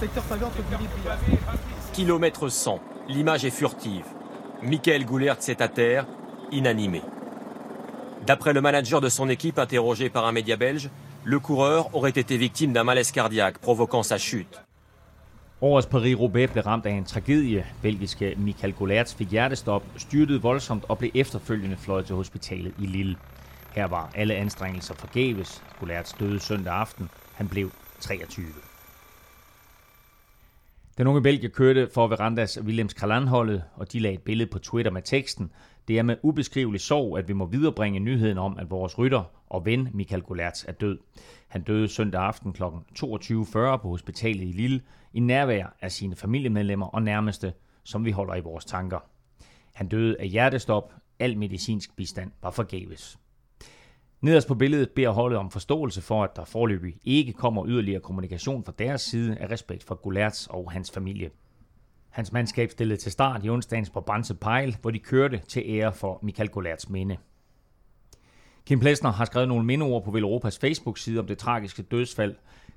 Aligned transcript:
secteur 0.00 0.24
entre 0.32 1.92
Kilomètre 1.92 2.48
100, 2.48 2.80
l'image 3.08 3.44
est 3.44 3.50
furtive. 3.50 4.06
Michael 4.62 5.04
Goulert 5.04 5.42
s'est 5.42 5.60
à 5.60 5.68
terre, 5.68 6.06
inanimé. 6.50 7.02
D'après 8.26 8.54
le 8.54 8.62
manager 8.62 9.02
de 9.02 9.10
son 9.10 9.28
équipe 9.28 9.58
interrogé 9.58 10.08
par 10.08 10.24
un 10.24 10.32
média 10.32 10.56
belge, 10.56 10.88
le 11.24 11.38
coureur 11.38 11.94
aurait 11.94 12.10
été 12.16 12.38
victime 12.38 12.72
d'un 12.72 12.82
malaise 12.82 13.12
cardiaque 13.12 13.58
provoquant 13.58 14.02
sa 14.02 14.16
chute. 14.16 14.62
Årets 15.60 15.88
Paris-Roubaix 15.90 16.50
blev 16.50 16.64
ramt 16.64 16.86
af 16.86 16.92
en 16.92 17.04
tragedie. 17.04 17.64
Belgiske 17.82 18.34
Michael 18.38 18.72
Goulerts 18.72 19.14
fik 19.14 19.30
hjertestop, 19.30 19.82
styrtede 19.96 20.40
voldsomt 20.40 20.84
og 20.88 20.98
blev 20.98 21.10
efterfølgende 21.14 21.76
fløjet 21.76 22.06
til 22.06 22.14
hospitalet 22.14 22.72
i 22.78 22.86
Lille. 22.86 23.16
Her 23.74 23.86
var 23.86 24.10
alle 24.14 24.34
anstrengelser 24.34 24.94
forgæves. 24.94 25.62
Goulerts 25.78 26.12
døde 26.12 26.40
søndag 26.40 26.74
aften. 26.74 27.10
Han 27.34 27.48
blev 27.48 27.70
23. 28.00 28.69
Den 31.00 31.06
unge 31.06 31.22
Belgier 31.22 31.50
kørte 31.50 31.88
for 31.94 32.06
Verandas 32.06 32.62
Willems 32.62 32.94
Kralan-holdet, 32.94 33.62
og 33.74 33.92
de 33.92 33.98
lagde 33.98 34.14
et 34.14 34.22
billede 34.22 34.50
på 34.50 34.58
Twitter 34.58 34.92
med 34.92 35.02
teksten. 35.02 35.52
Det 35.88 35.98
er 35.98 36.02
med 36.02 36.16
ubeskrivelig 36.22 36.80
sorg, 36.80 37.18
at 37.18 37.28
vi 37.28 37.32
må 37.32 37.46
viderebringe 37.46 38.00
nyheden 38.00 38.38
om, 38.38 38.58
at 38.58 38.70
vores 38.70 38.98
rytter 38.98 39.22
og 39.46 39.66
ven 39.66 39.88
Michael 39.94 40.22
Goulerts 40.22 40.64
er 40.68 40.72
død. 40.72 40.98
Han 41.48 41.62
døde 41.62 41.88
søndag 41.88 42.22
aften 42.22 42.52
kl. 42.52 42.62
22.40 42.62 43.76
på 43.76 43.88
hospitalet 43.88 44.42
i 44.42 44.52
Lille, 44.52 44.80
i 45.12 45.20
nærvær 45.20 45.76
af 45.80 45.92
sine 45.92 46.16
familiemedlemmer 46.16 46.86
og 46.86 47.02
nærmeste, 47.02 47.52
som 47.84 48.04
vi 48.04 48.10
holder 48.10 48.34
i 48.34 48.40
vores 48.40 48.64
tanker. 48.64 48.98
Han 49.74 49.88
døde 49.88 50.16
af 50.20 50.28
hjertestop. 50.28 50.94
Al 51.18 51.38
medicinsk 51.38 51.96
bistand 51.96 52.30
var 52.42 52.50
forgæves. 52.50 53.18
Nederst 54.20 54.48
på 54.48 54.54
billedet 54.54 54.90
beder 54.90 55.10
holdet 55.10 55.38
om 55.38 55.50
forståelse 55.50 56.02
for, 56.02 56.24
at 56.24 56.36
der 56.36 56.44
forløbig 56.44 56.94
ikke 57.04 57.32
kommer 57.32 57.66
yderligere 57.68 58.00
kommunikation 58.00 58.64
fra 58.64 58.72
deres 58.78 59.00
side 59.00 59.36
af 59.36 59.50
respekt 59.50 59.84
for 59.84 59.94
Gullerts 59.94 60.46
og 60.46 60.72
hans 60.72 60.90
familie. 60.90 61.30
Hans 62.10 62.32
mandskab 62.32 62.70
stillede 62.70 63.00
til 63.00 63.12
start 63.12 63.44
i 63.44 63.50
onsdagens 63.50 63.90
på 63.90 64.00
Banse 64.00 64.34
Pejl, 64.34 64.76
hvor 64.80 64.90
de 64.90 64.98
kørte 64.98 65.38
til 65.48 65.62
ære 65.66 65.92
for 65.92 66.18
Michael 66.22 66.48
Gullerts 66.48 66.88
minde. 66.88 67.16
Kim 68.66 68.80
Plesner 68.80 69.10
har 69.10 69.24
skrevet 69.24 69.48
nogle 69.48 69.64
mindeord 69.64 70.04
på 70.04 70.10
Velropas 70.10 70.58
Facebook-side 70.58 71.20
om 71.20 71.26
det 71.26 71.38
tragiske 71.38 71.82
dødsfald. 71.82 72.34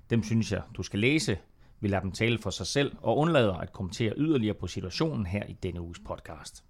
Dem 0.10 0.23
synes 0.23 0.52
jeg, 0.52 0.62
du 0.78 0.84
skal 0.84 1.00
læse. 1.00 1.38
Vi 1.80 1.88
lader 1.88 2.02
dem 2.02 2.12
tale 2.12 2.38
for 2.38 2.50
sig 2.50 2.67
selv 2.67 2.95
og 3.02 3.17
undlader 3.17 3.54
at 3.54 3.73
kommentere 3.73 4.14
yderligere 4.17 4.54
på 4.54 4.67
situationen 4.67 5.26
her 5.26 5.44
i 5.45 5.54
denne 5.64 5.82
uges 5.82 6.00
podcast. 6.00 6.64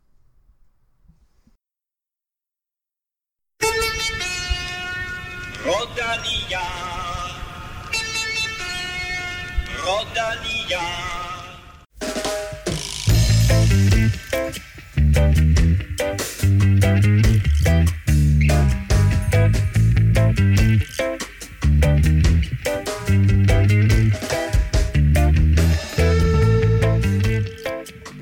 Rodalía. 5.64 6.62
Rodalía. 9.82 11.04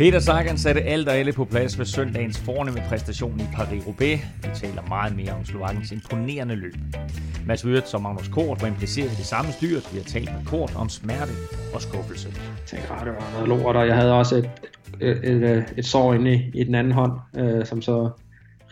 Peter 0.02 0.20
Sagan 0.20 0.58
satte 0.58 0.82
alt 0.82 1.08
og 1.08 1.16
alle 1.16 1.34
på 1.34 1.46
plads 1.46 1.80
ved 1.80 1.86
søndagens 1.86 2.40
fornemme 2.40 2.84
præstation 2.90 3.40
i 3.40 3.44
Paris-Roubaix. 3.44 4.20
Vi 4.44 4.50
taler 4.54 4.82
meget 4.88 5.16
mere 5.16 5.32
om 5.32 5.46
Slovakiens 5.46 5.92
imponerende 5.92 6.56
løb. 6.56 6.76
Mads 7.46 7.66
Wirtz 7.66 7.94
og 7.94 8.02
Magnus 8.02 8.28
Kort 8.28 8.62
var 8.62 8.68
impliceret 8.68 9.12
i 9.12 9.16
det 9.16 9.26
samme 9.26 9.52
styrt. 9.52 9.94
Vi 9.94 9.98
har 9.98 10.04
talt 10.04 10.30
med 10.34 10.46
Kort 10.46 10.76
om 10.76 10.90
smerte 10.90 11.32
og 11.74 11.82
skuffelse. 11.82 12.30
Jeg 12.30 12.66
tænkte, 12.66 12.88
det 13.06 13.14
var 13.14 13.32
noget 13.34 13.48
lort, 13.48 13.76
og 13.76 13.88
jeg 13.88 13.96
havde 13.96 14.14
også 14.14 14.36
et, 14.36 14.50
et, 15.02 15.30
et, 15.30 15.74
et 15.78 15.86
sår 15.86 16.14
inde 16.14 16.34
i, 16.34 16.52
i 16.54 16.64
den 16.64 16.76
anden 16.76 16.94
hånd, 16.94 17.12
øh, 17.38 17.66
som 17.66 17.82
så 17.82 18.10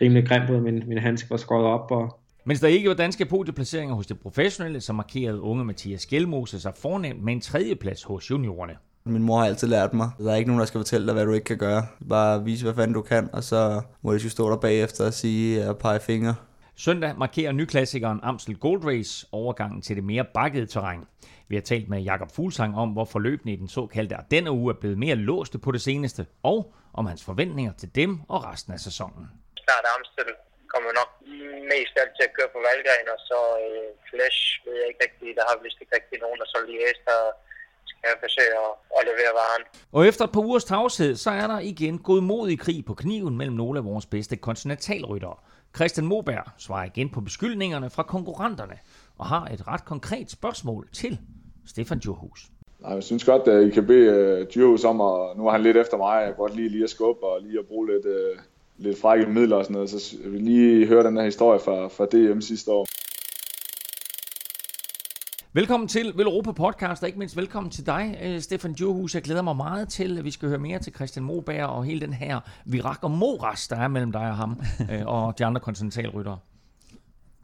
rimelig 0.00 0.28
grimt 0.28 0.50
ud. 0.50 0.60
Min, 0.60 0.82
min 0.86 0.98
handske 0.98 1.30
var 1.30 1.36
skåret 1.36 1.66
op, 1.66 1.90
og 1.90 2.18
mens 2.44 2.60
der 2.60 2.68
ikke 2.68 2.88
var 2.88 2.94
danske 2.94 3.24
podieplaceringer 3.24 3.94
hos 3.94 4.06
det 4.06 4.20
professionelle, 4.20 4.80
så 4.80 4.92
markerede 4.92 5.40
unge 5.40 5.64
Mathias 5.64 6.06
Gjelmose 6.06 6.60
sig 6.60 6.72
fornemt 6.82 7.22
med 7.22 7.32
en 7.32 7.40
tredjeplads 7.40 8.02
hos 8.02 8.30
juniorerne. 8.30 8.72
Min 9.04 9.22
mor 9.22 9.38
har 9.38 9.46
altid 9.46 9.68
lært 9.68 9.92
mig, 9.94 10.10
der 10.18 10.32
er 10.32 10.36
ikke 10.36 10.48
nogen, 10.50 10.60
der 10.60 10.66
skal 10.66 10.78
fortælle 10.78 11.06
dig, 11.06 11.14
hvad 11.14 11.24
du 11.24 11.32
ikke 11.32 11.44
kan 11.44 11.58
gøre. 11.58 11.82
Bare 12.08 12.44
vise, 12.44 12.64
hvad 12.64 12.74
fanden 12.74 12.94
du 12.94 13.02
kan, 13.02 13.30
og 13.32 13.42
så 13.44 13.82
må 14.02 14.12
du 14.12 14.30
stå 14.30 14.50
der 14.50 14.56
bagefter 14.56 15.06
og 15.06 15.14
sige 15.14 15.68
og 15.68 15.78
pege 15.78 16.00
fingre. 16.00 16.34
Søndag 16.76 17.12
markerer 17.18 17.52
nyklassikeren 17.52 18.20
Amstel 18.22 18.56
Gold 18.58 18.84
Race 18.84 19.26
overgangen 19.32 19.82
til 19.82 19.96
det 19.96 20.04
mere 20.04 20.24
bakkede 20.34 20.66
terræn. 20.66 21.04
Vi 21.48 21.54
har 21.56 21.62
talt 21.62 21.88
med 21.88 22.00
Jakob 22.10 22.30
Fuglsang 22.36 22.72
om, 22.82 22.88
hvor 22.88 23.04
forløbene 23.04 23.52
i 23.52 23.56
den 23.56 23.68
såkaldte 23.68 24.16
denne 24.30 24.50
uge 24.50 24.68
er 24.74 24.78
blevet 24.82 24.98
mere 24.98 25.14
låste 25.14 25.58
på 25.58 25.70
det 25.76 25.82
seneste, 25.88 26.26
og 26.42 26.74
om 26.94 27.06
hans 27.06 27.24
forventninger 27.24 27.72
til 27.80 27.94
dem 27.94 28.10
og 28.28 28.38
resten 28.48 28.72
af 28.72 28.80
sæsonen. 28.80 29.24
Snart 29.64 29.86
Amstel 29.94 30.30
kommer 30.72 30.90
nok 31.00 31.10
mest 31.72 31.94
alt 32.02 32.12
til 32.18 32.24
at 32.28 32.32
køre 32.36 32.50
på 32.54 32.60
Valgren, 32.68 33.06
og 33.14 33.20
så 33.30 33.38
øh, 33.66 33.88
Flash 34.08 34.40
ved 34.64 34.74
jeg 34.80 34.86
ikke 34.90 35.02
rigtig, 35.06 35.28
der 35.38 35.44
har 35.48 35.56
vist 35.64 35.78
ikke 35.82 35.94
rigtig 35.98 36.18
nogen, 36.24 36.38
og 36.44 36.48
så 36.52 36.58
Lies, 36.68 37.00
der 37.08 37.20
skal 38.02 38.16
forsøge 38.20 38.54
at, 38.66 38.72
at 38.98 39.02
levere 39.10 39.32
varen. 39.40 39.62
Og 39.92 40.06
efter 40.08 40.24
et 40.24 40.32
par 40.32 40.40
ugers 40.40 40.64
tavshed, 40.64 41.16
så 41.16 41.30
er 41.30 41.46
der 41.46 41.58
igen 41.58 41.98
gået 41.98 42.22
mod 42.22 42.48
i 42.48 42.56
krig 42.56 42.84
på 42.84 42.94
kniven 42.94 43.36
mellem 43.36 43.56
nogle 43.56 43.78
af 43.78 43.84
vores 43.84 44.06
bedste 44.06 44.36
kontinentalryttere. 44.36 45.36
Christian 45.76 46.06
Moberg 46.06 46.44
svarer 46.58 46.84
igen 46.84 47.08
på 47.10 47.20
beskyldningerne 47.20 47.90
fra 47.90 48.02
konkurrenterne 48.02 48.78
og 49.18 49.26
har 49.26 49.44
et 49.44 49.68
ret 49.68 49.84
konkret 49.84 50.30
spørgsmål 50.30 50.88
til 50.92 51.18
Stefan 51.66 51.98
Djurhus. 51.98 52.46
Nej, 52.80 52.92
jeg 52.92 53.02
synes 53.02 53.24
godt, 53.24 53.48
at 53.48 53.66
I 53.66 53.70
kan 53.70 53.86
bede 53.86 54.40
uh, 54.40 54.46
Djurhus 54.54 54.84
om, 54.84 55.00
at 55.00 55.36
nu 55.36 55.46
er 55.46 55.50
han 55.50 55.62
lidt 55.62 55.76
efter 55.76 55.96
mig, 55.96 56.20
jeg 56.20 56.26
kan 56.26 56.36
godt 56.36 56.56
lige, 56.56 56.68
lige 56.68 56.84
at 56.84 56.90
skubbe 56.90 57.26
og 57.26 57.42
lige 57.42 57.58
at 57.58 57.66
bruge 57.66 57.86
lidt, 57.92 58.06
uh, 58.06 58.40
lidt 58.78 59.00
frække 59.00 59.26
midler 59.26 59.56
og 59.56 59.64
sådan 59.64 59.74
noget, 59.74 59.90
så 59.90 60.16
jeg 60.24 60.32
vil 60.32 60.40
lige 60.42 60.86
høre 60.86 61.04
den 61.04 61.16
her 61.16 61.24
historie 61.24 61.60
fra, 61.60 61.88
fra 61.88 62.06
DM 62.06 62.40
sidste 62.40 62.72
år. 62.72 62.86
Velkommen 65.52 65.88
til 65.88 66.12
Vel 66.16 66.26
Europa 66.26 66.52
Podcast, 66.52 67.02
og 67.02 67.08
ikke 67.08 67.18
mindst 67.18 67.36
velkommen 67.36 67.70
til 67.70 67.86
dig, 67.86 68.18
øh, 68.22 68.40
Stefan 68.40 68.72
Djurhus. 68.72 69.14
Jeg 69.14 69.22
glæder 69.22 69.42
mig 69.42 69.56
meget 69.56 69.88
til, 69.88 70.18
at 70.18 70.24
vi 70.24 70.30
skal 70.30 70.48
høre 70.48 70.58
mere 70.58 70.78
til 70.78 70.94
Christian 70.94 71.24
Moberg 71.24 71.66
og 71.66 71.84
hele 71.84 72.00
den 72.00 72.12
her 72.12 72.40
virak 72.64 72.98
og 73.02 73.10
moras, 73.10 73.68
der 73.68 73.76
er 73.76 73.88
mellem 73.88 74.12
dig 74.12 74.20
og 74.20 74.36
ham, 74.36 74.60
øh, 74.90 75.06
og 75.06 75.38
de 75.38 75.44
andre 75.44 75.60
kontinentalryttere. 75.60 76.38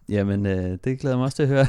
Jamen, 0.09 0.47
øh, 0.47 0.79
det 0.85 0.99
glæder 0.99 1.17
mig 1.17 1.25
også 1.25 1.37
til 1.37 1.43
at 1.43 1.49
høre. 1.49 1.67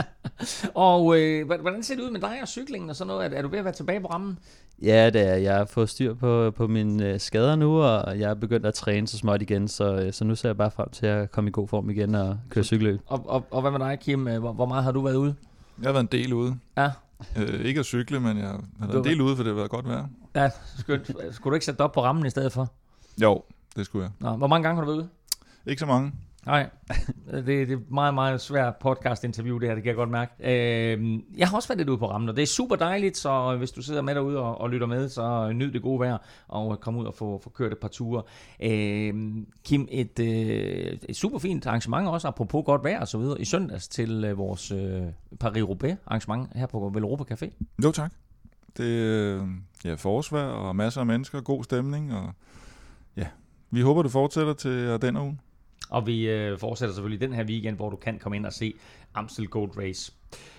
og 0.74 1.18
øh, 1.18 1.46
hvordan 1.46 1.82
ser 1.82 1.94
det 1.94 2.02
ud 2.02 2.10
med 2.10 2.20
dig 2.20 2.38
og 2.42 2.48
cyklingen 2.48 2.90
og 2.90 2.96
sådan 2.96 3.06
noget? 3.06 3.32
Er, 3.32 3.36
er 3.38 3.42
du 3.42 3.48
ved 3.48 3.58
at 3.58 3.64
være 3.64 3.74
tilbage 3.74 4.00
på 4.00 4.06
rammen? 4.06 4.38
Ja, 4.82 5.10
det 5.10 5.28
er. 5.28 5.34
Jeg 5.34 5.56
har 5.56 5.64
fået 5.64 5.88
styr 5.88 6.14
på, 6.14 6.50
på 6.50 6.66
mine 6.66 7.08
øh, 7.08 7.20
skader 7.20 7.56
nu, 7.56 7.82
og 7.82 8.18
jeg 8.18 8.30
er 8.30 8.34
begyndt 8.34 8.66
at 8.66 8.74
træne 8.74 9.08
så 9.08 9.18
småt 9.18 9.42
igen, 9.42 9.68
så, 9.68 9.94
øh, 9.94 10.12
så 10.12 10.24
nu 10.24 10.34
ser 10.34 10.48
jeg 10.48 10.56
bare 10.56 10.70
frem 10.70 10.90
til 10.90 11.06
at 11.06 11.30
komme 11.30 11.48
i 11.48 11.52
god 11.52 11.68
form 11.68 11.90
igen 11.90 12.14
og 12.14 12.38
køre 12.50 12.64
cykelløb. 12.64 13.00
Og, 13.06 13.24
og, 13.28 13.46
og 13.50 13.60
hvad 13.60 13.70
med 13.70 13.80
dig, 13.80 13.98
Kim? 14.00 14.28
Øh, 14.28 14.38
hvor, 14.38 14.52
hvor 14.52 14.66
meget 14.66 14.84
har 14.84 14.92
du 14.92 15.00
været 15.00 15.16
ude? 15.16 15.34
Jeg 15.80 15.88
har 15.88 15.92
været 15.92 16.12
en 16.12 16.18
del 16.22 16.32
ude. 16.32 16.56
Ja. 16.76 16.90
Øh, 17.36 17.60
ikke 17.60 17.80
at 17.80 17.86
cykle, 17.86 18.20
men 18.20 18.38
jeg 18.38 18.46
har 18.46 18.60
været 18.80 18.98
en 18.98 19.04
del 19.04 19.20
ude, 19.20 19.36
for 19.36 19.42
det 19.42 19.50
har 19.50 19.56
været 19.56 19.70
godt 19.70 19.88
vejr. 19.88 20.06
Ja, 20.34 20.50
skønt. 20.78 21.06
Skulle 21.30 21.50
du 21.50 21.54
ikke 21.54 21.66
sætte 21.66 21.78
dig 21.78 21.84
op 21.84 21.92
på 21.92 22.02
rammen 22.02 22.26
i 22.26 22.30
stedet 22.30 22.52
for? 22.52 22.72
Jo, 23.22 23.42
det 23.76 23.86
skulle 23.86 24.02
jeg. 24.02 24.12
Nå, 24.18 24.36
hvor 24.36 24.46
mange 24.46 24.62
gange 24.68 24.74
har 24.76 24.84
du 24.84 24.90
været 24.90 25.02
ude? 25.02 25.08
Ikke 25.66 25.80
så 25.80 25.86
mange. 25.86 26.12
Nej, 26.46 26.70
det, 27.30 27.46
det 27.46 27.72
er 27.72 27.78
meget, 27.88 28.14
meget 28.14 28.40
svært 28.40 28.74
podcast-interview 28.76 29.58
det 29.58 29.68
her, 29.68 29.74
det 29.74 29.82
kan 29.82 29.88
jeg 29.88 29.96
godt 29.96 30.10
mærke. 30.10 30.32
Øh, 30.40 31.18
jeg 31.36 31.48
har 31.48 31.56
også 31.56 31.68
været 31.68 31.78
lidt 31.78 31.88
ude 31.88 31.98
på 31.98 32.10
rammen, 32.10 32.28
og 32.28 32.36
det 32.36 32.42
er 32.42 32.46
super 32.46 32.76
dejligt, 32.76 33.16
så 33.16 33.56
hvis 33.56 33.70
du 33.70 33.82
sidder 33.82 34.02
med 34.02 34.14
derude 34.14 34.38
og, 34.38 34.60
og 34.60 34.70
lytter 34.70 34.86
med, 34.86 35.08
så 35.08 35.52
nyd 35.52 35.72
det 35.72 35.82
gode 35.82 36.00
vejr, 36.00 36.18
og 36.48 36.80
kom 36.80 36.96
ud 36.96 37.06
og 37.06 37.14
få, 37.14 37.40
få 37.42 37.50
kørt 37.50 37.72
et 37.72 37.78
par 37.78 37.88
ture. 37.88 38.22
Øh, 38.62 39.14
Kim, 39.64 39.88
et, 39.90 40.18
øh, 40.18 40.98
et 41.08 41.16
super 41.16 41.38
fint 41.38 41.66
arrangement 41.66 42.08
også, 42.08 42.28
apropos 42.28 42.62
godt 42.66 42.84
vejr 42.84 43.00
og 43.00 43.08
så 43.08 43.18
videre, 43.18 43.40
i 43.40 43.44
søndags 43.44 43.88
til 43.88 44.24
øh, 44.24 44.38
vores 44.38 44.70
øh, 44.70 45.02
Paris-Roubaix 45.44 45.96
arrangement 46.06 46.48
her 46.54 46.66
på 46.66 46.90
Velropa 46.94 47.34
Café. 47.34 47.50
Jo 47.84 47.92
tak. 47.92 48.12
Det 48.76 49.12
er 49.34 49.46
ja, 49.84 49.94
forårsvejr 49.94 50.46
og 50.46 50.76
masser 50.76 51.00
af 51.00 51.06
mennesker, 51.06 51.40
god 51.40 51.64
stemning, 51.64 52.14
og 52.14 52.32
ja, 53.16 53.26
vi 53.70 53.80
håber, 53.80 54.02
det 54.02 54.12
fortsætter 54.12 54.52
til 54.52 54.70
øh, 54.70 55.02
den 55.02 55.16
uge. 55.16 55.38
Og 55.90 56.06
vi 56.06 56.28
øh, 56.28 56.58
fortsætter 56.58 56.94
selvfølgelig 56.94 57.28
den 57.28 57.32
her 57.36 57.44
weekend, 57.44 57.76
hvor 57.76 57.90
du 57.90 57.96
kan 57.96 58.18
komme 58.18 58.36
ind 58.36 58.46
og 58.46 58.52
se 58.52 58.74
Amstel 59.14 59.48
Gold 59.48 59.78
Race. 59.78 60.12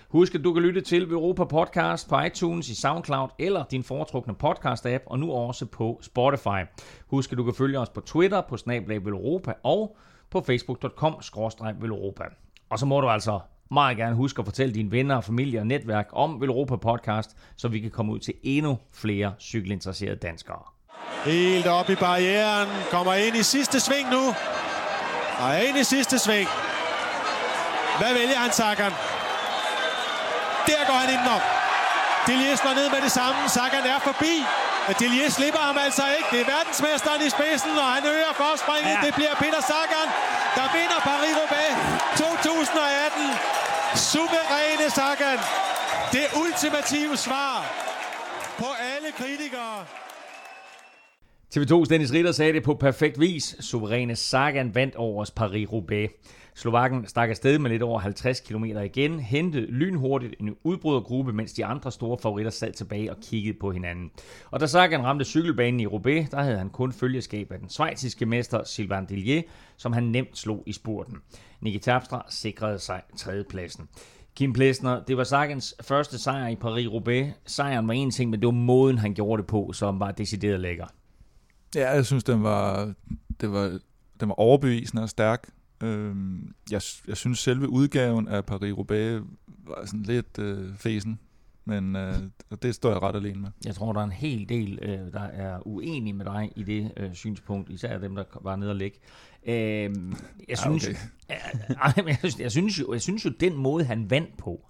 Husk, 0.08 0.34
at 0.34 0.44
du 0.44 0.52
kan 0.52 0.62
lytte 0.62 0.80
til 0.80 1.02
Europa 1.02 1.44
Podcast 1.44 2.08
på 2.08 2.20
iTunes, 2.20 2.68
i 2.68 2.74
SoundCloud 2.74 3.28
eller 3.38 3.64
din 3.70 3.82
foretrukne 3.82 4.34
podcast-app, 4.44 5.04
og 5.06 5.18
nu 5.18 5.32
også 5.32 5.66
på 5.66 6.00
Spotify. 6.02 6.64
Husk, 7.06 7.32
at 7.32 7.38
du 7.38 7.44
kan 7.44 7.54
følge 7.54 7.78
os 7.78 7.88
på 7.88 8.00
Twitter, 8.00 8.40
på 8.40 8.56
Snablag 8.56 8.96
Europa 8.96 9.52
og 9.62 9.96
på 10.30 10.40
facebook.com 10.40 11.12
Europa. 11.82 12.24
Og 12.70 12.78
så 12.78 12.86
må 12.86 13.00
du 13.00 13.08
altså 13.08 13.40
meget 13.70 13.96
gerne 13.96 14.16
huske 14.16 14.38
at 14.38 14.44
fortælle 14.46 14.74
dine 14.74 14.90
venner, 14.90 15.20
familie 15.20 15.60
og 15.60 15.66
netværk 15.66 16.08
om 16.12 16.42
Europa 16.42 16.76
Podcast, 16.76 17.36
så 17.56 17.68
vi 17.68 17.80
kan 17.80 17.90
komme 17.90 18.12
ud 18.12 18.18
til 18.18 18.34
endnu 18.42 18.78
flere 18.92 19.32
cykelinteresserede 19.40 20.16
danskere. 20.16 20.62
Helt 21.24 21.66
op 21.66 21.90
i 21.90 21.94
barrieren, 21.94 22.68
kommer 22.90 23.14
ind 23.14 23.36
i 23.36 23.42
sidste 23.42 23.80
sving 23.80 24.10
nu. 24.10 24.34
Og 25.42 25.64
ind 25.64 25.78
i 25.78 25.84
sidste 25.84 26.18
sving. 26.18 26.48
Hvad 27.98 28.12
vælger 28.14 28.38
han, 28.38 28.52
Sagan? 28.52 28.92
Der 30.66 30.84
går 30.86 30.94
han 31.02 31.10
indenom. 31.14 31.40
Delier 32.26 32.56
slår 32.56 32.74
ned 32.74 32.88
med 32.90 33.00
det 33.00 33.12
samme. 33.12 33.48
Sagan 33.48 33.84
er 33.86 33.98
forbi. 33.98 34.44
Delier 34.98 35.30
slipper 35.30 35.60
ham 35.60 35.78
altså 35.78 36.02
ikke. 36.16 36.28
Det 36.32 36.40
er 36.40 36.48
verdensmesteren 36.56 37.22
i 37.26 37.30
spidsen, 37.30 37.78
og 37.78 37.88
han 37.96 38.04
øger 38.06 38.32
forspringet. 38.42 38.94
Ja. 38.94 39.06
Det 39.06 39.14
bliver 39.14 39.34
Peter 39.34 39.62
Sagan, 39.70 40.08
der 40.56 40.66
vinder 40.76 41.00
Paris-Roubaix 41.10 41.74
2018. 42.16 43.30
Suveræne 43.94 44.90
Sagan. 44.90 45.38
Det 46.12 46.26
ultimative 46.42 47.16
svar 47.16 47.64
på 48.58 48.68
alle 48.94 49.12
kritikere. 49.12 49.84
TV2's 51.56 51.88
Dennis 51.88 52.12
Ritter 52.12 52.32
sagde 52.32 52.52
det 52.52 52.62
på 52.62 52.74
perfekt 52.74 53.20
vis. 53.20 53.56
Suveræne 53.60 54.16
Sagan 54.16 54.74
vandt 54.74 54.96
over 54.96 55.24
Paris-Roubaix. 55.40 56.08
Slovakken 56.54 57.06
stak 57.06 57.28
afsted 57.28 57.58
med 57.58 57.70
lidt 57.70 57.82
over 57.82 57.98
50 57.98 58.40
km 58.40 58.64
igen, 58.64 59.20
hentede 59.20 59.66
lynhurtigt 59.66 60.34
en 60.40 60.56
udbrydergruppe, 60.64 61.32
mens 61.32 61.52
de 61.52 61.64
andre 61.64 61.92
store 61.92 62.18
favoritter 62.22 62.50
sad 62.50 62.72
tilbage 62.72 63.10
og 63.10 63.16
kiggede 63.22 63.58
på 63.60 63.70
hinanden. 63.70 64.10
Og 64.50 64.60
da 64.60 64.66
Sagan 64.66 65.04
ramte 65.04 65.24
cykelbanen 65.24 65.80
i 65.80 65.86
Roubaix, 65.86 66.30
der 66.30 66.42
havde 66.42 66.58
han 66.58 66.70
kun 66.70 66.92
følgeskab 66.92 67.52
af 67.52 67.58
den 67.58 67.68
svejtiske 67.68 68.26
mester 68.26 68.64
Sylvain 68.64 69.06
Dillier, 69.06 69.42
som 69.76 69.92
han 69.92 70.02
nemt 70.02 70.38
slog 70.38 70.62
i 70.66 70.72
spurten. 70.72 71.16
Niki 71.60 71.78
Terpstra 71.78 72.26
sikrede 72.28 72.78
sig 72.78 73.02
tredjepladsen. 73.16 73.88
Kim 74.36 74.52
Plesner, 74.52 75.04
det 75.04 75.16
var 75.16 75.24
Sagans 75.24 75.74
første 75.80 76.18
sejr 76.18 76.48
i 76.48 76.56
Paris-Roubaix. 76.64 77.32
Sejren 77.46 77.88
var 77.88 77.94
en 77.94 78.10
ting, 78.10 78.30
men 78.30 78.40
det 78.40 78.46
var 78.46 78.52
måden, 78.52 78.98
han 78.98 79.14
gjorde 79.14 79.42
det 79.42 79.46
på, 79.46 79.72
som 79.72 80.00
var 80.00 80.12
decideret 80.12 80.60
lækker. 80.60 80.86
Ja, 81.74 81.90
jeg 81.90 82.06
synes, 82.06 82.24
den 82.24 82.42
var, 82.42 82.94
det 83.40 83.52
var, 83.52 83.78
den 84.20 84.28
var 84.28 84.34
overbevisende 84.34 85.02
og 85.02 85.08
stærk. 85.08 85.48
Øhm, 85.82 86.54
jeg, 86.70 86.82
jeg 87.08 87.16
synes, 87.16 87.38
selve 87.38 87.68
udgaven 87.68 88.28
af 88.28 88.42
Paris-Roubaix 88.50 89.22
var 89.66 89.86
sådan 89.86 90.02
lidt 90.02 90.38
øh, 90.38 90.76
fesen, 90.76 91.18
men 91.64 91.96
øh, 91.96 92.14
det 92.62 92.74
står 92.74 92.90
jeg 92.90 93.02
ret 93.02 93.16
alene 93.16 93.40
med. 93.40 93.50
Jeg 93.64 93.74
tror, 93.74 93.92
der 93.92 94.00
er 94.00 94.04
en 94.04 94.12
hel 94.12 94.48
del, 94.48 94.78
øh, 94.82 95.12
der 95.12 95.20
er 95.20 95.66
uenige 95.66 96.12
med 96.12 96.24
dig 96.24 96.52
i 96.56 96.62
det 96.62 96.92
øh, 96.96 97.14
synspunkt, 97.14 97.70
især 97.70 97.98
dem, 97.98 98.14
der 98.14 98.24
var 98.40 98.56
nede 98.56 98.70
og 98.70 98.76
ligge. 98.76 98.98
Øh, 99.46 99.54
jeg, 100.48 100.58
synes, 100.58 100.88
okay. 100.88 100.96
jeg, 101.28 102.18
jeg, 102.22 102.40
jeg, 102.40 102.50
synes 102.50 102.80
jo, 102.80 102.92
jeg 102.92 103.02
synes 103.02 103.24
jo, 103.24 103.30
den 103.40 103.56
måde, 103.56 103.84
han 103.84 104.10
vandt 104.10 104.36
på, 104.36 104.66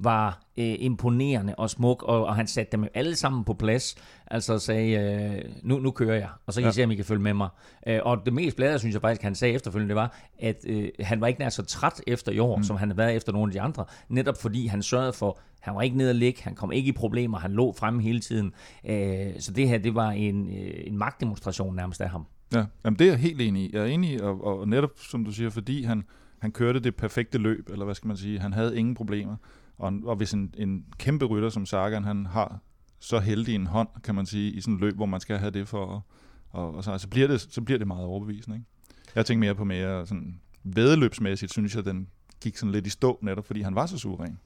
var 0.00 0.40
øh, 0.58 0.74
imponerende 0.78 1.54
og 1.54 1.70
smuk, 1.70 2.02
og, 2.02 2.26
og 2.26 2.36
han 2.36 2.46
satte 2.46 2.72
dem 2.72 2.88
alle 2.94 3.16
sammen 3.16 3.44
på 3.44 3.54
plads. 3.54 3.96
Altså 4.26 4.58
sagde, 4.58 4.92
øh, 4.92 5.52
nu, 5.62 5.78
nu 5.78 5.90
kører 5.90 6.14
jeg, 6.14 6.28
og 6.46 6.52
så 6.52 6.60
kan 6.60 6.66
ja. 6.66 6.70
I 6.70 6.72
se, 6.72 6.84
om 6.84 6.90
I 6.90 6.94
kan 6.94 7.04
følge 7.04 7.22
med 7.22 7.34
mig. 7.34 7.48
Øh, 7.86 8.00
og 8.04 8.22
det 8.24 8.32
mest 8.32 8.56
bladede, 8.56 8.78
synes 8.78 8.92
jeg 8.92 9.00
faktisk, 9.00 9.22
han 9.22 9.34
sagde 9.34 9.54
efterfølgende, 9.54 9.88
det 9.88 9.96
var, 9.96 10.18
at 10.38 10.64
øh, 10.66 10.88
han 11.00 11.20
var 11.20 11.26
ikke 11.26 11.40
nær 11.40 11.48
så 11.48 11.64
træt 11.64 12.00
efter 12.06 12.32
i 12.32 12.38
år, 12.38 12.56
mm. 12.56 12.62
som 12.62 12.76
han 12.76 12.88
havde 12.88 12.98
været 12.98 13.16
efter 13.16 13.32
nogle 13.32 13.50
af 13.50 13.52
de 13.52 13.60
andre. 13.60 13.84
Netop 14.08 14.40
fordi 14.40 14.66
han 14.66 14.82
sørgede 14.82 15.12
for, 15.12 15.38
han 15.60 15.74
var 15.74 15.82
ikke 15.82 15.96
nede 15.96 16.10
at 16.10 16.16
ligge, 16.16 16.42
han 16.42 16.54
kom 16.54 16.72
ikke 16.72 16.88
i 16.88 16.92
problemer, 16.92 17.38
han 17.38 17.52
lå 17.52 17.74
fremme 17.78 18.02
hele 18.02 18.20
tiden. 18.20 18.52
Øh, 18.88 19.32
så 19.38 19.52
det 19.52 19.68
her, 19.68 19.78
det 19.78 19.94
var 19.94 20.10
en, 20.10 20.48
øh, 20.48 20.74
en 20.86 20.98
magtdemonstration 20.98 21.76
nærmest 21.76 22.00
af 22.00 22.10
ham. 22.10 22.26
Ja, 22.54 22.64
Jamen, 22.84 22.98
det 22.98 23.06
er 23.06 23.10
jeg 23.10 23.18
helt 23.18 23.40
enig 23.40 23.62
i. 23.62 23.70
Jeg 23.72 23.82
er 23.82 23.86
enig 23.86 24.10
i, 24.10 24.20
og, 24.20 24.44
og 24.44 24.68
netop 24.68 24.90
som 24.96 25.24
du 25.24 25.32
siger, 25.32 25.50
fordi 25.50 25.82
han, 25.82 26.04
han 26.38 26.52
kørte 26.52 26.80
det 26.80 26.96
perfekte 26.96 27.38
løb, 27.38 27.68
eller 27.72 27.84
hvad 27.84 27.94
skal 27.94 28.08
man 28.08 28.16
sige, 28.16 28.38
han 28.38 28.52
havde 28.52 28.78
ingen 28.78 28.94
problemer. 28.94 29.36
Og, 29.78 29.92
og 30.04 30.16
hvis 30.16 30.32
en, 30.32 30.54
en 30.56 30.84
kæmpe 30.98 31.24
rytter 31.24 31.48
som 31.48 31.66
Sagan, 31.66 32.04
han 32.04 32.26
har 32.26 32.58
så 32.98 33.18
heldig 33.18 33.54
en 33.54 33.66
hånd, 33.66 33.88
kan 34.04 34.14
man 34.14 34.26
sige, 34.26 34.52
i 34.52 34.60
sådan 34.60 34.74
et 34.74 34.80
løb, 34.80 34.94
hvor 34.94 35.06
man 35.06 35.20
skal 35.20 35.38
have 35.38 35.50
det 35.50 35.68
for, 35.68 35.84
og, 35.86 36.02
og, 36.50 36.74
og 36.74 36.84
så, 36.84 36.98
så, 36.98 37.08
bliver 37.08 37.28
det, 37.28 37.40
så 37.40 37.60
bliver 37.60 37.78
det 37.78 37.86
meget 37.86 38.04
overbevisende. 38.04 38.56
Ikke? 38.56 38.68
Jeg 39.14 39.26
tænker 39.26 39.40
mere 39.40 39.54
på 39.54 39.64
mere 39.64 40.06
sådan, 40.06 40.40
vedløbsmæssigt, 40.64 41.52
synes 41.52 41.76
jeg, 41.76 41.84
den 41.84 42.08
gik 42.40 42.56
sådan 42.56 42.72
lidt 42.72 42.86
i 42.86 42.90
stå, 42.90 43.18
netop 43.22 43.44
fordi 43.44 43.60
han 43.60 43.74
var 43.74 43.86
så 43.86 43.98
suveræn. 43.98 44.38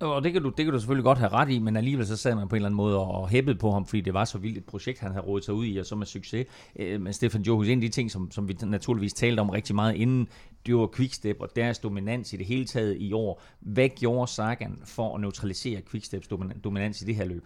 Og 0.00 0.24
det 0.24 0.32
kan, 0.32 0.42
du, 0.42 0.48
det 0.48 0.64
kan 0.64 0.72
du 0.72 0.78
selvfølgelig 0.78 1.04
godt 1.04 1.18
have 1.18 1.32
ret 1.32 1.50
i, 1.50 1.58
men 1.58 1.76
alligevel 1.76 2.06
så 2.06 2.16
sad 2.16 2.34
man 2.34 2.48
på 2.48 2.56
en 2.56 2.58
eller 2.58 2.68
anden 2.68 2.76
måde 2.76 2.98
og 2.98 3.28
hæppede 3.28 3.58
på 3.58 3.70
ham, 3.70 3.86
fordi 3.86 4.00
det 4.00 4.14
var 4.14 4.24
så 4.24 4.38
vildt 4.38 4.58
et 4.58 4.64
projekt, 4.64 5.00
han 5.00 5.12
havde 5.12 5.26
rådet 5.26 5.44
sig 5.44 5.54
ud 5.54 5.66
i, 5.66 5.76
og 5.76 5.86
så 5.86 5.96
med 5.96 6.06
succes. 6.06 6.46
Øh, 6.76 7.00
men 7.00 7.12
Stefan 7.12 7.42
Johus, 7.42 7.68
en 7.68 7.78
af 7.78 7.80
de 7.80 7.88
ting, 7.88 8.10
som, 8.10 8.30
som 8.30 8.48
vi 8.48 8.56
naturligvis 8.62 9.12
talte 9.12 9.40
om 9.40 9.50
rigtig 9.50 9.74
meget 9.74 9.94
inden, 9.94 10.28
det 10.66 10.76
var 10.76 10.88
Quickstep 10.96 11.36
og 11.40 11.48
deres 11.56 11.78
dominans 11.78 12.32
i 12.32 12.36
det 12.36 12.46
hele 12.46 12.64
taget 12.64 12.96
i 12.98 13.12
år. 13.12 13.42
Hvad 13.60 13.88
gjorde 13.88 14.30
Sagan 14.30 14.78
for 14.84 15.14
at 15.14 15.20
neutralisere 15.20 15.80
Quicksteps 15.90 16.28
dominans 16.64 17.02
i 17.02 17.04
det 17.04 17.14
her 17.14 17.24
løb? 17.24 17.44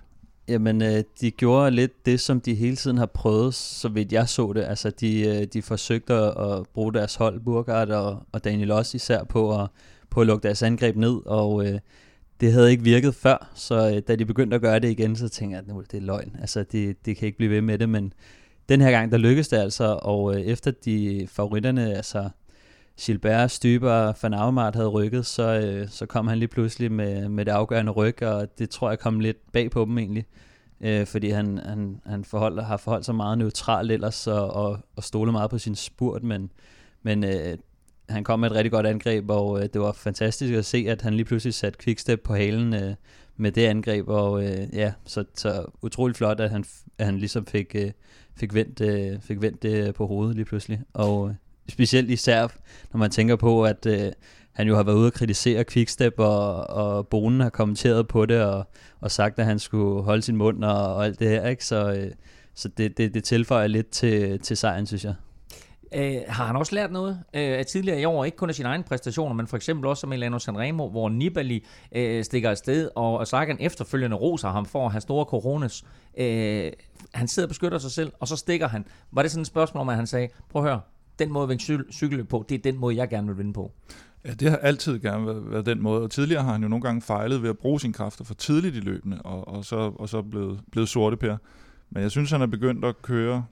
Jamen, 0.48 0.82
øh, 0.82 1.04
de 1.20 1.30
gjorde 1.30 1.70
lidt 1.70 2.06
det, 2.06 2.20
som 2.20 2.40
de 2.40 2.54
hele 2.54 2.76
tiden 2.76 2.98
har 2.98 3.06
prøvet, 3.06 3.54
så 3.54 3.88
vidt 3.88 4.12
jeg 4.12 4.28
så 4.28 4.52
det. 4.52 4.62
Altså, 4.62 4.90
de, 4.90 5.20
øh, 5.28 5.46
de 5.52 5.62
forsøgte 5.62 6.14
at 6.14 6.66
bruge 6.74 6.92
deres 6.92 7.14
hold, 7.14 7.40
Burkhardt 7.40 7.90
og, 7.90 8.22
og 8.32 8.44
Daniel 8.44 8.70
også 8.70 8.96
især, 8.96 9.24
på 9.24 9.62
at, 9.62 9.68
på 10.10 10.20
at 10.20 10.26
lukke 10.26 10.42
deres 10.42 10.62
angreb 10.62 10.96
ned, 10.96 11.20
og 11.26 11.66
øh, 11.66 11.78
det 12.40 12.52
havde 12.52 12.70
ikke 12.70 12.84
virket 12.84 13.14
før, 13.14 13.50
så 13.54 13.90
øh, 13.90 14.02
da 14.08 14.16
de 14.16 14.24
begyndte 14.24 14.54
at 14.54 14.60
gøre 14.60 14.78
det 14.78 14.90
igen, 14.90 15.16
så 15.16 15.28
tænkte 15.28 15.56
jeg, 15.56 15.62
at 15.62 15.68
nu 15.68 15.80
det 15.80 15.94
er 15.94 16.00
løgn. 16.00 16.36
Altså, 16.40 16.64
det, 16.72 17.06
det 17.06 17.16
kan 17.16 17.26
ikke 17.26 17.38
blive 17.38 17.50
ved 17.50 17.60
med 17.60 17.78
det, 17.78 17.88
men 17.88 18.12
den 18.68 18.80
her 18.80 18.90
gang, 18.90 19.12
der 19.12 19.18
lykkedes 19.18 19.48
det 19.48 19.56
altså, 19.56 19.98
og 20.02 20.34
øh, 20.34 20.40
efter 20.40 20.70
de 20.70 21.26
favoritterne, 21.30 21.94
altså 21.94 22.28
Gilbert, 23.00 23.50
Styber 23.50 23.92
og 23.92 24.14
Van 24.22 24.34
Avermaet 24.34 24.74
havde 24.74 24.88
rykket, 24.88 25.26
så, 25.26 25.60
øh, 25.60 25.88
så 25.88 26.06
kom 26.06 26.26
han 26.26 26.38
lige 26.38 26.48
pludselig 26.48 26.92
med, 26.92 27.28
med 27.28 27.44
det 27.44 27.52
afgørende 27.52 27.92
ryg, 27.92 28.22
og 28.22 28.58
det 28.58 28.70
tror 28.70 28.88
jeg 28.88 28.98
kom 28.98 29.20
lidt 29.20 29.52
bag 29.52 29.70
på 29.70 29.84
dem 29.84 29.98
egentlig. 29.98 30.26
Øh, 30.80 31.06
fordi 31.06 31.30
han, 31.30 31.58
han, 31.58 32.00
han 32.06 32.24
forholdt, 32.24 32.64
har 32.64 32.76
forholdt 32.76 33.04
sig 33.04 33.14
meget 33.14 33.38
neutralt 33.38 33.92
ellers, 33.92 34.26
og, 34.26 34.50
og, 34.50 34.78
og 34.96 35.04
stole 35.04 35.32
meget 35.32 35.50
på 35.50 35.58
sin 35.58 35.74
spurt, 35.74 36.22
men, 36.22 36.50
men 37.02 37.24
øh, 37.24 37.58
han 38.08 38.24
kom 38.24 38.40
med 38.40 38.50
et 38.50 38.56
rigtig 38.56 38.72
godt 38.72 38.86
angreb, 38.86 39.30
og 39.30 39.62
øh, 39.62 39.68
det 39.72 39.80
var 39.80 39.92
fantastisk 39.92 40.54
at 40.54 40.64
se, 40.64 40.86
at 40.88 41.02
han 41.02 41.14
lige 41.14 41.24
pludselig 41.24 41.54
satte 41.54 41.78
Quickstep 41.82 42.20
på 42.20 42.34
halen 42.34 42.74
øh, 42.74 42.94
med 43.36 43.52
det 43.52 43.66
angreb, 43.66 44.08
og 44.08 44.44
øh, 44.44 44.66
ja, 44.72 44.92
så, 45.04 45.24
så 45.34 45.64
utrolig 45.82 46.16
flot, 46.16 46.40
at 46.40 46.50
han, 46.50 46.64
at 46.98 47.06
han 47.06 47.18
ligesom 47.18 47.46
fik, 47.46 47.74
øh, 47.74 47.90
fik, 48.36 48.54
vendt, 48.54 48.80
øh, 48.80 49.20
fik 49.20 49.42
vendt 49.42 49.62
det 49.62 49.94
på 49.94 50.06
hovedet 50.06 50.36
lige 50.36 50.44
pludselig, 50.44 50.80
og 50.92 51.28
øh, 51.28 51.34
specielt 51.68 52.10
især, 52.10 52.48
når 52.92 52.98
man 52.98 53.10
tænker 53.10 53.36
på, 53.36 53.64
at 53.64 53.86
øh, 53.86 54.12
han 54.52 54.68
jo 54.68 54.76
har 54.76 54.82
været 54.82 54.96
ude 54.96 55.06
og 55.06 55.12
kritisere 55.12 55.64
Quickstep, 55.64 56.14
og, 56.18 56.70
og 56.70 57.08
Bonen 57.08 57.40
har 57.40 57.50
kommenteret 57.50 58.08
på 58.08 58.26
det, 58.26 58.42
og, 58.42 58.68
og 59.00 59.10
sagt, 59.10 59.38
at 59.38 59.44
han 59.44 59.58
skulle 59.58 60.02
holde 60.02 60.22
sin 60.22 60.36
mund 60.36 60.64
og, 60.64 60.94
og 60.94 61.04
alt 61.04 61.18
det 61.18 61.28
her, 61.28 61.48
ikke? 61.48 61.64
så, 61.64 61.92
øh, 61.92 62.10
så 62.54 62.68
det, 62.68 62.98
det, 62.98 63.14
det 63.14 63.24
tilføjer 63.24 63.66
lidt 63.66 63.90
til, 63.90 64.38
til 64.40 64.56
sejren, 64.56 64.86
synes 64.86 65.04
jeg. 65.04 65.14
Øh, 65.94 66.16
har 66.28 66.46
han 66.46 66.56
også 66.56 66.74
lært 66.74 66.92
noget 66.92 67.12
øh, 67.34 67.58
af 67.58 67.66
tidligere 67.66 68.00
i 68.00 68.04
år? 68.04 68.24
Ikke 68.24 68.36
kun 68.36 68.48
af 68.48 68.54
sine 68.54 68.68
egne 68.68 68.84
præstationer, 68.84 69.34
men 69.34 69.46
for 69.46 69.56
eksempel 69.56 69.86
også 69.86 70.00
som 70.00 70.10
Milano 70.10 70.38
Sanremo, 70.38 70.88
hvor 70.88 71.08
Nibali 71.08 71.66
øh, 71.92 72.24
stikker 72.24 72.50
afsted, 72.50 72.90
og 72.94 73.26
Sagan 73.26 73.56
efterfølgende 73.60 74.16
roser 74.16 74.48
ham 74.48 74.66
for 74.66 74.86
at 74.86 74.92
have 74.92 75.00
store 75.00 75.24
coronas. 75.24 75.84
Øh, 76.18 76.72
han 77.14 77.28
sidder 77.28 77.46
og 77.46 77.50
beskytter 77.50 77.78
sig 77.78 77.90
selv, 77.90 78.12
og 78.20 78.28
så 78.28 78.36
stikker 78.36 78.68
han. 78.68 78.84
Var 79.12 79.22
det 79.22 79.30
sådan 79.30 79.40
et 79.40 79.46
spørgsmål 79.46 79.80
om, 79.80 79.88
at 79.88 79.96
han 79.96 80.06
sagde, 80.06 80.28
prøv 80.50 80.62
at 80.62 80.68
høre, 80.68 80.80
den 81.18 81.32
måde 81.32 81.42
at 81.42 81.48
vinde 81.48 81.92
cykel 81.92 82.24
på, 82.24 82.44
det 82.48 82.54
er 82.54 82.72
den 82.72 82.80
måde, 82.80 82.96
jeg 82.96 83.08
gerne 83.08 83.26
vil 83.26 83.38
vinde 83.38 83.52
på? 83.52 83.72
Ja, 84.24 84.30
det 84.30 84.50
har 84.50 84.56
altid 84.56 84.98
gerne 84.98 85.26
været, 85.26 85.50
været 85.50 85.66
den 85.66 85.82
måde, 85.82 86.02
og 86.02 86.10
tidligere 86.10 86.42
har 86.42 86.52
han 86.52 86.62
jo 86.62 86.68
nogle 86.68 86.82
gange 86.82 87.00
fejlet 87.02 87.42
ved 87.42 87.50
at 87.50 87.58
bruge 87.58 87.80
sine 87.80 87.92
kræfter 87.92 88.24
for 88.24 88.34
tidligt 88.34 88.76
i 88.76 88.80
løbende, 88.80 89.22
og, 89.22 89.48
og 89.48 89.64
så, 89.64 89.76
og 89.76 90.08
så 90.08 90.22
blevet, 90.22 90.60
blevet 90.72 90.88
sorte 90.88 91.16
per. 91.16 91.36
Men 91.90 92.02
jeg 92.02 92.10
synes, 92.10 92.30
han 92.30 92.42
er 92.42 92.46
begyndt 92.46 92.84
at 92.84 93.02
køre 93.02 93.44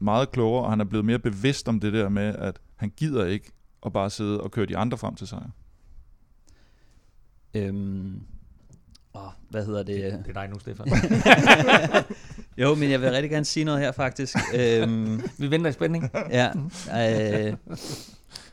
meget 0.00 0.30
klogere, 0.32 0.64
og 0.64 0.70
han 0.70 0.80
er 0.80 0.84
blevet 0.84 1.04
mere 1.04 1.18
bevidst 1.18 1.68
om 1.68 1.80
det 1.80 1.92
der 1.92 2.08
med, 2.08 2.34
at 2.34 2.58
han 2.76 2.92
gider 2.96 3.24
ikke 3.26 3.52
at 3.86 3.92
bare 3.92 4.10
sidde 4.10 4.40
og 4.40 4.50
køre 4.50 4.66
de 4.66 4.76
andre 4.76 4.98
frem 4.98 5.14
til 5.14 5.26
sejr. 5.26 5.50
Øhm, 7.54 8.20
åh, 9.14 9.22
hvad 9.50 9.66
hedder 9.66 9.82
det? 9.82 9.96
Det, 10.12 10.22
det 10.26 10.36
er 10.36 10.40
dig 10.40 10.48
nu, 10.50 10.58
Stefan. 10.58 10.86
jo, 12.62 12.74
men 12.74 12.90
jeg 12.90 13.00
vil 13.00 13.10
rigtig 13.10 13.30
gerne 13.30 13.44
sige 13.44 13.64
noget 13.64 13.80
her, 13.80 13.92
faktisk. 13.92 14.36
øhm, 14.60 15.22
Vi 15.38 15.50
venter 15.50 15.70
i 15.70 15.72
spænding. 15.72 16.10
ja. 16.30 16.50
Øh, 17.48 17.56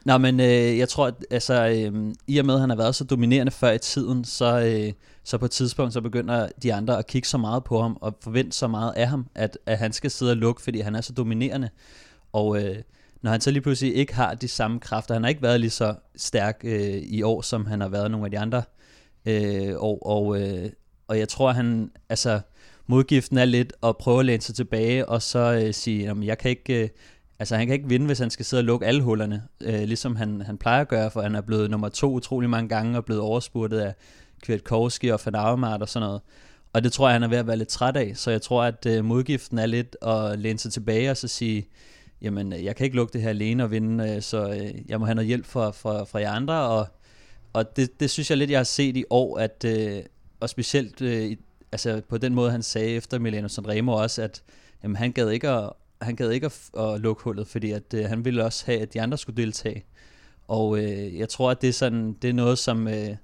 Nå, 0.06 0.18
men 0.18 0.40
øh, 0.40 0.78
jeg 0.78 0.90
tror, 0.90 1.08
at 1.08 1.14
altså, 1.32 1.68
øh, 1.68 2.14
i 2.28 2.38
og 2.38 2.46
med, 2.46 2.54
at 2.54 2.60
han 2.60 2.70
har 2.70 2.78
været 2.78 2.96
så 2.96 3.04
dominerende 3.04 3.52
før 3.52 3.72
i 3.72 3.78
tiden, 3.78 4.26
så, 4.26 4.60
øh, 4.60 4.94
så 5.24 5.38
på 5.38 5.46
et 5.46 5.52
tidspunkt, 5.52 5.94
så 5.94 6.02
begynder 6.02 6.50
de 6.64 6.74
andre 6.74 6.98
at 6.98 7.08
kigge 7.08 7.28
så 7.28 7.38
meget 7.38 7.64
på 7.64 7.82
ham, 7.82 7.98
og 8.02 8.18
forvente 8.22 8.52
så 8.52 8.68
meget 8.68 8.94
af 8.96 9.08
ham, 9.08 9.28
at, 9.36 9.58
at 9.66 9.78
han 9.78 9.94
skal 9.94 10.12
sidde 10.12 10.32
og 10.32 10.38
lukke, 10.38 10.62
fordi 10.62 10.80
han 10.80 10.96
er 10.96 11.02
så 11.02 11.14
dominerende. 11.14 11.70
Og 12.34 12.64
øh, 12.64 12.76
når 13.22 13.32
han 13.32 13.42
så 13.42 13.52
lige 13.52 13.62
pludselig 13.62 13.96
ikke 13.96 14.16
har 14.16 14.34
de 14.34 14.48
samme 14.48 14.80
kræfter, 14.80 15.14
han 15.14 15.24
har 15.24 15.30
ikke 15.30 15.42
været 15.42 15.60
lige 15.60 15.70
så 15.70 15.96
stærk 16.16 16.62
øh, 16.64 16.96
i 16.96 17.22
år, 17.24 17.42
som 17.42 17.66
han 17.66 17.82
har 17.82 17.90
været 17.90 18.12
nogle 18.12 18.26
af 18.26 18.32
de 18.32 18.40
andre 18.40 18.64
øh, 19.26 19.74
år, 19.78 20.00
og, 20.06 20.42
øh, 20.42 20.70
og 21.08 21.20
jeg 21.20 21.30
tror, 21.30 21.52
han, 21.52 21.92
altså, 22.10 22.40
modgiften 22.88 23.38
er 23.38 23.46
lidt 23.46 23.74
at 23.84 23.98
prøve 23.98 24.20
at 24.20 24.26
læne 24.26 24.42
sig 24.42 24.56
tilbage, 24.56 25.10
og 25.10 25.22
så 25.22 25.62
øh, 25.66 25.74
sige, 25.74 26.10
at 26.10 26.18
jeg 26.24 26.38
kan 26.38 26.50
ikke... 26.50 26.84
Øh, 26.84 26.90
Altså 27.40 27.56
han 27.56 27.68
kan 27.68 27.74
ikke 27.74 27.90
vinde, 27.90 28.06
hvis 28.06 28.20
han 28.20 28.30
skal 28.30 28.46
sidde 28.46 28.62
og 28.62 28.66
lukke 28.66 28.86
alle 28.86 29.02
hullerne, 29.02 29.44
øh, 29.62 29.82
ligesom 29.82 30.16
han, 30.16 30.42
han 30.42 30.58
plejer 30.58 30.82
at 30.82 30.88
gøre, 30.88 31.12
for 31.12 31.22
han 31.22 31.36
er 31.36 31.42
blevet 31.42 31.72
nummer 31.72 31.90
to 31.90 32.14
utrolig 32.14 32.50
mange 32.50 32.70
gange, 32.70 32.98
og 32.98 33.06
blevet 33.06 33.22
overspurtet 33.22 33.80
af 33.80 33.94
Kwiatkowski 34.42 35.10
og 35.10 35.20
Van 35.26 35.36
Avermaet 35.36 35.82
og 35.82 35.90
sådan 35.90 36.06
noget. 36.08 36.22
Og 36.74 36.84
det 36.84 36.92
tror 36.92 37.08
jeg, 37.08 37.16
han 37.16 37.24
er 37.24 37.28
ved 37.28 37.38
at 37.38 37.48
være 37.48 37.58
lidt 37.58 37.70
træt 37.70 37.98
af, 37.98 38.12
så 38.16 38.32
jeg 38.32 38.42
tror, 38.42 38.64
at 38.64 38.86
øh, 38.86 39.06
modgiften 39.06 39.58
er 39.58 39.66
lidt 39.66 39.98
at 40.02 40.40
læne 40.40 40.60
sig 40.60 40.74
tilbage 40.74 41.12
og 41.12 41.18
så 41.18 41.28
sige, 41.28 41.68
jamen 42.22 42.54
øh, 42.54 42.64
jeg 42.64 42.76
kan 42.76 42.84
ikke 42.84 42.96
lukke 42.96 43.14
det 43.14 43.22
her 43.22 43.30
alene 43.30 43.64
og 43.64 43.72
vinde, 43.72 44.16
øh, 44.16 44.22
så 44.22 44.50
øh, 44.50 44.90
jeg 44.90 45.00
må 45.00 45.06
have 45.06 45.16
noget 45.16 45.28
hjælp 45.28 45.46
fra, 45.46 45.72
fra, 45.72 46.04
fra 46.04 46.20
jer 46.20 46.32
andre, 46.32 46.54
og, 46.54 46.88
og 47.54 47.76
det, 47.76 48.00
det 48.00 48.10
synes 48.10 48.30
jeg 48.30 48.38
lidt, 48.38 48.52
jeg 48.52 48.60
har 48.60 48.64
set 48.64 48.98
i 48.98 49.04
år, 49.10 49.38
at, 49.38 49.66
øh, 49.68 50.04
og 50.40 50.50
specielt 50.50 51.02
øh, 51.02 51.38
altså 51.72 52.02
på 52.10 52.18
den 52.18 52.36
måde, 52.36 52.52
han 52.52 52.64
sagde 52.64 52.90
efter 52.90 53.20
Milano 53.20 53.48
Sanremo 53.48 53.94
også, 53.94 54.22
at 54.22 54.44
jamen, 54.84 54.96
han 54.96 55.12
gad 55.12 55.30
ikke 55.30 55.50
at, 55.50 55.70
han 56.02 56.16
gad 56.16 56.32
ikke 56.32 56.46
at, 56.46 56.70
at 56.80 57.02
lukke 57.02 57.24
hullet, 57.24 57.48
fordi 57.48 57.72
at, 57.72 57.94
øh, 57.94 58.06
han 58.06 58.26
ville 58.26 58.44
også 58.44 58.66
have, 58.66 58.80
at 58.82 58.94
de 58.94 59.02
andre 59.02 59.18
skulle 59.18 59.44
deltage. 59.44 59.86
Og 60.48 60.78
øh, 60.78 61.20
jeg 61.20 61.30
tror, 61.30 61.52
at 61.52 61.62
det 61.62 61.68
er, 61.70 61.74
sådan, 61.74 62.14
det 62.14 62.30
er 62.30 62.34
noget, 62.34 62.58
som, 62.58 62.88
øh, 62.88 63.16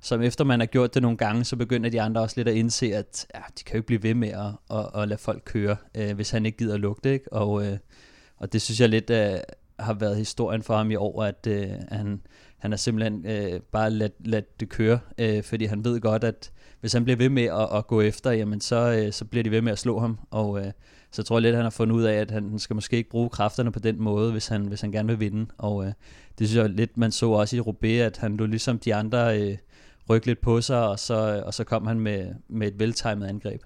som 0.00 0.22
efter 0.22 0.44
man 0.44 0.60
har 0.60 0.66
gjort 0.66 0.94
det 0.94 1.02
nogle 1.02 1.16
gange, 1.16 1.44
så 1.44 1.56
begynder 1.56 1.90
de 1.90 2.00
andre 2.00 2.20
også 2.20 2.34
lidt 2.36 2.48
at 2.48 2.54
indse, 2.54 2.94
at 2.94 3.26
ja, 3.34 3.40
de 3.58 3.64
kan 3.64 3.74
jo 3.74 3.78
ikke 3.78 3.86
blive 3.86 4.02
ved 4.02 4.14
med 4.14 4.28
at, 4.28 4.76
at, 4.78 5.02
at 5.02 5.08
lade 5.08 5.20
folk 5.20 5.42
køre, 5.44 5.76
øh, 5.94 6.14
hvis 6.14 6.30
han 6.30 6.46
ikke 6.46 6.58
gider 6.58 6.74
at 6.74 6.80
lukke 6.80 7.00
det. 7.04 7.10
Ikke? 7.10 7.32
Og, 7.32 7.66
øh, 7.66 7.78
og 8.36 8.52
det 8.52 8.62
synes 8.62 8.80
jeg 8.80 8.88
lidt 8.88 9.10
øh, 9.10 9.38
har 9.78 9.94
været 9.94 10.16
historien 10.16 10.62
for 10.62 10.76
ham 10.76 10.90
i 10.90 10.94
år, 10.94 11.24
at 11.24 11.46
øh, 11.46 11.68
han, 11.88 12.20
han 12.58 12.72
har 12.72 12.76
simpelthen 12.76 13.26
øh, 13.26 13.60
bare 13.60 13.90
ladt, 13.90 14.26
ladt 14.26 14.60
det 14.60 14.68
køre, 14.68 14.98
øh, 15.18 15.42
fordi 15.42 15.64
han 15.64 15.84
ved 15.84 16.00
godt, 16.00 16.24
at 16.24 16.52
hvis 16.80 16.92
han 16.92 17.04
bliver 17.04 17.16
ved 17.16 17.28
med 17.28 17.42
at, 17.44 17.76
at 17.78 17.86
gå 17.86 18.00
efter, 18.00 18.30
jamen 18.30 18.60
så, 18.60 18.76
øh, 18.76 19.12
så 19.12 19.24
bliver 19.24 19.42
de 19.42 19.50
ved 19.50 19.62
med 19.62 19.72
at 19.72 19.78
slå 19.78 19.98
ham. 19.98 20.18
Og 20.30 20.60
øh, 20.60 20.72
så 21.12 21.22
tror 21.22 21.36
jeg 21.36 21.42
lidt, 21.42 21.52
at 21.52 21.56
han 21.56 21.64
har 21.64 21.70
fundet 21.70 21.96
ud 21.96 22.02
af, 22.02 22.14
at 22.14 22.30
han 22.30 22.58
skal 22.58 22.74
måske 22.74 22.96
ikke 22.96 23.10
bruge 23.10 23.30
kræfterne 23.30 23.72
på 23.72 23.78
den 23.78 24.02
måde, 24.02 24.32
hvis 24.32 24.48
han, 24.48 24.66
hvis 24.66 24.80
han 24.80 24.92
gerne 24.92 25.08
vil 25.08 25.20
vinde. 25.20 25.46
Og 25.58 25.84
øh, 25.84 25.92
det 26.38 26.48
synes 26.48 26.62
jeg 26.62 26.70
lidt, 26.70 26.96
man 26.96 27.12
så 27.12 27.30
også 27.30 27.56
i 27.56 27.60
Roubaix, 27.60 28.00
at 28.00 28.16
han 28.16 28.36
lå 28.36 28.46
ligesom 28.46 28.78
de 28.78 28.94
andre 28.94 29.40
øh, 29.40 29.56
rykke 30.10 30.26
lidt 30.26 30.40
på 30.40 30.60
sig, 30.60 30.88
og 30.88 30.98
så, 30.98 31.36
øh, 31.36 31.46
og 31.46 31.54
så 31.54 31.64
kom 31.64 31.86
han 31.86 32.00
med, 32.00 32.34
med 32.48 32.68
et 32.68 32.78
veltimet 32.78 33.26
angreb. 33.26 33.62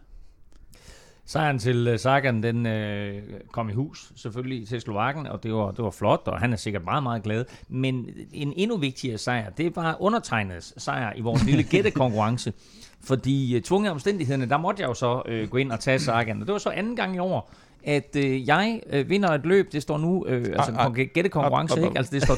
Sejren 1.27 1.59
til 1.59 1.93
uh, 1.93 1.99
Sagan, 1.99 2.43
den 2.43 2.67
øh, 2.67 3.23
kom 3.53 3.69
i 3.69 3.73
hus 3.73 4.13
selvfølgelig 4.17 4.69
til 4.69 4.81
Slovakken, 4.81 5.27
og 5.27 5.43
det 5.43 5.55
var, 5.55 5.71
det 5.71 5.85
var 5.85 5.91
flot, 5.91 6.23
og 6.27 6.41
han 6.41 6.53
er 6.53 6.57
sikkert 6.57 6.85
meget, 6.85 7.03
meget 7.03 7.23
glad. 7.23 7.45
Men 7.69 8.09
en 8.33 8.53
endnu 8.57 8.77
vigtigere 8.77 9.19
sejr, 9.19 9.51
det 9.51 9.77
var 9.77 9.97
undertegnets 10.01 10.83
sejr 10.83 11.13
i 11.17 11.21
vores 11.21 11.45
lille 11.45 11.63
gættekonkurrence. 11.73 12.53
fordi 13.01 13.57
uh, 13.57 13.63
tvunget 13.63 13.93
omstændighederne, 13.93 14.49
der 14.49 14.57
måtte 14.57 14.83
jeg 14.83 14.89
jo 14.89 14.95
så 14.95 15.23
uh, 15.29 15.49
gå 15.51 15.57
ind 15.57 15.73
og 15.73 15.81
tage 15.81 15.99
Sagan. 15.99 16.41
Og 16.41 16.47
det 16.47 16.53
var 16.53 16.59
så 16.59 16.71
anden 16.71 16.97
gang 16.97 17.17
i 17.17 17.19
år, 17.19 17.51
at 17.85 18.17
uh, 18.17 18.49
jeg 18.49 18.81
uh, 18.95 19.11
vinder 19.11 19.29
et 19.29 19.47
løb. 19.47 19.73
Det 19.73 19.83
står 19.83 19.99
nu, 19.99 20.23
uh, 20.23 20.33
altså 20.33 20.93
en 20.97 21.09
gættekonkurrence, 21.15 21.85
ikke? 21.85 21.99
Altså 21.99 22.15
det 22.15 22.23
står 22.23 22.35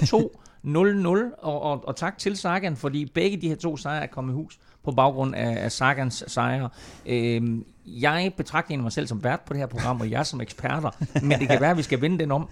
2-0-0, 1.26 1.34
og, 1.42 1.62
og, 1.62 1.88
og 1.88 1.96
tak 1.96 2.18
til 2.18 2.36
Sagan, 2.36 2.76
fordi 2.76 3.04
begge 3.14 3.36
de 3.36 3.48
her 3.48 3.56
to 3.56 3.76
sejre 3.76 4.02
er 4.02 4.06
kommet 4.06 4.32
i 4.32 4.34
hus 4.34 4.58
på 4.86 4.92
baggrund 4.92 5.34
af, 5.34 5.64
af 5.64 5.72
Sagans 5.72 6.24
sejre. 6.26 6.68
Øhm, 7.06 7.64
jeg 7.86 8.32
betragter 8.36 8.76
mig 8.76 8.92
selv 8.92 9.06
som 9.06 9.24
vært 9.24 9.40
på 9.40 9.52
det 9.52 9.60
her 9.60 9.66
program, 9.66 10.00
og 10.00 10.10
jeg 10.10 10.26
som 10.26 10.40
eksperter, 10.40 10.90
men 11.22 11.40
det 11.40 11.48
kan 11.48 11.60
være, 11.60 11.70
at 11.70 11.76
vi 11.76 11.82
skal 11.82 12.00
vende 12.00 12.18
den 12.18 12.32
om. 12.32 12.48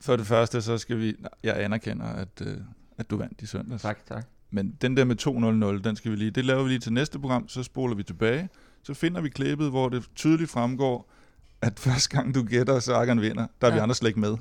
For 0.00 0.16
det 0.16 0.26
første, 0.26 0.62
så 0.62 0.78
skal 0.78 0.98
vi... 0.98 1.14
Jeg 1.42 1.64
anerkender, 1.64 2.06
at, 2.06 2.42
øh, 2.46 2.56
at 2.98 3.10
du 3.10 3.16
vandt 3.16 3.42
i 3.42 3.46
søndags. 3.46 3.82
Tak, 3.82 4.06
tak. 4.06 4.26
Men 4.50 4.76
den 4.82 4.96
der 4.96 5.04
med 5.04 5.16
2-0-0, 5.80 5.82
den 5.88 5.96
skal 5.96 6.10
vi 6.10 6.16
lige... 6.16 6.30
Det 6.30 6.44
laver 6.44 6.62
vi 6.62 6.68
lige 6.68 6.78
til 6.78 6.92
næste 6.92 7.18
program, 7.18 7.48
så 7.48 7.62
spoler 7.62 7.96
vi 7.96 8.02
tilbage. 8.02 8.48
Så 8.82 8.94
finder 8.94 9.20
vi 9.20 9.28
klippet, 9.28 9.70
hvor 9.70 9.88
det 9.88 10.04
tydeligt 10.14 10.50
fremgår, 10.50 11.10
at 11.62 11.78
første 11.86 12.16
gang 12.16 12.34
du 12.34 12.42
gætter, 12.42 12.74
at 12.74 12.82
Sagan 12.82 13.20
vinder, 13.20 13.46
der 13.60 13.66
er 13.66 13.70
ja. 13.70 13.76
vi 13.76 13.80
andre 13.80 13.94
slet 13.94 14.08
ikke 14.08 14.20
med. 14.20 14.36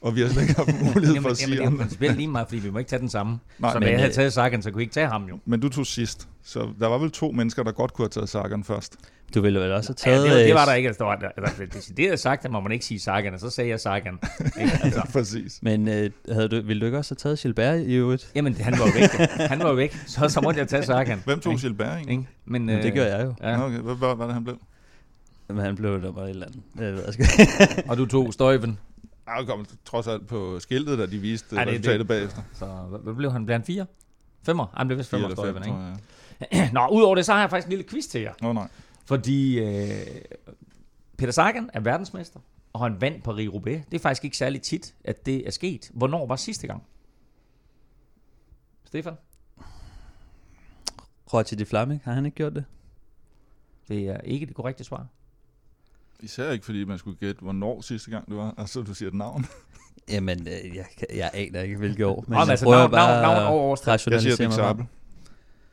Og 0.00 0.16
vi 0.16 0.20
har 0.20 0.28
slet 0.28 0.42
ikke 0.42 0.54
haft 0.54 0.68
mulighed 0.84 1.02
jamen, 1.14 1.22
for 1.22 1.30
at 1.30 1.36
sige 1.36 1.54
jamen, 1.54 1.72
det 1.72 1.78
er 1.78 1.82
principielt 1.82 2.16
lige 2.16 2.28
meget, 2.28 2.48
fordi 2.48 2.60
vi 2.60 2.70
må 2.70 2.78
ikke 2.78 2.88
tage 2.88 3.00
den 3.00 3.08
samme. 3.08 3.38
Nej, 3.58 3.72
så 3.72 3.78
men- 3.78 3.88
jeg 3.88 3.98
havde 3.98 4.12
taget 4.12 4.32
Sagan, 4.32 4.62
så 4.62 4.70
kunne 4.70 4.82
I 4.82 4.84
ikke 4.84 4.92
tage 4.94 5.06
ham 5.08 5.24
jo. 5.24 5.38
Men 5.44 5.60
du 5.60 5.68
tog 5.68 5.86
sidst, 5.86 6.28
så 6.42 6.68
der 6.80 6.86
var 6.86 6.98
vel 6.98 7.10
to 7.10 7.30
mennesker, 7.30 7.62
der 7.62 7.72
godt 7.72 7.92
kunne 7.92 8.02
have 8.04 8.08
taget 8.10 8.28
Sagan 8.28 8.64
først. 8.64 8.96
Du 9.34 9.40
ville 9.40 9.60
vel 9.60 9.72
også 9.72 9.94
have 10.06 10.12
Ja, 10.12 10.16
taget... 10.16 10.24
det, 10.30 10.36
var, 10.38 10.44
det 10.44 10.54
var 10.54 10.60
øh, 10.60 10.66
der 10.66 10.74
ikke. 10.74 10.86
Altså, 10.88 11.04
der 11.04 11.04
var, 11.04 11.16
der, 11.58 11.66
decideret 11.74 12.20
sagt, 12.20 12.44
at 12.44 12.50
må 12.50 12.60
man 12.60 12.72
ikke 12.72 12.84
sige 12.84 13.00
Sagan, 13.00 13.34
og 13.34 13.40
så 13.40 13.50
sagde 13.50 13.70
jeg 13.70 13.80
Sagan. 13.80 14.18
Ikke? 14.60 14.72
Altså, 14.82 15.02
Præcis. 15.12 15.58
Men 15.62 15.88
øh, 15.88 16.10
havde 16.32 16.48
du, 16.48 16.60
ville 16.62 16.80
du 16.80 16.86
ikke 16.86 16.98
også 16.98 17.10
have 17.14 17.16
taget 17.16 17.38
Gilbert 17.38 17.80
i 17.80 17.94
øvrigt? 17.94 18.30
jamen, 18.34 18.54
han 18.54 18.72
var 18.78 18.86
jo 18.86 18.92
væk. 19.00 19.28
Han 19.48 19.58
var 19.58 19.68
jo 19.68 19.74
væk, 19.74 19.96
så, 20.06 20.28
så 20.28 20.40
måtte 20.40 20.60
jeg 20.60 20.68
tage 20.68 20.82
Sagan. 20.82 21.22
Hvem 21.24 21.40
tog 21.40 21.52
Ikke? 21.52 21.60
Gilbert 21.62 21.88
egentlig? 21.94 22.12
Ikke? 22.12 22.28
Men, 22.44 22.66
Men 22.66 22.76
det 22.78 22.84
øh, 22.84 22.94
gør 22.94 23.04
jeg 23.16 23.24
jo. 23.24 23.34
Ja. 23.42 23.64
Okay, 23.66 23.78
hvad 23.78 23.94
hvad 23.94 24.16
var 24.16 24.24
det, 24.24 24.34
han 24.34 24.44
blev? 24.44 24.56
Men 25.48 25.58
han 25.58 25.76
blev 25.76 26.02
der 26.02 26.12
bare 26.12 26.24
et 26.24 26.30
eller 26.30 26.46
andet. 26.46 26.60
Jeg 26.80 26.92
ved, 26.92 27.02
jeg 27.04 27.12
skal... 27.14 27.26
Og 27.88 27.96
du 27.96 28.06
tog 28.06 28.32
Støjven. 28.32 28.78
Ja, 29.38 29.44
kom 29.44 29.66
trods 29.84 30.06
alt 30.06 30.26
på 30.28 30.60
skiltet, 30.60 30.98
da 30.98 31.06
de 31.06 31.18
viste 31.18 31.56
Ej, 31.56 31.64
det- 31.64 31.72
resultatet 31.72 31.98
det- 32.00 32.08
bagefter. 32.08 32.42
Så 32.52 32.66
hvad, 32.66 33.14
blev 33.14 33.32
han? 33.32 33.46
Blev 33.46 33.54
han 33.54 33.64
fire? 33.64 33.86
Femmer? 34.42 34.66
Han 34.76 34.86
blev 34.86 34.98
vist 34.98 35.10
Fire 35.10 35.20
femmer, 35.20 35.28
eller 35.28 35.52
fem, 35.52 35.62
Støjven, 35.62 35.62
tror 35.62 35.90
ikke? 36.50 36.56
jeg. 36.56 36.70
Nå, 36.90 36.96
udover 36.96 37.14
det, 37.14 37.26
så 37.26 37.32
har 37.32 37.40
jeg 37.40 37.50
faktisk 37.50 37.66
en 37.66 37.70
lille 37.70 37.84
quiz 37.88 38.06
til 38.06 38.20
jer. 38.20 38.32
Nå 38.42 38.52
nej. 38.52 38.68
Fordi 39.04 39.58
øh, 39.58 40.06
Peter 41.18 41.32
Sagan 41.32 41.70
er 41.74 41.80
verdensmester, 41.80 42.40
og 42.72 42.80
han 42.80 43.00
vandt 43.00 43.24
Paris-Roubaix. 43.28 43.80
Det 43.90 43.94
er 43.94 43.98
faktisk 43.98 44.24
ikke 44.24 44.36
særlig 44.36 44.62
tit, 44.62 44.94
at 45.04 45.26
det 45.26 45.46
er 45.46 45.50
sket. 45.50 45.90
Hvornår 45.94 46.26
var 46.26 46.36
sidste 46.36 46.66
gang? 46.66 46.82
Stefan? 48.84 49.14
Roger 51.32 51.56
de 51.56 51.64
Flaming, 51.66 52.00
har 52.04 52.12
han 52.12 52.26
ikke 52.26 52.36
gjort 52.36 52.54
det? 52.54 52.64
Det 53.88 54.08
er 54.08 54.20
ikke 54.20 54.46
det 54.46 54.54
korrekte 54.54 54.84
svar. 54.84 55.06
Især 56.22 56.50
ikke, 56.50 56.64
fordi 56.64 56.84
man 56.84 56.98
skulle 56.98 57.16
gætte, 57.18 57.40
hvornår 57.40 57.80
sidste 57.80 58.10
gang 58.10 58.28
det 58.28 58.36
var. 58.36 58.54
Altså, 58.58 58.82
du 58.82 58.94
siger 58.94 59.08
et 59.08 59.14
navn. 59.14 59.46
Jamen, 60.10 60.48
øh, 60.48 60.76
jeg, 60.76 60.84
jeg 61.14 61.30
aner 61.34 61.60
ikke, 61.60 61.76
hvilket 61.76 62.06
år. 62.06 62.24
Men 62.28 62.34
Nå, 62.36 62.40
jeg 62.40 62.48
altså, 62.48 62.64
prøver 62.64 62.78
navn- 62.78 62.90
bare 62.90 63.22
navn- 63.22 63.34
navn 63.36 63.46
og 63.46 63.60
årstal. 63.60 63.90
Jeg 63.90 64.20
siger 64.20 64.42
mig 64.48 64.52
Sabel. 64.52 64.76
frem. 64.84 64.86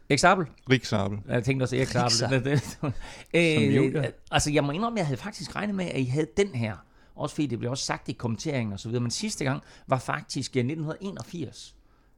Eksabel? 0.09 0.45
Rick 0.69 0.85
Sabel. 0.85 1.19
Jeg 1.27 1.43
tænkte 1.43 1.63
også 1.63 1.75
Erik 1.75 1.87
Sabel. 1.87 2.11
Sabel. 2.11 2.61
Øh, 3.33 4.03
altså, 4.31 4.51
jeg 4.51 4.63
må 4.63 4.71
indrømme, 4.71 4.97
at 4.97 4.99
jeg 4.99 5.07
havde 5.07 5.19
faktisk 5.21 5.55
regnet 5.55 5.75
med, 5.75 5.85
at 5.85 5.99
I 5.99 6.05
havde 6.05 6.27
den 6.37 6.47
her. 6.47 6.75
Også 7.15 7.35
fordi 7.35 7.47
det 7.47 7.59
blev 7.59 7.71
også 7.71 7.85
sagt 7.85 8.09
i 8.09 8.11
kommenteringen 8.11 8.73
og 8.73 8.79
så 8.79 8.87
videre. 8.89 9.01
Men 9.01 9.11
sidste 9.11 9.43
gang 9.45 9.61
var 9.87 9.97
faktisk 9.99 10.55
øh, 10.55 10.59
1981 10.59 11.75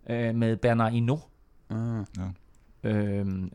øh, 0.09 0.35
med 0.35 0.57
Bernard 0.57 0.91
Hinault. 0.91 1.23
Ah. 1.69 2.05
Øhm, 2.83 3.51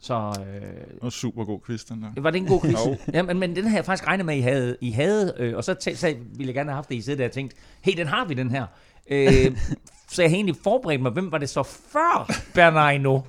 så 0.00 0.14
øh, 0.40 0.60
Det 0.62 0.98
var 1.02 1.10
super 1.10 1.44
god 1.44 1.60
quiz, 1.66 1.84
den 1.84 2.02
der. 2.02 2.20
var 2.22 2.30
det 2.30 2.38
en 2.40 2.46
god 2.46 2.60
quiz? 2.60 2.78
Ja, 3.14 3.22
men, 3.22 3.38
men 3.38 3.56
den 3.56 3.64
havde 3.64 3.76
jeg 3.76 3.84
faktisk 3.84 4.06
regnet 4.08 4.26
med, 4.26 4.36
I 4.36 4.40
havde. 4.40 4.76
I 4.80 4.90
havde 4.90 5.34
øh, 5.38 5.56
og 5.56 5.64
så, 5.64 5.72
tæ- 5.72 5.94
så 5.94 6.06
ville 6.34 6.46
jeg 6.46 6.54
gerne 6.54 6.70
have 6.70 6.74
haft 6.74 6.88
det, 6.88 6.94
I 6.94 7.00
sidder 7.00 7.16
der 7.18 7.24
og 7.24 7.32
tænkt, 7.32 7.54
hey, 7.80 7.92
den 7.96 8.06
har 8.06 8.24
vi, 8.24 8.34
den 8.34 8.50
her. 8.50 8.66
Øh, 9.10 9.28
så 10.12 10.22
jeg 10.22 10.30
havde 10.30 10.34
egentlig 10.36 10.56
forberedt 10.62 11.02
mig, 11.02 11.10
hvem 11.12 11.32
var 11.32 11.38
det 11.38 11.48
så 11.48 11.62
før 11.62 12.30
Bernard 12.54 12.92
Hinault? 12.92 13.24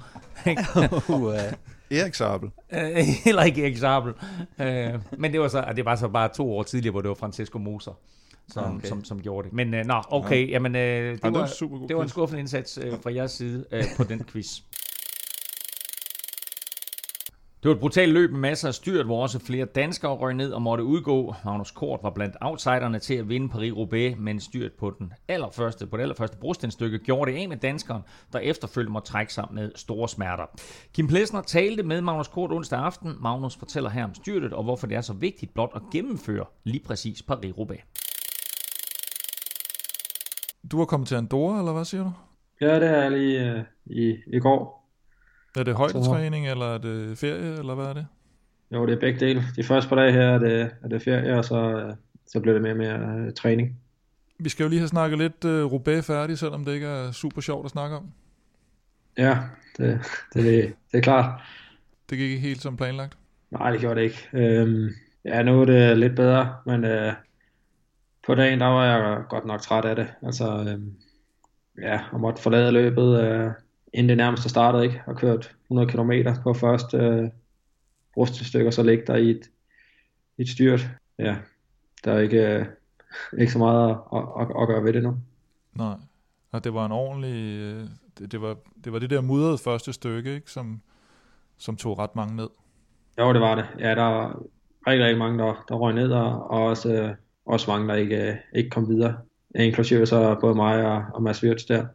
Uh, 1.10 1.22
uh, 1.24 1.34
Erik 1.92 2.14
Sabel. 2.16 2.50
Øh, 2.74 2.96
heller 3.26 3.44
ikke 3.44 3.62
Erik 3.64 3.78
Sabel. 3.78 4.14
Øh, 4.60 4.94
men 5.18 5.32
det 5.32 5.40
var, 5.40 5.48
så, 5.48 5.66
det 5.76 5.86
var 5.86 5.96
så 5.96 6.08
bare 6.08 6.30
to 6.36 6.52
år 6.58 6.64
tidligere, 6.64 6.92
hvor 6.92 7.02
det 7.02 7.10
var 7.10 7.16
Francesco 7.16 7.58
Moser, 7.58 7.92
som, 8.50 8.64
Okay. 8.64 8.76
okay. 8.76 8.88
som, 8.88 9.04
som 9.04 9.22
gjorde 9.22 9.46
det. 9.48 9.54
Men 9.56 9.74
øh, 9.74 9.86
nå, 9.86 10.02
okay, 10.10 10.46
ja. 10.48 10.52
jamen, 10.52 10.76
øh, 10.76 10.82
det, 10.82 11.08
Ja, 11.10 11.12
det 11.14 11.22
var 11.24 11.30
var, 11.32 11.44
en 11.46 11.52
super 11.54 11.78
god 11.78 11.88
det 11.88 11.96
var 11.98 12.04
en 12.04 12.10
skuffende 12.10 12.40
indsats 12.40 12.80
øh, 12.82 12.94
fra 13.04 13.14
jeres 13.14 13.32
side 13.32 13.66
øh, 13.72 13.84
på 13.98 14.04
den 14.04 14.24
quiz. 14.32 14.60
Det 17.64 17.70
var 17.70 17.76
et 17.76 17.80
brutalt 17.80 18.14
løb 18.14 18.32
med 18.32 18.40
masser 18.40 18.68
af 18.68 18.74
styrt, 18.74 19.06
hvor 19.06 19.22
også 19.22 19.40
flere 19.40 19.66
danskere 19.66 20.12
røg 20.12 20.34
ned 20.34 20.52
og 20.52 20.62
måtte 20.62 20.84
udgå. 20.84 21.36
Magnus 21.46 21.72
Kort 21.72 22.00
var 22.04 22.10
blandt 22.10 22.36
outsiderne 22.42 23.00
til 23.00 23.14
at 23.14 23.30
vinde 23.30 23.50
Paris-Roubaix, 23.54 24.16
men 24.18 24.40
styrt 24.40 24.72
på 24.72 24.96
den 25.00 25.14
allerførste, 25.28 25.88
på 25.88 25.98
det 25.98 26.02
allerførste 26.04 26.38
brostenstykke 26.38 27.00
gjorde 27.00 27.32
det 27.32 27.38
af 27.38 27.50
med 27.50 27.58
danskeren, 27.58 28.02
der 28.34 28.40
efterfølgende 28.40 28.94
måtte 28.94 29.12
trække 29.12 29.34
sig 29.34 29.48
med 29.52 29.72
store 29.76 30.10
smerter. 30.10 30.46
Kim 30.94 31.08
Plesner 31.08 31.42
talte 31.42 31.84
med 31.84 32.02
Magnus 32.02 32.28
Kort 32.28 32.52
onsdag 32.52 32.80
aften. 32.80 33.16
Magnus 33.20 33.56
fortæller 33.56 33.90
her 33.90 34.04
om 34.04 34.14
styrtet 34.14 34.54
og 34.54 34.64
hvorfor 34.64 34.88
det 34.88 34.98
er 34.98 35.02
så 35.02 35.14
vigtigt 35.14 35.54
blot 35.54 35.72
at 35.76 35.82
gennemføre 35.92 36.46
lige 36.64 36.84
præcis 36.86 37.24
Paris-Roubaix. 37.32 37.82
Du 40.72 40.78
har 40.78 40.86
kommet 40.86 41.08
til 41.08 41.16
Andorra, 41.16 41.60
eller 41.60 41.74
hvad 41.74 41.86
siger 41.86 42.04
du? 42.04 42.12
Ja, 42.62 42.76
det 42.76 42.90
er 42.90 43.02
jeg 43.02 43.12
lige 43.12 43.52
øh, 43.52 43.64
i, 43.86 44.16
i 44.28 44.40
går. 44.40 44.79
Er 45.58 45.64
det 45.64 45.76
højdetræning, 45.76 46.48
eller 46.48 46.66
er 46.66 46.78
det 46.78 47.18
ferie, 47.18 47.60
eller 47.60 47.76
hvad 47.76 47.86
er 47.86 47.94
det? 47.94 48.08
Jo, 48.72 48.86
det 48.86 48.94
er 48.94 49.00
begge 49.00 49.20
dele. 49.20 49.44
De 49.56 49.64
første 49.64 49.90
par 49.90 49.96
dage 49.96 50.12
her 50.12 50.22
er 50.22 50.40
det, 50.40 50.72
er 50.84 50.88
det 50.88 51.02
ferie, 51.02 51.38
og 51.38 51.46
så, 51.46 51.56
øh, 51.56 51.94
så 52.28 52.40
bliver 52.40 52.54
det 52.54 52.62
mere 52.62 52.74
og 52.74 52.78
mere 52.78 53.26
øh, 53.28 53.34
træning. 53.34 53.80
Vi 54.40 54.50
skal 54.50 54.64
jo 54.64 54.70
lige 54.70 54.80
have 54.80 54.88
snakket 54.88 55.20
lidt 55.20 55.46
uh, 55.46 55.72
Roubaix 55.72 56.06
færdig, 56.06 56.38
selvom 56.38 56.66
det 56.66 56.74
ikke 56.74 56.88
er 56.88 57.12
super 57.12 57.42
sjovt 57.42 57.66
at 57.66 57.72
snakke 57.72 57.96
om. 57.96 58.12
Ja, 59.18 59.38
det, 59.78 60.00
det, 60.34 60.44
det, 60.44 60.74
det 60.92 60.98
er 60.98 61.02
klart. 61.02 61.42
Det 62.10 62.18
gik 62.18 62.32
ikke 62.32 62.48
helt 62.48 62.62
som 62.62 62.78
planlagt. 62.78 63.18
Nej, 63.52 63.72
det 63.72 63.80
gjorde 63.80 63.96
det 63.96 64.02
ikke. 64.02 64.30
Øhm, 64.34 64.90
ja, 65.26 65.44
nu 65.44 65.62
er 65.62 65.66
det 65.66 65.98
lidt 65.98 66.16
bedre, 66.16 66.56
men 66.66 66.84
øh, 66.86 67.14
på 68.28 68.36
dagen, 68.36 68.60
der 68.60 68.68
var 68.68 68.86
jeg 68.86 69.24
godt 69.30 69.46
nok 69.46 69.62
træt 69.62 69.86
af 69.86 69.96
det. 69.96 70.08
Altså, 70.22 70.66
øhm, 70.70 70.94
ja, 71.82 72.00
og 72.12 72.20
måtte 72.20 72.42
forlade 72.42 72.72
løbet, 72.72 73.24
øh, 73.24 73.52
inden 73.94 74.10
det 74.10 74.18
nærmeste 74.18 74.50
startede, 74.50 74.84
ikke? 74.84 75.02
Og 75.08 75.16
kørt 75.16 75.56
100 75.72 75.92
km 75.92 76.12
på 76.44 76.54
første 76.54 76.98
øh, 76.98 77.30
bruststykke, 78.14 78.70
og 78.70 78.74
så 78.74 78.84
ligge 78.84 79.04
der 79.08 79.16
i 79.16 79.30
et, 79.30 79.50
i 80.38 80.42
et 80.42 80.50
styrt. 80.50 80.90
Ja, 81.20 81.36
der 82.06 82.14
er 82.14 82.20
ikke, 82.20 82.56
øh, 82.56 82.66
ikke 83.38 83.52
så 83.52 83.58
meget 83.60 83.90
at, 83.90 83.98
at, 84.16 84.24
at, 84.42 84.62
at 84.62 84.68
gøre 84.68 84.84
ved 84.84 84.94
det 84.94 85.04
nu. 85.04 85.18
Nej. 85.74 85.96
Og 86.52 86.64
det 86.64 86.74
var 86.74 86.86
en 86.86 86.92
ordentlig... 86.92 87.60
øh, 87.60 87.86
Det, 88.20 88.32
det, 88.32 88.42
var, 88.42 88.56
det 88.84 88.94
var 88.94 89.00
det 89.00 89.10
der 89.10 89.22
mudrede 89.22 89.58
første 89.58 89.94
stykke, 89.94 90.36
ikke? 90.36 90.52
Som, 90.52 90.82
som 91.58 91.76
tog 91.76 92.00
ret 92.00 92.16
mange 92.16 92.36
ned. 92.36 92.48
Jo, 93.20 93.34
det 93.34 93.42
var 93.42 93.56
det. 93.56 93.66
Ja, 93.80 93.96
der 93.96 94.04
var 94.04 94.42
rigtig, 94.88 95.06
rigtig 95.06 95.18
mange, 95.18 95.40
der, 95.40 95.66
der 95.70 95.76
røg 95.76 95.94
ned, 95.94 96.12
og, 96.12 96.52
og 96.52 96.64
også, 96.66 96.94
øh, 96.94 97.16
også 97.46 97.72
mange, 97.72 97.88
der 97.88 97.96
ikke, 97.96 98.28
øh, 98.30 98.36
ikke 98.56 98.70
kom 98.70 98.90
videre. 98.90 99.18
Inklusive 99.56 100.06
så 100.06 100.38
både 100.42 100.56
mig 100.56 100.86
og, 100.86 101.04
og 101.14 101.24
Mads 101.24 101.44
Wirtz 101.44 101.66
der. 101.66 101.86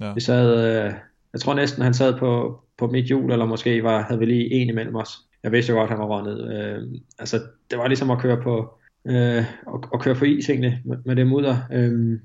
Ja. 0.00 0.12
Vi 0.14 0.20
sad, 0.20 0.84
øh, 0.86 0.92
jeg 1.32 1.40
tror 1.40 1.54
næsten, 1.54 1.82
han 1.82 1.94
sad 1.94 2.18
på, 2.18 2.60
på 2.78 2.86
mit 2.86 3.04
hjul, 3.04 3.32
eller 3.32 3.44
måske 3.44 3.82
var, 3.82 4.02
havde 4.02 4.18
vi 4.18 4.26
lige 4.26 4.50
en 4.50 4.68
imellem 4.68 4.94
os. 4.94 5.18
Jeg 5.42 5.52
vidste 5.52 5.72
jo 5.72 5.78
godt, 5.78 5.90
at 5.90 5.98
han 5.98 6.08
var 6.08 6.18
rundet. 6.18 6.36
ned. 6.36 6.58
Øh, 6.58 7.00
altså, 7.18 7.40
det 7.70 7.78
var 7.78 7.88
ligesom 7.88 8.10
at 8.10 8.18
køre 8.18 8.42
på, 8.42 8.74
øh, 9.04 9.38
at, 9.74 9.88
at 9.94 10.00
køre 10.00 10.14
på 10.14 10.24
is 10.24 10.50
egentlig, 10.50 10.82
med, 10.84 10.96
med 11.04 11.16
det 11.16 11.26
mudder. 11.26 11.56
Øh, 11.72 12.18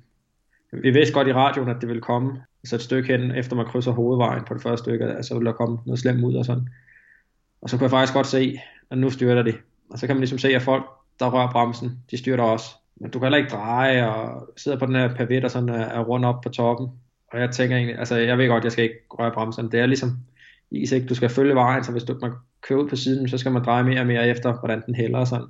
vi 0.71 0.89
vidste 0.89 1.13
godt 1.13 1.27
i 1.27 1.33
radioen, 1.33 1.69
at 1.69 1.77
det 1.81 1.89
ville 1.89 2.01
komme. 2.01 2.41
Så 2.63 2.75
et 2.75 2.81
stykke 2.81 3.17
hen, 3.17 3.31
efter 3.31 3.55
man 3.55 3.65
krydser 3.65 3.91
hovedvejen 3.91 4.43
på 4.47 4.53
det 4.53 4.61
første 4.61 4.83
stykke, 4.83 5.05
altså 5.05 5.33
ville 5.33 5.51
der 5.51 5.57
komme 5.57 5.77
noget 5.85 5.99
slemt 5.99 6.23
ud 6.23 6.35
og 6.35 6.45
sådan. 6.45 6.67
Og 7.61 7.69
så 7.69 7.77
kunne 7.77 7.83
jeg 7.83 7.91
faktisk 7.91 8.13
godt 8.13 8.27
se, 8.27 8.59
at 8.91 8.97
nu 8.97 9.09
styrter 9.09 9.43
de. 9.43 9.53
Og 9.89 9.99
så 9.99 10.07
kan 10.07 10.15
man 10.15 10.21
ligesom 10.21 10.37
se, 10.37 10.55
at 10.55 10.61
folk, 10.61 10.83
der 11.19 11.31
rører 11.31 11.51
bremsen, 11.51 11.99
de 12.11 12.17
styrter 12.17 12.43
også. 12.43 12.65
Men 12.95 13.11
du 13.11 13.19
kan 13.19 13.25
heller 13.25 13.37
ikke 13.37 13.49
dreje 13.49 14.09
og 14.09 14.49
sidder 14.57 14.79
på 14.79 14.85
den 14.85 14.95
her 14.95 15.15
pavet 15.15 15.43
og 15.43 15.51
sådan 15.51 15.69
er, 15.69 15.85
er 15.85 16.03
rundt 16.03 16.25
op 16.25 16.41
på 16.41 16.49
toppen. 16.49 16.87
Og 17.33 17.39
jeg 17.39 17.51
tænker 17.51 17.75
egentlig, 17.77 17.99
altså 17.99 18.15
jeg 18.15 18.37
ved 18.37 18.47
godt, 18.47 18.63
jeg 18.63 18.71
skal 18.71 18.83
ikke 18.83 18.99
røre 19.09 19.31
bremsen. 19.31 19.71
Det 19.71 19.79
er 19.79 19.85
ligesom 19.85 20.17
is, 20.71 20.91
ikke? 20.91 21.07
Du 21.07 21.15
skal 21.15 21.29
følge 21.29 21.55
vejen, 21.55 21.83
så 21.83 21.91
hvis 21.91 22.03
du, 22.03 22.17
man 22.21 22.31
kører 22.61 22.79
ud 22.79 22.89
på 22.89 22.95
siden, 22.95 23.29
så 23.29 23.37
skal 23.37 23.51
man 23.51 23.63
dreje 23.63 23.83
mere 23.83 23.99
og 23.99 24.07
mere 24.07 24.27
efter, 24.27 24.53
hvordan 24.53 24.83
den 24.85 24.95
hælder 24.95 25.19
og 25.19 25.27
sådan. 25.27 25.47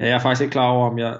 Ja, 0.00 0.06
jeg 0.06 0.14
er 0.14 0.18
faktisk 0.18 0.42
ikke 0.42 0.52
klar 0.52 0.68
over, 0.68 0.90
om 0.90 0.98
jeg 0.98 1.18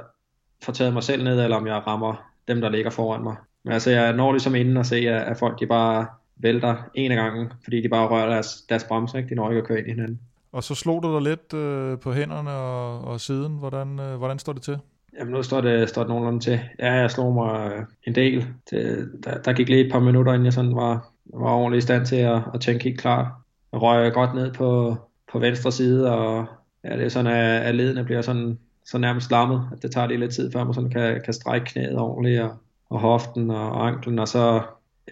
får 0.63 0.73
taget 0.73 0.93
mig 0.93 1.03
selv 1.03 1.25
ned, 1.25 1.43
eller 1.45 1.57
om 1.57 1.67
jeg 1.67 1.87
rammer 1.87 2.31
dem, 2.49 2.61
der 2.61 2.69
ligger 2.69 2.91
foran 2.91 3.23
mig. 3.23 3.37
Men 3.65 3.73
altså, 3.73 3.91
jeg 3.91 4.13
når 4.13 4.33
ligesom 4.33 4.55
inden 4.55 4.77
og 4.77 4.87
se, 4.87 4.97
at, 4.97 5.37
folk 5.39 5.61
de 5.61 5.67
bare 5.67 6.07
vælter 6.37 6.77
en 6.95 7.13
af 7.13 7.17
gangen, 7.17 7.53
fordi 7.65 7.83
de 7.83 7.89
bare 7.89 8.09
rører 8.09 8.29
deres, 8.29 8.63
deres 8.69 8.85
bremse, 8.85 9.19
ikke? 9.19 9.31
de 9.31 9.35
når 9.35 9.51
ikke 9.51 9.63
at 9.63 9.69
køre 9.69 9.79
ind 9.79 9.87
i 9.87 9.91
hinanden. 9.91 10.21
Og 10.53 10.65
så 10.65 10.75
slog 10.75 11.03
du 11.03 11.15
dig 11.15 11.23
lidt 11.23 11.55
øh, 11.55 11.99
på 11.99 12.13
hænderne 12.13 12.51
og, 12.51 13.01
og 13.01 13.21
siden. 13.21 13.59
Hvordan, 13.59 14.01
øh, 14.01 14.17
hvordan 14.17 14.39
står 14.39 14.53
det 14.53 14.63
til? 14.63 14.79
Jamen 15.19 15.35
nu 15.35 15.43
står 15.43 15.61
det, 15.61 15.89
står 15.89 16.03
det 16.03 16.09
nogenlunde 16.09 16.41
til. 16.41 16.61
Ja, 16.79 16.93
jeg 16.93 17.11
slog 17.11 17.35
mig 17.35 17.73
øh, 17.73 17.85
en 18.05 18.15
del. 18.15 18.47
Det, 18.71 19.11
der, 19.25 19.43
der 19.43 19.53
gik 19.53 19.69
lige 19.69 19.87
et 19.87 19.93
par 19.93 20.01
minutter, 20.01 20.33
inden 20.33 20.45
jeg 20.45 20.53
sådan 20.53 20.77
var, 20.77 21.13
var 21.35 21.53
ordentligt 21.53 21.85
i 21.85 21.87
stand 21.87 22.07
til 22.07 22.17
at, 22.17 22.43
at 22.55 22.61
tænke 22.61 22.85
helt 22.85 23.01
klart. 23.01 23.27
Jeg 23.73 23.83
røg 23.83 24.13
godt 24.13 24.35
ned 24.35 24.53
på, 24.53 24.97
på 25.33 25.39
venstre 25.39 25.73
side, 25.73 26.13
og 26.15 26.47
ja, 26.85 26.97
det 26.97 27.05
er 27.05 27.09
sådan, 27.09 27.33
at, 27.33 27.63
at 27.63 27.75
ledene 27.75 28.05
bliver 28.05 28.23
sådan, 28.23 28.59
så 28.85 28.99
nærmest 28.99 29.31
lammet, 29.31 29.69
at 29.73 29.83
det 29.83 29.91
tager 29.91 30.07
lige 30.07 30.21
lidt 30.21 30.35
tid, 30.35 30.53
før 30.53 30.65
man 30.65 30.75
sådan 30.75 30.91
kan, 30.91 31.21
kan 31.25 31.35
strække 31.35 31.67
knæet 31.67 31.99
ordentligt, 31.99 32.43
og, 32.43 32.57
og 32.91 33.01
hoften 33.01 33.51
og 33.51 33.87
anklen, 33.87 34.19
og 34.19 34.29
så 34.29 34.63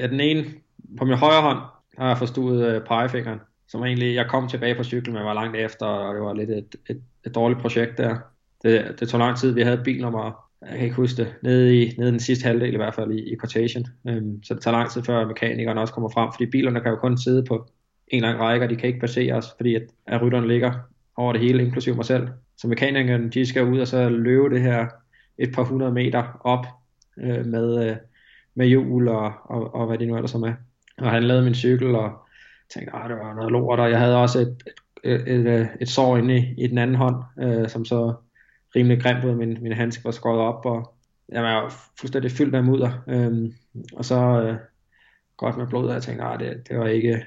ja, 0.00 0.06
den 0.06 0.20
ene, 0.20 0.44
på 0.98 1.04
min 1.04 1.16
højre 1.16 1.42
hånd, 1.42 1.58
har 1.98 2.08
jeg 2.08 2.18
forstuet 2.18 2.66
øh, 2.66 2.80
pegefingeren, 2.80 3.40
som 3.68 3.84
egentlig, 3.84 4.14
jeg 4.14 4.26
kom 4.28 4.48
tilbage 4.48 4.74
på 4.74 4.84
cyklen, 4.84 5.14
men 5.14 5.24
var 5.24 5.34
langt 5.34 5.56
efter, 5.56 5.86
og 5.86 6.14
det 6.14 6.22
var 6.22 6.32
lidt 6.32 6.50
et, 6.50 6.76
et, 6.90 7.02
et 7.26 7.34
dårligt 7.34 7.60
projekt 7.60 7.98
der. 7.98 8.16
Det, 8.66 9.00
det 9.00 9.08
tog 9.08 9.20
lang 9.20 9.36
tid, 9.38 9.52
vi 9.52 9.62
havde 9.62 9.80
bilnummer, 9.84 10.46
jeg 10.62 10.70
kan 10.70 10.84
ikke 10.84 10.96
huske 10.96 11.22
det, 11.22 11.34
nede 11.42 11.82
i, 11.82 11.94
nede 11.98 12.08
i 12.08 12.12
den 12.12 12.20
sidste 12.20 12.46
halvdel 12.46 12.74
i 12.74 12.76
hvert 12.76 12.94
fald 12.94 13.12
i, 13.12 13.32
i 13.32 13.36
quotation. 13.40 13.84
Øhm, 14.08 14.42
så 14.42 14.54
det 14.54 14.62
tager 14.62 14.76
lang 14.76 14.90
tid 14.90 15.02
før 15.02 15.26
mekanikerne 15.26 15.80
også 15.80 15.94
kommer 15.94 16.10
frem, 16.10 16.32
fordi 16.32 16.46
bilerne 16.46 16.80
kan 16.80 16.90
jo 16.90 16.96
kun 16.96 17.18
sidde 17.18 17.44
på 17.44 17.66
en 18.08 18.22
lang 18.22 18.40
række, 18.40 18.66
og 18.66 18.70
de 18.70 18.76
kan 18.76 18.86
ikke 18.86 19.00
passere 19.00 19.34
os, 19.34 19.46
fordi 19.56 19.74
at, 19.74 19.82
at 20.06 20.22
rytterne 20.22 20.48
ligger 20.48 20.72
over 21.16 21.32
det 21.32 21.40
hele, 21.40 21.64
inklusive 21.64 21.96
mig 21.96 22.04
selv. 22.04 22.28
Så 22.56 22.68
mekanikerne, 22.68 23.30
de 23.30 23.46
skal 23.46 23.64
ud 23.64 23.80
og 23.80 23.86
så 23.86 24.08
løbe 24.08 24.54
det 24.54 24.62
her 24.62 24.86
et 25.38 25.52
par 25.54 25.62
hundrede 25.62 25.92
meter 25.92 26.40
op 26.40 26.66
øh, 27.18 27.46
med, 27.46 27.88
øh, 27.88 27.96
med 28.54 28.66
hjul 28.66 29.08
og, 29.08 29.32
og, 29.44 29.74
og 29.74 29.86
hvad 29.86 29.98
det 29.98 30.08
nu 30.08 30.16
ellers 30.16 30.34
er 30.34 30.38
med. 30.38 30.52
Og 30.98 31.10
han 31.10 31.22
lavede 31.22 31.44
min 31.44 31.54
cykel 31.54 31.94
og 31.94 32.12
tænkte, 32.74 32.96
at 32.96 33.10
det 33.10 33.16
var 33.16 33.34
noget 33.34 33.52
lort, 33.52 33.80
og 33.80 33.90
jeg 33.90 33.98
havde 33.98 34.16
også 34.16 34.38
et, 34.38 34.62
et, 35.04 35.20
et, 35.26 35.46
et, 35.46 35.68
et 35.80 35.88
sår 35.88 36.16
inde 36.16 36.36
i, 36.36 36.64
i 36.64 36.66
den 36.66 36.78
anden 36.78 36.96
hånd, 36.96 37.16
øh, 37.42 37.68
som 37.68 37.84
så 37.84 38.14
rimelig 38.76 39.02
grimt 39.02 39.24
ud, 39.24 39.34
min, 39.34 39.58
min 39.62 39.72
handske 39.72 40.04
var 40.04 40.10
skåret 40.10 40.40
op, 40.40 40.66
og 40.66 40.94
jeg 41.28 41.42
var 41.42 41.74
fuldstændig 42.00 42.30
fyldt 42.30 42.52
med 42.52 42.62
mudder, 42.62 42.90
øhm, 43.08 43.52
og 43.92 44.04
så 44.04 44.42
øh, 44.42 44.56
godt 45.36 45.56
med 45.56 45.66
blod, 45.66 45.86
og 45.86 45.94
jeg 45.94 46.02
tænkte, 46.02 46.24
nej, 46.24 46.36
det, 46.36 46.68
det 46.68 46.78
var 46.78 46.86
ikke, 46.86 47.24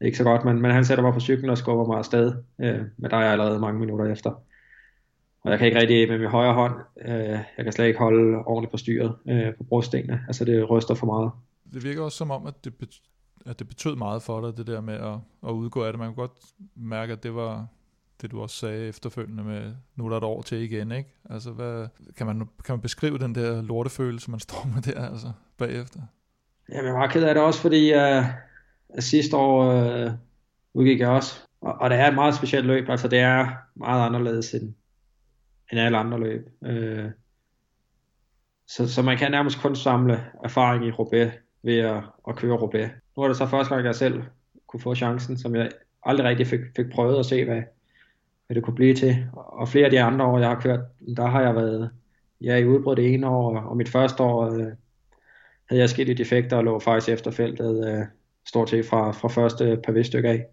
ikke 0.00 0.18
så 0.18 0.24
godt, 0.24 0.44
men, 0.44 0.62
men 0.62 0.70
han 0.70 0.84
sætter 0.84 1.04
mig 1.04 1.12
på 1.12 1.20
cyklen 1.20 1.50
og 1.50 1.58
skubber 1.58 1.86
mig 1.86 1.98
afsted, 1.98 2.34
øh, 2.60 2.80
men 2.96 3.10
der 3.10 3.16
er 3.16 3.22
jeg 3.22 3.32
allerede 3.32 3.60
mange 3.60 3.80
minutter 3.80 4.12
efter. 4.12 4.30
Og 5.44 5.50
jeg 5.50 5.58
kan 5.58 5.66
ikke 5.66 5.80
rigtig 5.80 6.08
med 6.08 6.18
min 6.18 6.28
højre 6.28 6.54
hånd, 6.54 6.74
øh, 7.04 7.38
jeg 7.56 7.64
kan 7.64 7.72
slet 7.72 7.86
ikke 7.86 7.98
holde 7.98 8.38
ordentligt 8.38 8.70
på 8.70 8.76
styret 8.76 9.16
øh, 9.28 9.54
på 9.56 9.64
brostene, 9.64 10.24
altså 10.26 10.44
det 10.44 10.70
ryster 10.70 10.94
for 10.94 11.06
meget. 11.06 11.30
Det 11.72 11.84
virker 11.84 12.02
også 12.02 12.18
som 12.18 12.30
om, 12.30 12.46
at 12.46 12.64
det, 12.64 13.00
at 13.46 13.58
det 13.58 13.68
betød 13.68 13.96
meget 13.96 14.22
for 14.22 14.40
dig, 14.40 14.56
det 14.56 14.66
der 14.66 14.80
med 14.80 14.94
at, 14.94 15.18
at 15.48 15.52
udgå 15.52 15.84
af 15.84 15.92
det. 15.92 15.98
Man 15.98 16.08
kunne 16.08 16.26
godt 16.26 16.38
mærke, 16.76 17.12
at 17.12 17.22
det 17.22 17.34
var 17.34 17.66
det, 18.22 18.30
du 18.30 18.40
også 18.40 18.56
sagde 18.56 18.88
efterfølgende 18.88 19.44
med, 19.44 19.74
nu 19.96 20.06
er 20.06 20.10
der 20.10 20.16
et 20.16 20.24
år 20.24 20.42
til 20.42 20.58
igen, 20.58 20.92
ikke? 20.92 21.14
Altså, 21.30 21.50
hvad, 21.50 21.88
kan, 22.16 22.26
man, 22.26 22.38
kan 22.38 22.72
man 22.72 22.80
beskrive 22.80 23.18
den 23.18 23.34
der 23.34 23.62
lortefølelse, 23.62 24.30
man 24.30 24.40
står 24.40 24.70
med 24.74 24.82
der, 24.82 25.08
altså, 25.08 25.32
bagefter? 25.58 26.00
Jamen, 26.68 26.86
jeg 26.86 26.94
var 26.94 27.06
ked 27.06 27.24
af 27.24 27.34
det 27.34 27.42
også, 27.42 27.60
fordi 27.60 27.94
uh, 27.94 28.24
sidste 28.98 29.36
år 29.36 29.74
uh, 29.74 30.12
udgik 30.74 31.00
jeg 31.00 31.08
også, 31.08 31.40
og, 31.60 31.72
og 31.72 31.90
det 31.90 31.98
er 31.98 32.08
et 32.08 32.14
meget 32.14 32.34
specielt 32.34 32.66
løb, 32.66 32.88
altså 32.88 33.08
det 33.08 33.18
er 33.18 33.48
meget 33.76 34.06
anderledes 34.06 34.54
end, 34.54 34.74
end 35.72 35.80
alle 35.80 35.98
andre 35.98 36.20
løb. 36.20 36.48
Uh, 36.60 37.10
så, 38.68 38.88
så 38.88 39.02
man 39.02 39.18
kan 39.18 39.30
nærmest 39.30 39.60
kun 39.60 39.76
samle 39.76 40.24
erfaring 40.44 40.86
i 40.86 40.90
Roubaix 40.90 41.32
ved 41.62 41.78
at, 41.78 42.02
at 42.28 42.36
køre 42.36 42.56
Roubaix. 42.56 42.90
Nu 43.16 43.22
er 43.22 43.28
det 43.28 43.36
så 43.36 43.46
første 43.46 43.74
gang, 43.74 43.86
jeg 43.86 43.94
selv 43.94 44.22
kunne 44.66 44.80
få 44.80 44.94
chancen, 44.94 45.38
som 45.38 45.54
jeg 45.54 45.70
aldrig 46.02 46.26
rigtig 46.26 46.46
fik, 46.46 46.60
fik 46.76 46.86
prøvet 46.92 47.18
at 47.18 47.26
se, 47.26 47.44
hvad, 47.44 47.62
hvad 48.50 48.54
det 48.54 48.64
kunne 48.64 48.74
blive 48.74 48.94
til. 48.94 49.26
Og 49.32 49.68
flere 49.68 49.84
af 49.84 49.90
de 49.90 50.02
andre 50.02 50.24
år, 50.24 50.38
jeg 50.38 50.48
har 50.48 50.60
kørt, 50.60 50.80
der 51.16 51.26
har 51.26 51.42
jeg 51.42 51.54
været 51.54 51.90
ja, 52.40 52.56
i 52.56 52.66
udbrud 52.66 52.96
det 52.96 53.14
ene 53.14 53.28
år, 53.28 53.58
og 53.58 53.76
mit 53.76 53.88
første 53.88 54.22
år 54.22 54.46
øh, 54.46 54.66
havde 55.68 55.80
jeg 55.80 55.90
skidt 55.90 56.08
i 56.08 56.14
defekter 56.14 56.56
og 56.56 56.64
lå 56.64 56.78
faktisk 56.78 57.08
efter 57.08 57.30
feltet 57.30 57.88
øh, 57.88 58.06
stort 58.46 58.70
set 58.70 58.86
fra, 58.86 59.10
fra 59.10 59.28
første 59.28 59.80
par 59.84 60.02
stykke 60.02 60.28
af. 60.28 60.46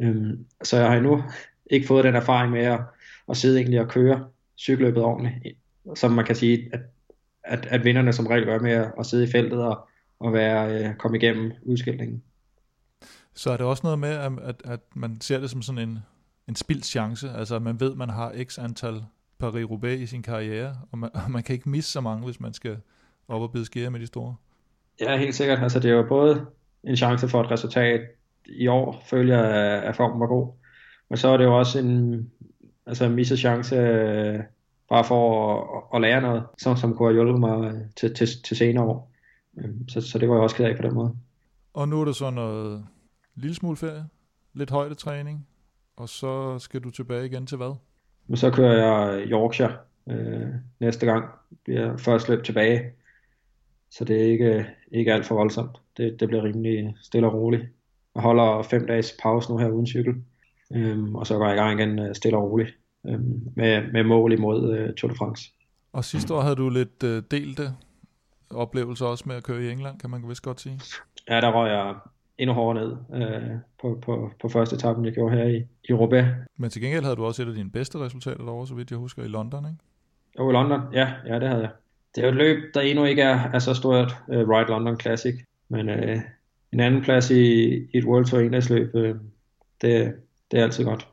Øhm, 0.00 0.46
så 0.62 0.76
jeg 0.76 0.88
har 0.88 0.96
endnu 0.96 1.22
ikke 1.70 1.86
fået 1.86 2.04
den 2.04 2.14
erfaring 2.14 2.52
med 2.52 2.60
at, 2.60 2.80
at 3.28 3.36
sidde 3.36 3.58
egentlig 3.58 3.80
og 3.80 3.88
køre 3.88 4.28
cykelløbet 4.58 5.02
ordentligt, 5.02 5.58
som 5.94 6.12
man 6.12 6.24
kan 6.24 6.36
sige, 6.36 6.70
at, 6.72 6.80
at, 7.44 7.66
at 7.66 7.84
vinderne 7.84 8.12
som 8.12 8.26
regel 8.26 8.44
gør 8.44 8.58
med 8.58 8.72
at, 8.72 8.92
at 8.98 9.06
sidde 9.06 9.24
i 9.24 9.30
feltet 9.30 9.64
og, 9.64 9.88
og 10.20 10.32
være, 10.32 10.84
øh, 10.84 10.94
komme 10.94 11.16
igennem 11.16 11.52
udskillingen. 11.62 12.22
Så 13.34 13.50
er 13.50 13.56
det 13.56 13.66
også 13.66 13.82
noget 13.84 13.98
med, 13.98 14.10
at, 14.10 14.32
at, 14.42 14.62
at 14.64 14.80
man 14.94 15.20
ser 15.20 15.40
det 15.40 15.50
som 15.50 15.62
sådan 15.62 15.88
en, 15.88 15.98
en 16.48 16.56
spildt 16.56 16.86
chance, 16.86 17.30
altså 17.30 17.58
man 17.58 17.80
ved, 17.80 17.94
man 17.94 18.10
har 18.10 18.34
x 18.44 18.58
antal 18.58 19.04
Paris-Roubaix 19.42 19.98
i 19.98 20.06
sin 20.06 20.22
karriere, 20.22 20.76
og 20.92 20.98
man, 20.98 21.10
og 21.14 21.30
man 21.30 21.42
kan 21.42 21.54
ikke 21.54 21.68
misse 21.68 21.92
så 21.92 22.00
mange, 22.00 22.24
hvis 22.24 22.40
man 22.40 22.52
skal 22.52 22.76
op 23.28 23.42
og 23.42 23.52
bide 23.52 23.64
skære 23.64 23.90
med 23.90 24.00
de 24.00 24.06
store. 24.06 24.34
Ja, 25.00 25.16
helt 25.16 25.34
sikkert. 25.34 25.62
Altså 25.62 25.80
det 25.80 25.90
er 25.90 25.94
jo 25.94 26.06
både 26.08 26.46
en 26.84 26.96
chance 26.96 27.28
for 27.28 27.40
et 27.40 27.50
resultat 27.50 28.00
i 28.46 28.66
år, 28.66 29.02
følger 29.10 29.44
jeg, 29.44 29.82
at 29.82 29.96
formen 29.96 30.20
var 30.20 30.26
god, 30.26 30.52
men 31.08 31.16
så 31.16 31.28
er 31.28 31.36
det 31.36 31.44
jo 31.44 31.58
også 31.58 31.78
en, 31.78 32.30
altså 32.86 33.04
en 33.04 33.14
misset 33.14 33.38
chance 33.38 33.76
øh, 33.76 34.40
bare 34.88 35.04
for 35.04 35.52
at, 35.76 35.96
at, 35.96 36.00
lære 36.00 36.20
noget, 36.20 36.42
som, 36.58 36.76
som 36.76 36.94
kunne 36.94 37.08
have 37.08 37.14
hjulpet 37.14 37.40
mig 37.40 37.74
til, 37.96 38.14
til, 38.14 38.28
til 38.44 38.56
senere 38.56 38.84
år. 38.84 39.12
Øhm, 39.58 39.88
så, 39.88 40.00
så 40.00 40.18
det 40.18 40.28
var 40.28 40.34
jeg 40.34 40.42
også 40.42 40.56
ked 40.56 40.64
af 40.64 40.76
på 40.76 40.82
den 40.82 40.94
måde. 40.94 41.16
Og 41.74 41.88
nu 41.88 42.00
er 42.00 42.04
det 42.04 42.16
så 42.16 42.30
noget 42.30 42.86
lille 43.34 43.54
smule 43.54 43.76
ferie, 43.76 44.04
lidt 44.54 44.70
højdetræning, 44.70 45.46
og 45.96 46.08
så 46.08 46.58
skal 46.58 46.80
du 46.80 46.90
tilbage 46.90 47.26
igen 47.26 47.46
til 47.46 47.56
hvad? 47.56 47.74
Men 48.26 48.36
så 48.36 48.50
kører 48.50 48.72
jeg 48.72 49.26
Yorkshire 49.26 49.76
øh, 50.08 50.48
næste 50.80 51.06
gang. 51.06 51.24
Bliver 51.64 51.96
først 51.96 52.28
løb 52.28 52.44
tilbage. 52.44 52.90
Så 53.90 54.04
det 54.04 54.16
er 54.16 54.30
ikke, 54.32 54.66
ikke 54.92 55.12
alt 55.12 55.26
for 55.26 55.34
voldsomt. 55.34 55.76
Det, 55.96 56.20
det 56.20 56.28
bliver 56.28 56.44
rimelig 56.44 56.96
stille 57.02 57.26
og 57.26 57.34
roligt. 57.34 57.62
Jeg 58.14 58.22
holder 58.22 58.62
fem 58.62 58.86
dages 58.86 59.14
pause 59.22 59.50
nu 59.50 59.58
her 59.58 59.68
uden 59.68 59.86
cykel. 59.86 60.14
Øhm, 60.74 61.14
og 61.14 61.26
så 61.26 61.38
går 61.38 61.46
jeg 61.46 61.54
i 61.54 61.58
gang 61.58 61.80
igen 61.80 61.98
øh, 61.98 62.14
stille 62.14 62.36
og 62.36 62.50
roligt. 62.50 62.76
Øhm, 63.06 63.40
med, 63.56 63.92
med 63.92 64.04
mål 64.04 64.32
imod 64.32 64.76
øh, 64.76 64.94
Tour 64.94 65.10
de 65.10 65.16
France. 65.16 65.52
Og 65.92 66.04
sidste 66.04 66.34
år 66.34 66.40
havde 66.40 66.56
du 66.56 66.68
lidt 66.68 67.02
øh, 67.02 67.22
delte 67.30 67.62
oplevelser 68.50 69.06
også 69.06 69.24
med 69.26 69.36
at 69.36 69.42
køre 69.42 69.62
i 69.62 69.70
England, 69.70 69.98
kan 69.98 70.10
man 70.10 70.28
vist 70.28 70.42
godt 70.42 70.60
sige. 70.60 70.80
Ja, 71.28 71.40
der 71.40 71.52
røg 71.52 71.70
jeg 71.70 71.94
endnu 72.42 72.54
hårdere 72.54 72.84
ned 72.84 72.96
øh, 73.22 73.50
på, 73.80 73.98
på, 74.02 74.30
på 74.40 74.48
første 74.48 74.76
etappen, 74.76 75.04
jeg 75.04 75.12
gjorde 75.12 75.36
her 75.36 75.44
i, 75.44 75.56
i 75.88 75.92
Roubaix. 75.92 76.26
Men 76.56 76.70
til 76.70 76.82
gengæld 76.82 77.04
havde 77.04 77.16
du 77.16 77.24
også 77.24 77.42
et 77.42 77.48
af 77.48 77.54
dine 77.54 77.70
bedste 77.70 77.98
resultater 77.98 78.44
derovre, 78.44 78.66
så 78.66 78.74
vidt 78.74 78.90
jeg 78.90 78.98
husker, 78.98 79.22
i 79.22 79.28
London, 79.28 79.64
ikke? 79.64 79.78
Jo, 80.38 80.50
i 80.50 80.52
London, 80.52 80.80
ja, 80.92 81.12
ja, 81.26 81.38
det 81.38 81.48
havde 81.48 81.60
jeg. 81.60 81.70
Det 82.14 82.22
er 82.22 82.26
jo 82.26 82.32
et 82.32 82.38
løb, 82.38 82.74
der 82.74 82.80
endnu 82.80 83.04
ikke 83.04 83.22
er, 83.22 83.50
er 83.54 83.58
så 83.58 83.74
stort 83.74 84.16
uh, 84.28 84.34
Ride 84.34 84.70
London 84.70 85.00
Classic, 85.00 85.34
men 85.68 85.88
uh, 85.88 86.20
en 86.72 86.80
anden 86.80 87.02
plads 87.02 87.30
i, 87.30 87.74
i 87.74 87.98
et 87.98 88.04
World 88.04 88.24
Tour 88.26 88.40
enhedsløb, 88.40 88.94
uh, 88.94 89.02
det, 89.82 90.14
det 90.50 90.58
er 90.58 90.62
altid 90.62 90.84
godt. 90.84 91.08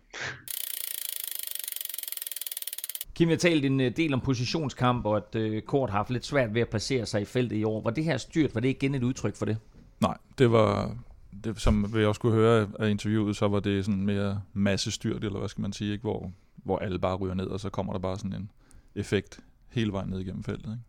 Kim, 3.16 3.30
jeg 3.30 3.40
talt 3.40 3.66
en 3.66 3.80
del 3.80 4.14
om 4.14 4.22
positionskamp, 4.22 5.06
og 5.06 5.18
at 5.18 5.36
uh, 5.36 5.60
Kort 5.60 5.90
har 5.90 5.98
haft 5.98 6.10
lidt 6.10 6.26
svært 6.26 6.54
ved 6.54 6.62
at 6.62 6.70
placere 6.70 7.06
sig 7.06 7.22
i 7.22 7.26
feltet 7.26 7.58
i 7.58 7.64
år. 7.64 7.84
Var 7.84 7.92
det 7.92 8.04
her 8.04 8.18
styrt? 8.18 8.56
Var 8.56 8.62
det 8.62 8.70
igen 8.70 8.96
et 8.96 9.04
udtryk 9.04 9.36
for 9.36 9.46
det? 9.46 9.58
Nej, 10.02 10.18
det 10.38 10.52
var, 10.52 10.96
det, 11.44 11.62
som 11.62 11.96
vi 11.96 12.06
også 12.06 12.22
kunne 12.22 12.34
høre 12.34 12.68
af 12.80 12.90
interviewet, 12.90 13.36
så 13.36 13.48
var 13.48 13.60
det 13.60 13.86
sådan 13.86 14.06
mere 14.06 14.42
massestyrt, 14.54 15.24
eller 15.24 15.40
hvad 15.40 15.50
skal 15.50 15.62
man 15.62 15.74
sige, 15.74 15.92
ikke? 15.92 16.02
Hvor, 16.02 16.32
hvor 16.56 16.78
alle 16.78 17.00
bare 17.00 17.16
ryger 17.16 17.34
ned, 17.34 17.48
og 17.48 17.60
så 17.60 17.70
kommer 17.70 17.94
der 17.94 18.00
bare 18.00 18.18
sådan 18.18 18.34
en 18.34 18.52
effekt 18.96 19.40
hele 19.70 19.92
vejen 19.92 20.10
ned 20.10 20.20
igennem 20.20 20.44
feltet. 20.44 20.72
Ikke? 20.72 20.84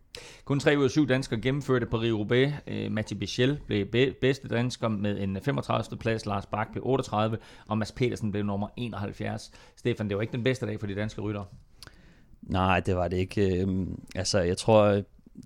Kun 0.44 0.60
3 0.60 0.78
ud 0.78 0.84
af 0.84 0.90
7 0.90 1.08
danskere 1.08 1.40
gennemførte 1.40 1.86
Paris-Roubaix. 1.86 2.52
Øh, 2.66 2.92
Mathieu 2.92 3.18
Bichel 3.18 3.58
blev 3.66 3.86
bedste 4.20 4.48
dansker 4.48 4.88
med 4.88 5.20
en 5.20 5.38
35. 5.42 5.98
plads, 5.98 6.26
Lars 6.26 6.46
Bak 6.46 6.72
blev 6.72 6.86
38, 6.86 7.38
og 7.66 7.78
Mads 7.78 7.92
Petersen 7.92 8.30
blev 8.30 8.44
nummer 8.44 8.68
71. 8.76 9.52
Stefan, 9.76 10.08
det 10.08 10.16
var 10.16 10.22
ikke 10.22 10.32
den 10.32 10.44
bedste 10.44 10.66
dag 10.66 10.80
for 10.80 10.86
de 10.86 10.94
danske 10.94 11.20
rytter. 11.20 11.44
Nej, 12.42 12.80
det 12.80 12.96
var 12.96 13.08
det 13.08 13.16
ikke. 13.16 13.62
Øhm, 13.62 14.00
altså, 14.14 14.40
jeg 14.40 14.56
tror, 14.56 15.02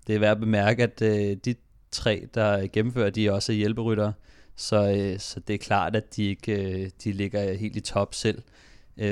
det 0.06 0.14
er 0.14 0.18
værd 0.18 0.30
at 0.30 0.40
bemærke, 0.40 0.82
at 0.82 1.02
øh, 1.02 1.36
de 1.44 1.54
tre, 1.90 2.28
der 2.34 2.66
gennemfører, 2.66 3.10
de 3.10 3.26
er 3.26 3.32
også 3.32 3.52
hjælperytter. 3.52 4.12
Så, 4.56 4.92
øh, 4.96 5.18
så 5.18 5.40
det 5.40 5.54
er 5.54 5.58
klart, 5.58 5.96
at 5.96 6.16
de 6.16 6.24
ikke 6.24 6.88
de 7.04 7.12
ligger 7.12 7.54
helt 7.54 7.76
i 7.76 7.80
top 7.80 8.14
selv, 8.14 8.42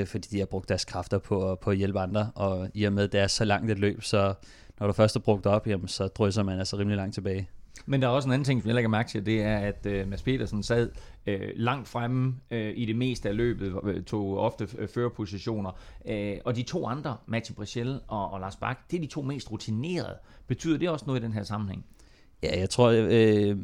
fordi 0.05 0.27
de 0.31 0.39
har 0.39 0.45
brugt 0.45 0.69
deres 0.69 0.85
kræfter 0.85 1.17
på, 1.17 1.57
på 1.61 1.69
at 1.69 1.77
hjælpe 1.77 1.99
andre. 1.99 2.31
Og 2.35 2.69
i 2.73 2.83
og 2.83 2.93
med, 2.93 3.03
at 3.03 3.11
det 3.11 3.19
er 3.19 3.27
så 3.27 3.45
langt 3.45 3.71
et 3.71 3.79
løb, 3.79 4.03
så 4.03 4.33
når 4.79 4.87
du 4.87 4.93
først 4.93 5.15
er 5.15 5.19
brugt 5.19 5.45
op, 5.45 5.67
jamen, 5.67 5.87
så 5.87 6.07
drysser 6.07 6.43
man 6.43 6.59
altså 6.59 6.77
rimelig 6.77 6.97
langt 6.97 7.13
tilbage. 7.13 7.49
Men 7.85 8.01
der 8.01 8.07
er 8.07 8.11
også 8.11 8.29
en 8.29 8.33
anden 8.33 8.45
ting, 8.45 8.61
som 8.61 8.67
jeg 8.67 8.75
lægger 8.75 8.89
mærke 8.89 9.09
til, 9.09 9.25
det 9.25 9.41
er, 9.41 9.57
at 9.57 9.85
uh, 9.85 10.09
Mads 10.09 10.21
Petersen 10.21 10.63
sad 10.63 10.89
uh, 11.27 11.33
langt 11.55 11.87
fremme 11.87 12.35
uh, 12.51 12.57
i 12.57 12.85
det 12.85 12.95
meste 12.95 13.29
af 13.29 13.37
løbet, 13.37 14.05
tog 14.05 14.37
ofte 14.37 14.67
uh, 14.81 14.87
førerpositioner, 14.87 15.71
uh, 16.05 16.37
og 16.45 16.55
de 16.55 16.63
to 16.63 16.87
andre, 16.87 17.17
Mathieu 17.27 17.55
Brichel 17.55 17.99
og, 18.07 18.31
og 18.31 18.39
Lars 18.39 18.55
Bak, 18.55 18.91
det 18.91 18.97
er 18.97 19.01
de 19.01 19.07
to 19.07 19.21
mest 19.21 19.51
rutinerede. 19.51 20.17
Betyder 20.47 20.77
det 20.77 20.89
også 20.89 21.05
noget 21.07 21.19
i 21.19 21.23
den 21.23 21.33
her 21.33 21.43
sammenhæng? 21.43 21.85
Ja, 22.43 22.59
jeg 22.59 22.69
tror, 22.69 22.89
øh, 22.95 23.57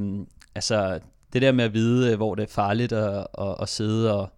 altså 0.55 0.99
det 1.33 1.41
der 1.41 1.51
med 1.51 1.65
at 1.65 1.73
vide, 1.73 2.11
øh, 2.11 2.17
hvor 2.17 2.35
det 2.35 2.43
er 2.43 2.47
farligt 2.47 2.91
at, 2.91 3.27
at, 3.39 3.55
at 3.61 3.69
sidde 3.69 4.19
og, 4.19 4.29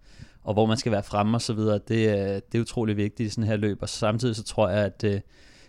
og 0.43 0.53
hvor 0.53 0.65
man 0.65 0.77
skal 0.77 0.91
være 0.91 1.03
fremme 1.03 1.37
og 1.37 1.41
så 1.41 1.53
videre, 1.53 1.79
det, 1.87 2.09
øh, 2.09 2.41
det 2.51 2.55
er 2.55 2.59
utrolig 2.61 2.97
vigtigt 2.97 3.27
i 3.27 3.29
sådan 3.29 3.47
her 3.47 3.57
løb, 3.57 3.81
og 3.81 3.89
samtidig 3.89 4.35
så 4.35 4.43
tror 4.43 4.69
jeg, 4.69 4.85
at 4.85 5.03
øh, 5.03 5.21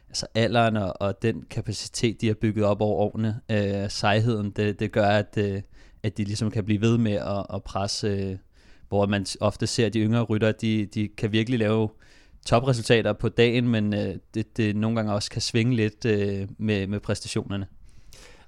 altså 0.09 0.27
alderen 0.35 0.77
og, 0.77 0.95
og 1.01 1.23
den 1.23 1.45
kapacitet, 1.51 2.21
de 2.21 2.27
har 2.27 2.35
bygget 2.35 2.65
op 2.65 2.81
over 2.81 2.97
årene, 2.97 3.41
øh, 3.51 3.91
sejheden, 3.91 4.51
det, 4.51 4.81
det 4.81 4.93
gør, 4.93 5.09
at, 5.09 5.35
øh, 5.39 5.63
at 6.03 6.17
de 6.19 6.25
ligesom 6.25 6.51
kan 6.51 6.65
blive 6.65 6.81
ved 6.81 6.99
med 6.99 7.13
at, 7.13 7.47
at 7.55 7.63
presse, 7.63 8.07
øh, 8.07 8.37
hvor 8.89 9.07
man 9.07 9.27
ofte 9.41 9.67
ser, 9.67 9.87
at 9.87 9.95
de 9.95 10.01
yngre 10.01 10.23
rytter, 10.23 10.53
de, 10.53 10.87
de 10.87 11.09
kan 11.09 11.33
virkelig 11.33 11.59
lave 11.59 11.89
topresultater 12.47 13.13
på 13.13 13.29
dagen, 13.29 13.69
men 13.69 13.95
øh, 13.95 14.15
det, 14.35 14.57
det 14.57 14.77
nogle 14.77 14.97
gange 14.97 15.13
også 15.13 15.31
kan 15.31 15.43
svinge 15.43 15.77
lidt 15.77 16.05
øh, 16.05 16.49
med, 16.59 16.87
med 16.87 17.01
præstationerne. 17.01 17.67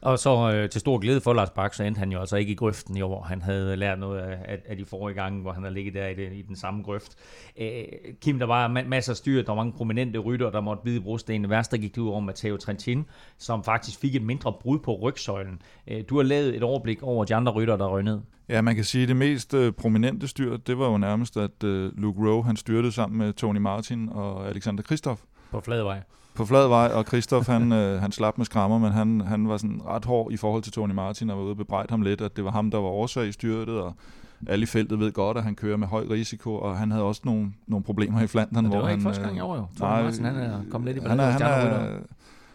Og 0.04 0.18
så 0.18 0.52
øh, 0.52 0.70
til 0.70 0.80
stor 0.80 0.98
glæde 0.98 1.20
for 1.20 1.32
Lars 1.32 1.50
Bak, 1.50 1.74
så 1.74 1.84
endte 1.84 1.98
han 1.98 2.12
jo 2.12 2.20
altså 2.20 2.36
ikke 2.36 2.52
i 2.52 2.54
grøften 2.54 2.96
i 2.96 3.02
år. 3.02 3.22
Han 3.22 3.42
havde 3.42 3.76
lært 3.76 3.98
noget 3.98 4.18
af, 4.18 4.58
af 4.66 4.76
de 4.76 4.84
forrige 4.84 5.14
gange, 5.14 5.42
hvor 5.42 5.52
han 5.52 5.62
har 5.62 5.70
ligget 5.70 5.94
der 5.94 6.06
i, 6.06 6.14
det, 6.14 6.32
i 6.32 6.42
den 6.42 6.56
samme 6.56 6.82
grøft. 6.82 7.16
Øh, 7.60 7.84
Kim, 8.20 8.38
der 8.38 8.46
var 8.46 8.68
masser 8.68 9.12
af 9.12 9.16
styr, 9.16 9.42
der 9.42 9.52
var 9.52 9.54
mange 9.54 9.72
prominente 9.72 10.18
rytter, 10.18 10.50
der 10.50 10.60
måtte 10.60 10.82
bide 10.84 11.00
brostenen. 11.00 11.50
Værst 11.50 11.70
der 11.70 11.76
gik 11.76 11.94
det 11.94 12.00
ud 12.00 12.08
over 12.08 12.20
Matteo 12.20 12.56
Trentin, 12.56 13.04
som 13.38 13.64
faktisk 13.64 14.00
fik 14.00 14.16
et 14.16 14.22
mindre 14.22 14.52
brud 14.60 14.78
på 14.78 14.94
rygsøjlen. 14.94 15.62
Øh, 15.88 16.04
du 16.08 16.16
har 16.16 16.22
lavet 16.22 16.56
et 16.56 16.62
overblik 16.62 17.02
over 17.02 17.24
de 17.24 17.34
andre 17.34 17.52
rytter, 17.52 17.76
der 17.76 17.86
røg 17.86 18.02
ned. 18.02 18.20
Ja, 18.48 18.60
man 18.60 18.74
kan 18.74 18.84
sige, 18.84 19.02
at 19.02 19.08
det 19.08 19.16
mest 19.16 19.54
øh, 19.54 19.72
prominente 19.72 20.28
styr, 20.28 20.56
det 20.56 20.78
var 20.78 20.90
jo 20.90 20.98
nærmest, 20.98 21.36
at 21.36 21.64
øh, 21.64 21.98
Luke 21.98 22.28
Rowe, 22.28 22.44
han 22.44 22.56
styrtede 22.56 22.92
sammen 22.92 23.18
med 23.18 23.32
Tony 23.32 23.58
Martin 23.58 24.08
og 24.08 24.48
Alexander 24.48 24.82
Kristoff. 24.82 25.22
På 25.50 25.60
Fladvej 25.60 26.00
på 26.34 26.44
flad 26.44 26.68
vej, 26.68 26.86
og 26.86 27.04
Christoph 27.04 27.46
han, 27.46 27.72
øh, 27.72 28.00
han 28.00 28.12
slap 28.12 28.38
med 28.38 28.46
skrammer, 28.46 28.78
men 28.78 28.92
han, 28.92 29.20
han 29.20 29.48
var 29.48 29.56
sådan 29.56 29.80
ret 29.86 30.04
hård 30.04 30.32
i 30.32 30.36
forhold 30.36 30.62
til 30.62 30.72
Tony 30.72 30.92
Martin, 30.92 31.30
og 31.30 31.36
var 31.36 31.42
ude 31.42 31.52
og 31.52 31.56
bebrejde 31.56 31.90
ham 31.90 32.02
lidt, 32.02 32.20
at 32.20 32.36
det 32.36 32.44
var 32.44 32.50
ham, 32.50 32.70
der 32.70 32.78
var 32.78 32.88
årsag 32.88 33.28
i 33.28 33.32
styrtet, 33.32 33.80
og 33.80 33.94
alle 34.46 34.62
i 34.62 34.66
feltet 34.66 35.00
ved 35.00 35.12
godt, 35.12 35.36
at 35.36 35.44
han 35.44 35.54
kører 35.54 35.76
med 35.76 35.88
høj 35.88 36.06
risiko, 36.10 36.54
og 36.54 36.76
han 36.76 36.90
havde 36.90 37.04
også 37.04 37.22
nogle, 37.24 37.52
nogle 37.66 37.84
problemer 37.84 38.22
i 38.22 38.26
Flandern. 38.26 38.64
det 38.64 38.72
var 38.72 38.78
hvor 38.78 38.88
ikke 38.88 39.04
han, 39.04 39.12
første 39.12 39.22
gang 39.22 39.36
i 39.36 39.40
år 39.40 39.56
jo. 39.56 39.66
Tony 39.78 39.90
nej, 39.90 40.02
Martin, 40.02 40.24
han 40.24 40.36
er 40.36 40.60
kommet 40.70 40.94
lidt 40.94 41.04
i 41.04 41.08
han 41.08 41.20
er, 41.20 41.30
han, 41.30 41.42
er, 41.42 41.98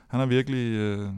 han 0.07 0.19
har 0.19 0.27
virkelig 0.27 0.77
øh, 0.77 1.09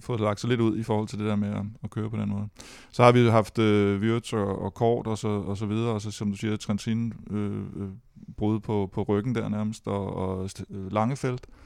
fået 0.00 0.20
lagt 0.20 0.40
sig 0.40 0.50
lidt 0.50 0.60
ud 0.60 0.76
i 0.78 0.82
forhold 0.82 1.08
til 1.08 1.18
det 1.18 1.26
der 1.26 1.36
med 1.36 1.48
at, 1.48 1.62
at 1.84 1.90
køre 1.90 2.10
på 2.10 2.16
den 2.16 2.28
måde. 2.28 2.48
Så 2.90 3.04
har 3.04 3.12
vi 3.12 3.28
haft 3.28 3.58
øh, 3.58 4.00
Wirtz 4.00 4.32
og, 4.32 4.62
og 4.62 4.74
Kort 4.74 5.06
og 5.06 5.18
så, 5.18 5.28
og 5.28 5.56
så 5.56 5.66
videre, 5.66 5.92
og 5.92 6.00
så 6.00 6.10
som 6.10 6.30
du 6.30 6.36
siger, 6.36 6.56
Trentin 6.56 7.12
øh, 7.30 7.56
øh, 7.76 7.88
brud 8.36 8.60
på, 8.60 8.90
på 8.92 9.02
ryggen 9.02 9.34
der 9.34 9.48
nærmest, 9.48 9.86
og, 9.86 10.16
og 10.16 10.50
Langefelt 10.70 11.46
øh, 11.50 11.59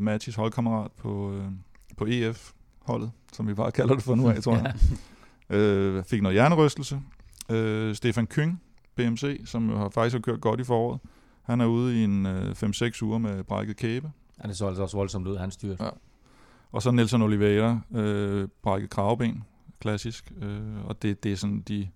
Matis 0.00 0.34
holdkammerat 0.34 0.92
på, 0.92 1.32
øh, 1.32 1.44
på 1.96 2.06
EF-holdet, 2.08 3.10
som 3.32 3.48
vi 3.48 3.54
bare 3.54 3.72
kalder 3.72 3.94
det 3.94 4.02
for 4.02 4.14
nu 4.14 4.28
af, 4.28 4.42
tror 4.42 4.56
jeg. 4.56 4.74
ja. 5.50 5.56
øh, 5.56 6.04
fik 6.04 6.22
noget 6.22 6.34
hjernerystelse. 6.34 7.00
Øh, 7.50 7.94
Stefan 7.94 8.26
Kyng, 8.26 8.62
BMC, 8.94 9.40
som 9.44 9.70
jo 9.70 9.76
har 9.76 9.88
faktisk 9.88 10.14
har 10.14 10.20
kørt 10.20 10.40
godt 10.40 10.60
i 10.60 10.64
foråret, 10.64 11.00
han 11.42 11.60
er 11.60 11.66
ude 11.66 12.00
i 12.00 12.04
en 12.04 12.26
øh, 12.26 12.50
5-6 12.50 13.02
uger 13.02 13.18
med 13.18 13.44
brækket 13.44 13.76
kæbe. 13.76 14.10
Ja, 14.42 14.48
det 14.48 14.56
så 14.56 14.66
altså 14.66 14.82
også 14.82 14.96
voldsomt 14.96 15.26
ud, 15.26 15.36
han 15.36 15.50
styrt. 15.50 15.80
Ja. 15.80 15.88
Og 16.72 16.82
så 16.82 16.90
Nelson 16.90 17.22
Oliveira, 17.22 17.80
øh, 17.94 18.48
brækket 18.62 18.90
kravben, 18.90 19.44
klassisk. 19.80 20.32
Øh, 20.42 20.86
og 20.86 21.02
det, 21.02 21.24
det 21.24 21.32
er 21.32 21.36
sådan 21.36 21.60
de, 21.60 21.88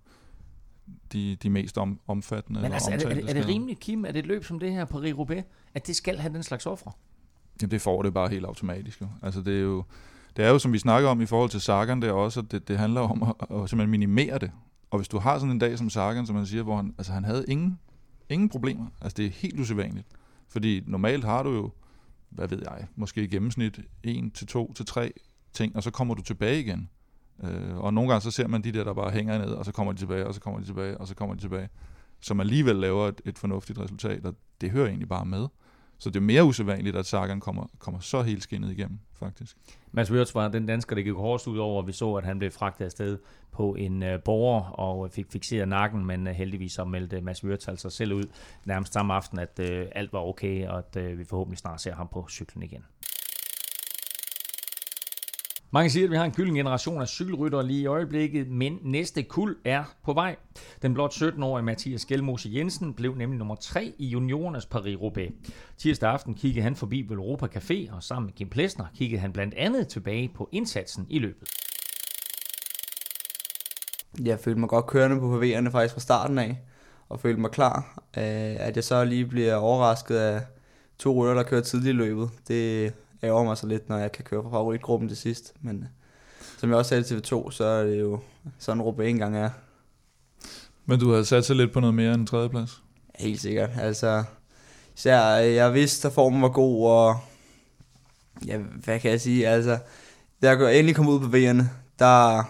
de, 1.13 1.35
de 1.35 1.49
mest 1.49 1.77
om, 1.77 1.99
omfattende. 2.07 2.61
Men 2.61 2.71
altså, 2.71 2.91
er 2.91 2.97
det, 2.97 3.05
er, 3.05 3.13
det, 3.13 3.29
er 3.29 3.33
det 3.33 3.47
rimeligt, 3.47 3.79
Kim, 3.79 4.05
at 4.05 4.17
et 4.17 4.25
løb 4.25 4.43
som 4.43 4.59
det 4.59 4.71
her 4.71 4.85
på 4.85 4.97
Roubaix, 4.97 5.43
at 5.73 5.87
det 5.87 5.95
skal 5.95 6.17
have 6.17 6.33
den 6.33 6.43
slags 6.43 6.65
ofre? 6.65 6.91
Jamen, 7.61 7.71
det 7.71 7.81
får 7.81 8.03
det 8.03 8.13
bare 8.13 8.29
helt 8.29 8.45
automatisk. 8.45 9.01
Jo. 9.01 9.07
Altså, 9.21 9.41
det 9.41 9.55
er 9.55 9.61
jo, 9.61 9.83
det 10.37 10.45
er 10.45 10.49
jo, 10.49 10.59
som 10.59 10.73
vi 10.73 10.77
snakker 10.77 11.09
om 11.09 11.21
i 11.21 11.25
forhold 11.25 11.49
til 11.49 11.61
Sagan, 11.61 12.01
det 12.01 12.09
er 12.09 12.13
også, 12.13 12.39
at 12.39 12.51
det, 12.51 12.67
det 12.67 12.77
handler 12.77 13.01
om 13.01 13.23
at, 13.23 13.35
at 13.39 13.69
simpelthen 13.69 13.89
minimere 13.89 14.37
det. 14.37 14.51
Og 14.91 14.99
hvis 14.99 15.07
du 15.07 15.19
har 15.19 15.39
sådan 15.39 15.51
en 15.51 15.59
dag 15.59 15.77
som 15.77 15.89
Sagan, 15.89 16.25
som 16.25 16.35
man 16.35 16.45
siger, 16.45 16.63
hvor 16.63 16.75
han, 16.75 16.95
altså, 16.97 17.13
han 17.13 17.23
havde 17.23 17.45
ingen, 17.47 17.79
ingen 18.29 18.49
problemer. 18.49 18.87
Altså, 19.01 19.15
det 19.17 19.25
er 19.25 19.29
helt 19.29 19.59
usædvanligt. 19.59 20.07
Fordi 20.47 20.83
normalt 20.87 21.23
har 21.23 21.43
du 21.43 21.53
jo, 21.53 21.71
hvad 22.29 22.47
ved 22.47 22.59
jeg, 22.59 22.87
måske 22.95 23.23
i 23.23 23.27
gennemsnit 23.27 23.79
1 24.03 24.33
til 24.33 24.47
2 24.47 24.73
til 24.73 24.85
3 24.85 25.11
ting, 25.53 25.75
og 25.75 25.83
så 25.83 25.91
kommer 25.91 26.13
du 26.13 26.21
tilbage 26.21 26.59
igen. 26.59 26.89
Øh, 27.43 27.77
og 27.77 27.93
nogle 27.93 28.09
gange 28.09 28.21
så 28.21 28.31
ser 28.31 28.47
man 28.47 28.61
de 28.61 28.71
der, 28.71 28.83
der 28.83 28.93
bare 28.93 29.11
hænger 29.11 29.37
ned, 29.37 29.49
og 29.49 29.65
så 29.65 29.71
kommer 29.71 29.93
de 29.93 29.99
tilbage, 29.99 30.27
og 30.27 30.33
så 30.33 30.41
kommer 30.41 30.59
de 30.59 30.65
tilbage, 30.65 30.97
og 30.97 31.07
så 31.07 31.15
kommer 31.15 31.35
de 31.35 31.41
tilbage. 31.41 31.69
Som 32.19 32.39
alligevel 32.39 32.75
laver 32.75 33.07
et, 33.07 33.21
et 33.25 33.39
fornuftigt 33.39 33.79
resultat, 33.79 34.25
og 34.25 34.35
det 34.61 34.71
hører 34.71 34.87
egentlig 34.87 35.09
bare 35.09 35.25
med. 35.25 35.47
Så 36.01 36.09
det 36.09 36.15
er 36.15 36.21
mere 36.21 36.43
usædvanligt, 36.43 36.95
at 36.95 37.05
Sagan 37.05 37.39
kommer, 37.39 37.65
kommer 37.79 37.99
så 37.99 38.21
helt 38.21 38.43
skinnet 38.43 38.71
igennem, 38.71 38.99
faktisk. 39.13 39.57
Mads 39.91 40.11
Wirtz 40.11 40.35
var 40.35 40.47
den 40.47 40.65
dansker, 40.65 40.95
der 40.95 41.03
gik 41.03 41.13
hårdest 41.13 41.47
ud 41.47 41.57
over. 41.57 41.81
Vi 41.81 41.91
så, 41.91 42.13
at 42.15 42.23
han 42.23 42.39
blev 42.39 42.51
fragtet 42.51 42.85
afsted 42.85 43.17
på 43.51 43.75
en 43.75 44.03
øh, 44.03 44.23
borger 44.23 44.61
og 44.61 45.11
fik 45.11 45.25
fixeret 45.31 45.67
nakken, 45.67 46.05
men 46.05 46.27
øh, 46.27 46.33
heldigvis 46.33 46.71
så 46.71 46.85
meldte 46.85 47.21
Mads 47.21 47.43
Wirtz 47.43 47.67
altså 47.67 47.89
selv 47.89 48.13
ud 48.13 48.23
nærmest 48.65 48.93
samme 48.93 49.13
aften, 49.13 49.39
at 49.39 49.59
øh, 49.59 49.87
alt 49.91 50.13
var 50.13 50.19
okay, 50.19 50.67
og 50.67 50.77
at 50.77 51.17
vi 51.17 51.23
forhåbentlig 51.23 51.57
snart 51.57 51.81
ser 51.81 51.95
ham 51.95 52.07
på 52.07 52.25
cyklen 52.29 52.63
igen. 52.63 52.85
Mange 55.73 55.89
siger, 55.89 56.05
at 56.05 56.11
vi 56.11 56.15
har 56.15 56.25
en 56.25 56.31
gylden 56.31 56.55
generation 56.55 57.01
af 57.01 57.07
cykelryttere 57.07 57.67
lige 57.67 57.81
i 57.81 57.85
øjeblikket, 57.85 58.47
men 58.47 58.79
næste 58.81 59.23
kul 59.23 59.57
er 59.65 59.83
på 60.03 60.13
vej. 60.13 60.35
Den 60.81 60.93
blot 60.93 61.13
17-årige 61.13 61.63
Mathias 61.63 62.05
Gjelmose 62.05 62.49
Jensen 62.53 62.93
blev 62.93 63.15
nemlig 63.15 63.37
nummer 63.37 63.55
3 63.55 63.93
i 63.97 64.07
juniorernes 64.07 64.65
Paris-Roubaix. 64.65 65.31
Tirsdag 65.77 66.09
aften 66.09 66.33
kiggede 66.33 66.63
han 66.63 66.75
forbi 66.75 67.07
Europa 67.09 67.45
Café, 67.45 67.95
og 67.95 68.03
sammen 68.03 68.25
med 68.25 68.33
Kim 68.33 68.49
Plesner 68.49 68.85
kiggede 68.95 69.21
han 69.21 69.33
blandt 69.33 69.53
andet 69.53 69.87
tilbage 69.87 70.31
på 70.35 70.49
indsatsen 70.51 71.05
i 71.09 71.19
løbet. 71.19 71.49
Jeg 74.23 74.39
følte 74.39 74.59
mig 74.59 74.69
godt 74.69 74.87
kørende 74.87 75.19
på 75.19 75.39
PV'erne 75.39 75.69
faktisk 75.69 75.93
fra 75.93 76.01
starten 76.01 76.37
af, 76.37 76.59
og 77.09 77.19
følte 77.19 77.41
mig 77.41 77.51
klar. 77.51 78.03
Øh, 78.17 78.23
at 78.59 78.75
jeg 78.75 78.83
så 78.83 79.05
lige 79.05 79.25
bliver 79.25 79.55
overrasket 79.55 80.15
af 80.15 80.41
to 80.99 81.23
rytter, 81.23 81.33
der 81.33 81.43
kører 81.43 81.61
tidligt 81.61 81.93
i 81.93 81.97
løbet, 81.97 82.29
det 82.47 82.93
ærger 83.23 83.43
mig 83.43 83.57
så 83.57 83.67
lidt, 83.67 83.89
når 83.89 83.97
jeg 83.97 84.11
kan 84.11 84.23
køre 84.23 84.43
fra 84.43 84.49
favoritgruppen 84.49 85.09
til 85.09 85.17
sidst. 85.17 85.53
Men 85.61 85.77
øh, 85.77 85.89
som 86.57 86.69
jeg 86.69 86.77
også 86.77 86.89
sagde 86.89 87.03
til 87.03 87.15
TV2, 87.15 87.51
så 87.51 87.63
er 87.63 87.83
det 87.83 87.99
jo 87.99 88.19
sådan, 88.59 88.81
Roubaix 88.81 89.09
engang 89.09 89.37
er. 89.37 89.49
Men 90.85 90.99
du 90.99 91.11
havde 91.11 91.25
sat 91.25 91.45
sig 91.45 91.55
lidt 91.55 91.73
på 91.73 91.79
noget 91.79 91.93
mere 91.93 92.13
end 92.13 92.21
en 92.21 92.27
tredjeplads? 92.27 92.81
Helt 93.15 93.41
sikkert. 93.41 93.69
Altså, 93.79 94.23
især, 94.97 95.41
øh, 95.41 95.53
jeg 95.53 95.73
vidste, 95.73 96.07
at 96.07 96.13
formen 96.13 96.41
var 96.41 96.49
god, 96.49 96.89
og 96.89 97.19
ja, 98.45 98.57
hvad 98.57 98.99
kan 98.99 99.11
jeg 99.11 99.21
sige? 99.21 99.47
Altså, 99.47 99.77
da 100.41 100.49
jeg 100.49 100.77
endelig 100.77 100.95
kom 100.95 101.07
ud 101.07 101.19
på 101.19 101.37
V'erne, 101.37 101.63
der, 101.99 102.43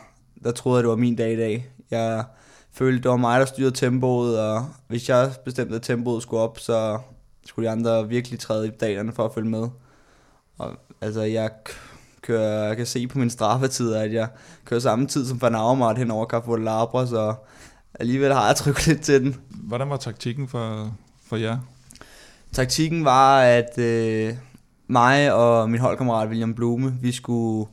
der 0.44 0.52
troede 0.52 0.78
jeg, 0.78 0.84
det 0.84 0.90
var 0.90 0.96
min 0.96 1.16
dag 1.16 1.34
i 1.34 1.38
dag. 1.38 1.72
Jeg 1.92 2.24
følte, 2.72 3.04
det 3.04 3.12
var 3.12 3.18
mig, 3.18 3.40
der 3.40 3.46
styrede 3.46 3.76
tempoet, 3.76 4.40
og 4.40 4.66
hvis 4.88 5.10
jeg 5.10 5.32
bestemte, 5.46 5.76
at 5.76 5.82
tempoet 5.82 6.24
skulle 6.24 6.44
op, 6.44 6.60
så 6.60 7.00
skulle 7.46 7.68
de 7.68 7.72
andre 7.72 8.08
virkelig 8.08 8.40
træde 8.40 8.68
i 8.68 8.72
dagerne 8.72 9.14
for 9.14 9.26
at 9.26 9.34
følge 9.34 9.50
med. 9.50 9.68
Og, 10.62 10.78
altså, 11.02 11.22
jeg 11.22 11.50
kører, 12.22 12.68
jeg 12.68 12.78
kan 12.78 12.86
se 12.86 13.08
på 13.08 13.20
min 13.20 13.30
straffetid, 13.30 13.94
at 13.94 14.14
jeg 14.14 14.28
kører 14.66 14.80
samme 14.80 15.08
tid 15.08 15.26
som 15.26 15.42
Van 15.42 15.56
Avermaet 15.56 15.98
hen 15.98 16.12
over 16.12 16.26
Carrefour 16.26 16.58
Labre, 16.58 17.08
så 17.08 17.34
alligevel 18.00 18.34
har 18.34 18.48
jeg 18.48 18.56
trykket 18.56 18.88
lidt 18.88 19.02
til 19.02 19.22
den. 19.22 19.36
Hvordan 19.50 19.90
var 19.90 19.98
taktikken 19.98 20.48
for, 20.48 20.94
for 21.28 21.36
jer? 21.36 21.58
Taktikken 22.52 23.06
var, 23.06 23.42
at 23.42 23.78
øh, 23.78 24.36
mig 24.88 25.34
og 25.34 25.70
min 25.70 25.80
holdkammerat 25.80 26.28
William 26.28 26.54
Blume, 26.54 26.94
vi 27.02 27.12
skulle 27.12 27.70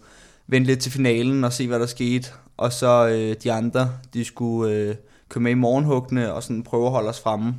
vente 0.47 0.67
lidt 0.67 0.81
til 0.81 0.93
finalen 0.93 1.45
og 1.45 1.53
se, 1.53 1.67
hvad 1.67 1.81
der 1.81 1.87
skete. 1.87 2.29
Og 2.57 2.73
så 2.73 3.09
øh, 3.09 3.37
de 3.43 3.53
andre, 3.53 3.91
de 4.15 4.25
skulle 4.25 4.75
øh, 4.75 4.95
køre 5.29 5.43
med 5.43 5.51
i 5.51 5.55
morgenhuggene 5.55 6.33
og 6.33 6.43
sådan 6.43 6.63
prøve 6.63 6.87
at 6.87 6.93
holde 6.93 7.09
os 7.09 7.21
fremme. 7.21 7.55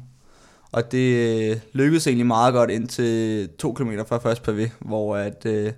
Og 0.72 0.92
det 0.92 1.16
øh, 1.52 1.58
lykkedes 1.74 2.08
egentlig 2.08 2.26
meget 2.28 2.54
godt 2.54 2.70
indtil 2.72 3.50
to 3.60 3.74
kilometer 3.74 4.04
fra 4.04 4.18
første 4.18 4.52
pavé, 4.52 4.70
hvor 4.88 5.16
at, 5.16 5.46
øh, 5.46 5.72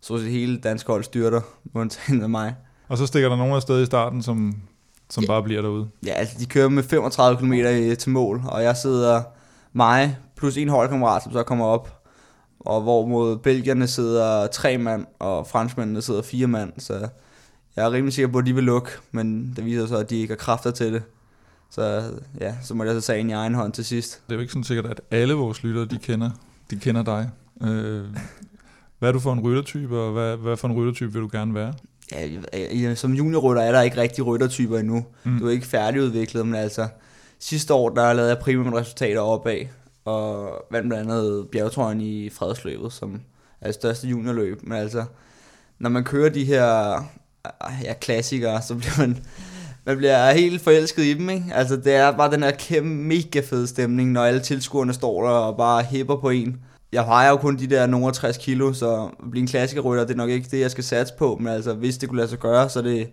så 0.00 0.18
set 0.18 0.30
hele 0.30 0.58
dansk 0.58 0.86
hold 0.86 1.04
styrter, 1.04 1.40
undtagen 1.74 2.18
med 2.20 2.28
mig. 2.28 2.54
Og 2.88 2.98
så 2.98 3.06
stikker 3.06 3.28
der 3.28 3.36
nogen 3.36 3.54
afsted 3.54 3.82
i 3.82 3.86
starten, 3.86 4.22
som, 4.22 4.54
som 5.10 5.22
Ja. 5.22 5.26
bare 5.26 5.42
bliver 5.42 5.62
derude. 5.62 5.88
Ja, 6.06 6.12
altså 6.12 6.34
de 6.40 6.46
kører 6.46 6.68
med 6.68 6.82
35 6.82 7.38
km 7.38 7.52
i- 7.52 7.96
til 7.96 8.10
mål, 8.10 8.42
og 8.48 8.62
jeg 8.62 8.76
sidder 8.76 9.22
mig 9.72 10.16
plus 10.36 10.56
en 10.56 10.68
holdkammerat, 10.68 11.22
som 11.22 11.32
så 11.32 11.42
kommer 11.42 11.64
op. 11.66 12.00
Og 12.60 12.80
hvor 12.82 13.06
mod 13.06 13.36
belgierne 13.36 13.86
sidder 13.86 14.46
tre 14.46 14.78
mand, 14.78 15.06
og 15.18 15.46
franskmændene 15.46 16.02
sidder 16.02 16.22
fire 16.22 16.46
mand, 16.46 16.72
så 16.78 17.08
jeg 17.76 17.84
er 17.84 17.92
rimelig 17.92 18.14
sikker 18.14 18.32
på, 18.32 18.38
at 18.38 18.46
de 18.46 18.54
vil 18.54 18.64
lukke, 18.64 18.90
men 19.12 19.52
det 19.56 19.64
viser 19.64 19.86
sig, 19.86 20.00
at 20.00 20.10
de 20.10 20.16
ikke 20.20 20.32
har 20.32 20.36
kræfter 20.38 20.70
til 20.70 20.92
det. 20.92 21.02
Så 21.74 22.12
ja, 22.40 22.54
så 22.62 22.74
må 22.74 22.84
jeg 22.84 22.94
så 22.94 23.00
tage 23.00 23.20
en 23.20 23.30
i 23.30 23.32
egen 23.32 23.54
hånd 23.54 23.72
til 23.72 23.84
sidst. 23.84 24.20
Det 24.26 24.32
er 24.32 24.36
jo 24.36 24.40
ikke 24.40 24.52
sådan 24.52 24.64
sikkert, 24.64 24.86
at 24.86 25.00
alle 25.10 25.34
vores 25.34 25.62
lyttere, 25.62 25.84
de 25.84 25.98
kender, 25.98 26.30
de 26.70 26.76
kender 26.76 27.02
dig. 27.02 27.30
Øh, 27.62 28.04
hvad 28.98 29.08
er 29.08 29.12
du 29.12 29.20
for 29.20 29.32
en 29.32 29.40
ryttertype, 29.40 29.98
og 29.98 30.12
hvad, 30.12 30.36
hvad 30.36 30.56
for 30.56 30.68
en 30.68 30.74
ryttertype 30.74 31.12
vil 31.12 31.22
du 31.22 31.28
gerne 31.32 31.54
være? 31.54 31.74
Ja, 32.52 32.94
som 32.94 33.12
juniorrytter 33.12 33.62
er 33.62 33.72
der 33.72 33.82
ikke 33.82 33.96
rigtig 33.96 34.26
ryttertyper 34.26 34.78
endnu. 34.78 35.04
Mm. 35.24 35.38
Du 35.38 35.46
er 35.46 35.50
ikke 35.50 35.66
færdigudviklet, 35.66 36.46
men 36.46 36.54
altså 36.54 36.88
sidste 37.38 37.74
år, 37.74 37.88
der 37.88 38.12
lavede 38.12 38.30
jeg 38.30 38.38
primært 38.38 38.74
resultater 38.74 39.20
opad, 39.20 39.66
og 40.04 40.50
vandt 40.70 40.88
blandt 40.88 41.10
andet 41.10 41.48
bjergetrøjen 41.52 42.00
i 42.00 42.30
fredsløbet, 42.30 42.92
som 42.92 43.20
er 43.60 43.66
det 43.66 43.74
største 43.74 44.08
juniorløb. 44.08 44.60
Men 44.62 44.78
altså, 44.78 45.04
når 45.78 45.90
man 45.90 46.04
kører 46.04 46.28
de 46.28 46.44
her 46.44 47.02
ja, 47.82 47.94
klassikere, 48.00 48.62
så 48.62 48.74
bliver 48.74 48.98
man, 48.98 49.18
man 49.86 49.96
bliver 49.96 50.32
helt 50.32 50.60
forelsket 50.60 51.02
i 51.02 51.14
dem, 51.14 51.30
ikke? 51.30 51.44
Altså, 51.52 51.76
det 51.76 51.94
er 51.94 52.16
bare 52.16 52.30
den 52.30 52.42
her 52.42 52.50
kæmpe, 52.50 52.88
mega 52.88 53.40
fed 53.40 53.66
stemning, 53.66 54.12
når 54.12 54.22
alle 54.24 54.40
tilskuerne 54.40 54.92
står 54.92 55.22
der 55.22 55.30
og 55.30 55.56
bare 55.56 55.82
hæpper 55.82 56.16
på 56.16 56.30
en. 56.30 56.60
Jeg 56.92 57.04
vejer 57.06 57.30
jo 57.30 57.36
kun 57.36 57.56
de 57.56 57.66
der 57.66 57.86
nogle 57.86 58.12
60 58.12 58.38
kilo, 58.38 58.72
så 58.72 59.08
at 59.24 59.30
blive 59.30 59.40
en 59.42 59.48
klassikerrytter, 59.48 60.04
det 60.04 60.12
er 60.12 60.16
nok 60.16 60.30
ikke 60.30 60.48
det, 60.50 60.60
jeg 60.60 60.70
skal 60.70 60.84
satse 60.84 61.14
på, 61.18 61.36
men 61.40 61.48
altså, 61.52 61.74
hvis 61.74 61.98
det 61.98 62.08
kunne 62.08 62.16
lade 62.16 62.28
sig 62.28 62.38
gøre, 62.38 62.68
så 62.68 62.78
er 62.78 62.82
det 62.82 63.08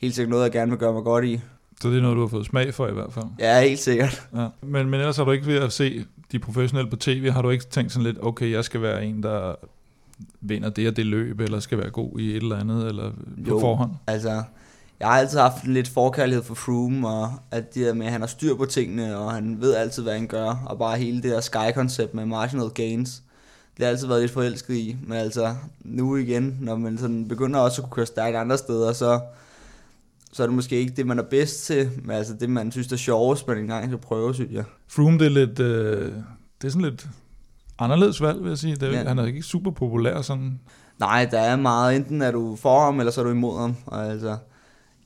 helt 0.00 0.14
sikkert 0.14 0.30
noget, 0.30 0.44
jeg 0.44 0.52
gerne 0.52 0.70
vil 0.70 0.78
gøre 0.78 0.92
mig 0.92 1.02
godt 1.02 1.24
i. 1.24 1.40
Så 1.80 1.88
det 1.90 1.98
er 1.98 2.02
noget, 2.02 2.16
du 2.16 2.20
har 2.20 2.28
fået 2.28 2.46
smag 2.46 2.74
for 2.74 2.88
i 2.88 2.92
hvert 2.92 3.12
fald. 3.12 3.24
Ja, 3.38 3.60
helt 3.62 3.80
sikkert. 3.80 4.22
Ja. 4.36 4.46
Men, 4.62 4.90
men 4.90 5.00
ellers 5.00 5.16
har 5.16 5.24
du 5.24 5.30
ikke 5.30 5.46
ved 5.46 5.56
at 5.56 5.72
se 5.72 6.04
de 6.32 6.38
professionelle 6.38 6.90
på 6.90 6.96
tv, 6.96 7.30
har 7.30 7.42
du 7.42 7.50
ikke 7.50 7.64
tænkt 7.64 7.92
sådan 7.92 8.04
lidt, 8.04 8.18
okay, 8.22 8.50
jeg 8.52 8.64
skal 8.64 8.82
være 8.82 9.04
en, 9.04 9.22
der 9.22 9.54
vinder 10.40 10.68
det 10.70 10.88
og 10.88 10.96
det 10.96 11.06
løb, 11.06 11.40
eller 11.40 11.60
skal 11.60 11.78
være 11.78 11.90
god 11.90 12.18
i 12.18 12.30
et 12.30 12.36
eller 12.36 12.56
andet, 12.56 12.88
eller 12.88 13.10
på 13.10 13.16
Jo. 13.48 13.60
forhånd? 13.60 13.90
Altså, 14.06 14.42
jeg 15.00 15.08
har 15.08 15.18
altid 15.18 15.38
haft 15.38 15.64
en 15.64 15.74
lidt 15.74 15.88
forkærlighed 15.88 16.44
for 16.44 16.54
Froome, 16.54 17.08
og 17.08 17.32
at 17.50 17.74
det 17.74 17.86
der 17.86 17.94
med, 17.94 18.06
at 18.06 18.12
han 18.12 18.20
har 18.20 18.28
styr 18.28 18.54
på 18.54 18.64
tingene, 18.64 19.18
og 19.18 19.32
han 19.32 19.60
ved 19.60 19.74
altid, 19.74 20.02
hvad 20.02 20.12
han 20.12 20.26
gør, 20.26 20.64
og 20.66 20.78
bare 20.78 20.98
hele 20.98 21.22
det 21.22 21.30
der 21.30 21.40
Sky-koncept 21.40 22.14
med 22.14 22.26
marginal 22.26 22.70
gains, 22.70 23.22
det 23.76 23.84
har 23.84 23.84
jeg 23.84 23.92
altid 23.92 24.06
været 24.06 24.20
lidt 24.20 24.32
forelsket 24.32 24.74
i, 24.74 24.96
men 25.06 25.18
altså, 25.18 25.54
nu 25.84 26.16
igen, 26.16 26.58
når 26.60 26.76
man 26.76 26.98
sådan 26.98 27.28
begynder 27.28 27.60
også 27.60 27.82
at 27.82 27.84
kunne 27.84 27.94
køre 27.94 28.06
stærkt 28.06 28.36
andre 28.36 28.58
steder, 28.58 28.92
så, 28.92 29.20
så 30.32 30.42
er 30.42 30.46
det 30.46 30.56
måske 30.56 30.76
ikke 30.76 30.92
det, 30.96 31.06
man 31.06 31.18
er 31.18 31.22
bedst 31.22 31.64
til, 31.64 31.90
men 32.04 32.16
altså 32.16 32.34
det, 32.40 32.50
man 32.50 32.72
synes 32.72 32.92
er 32.92 32.96
sjovest, 32.96 33.48
man 33.48 33.58
engang 33.58 33.84
skal 33.84 33.98
prøve, 33.98 34.34
synes 34.34 34.52
jeg. 34.52 34.64
Froome, 34.88 35.18
det 35.18 35.26
er 35.26 35.30
lidt, 35.30 35.60
øh, 35.60 36.12
det 36.62 36.66
er 36.66 36.68
sådan 36.68 36.82
lidt 36.82 37.08
anderledes 37.78 38.22
valg, 38.22 38.42
vil 38.42 38.48
jeg 38.48 38.58
sige. 38.58 38.76
Det 38.76 38.88
er. 38.88 38.92
Ja. 38.92 39.08
Han 39.08 39.18
er 39.18 39.24
ikke 39.24 39.42
super 39.42 39.70
populær 39.70 40.22
sådan. 40.22 40.60
Nej, 40.98 41.28
der 41.30 41.40
er 41.40 41.56
meget. 41.56 41.96
Enten 41.96 42.22
er 42.22 42.30
du 42.30 42.56
for 42.56 42.84
ham, 42.84 42.98
eller 42.98 43.12
så 43.12 43.20
er 43.20 43.24
du 43.24 43.30
imod 43.30 43.60
ham. 43.60 43.76
Og 43.86 44.06
altså, 44.06 44.36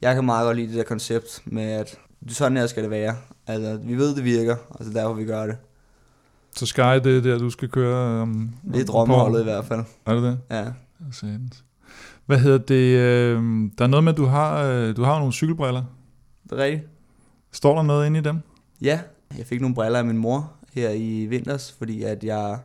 jeg 0.03 0.15
kan 0.15 0.25
meget 0.25 0.47
godt 0.47 0.57
lide 0.57 0.69
det 0.69 0.77
der 0.77 0.83
koncept 0.85 1.43
med, 1.45 1.63
at 1.63 1.99
sådan 2.29 2.57
her 2.57 2.67
skal 2.67 2.83
det 2.83 2.91
være. 2.91 3.17
Altså, 3.47 3.79
vi 3.83 3.95
ved, 3.95 4.17
det 4.17 4.25
virker, 4.25 4.57
og 4.71 4.85
så 4.85 4.91
derfor 4.91 5.15
vi 5.15 5.25
gør 5.25 5.47
det. 5.47 5.57
Så 6.57 6.67
Sky, 6.67 6.81
det 6.81 7.07
er 7.07 7.21
der, 7.21 7.39
du 7.39 7.51
skal 7.51 7.69
køre 7.69 8.23
um, 8.23 8.55
Det 8.73 8.81
er 8.81 8.85
drømmeholdet 8.85 9.41
i 9.41 9.45
hvert 9.45 9.65
fald. 9.65 9.85
Er 10.07 10.15
det 10.15 10.23
det? 10.23 10.39
Ja. 10.51 10.65
Satans. 11.13 11.65
Hvad 12.27 12.39
hedder 12.39 12.59
det? 12.59 12.99
Øh, 12.99 13.43
der 13.79 13.85
er 13.85 13.87
noget 13.87 14.05
med, 14.05 14.13
at 14.13 14.17
du 14.17 14.25
har, 14.25 14.63
øh, 14.63 14.97
du 14.97 15.03
har 15.03 15.19
nogle 15.19 15.33
cykelbriller. 15.33 15.85
Det 16.45 16.53
er 16.53 16.57
rigtigt. 16.57 16.89
Står 17.53 17.75
der 17.75 17.83
noget 17.83 18.07
inde 18.07 18.19
i 18.19 18.23
dem? 18.23 18.39
Ja, 18.81 19.01
jeg 19.39 19.47
fik 19.47 19.61
nogle 19.61 19.75
briller 19.75 19.99
af 19.99 20.05
min 20.05 20.19
mor 20.19 20.53
her 20.75 20.91
i 20.91 21.27
vinters, 21.27 21.73
fordi 21.79 22.03
at 22.03 22.25
jeg 22.25 22.59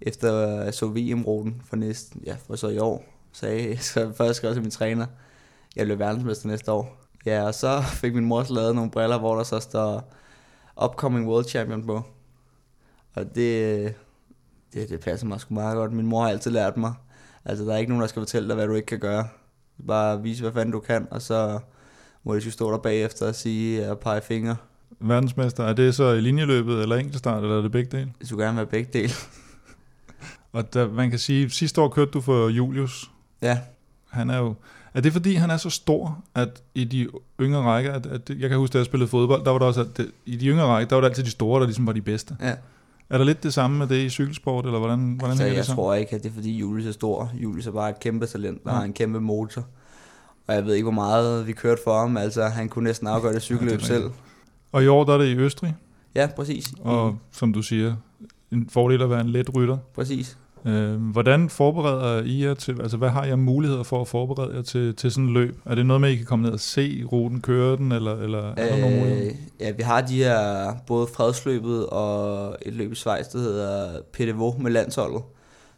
efter 0.00 0.62
jeg 0.62 0.74
så 0.74 0.86
VM-ruten 0.86 1.62
for 1.64 1.76
næsten, 1.76 2.22
ja, 2.26 2.36
for 2.46 2.56
så 2.56 2.68
i 2.68 2.78
år, 2.78 3.04
sagde, 3.32 3.76
så 3.92 4.12
først 4.16 4.36
skrev 4.36 4.52
til 4.52 4.62
min 4.62 4.70
træner, 4.70 5.06
jeg 5.76 5.86
bliver 5.86 5.98
verdensmester 5.98 6.48
næste 6.48 6.72
år. 6.72 7.00
Ja, 7.26 7.42
og 7.42 7.54
så 7.54 7.82
fik 7.82 8.14
min 8.14 8.24
mor 8.24 8.42
så 8.42 8.54
lavet 8.54 8.74
nogle 8.74 8.90
briller, 8.90 9.18
hvor 9.18 9.36
der 9.36 9.42
så 9.42 9.60
står 9.60 10.14
Upcoming 10.84 11.28
World 11.28 11.44
Champion 11.44 11.86
på. 11.86 12.02
Og 13.14 13.34
det, 13.34 13.94
det, 14.74 14.88
det 14.88 15.00
passer 15.00 15.26
mig 15.26 15.40
sgu 15.40 15.54
meget 15.54 15.76
godt. 15.76 15.92
Min 15.92 16.06
mor 16.06 16.22
har 16.22 16.28
altid 16.28 16.50
lært 16.50 16.76
mig, 16.76 16.94
altså 17.44 17.64
der 17.64 17.72
er 17.72 17.76
ikke 17.76 17.90
nogen, 17.90 18.02
der 18.02 18.08
skal 18.08 18.20
fortælle 18.20 18.48
dig, 18.48 18.56
hvad 18.56 18.66
du 18.66 18.74
ikke 18.74 18.86
kan 18.86 18.98
gøre. 18.98 19.28
Bare 19.86 20.22
vise, 20.22 20.42
hvad 20.42 20.52
fanden 20.52 20.72
du 20.72 20.80
kan, 20.80 21.08
og 21.10 21.22
så 21.22 21.58
må 22.24 22.34
de 22.34 22.50
stå 22.50 22.72
der 22.72 22.78
bagefter 22.78 23.28
og 23.28 23.34
sige 23.34 23.90
og 23.90 23.98
pege 23.98 24.20
fingre. 24.20 24.56
Verdensmester, 25.00 25.64
er 25.64 25.72
det 25.72 25.94
så 25.94 26.12
i 26.12 26.20
linjeløbet, 26.20 26.82
eller 26.82 26.96
enkeltstart, 26.96 27.42
eller 27.42 27.58
er 27.58 27.62
det 27.62 27.72
begge 27.72 27.96
dele? 27.96 28.12
Det 28.18 28.28
skulle 28.28 28.44
gerne 28.44 28.56
være 28.56 28.66
begge 28.66 28.90
dele. 28.92 29.12
Og 30.52 30.74
der, 30.74 30.88
man 30.92 31.10
kan 31.10 31.18
sige, 31.18 31.50
sidste 31.50 31.80
år 31.80 31.88
kørte 31.88 32.10
du 32.10 32.20
for 32.20 32.48
Julius. 32.48 33.10
Ja. 33.42 33.58
Han 34.10 34.30
er 34.30 34.38
jo... 34.38 34.54
Er 34.94 35.00
det 35.00 35.12
fordi, 35.12 35.34
han 35.34 35.50
er 35.50 35.56
så 35.56 35.70
stor, 35.70 36.24
at 36.34 36.62
i 36.74 36.84
de 36.84 37.08
yngre 37.40 37.60
rækker, 37.62 37.92
at, 37.92 38.06
at 38.06 38.30
jeg 38.38 38.48
kan 38.48 38.58
huske, 38.58 38.72
da 38.72 38.78
jeg 38.78 38.86
spillede 38.86 39.08
fodbold, 39.10 39.44
der 39.44 39.50
var 39.50 39.58
der 39.58 39.66
også, 39.66 39.80
at 39.80 39.96
det, 39.96 40.10
i 40.26 40.36
de 40.36 40.46
yngre 40.46 40.64
rækker, 40.66 40.88
der 40.88 40.96
var 40.96 41.00
det 41.00 41.08
altid 41.08 41.24
de 41.24 41.30
store, 41.30 41.60
der 41.60 41.66
ligesom 41.66 41.86
var 41.86 41.92
de 41.92 42.02
bedste. 42.02 42.36
Ja. 42.40 42.54
Er 43.10 43.18
der 43.18 43.24
lidt 43.24 43.42
det 43.42 43.54
samme 43.54 43.78
med 43.78 43.86
det 43.86 43.96
i 44.04 44.08
cykelsport, 44.10 44.64
eller 44.66 44.78
hvordan, 44.78 44.98
hvordan 44.98 45.30
Altså, 45.30 45.42
hænger 45.42 45.54
jeg 45.54 45.62
det 45.62 45.66
så? 45.66 45.74
tror 45.74 45.94
ikke, 45.94 46.16
at 46.16 46.22
det 46.22 46.28
er 46.30 46.34
fordi 46.34 46.56
Julius 46.58 46.86
er 46.86 46.92
stor. 46.92 47.30
Julius 47.34 47.66
er 47.66 47.70
bare 47.72 47.90
et 47.90 48.00
kæmpe 48.00 48.26
talent, 48.26 48.64
der 48.64 48.70
Ja. 48.70 48.76
har 48.76 48.84
en 48.84 48.92
kæmpe 48.92 49.20
motor. 49.20 49.66
Og 50.46 50.54
jeg 50.54 50.64
ved 50.66 50.74
ikke, 50.74 50.84
hvor 50.84 50.92
meget 50.92 51.46
vi 51.46 51.52
kørte 51.52 51.80
for 51.84 51.98
ham. 52.00 52.16
Altså, 52.16 52.44
han 52.44 52.68
kunne 52.68 52.84
næsten 52.84 53.06
afgøre 53.08 53.32
det 53.32 53.42
cykelløb 53.42 53.70
Ja, 53.70 53.76
det 53.76 53.86
selv. 53.86 54.10
Og 54.72 54.84
i 54.84 54.86
år, 54.86 55.04
der 55.04 55.14
er 55.14 55.18
det 55.18 55.26
i 55.26 55.36
Østrig, 55.36 55.74
Ja, 56.14 56.28
præcis. 56.36 56.72
og 56.80 57.18
som 57.32 57.52
du 57.52 57.62
siger, 57.62 57.96
en 58.52 58.68
fordel 58.70 59.02
at 59.02 59.10
være 59.10 59.20
en 59.20 59.28
let 59.30 59.54
rytter. 59.56 59.78
Præcis. 59.94 60.38
Øh, 60.66 60.94
hvordan 60.94 61.50
forbereder 61.50 62.22
I 62.22 62.44
jer 62.44 62.54
til, 62.54 62.80
altså 62.80 62.96
hvad 62.96 63.08
har 63.08 63.24
jeg 63.24 63.38
muligheder 63.38 63.82
for 63.82 64.00
at 64.00 64.08
forberede 64.08 64.56
jer 64.56 64.62
til, 64.62 64.96
til 64.96 65.10
sådan 65.10 65.24
et 65.24 65.32
løb? 65.32 65.58
Er 65.64 65.74
det 65.74 65.86
noget 65.86 66.00
med, 66.00 66.08
at 66.08 66.14
I 66.14 66.16
kan 66.16 66.26
komme 66.26 66.42
ned 66.42 66.52
og 66.52 66.60
se 66.60 67.04
ruten, 67.12 67.40
køre 67.40 67.76
den, 67.76 67.92
eller, 67.92 68.16
eller 68.16 68.54
er 68.56 68.68
der 68.68 68.80
nogle 68.80 68.98
muligheder? 68.98 69.30
Øh, 69.30 69.36
ja, 69.60 69.70
vi 69.70 69.82
har 69.82 70.00
de 70.00 70.24
her 70.24 70.72
både 70.86 71.06
fredsløbet 71.06 71.86
og 71.86 72.56
et 72.62 72.72
løb 72.72 72.92
i 72.92 72.94
Schweiz, 72.94 73.26
der 73.26 73.38
hedder 73.38 74.00
PDVO 74.12 74.54
med 74.58 74.70
landsholdet, 74.70 75.22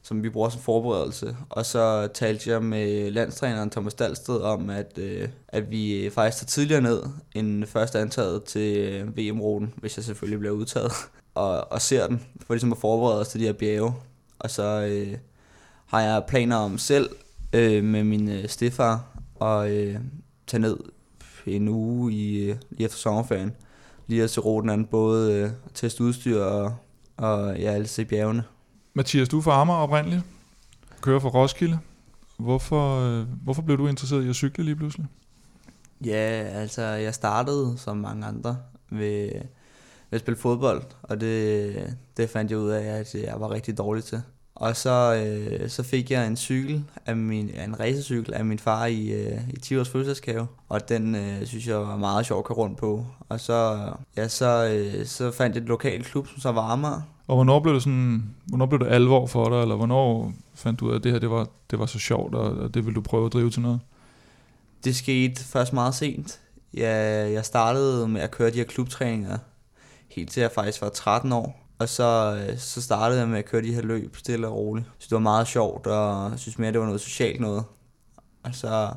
som 0.03 0.22
vi 0.22 0.29
bruger 0.29 0.49
som 0.49 0.61
forberedelse. 0.61 1.37
Og 1.51 1.66
så 1.66 2.09
talte 2.14 2.51
jeg 2.51 2.62
med 2.62 3.11
landstræneren 3.11 3.70
Thomas 3.70 3.94
Dalsted 3.94 4.40
om, 4.40 4.70
at, 4.70 4.99
øh, 4.99 5.29
at 5.49 5.70
vi 5.70 6.11
faktisk 6.12 6.40
tager 6.40 6.49
tidligere 6.49 6.83
ned 6.83 7.03
end 7.35 7.66
først 7.66 7.96
antaget 7.96 8.44
til 8.44 8.77
øh, 8.77 9.18
VM-ruten, 9.18 9.72
hvis 9.77 9.96
jeg 9.96 10.05
selvfølgelig 10.05 10.38
bliver 10.38 10.55
udtaget, 10.55 10.92
og, 11.35 11.72
og 11.72 11.83
ser 11.83 12.07
den, 12.07 12.22
for 12.46 12.55
ligesom 12.55 12.72
at 12.72 12.79
forberede 12.79 13.20
os 13.20 13.29
til 13.29 13.40
de 13.40 13.46
her 13.46 13.53
bjerge. 13.53 13.92
Og 14.38 14.51
så 14.51 14.62
øh, 14.90 15.18
har 15.87 16.01
jeg 16.01 16.25
planer 16.29 16.57
om 16.57 16.79
selv 16.79 17.11
øh, 17.53 17.85
med 17.85 18.05
min 18.05 18.29
øh, 18.29 18.49
stefar 18.49 19.05
og 19.35 19.70
øh, 19.70 19.96
tage 20.46 20.61
ned 20.61 20.77
en 21.46 21.68
uge 21.68 22.12
i, 22.12 22.37
øh, 22.38 22.57
lige 22.70 22.85
efter 22.85 22.99
sommerferien. 22.99 23.53
Lige 24.07 24.22
at 24.22 24.31
se 24.31 24.40
ruten 24.40 24.70
an, 24.70 24.87
både 24.87 25.35
øh, 25.35 25.51
teste 25.75 26.05
udstyr 26.05 26.42
og, 26.42 26.77
og 27.16 27.59
ja, 27.59 27.70
alle 27.70 27.87
se 27.87 28.05
bjergene. 28.05 28.44
Mathias, 28.94 29.29
du 29.29 29.38
er 29.38 29.42
fra 29.42 29.61
Amager 29.61 29.79
oprindeligt, 29.79 30.22
kører 31.01 31.20
fra 31.20 31.29
Roskilde. 31.29 31.79
Hvorfor, 32.37 33.01
øh, 33.01 33.27
hvorfor 33.44 33.62
blev 33.62 33.79
du 33.79 33.87
interesseret 33.87 34.25
i 34.25 34.29
at 34.29 34.35
cykle 34.35 34.64
lige 34.64 34.77
pludselig? 34.77 35.07
Ja, 36.05 36.51
altså 36.55 36.83
jeg 36.83 37.14
startede 37.14 37.79
som 37.79 37.96
mange 37.96 38.27
andre 38.27 38.57
ved, 38.90 39.31
ved 40.11 40.16
at 40.16 40.21
spille 40.21 40.38
fodbold, 40.38 40.83
og 41.03 41.21
det, 41.21 41.97
det 42.16 42.31
fandt 42.31 42.51
jeg 42.51 42.59
ud 42.59 42.71
af, 42.71 42.85
at 42.85 43.14
jeg 43.14 43.40
var 43.40 43.51
rigtig 43.51 43.79
dårlig 43.79 44.05
til. 44.05 44.23
Og 44.57 44.77
så, 44.77 45.14
øh, 45.14 45.69
så 45.69 45.83
fik 45.83 46.11
jeg 46.11 46.27
en 46.27 46.37
cykel, 46.37 46.85
af 47.07 47.16
min, 47.16 47.51
en 47.64 47.81
racercykel 47.81 48.35
af 48.35 48.45
min 48.45 48.59
far 48.59 48.87
i, 48.87 49.09
øh, 49.09 49.40
i 49.51 49.61
10 49.61 49.77
års 49.79 49.88
fødselsdagsgave, 49.88 50.47
og 50.69 50.88
den 50.88 51.14
øh, 51.14 51.47
synes 51.47 51.66
jeg 51.66 51.77
var 51.77 51.97
meget 51.97 52.27
sjov 52.27 52.38
at 52.38 52.45
køre 52.45 52.57
rundt 52.57 52.79
på. 52.79 53.07
Og 53.29 53.40
så, 53.40 53.90
ja, 54.16 54.29
så, 54.29 54.69
øh, 54.69 55.07
så 55.07 55.31
fandt 55.31 55.57
jeg 55.57 55.62
et 55.62 55.69
lokalt 55.69 56.07
klub, 56.07 56.29
som 56.29 56.38
så 56.38 56.53
var 56.53 56.62
Amager, 56.62 57.01
Og 57.27 57.35
hvornår 57.35 57.61
blev 57.61 57.75
det 57.75 57.83
sådan, 57.83 58.35
hvornår 58.47 58.66
blev 58.66 58.81
det 58.81 58.87
alvor 58.87 59.27
for 59.27 59.49
dig, 59.49 59.62
eller 59.62 59.77
hvornår 59.77 60.33
fandt 60.55 60.81
du 60.81 60.87
ud 60.87 60.90
af, 60.92 60.97
at 60.97 61.05
det 61.05 61.12
her 61.12 61.19
det 61.19 61.31
var, 61.31 61.49
det 61.71 61.79
var 61.79 61.87
så 61.87 61.99
sjovt, 61.99 62.35
og, 62.35 62.59
og 62.59 62.75
det 62.75 62.85
ville 62.85 62.95
du 62.95 63.01
prøve 63.01 63.27
at 63.27 63.33
drive 63.33 63.51
til 63.51 63.62
noget? 63.62 63.81
Det 64.85 64.97
skete 64.97 65.45
først 65.45 65.73
meget 65.73 65.95
sent. 65.95 66.40
Jeg, 66.75 67.33
jeg 67.33 67.45
startede 67.45 68.09
med 68.09 68.21
at 68.21 68.31
køre 68.31 68.51
de 68.51 68.57
her 68.57 68.64
klubtræninger 68.64 69.38
helt 70.09 70.31
til 70.31 70.40
jeg 70.40 70.53
faktisk 70.53 70.83
var 70.83 70.88
13 70.88 71.33
år. 71.33 71.66
Og 71.79 71.88
så, 71.88 72.38
øh, 72.49 72.59
så 72.59 72.83
startede 72.83 73.21
jeg 73.21 73.29
med 73.29 73.38
at 73.38 73.45
køre 73.45 73.62
de 73.62 73.75
her 73.75 73.83
løb 73.83 74.16
stille 74.16 74.49
og 74.49 74.55
roligt. 74.55 74.87
Så 74.99 75.07
det 75.11 75.12
var 75.12 75.19
meget 75.19 75.47
sjovt, 75.47 75.87
og 75.87 76.31
jeg 76.31 76.38
synes 76.38 76.59
mere, 76.59 76.73
det 76.73 76.81
var 76.81 76.87
noget 76.87 77.01
socialt 77.01 77.40
noget. 77.40 77.64
Og 78.42 78.55
så 78.55 78.92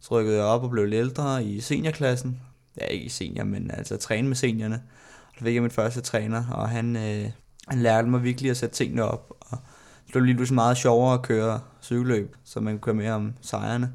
trykkede 0.00 0.36
jeg 0.36 0.44
op 0.44 0.62
og 0.62 0.70
blev 0.70 0.84
lidt 0.84 0.98
ældre 0.98 1.44
i 1.44 1.60
seniorklassen. 1.60 2.40
Ja, 2.80 2.86
ikke 2.86 3.06
i 3.06 3.08
senior, 3.08 3.44
men 3.44 3.70
altså 3.70 3.96
træne 3.96 4.28
med 4.28 4.36
seniorerne. 4.36 4.82
Og 5.28 5.34
det 5.34 5.42
fik 5.42 5.54
jeg 5.54 5.62
min 5.62 5.70
første 5.70 6.00
træner, 6.00 6.44
og 6.50 6.68
han, 6.68 6.96
øh, 6.96 7.30
han 7.68 7.82
lærte 7.82 8.08
mig 8.08 8.22
virkelig 8.22 8.50
at 8.50 8.56
sætte 8.56 8.74
tingene 8.74 9.04
op. 9.04 9.32
Og 9.40 9.58
det 10.04 10.12
blev 10.12 10.24
lige 10.24 10.36
pludselig 10.36 10.54
meget 10.54 10.76
sjovere 10.76 11.14
at 11.14 11.22
køre 11.22 11.60
cykelløb, 11.82 12.36
så 12.44 12.60
man 12.60 12.74
kunne 12.74 12.80
køre 12.80 12.94
mere 12.94 13.12
om 13.12 13.34
sejrene. 13.40 13.92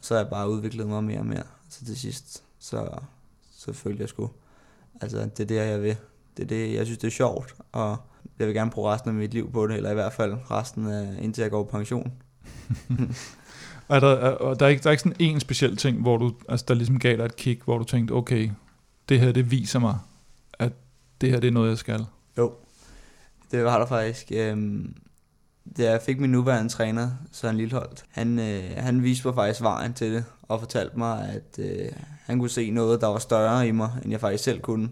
Så 0.00 0.14
har 0.14 0.20
jeg 0.20 0.30
bare 0.30 0.50
udviklet 0.50 0.86
mig 0.86 1.04
mere 1.04 1.18
og 1.18 1.26
mere. 1.26 1.44
Så 1.70 1.84
til 1.84 1.98
sidst, 1.98 2.42
så, 2.58 2.88
så 3.56 3.72
følte 3.72 4.00
jeg 4.00 4.08
sgu, 4.08 4.30
altså 5.02 5.18
det 5.18 5.40
er 5.40 5.44
det, 5.44 5.56
jeg 5.56 5.82
vil. 5.82 5.96
Det 6.36 6.42
er 6.42 6.46
det, 6.46 6.74
jeg 6.74 6.86
synes, 6.86 6.98
det 6.98 7.06
er 7.06 7.12
sjovt, 7.12 7.54
og 7.72 7.96
jeg 8.38 8.46
vil 8.46 8.54
gerne 8.54 8.70
bruge 8.70 8.92
resten 8.92 9.10
af 9.10 9.14
mit 9.14 9.34
liv 9.34 9.52
på 9.52 9.66
det, 9.66 9.76
eller 9.76 9.90
i 9.90 9.94
hvert 9.94 10.12
fald 10.12 10.34
resten 10.50 10.86
af, 10.86 11.16
indtil 11.20 11.42
jeg 11.42 11.50
går 11.50 11.64
på 11.64 11.70
pension. 11.70 12.12
er 13.88 14.00
der, 14.00 14.08
er, 14.08 14.54
der, 14.54 14.66
er 14.66 14.70
ikke, 14.70 14.82
der 14.82 14.88
er 14.88 14.90
ikke 14.90 15.02
sådan 15.02 15.16
en 15.18 15.40
speciel 15.40 15.76
ting, 15.76 16.00
hvor 16.00 16.16
du, 16.16 16.34
altså, 16.48 16.64
der 16.68 16.74
ligesom 16.74 16.98
gav 16.98 17.16
dig 17.16 17.24
et 17.24 17.36
kick, 17.36 17.64
hvor 17.64 17.78
du 17.78 17.84
tænkte, 17.84 18.12
okay, 18.12 18.50
det 19.08 19.20
her, 19.20 19.32
det 19.32 19.50
viser 19.50 19.78
mig, 19.78 19.98
at 20.58 20.72
det 21.20 21.30
her, 21.30 21.40
det 21.40 21.48
er 21.48 21.52
noget, 21.52 21.68
jeg 21.68 21.78
skal? 21.78 22.06
Jo, 22.38 22.52
det 23.50 23.64
var 23.64 23.78
der 23.78 23.86
faktisk. 23.86 24.32
Øhm, 24.34 24.94
da 25.76 25.90
jeg 25.90 26.02
fik 26.02 26.20
min 26.20 26.30
nuværende 26.30 26.72
træner, 26.72 27.10
Søren 27.32 27.56
Lilleholdt, 27.56 28.04
han, 28.10 28.38
øh, 28.38 28.70
han 28.76 29.02
viste 29.02 29.28
mig 29.28 29.34
faktisk 29.34 29.62
vejen 29.62 29.94
til 29.94 30.12
det, 30.12 30.24
og 30.42 30.60
fortalte 30.60 30.98
mig, 30.98 31.28
at 31.28 31.64
øh, 31.64 31.92
han 32.24 32.38
kunne 32.38 32.50
se 32.50 32.70
noget, 32.70 33.00
der 33.00 33.06
var 33.06 33.18
større 33.18 33.68
i 33.68 33.70
mig, 33.70 33.90
end 34.02 34.10
jeg 34.10 34.20
faktisk 34.20 34.44
selv 34.44 34.60
kunne. 34.60 34.88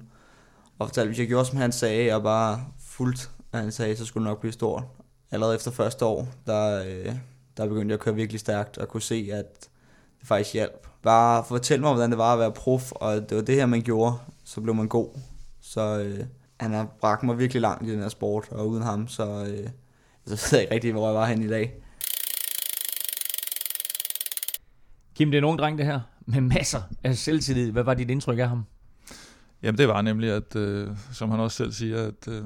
Og 0.78 0.88
fortalte, 0.88 1.00
at 1.00 1.08
hvis 1.08 1.18
jeg 1.18 1.28
gjorde, 1.28 1.44
som 1.44 1.58
han 1.58 1.72
sagde, 1.72 2.12
og 2.12 2.22
bare 2.22 2.64
fuldt, 2.80 3.30
hvad 3.50 3.60
han 3.60 3.72
sagde, 3.72 3.96
så 3.96 4.04
skulle 4.04 4.24
det 4.24 4.30
nok 4.30 4.40
blive 4.40 4.52
stort. 4.52 4.82
Allerede 5.30 5.54
efter 5.54 5.70
første 5.70 6.04
år, 6.04 6.28
der, 6.46 6.84
øh, 6.84 7.14
der 7.56 7.66
begyndte 7.66 7.92
jeg 7.92 7.94
at 7.94 8.00
køre 8.00 8.14
virkelig 8.14 8.40
stærkt, 8.40 8.78
og 8.78 8.88
kunne 8.88 9.02
se, 9.02 9.28
at 9.32 9.68
det 10.20 10.28
faktisk 10.28 10.54
hjalp. 10.54 10.86
Bare 11.02 11.44
fortæl 11.44 11.80
mig, 11.80 11.90
hvordan 11.90 12.10
det 12.10 12.18
var 12.18 12.32
at 12.32 12.38
være 12.38 12.52
prof, 12.52 12.92
og 12.92 13.14
det 13.30 13.36
var 13.36 13.42
det 13.42 13.54
her, 13.54 13.66
man 13.66 13.82
gjorde, 13.82 14.14
så 14.44 14.60
blev 14.60 14.74
man 14.74 14.88
god. 14.88 15.08
Så 15.60 15.98
øh, 15.98 16.24
han 16.60 16.72
har 16.72 16.86
bragt 17.00 17.22
mig 17.22 17.38
virkelig 17.38 17.62
langt 17.62 17.88
i 17.88 17.92
den 17.92 18.00
her 18.00 18.08
sport, 18.08 18.48
og 18.50 18.68
uden 18.68 18.82
ham, 18.82 19.08
så, 19.08 19.44
øh, 19.44 19.68
så 20.38 20.48
ved 20.50 20.58
jeg 20.58 20.62
ikke 20.62 20.74
rigtig, 20.74 20.92
hvor 20.92 21.06
jeg 21.06 21.14
var 21.14 21.26
hen 21.26 21.42
i 21.42 21.48
dag. 21.48 21.74
Kim, 25.14 25.30
det 25.30 25.38
er 25.38 25.42
nogen 25.42 25.58
dreng 25.58 25.78
det 25.78 25.86
her, 25.86 26.00
med 26.26 26.40
masser 26.40 26.82
af 27.04 27.16
selvtillid. 27.16 27.72
Hvad 27.72 27.82
var 27.82 27.94
dit 27.94 28.10
indtryk 28.10 28.38
af 28.38 28.48
ham? 28.48 28.64
Jamen 29.62 29.78
det 29.78 29.88
var 29.88 30.02
nemlig, 30.02 30.30
at 30.30 30.56
øh, 30.56 30.88
som 31.12 31.30
han 31.30 31.40
også 31.40 31.56
selv 31.56 31.72
siger, 31.72 32.06
at 32.06 32.28
øh, 32.28 32.44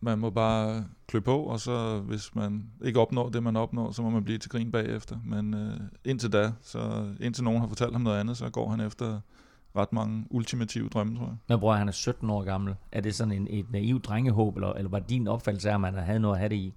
man 0.00 0.18
må 0.18 0.30
bare 0.30 0.84
klø 1.08 1.20
på, 1.20 1.42
og 1.42 1.60
så 1.60 1.98
hvis 1.98 2.34
man 2.34 2.70
ikke 2.84 3.00
opnår 3.00 3.28
det, 3.28 3.42
man 3.42 3.56
opnår, 3.56 3.92
så 3.92 4.02
må 4.02 4.10
man 4.10 4.24
blive 4.24 4.38
til 4.38 4.50
grin 4.50 4.72
bagefter. 4.72 5.16
Men 5.24 5.54
øh, 5.54 5.80
indtil 6.04 6.32
da, 6.32 6.52
så 6.62 7.06
indtil 7.20 7.44
nogen 7.44 7.60
har 7.60 7.68
fortalt 7.68 7.92
ham 7.92 8.00
noget 8.00 8.20
andet, 8.20 8.36
så 8.36 8.50
går 8.50 8.70
han 8.70 8.80
efter 8.80 9.20
ret 9.76 9.92
mange 9.92 10.26
ultimative 10.30 10.88
drømme, 10.88 11.16
tror 11.16 11.26
jeg. 11.26 11.36
Men 11.48 11.60
bror, 11.60 11.74
han 11.74 11.88
er 11.88 11.92
17 11.92 12.30
år 12.30 12.42
gammel. 12.42 12.74
Er 12.92 13.00
det 13.00 13.14
sådan 13.14 13.32
en, 13.32 13.46
et 13.50 13.70
naivt 13.70 14.04
drengehåb, 14.04 14.56
eller, 14.56 14.72
eller 14.72 14.90
var 14.90 14.98
din 14.98 15.28
opfattelse 15.28 15.70
af, 15.70 15.74
at 15.74 15.80
man 15.80 15.94
havde 15.94 16.20
noget 16.20 16.34
at 16.34 16.38
have 16.38 16.48
det 16.48 16.56
i? 16.56 16.74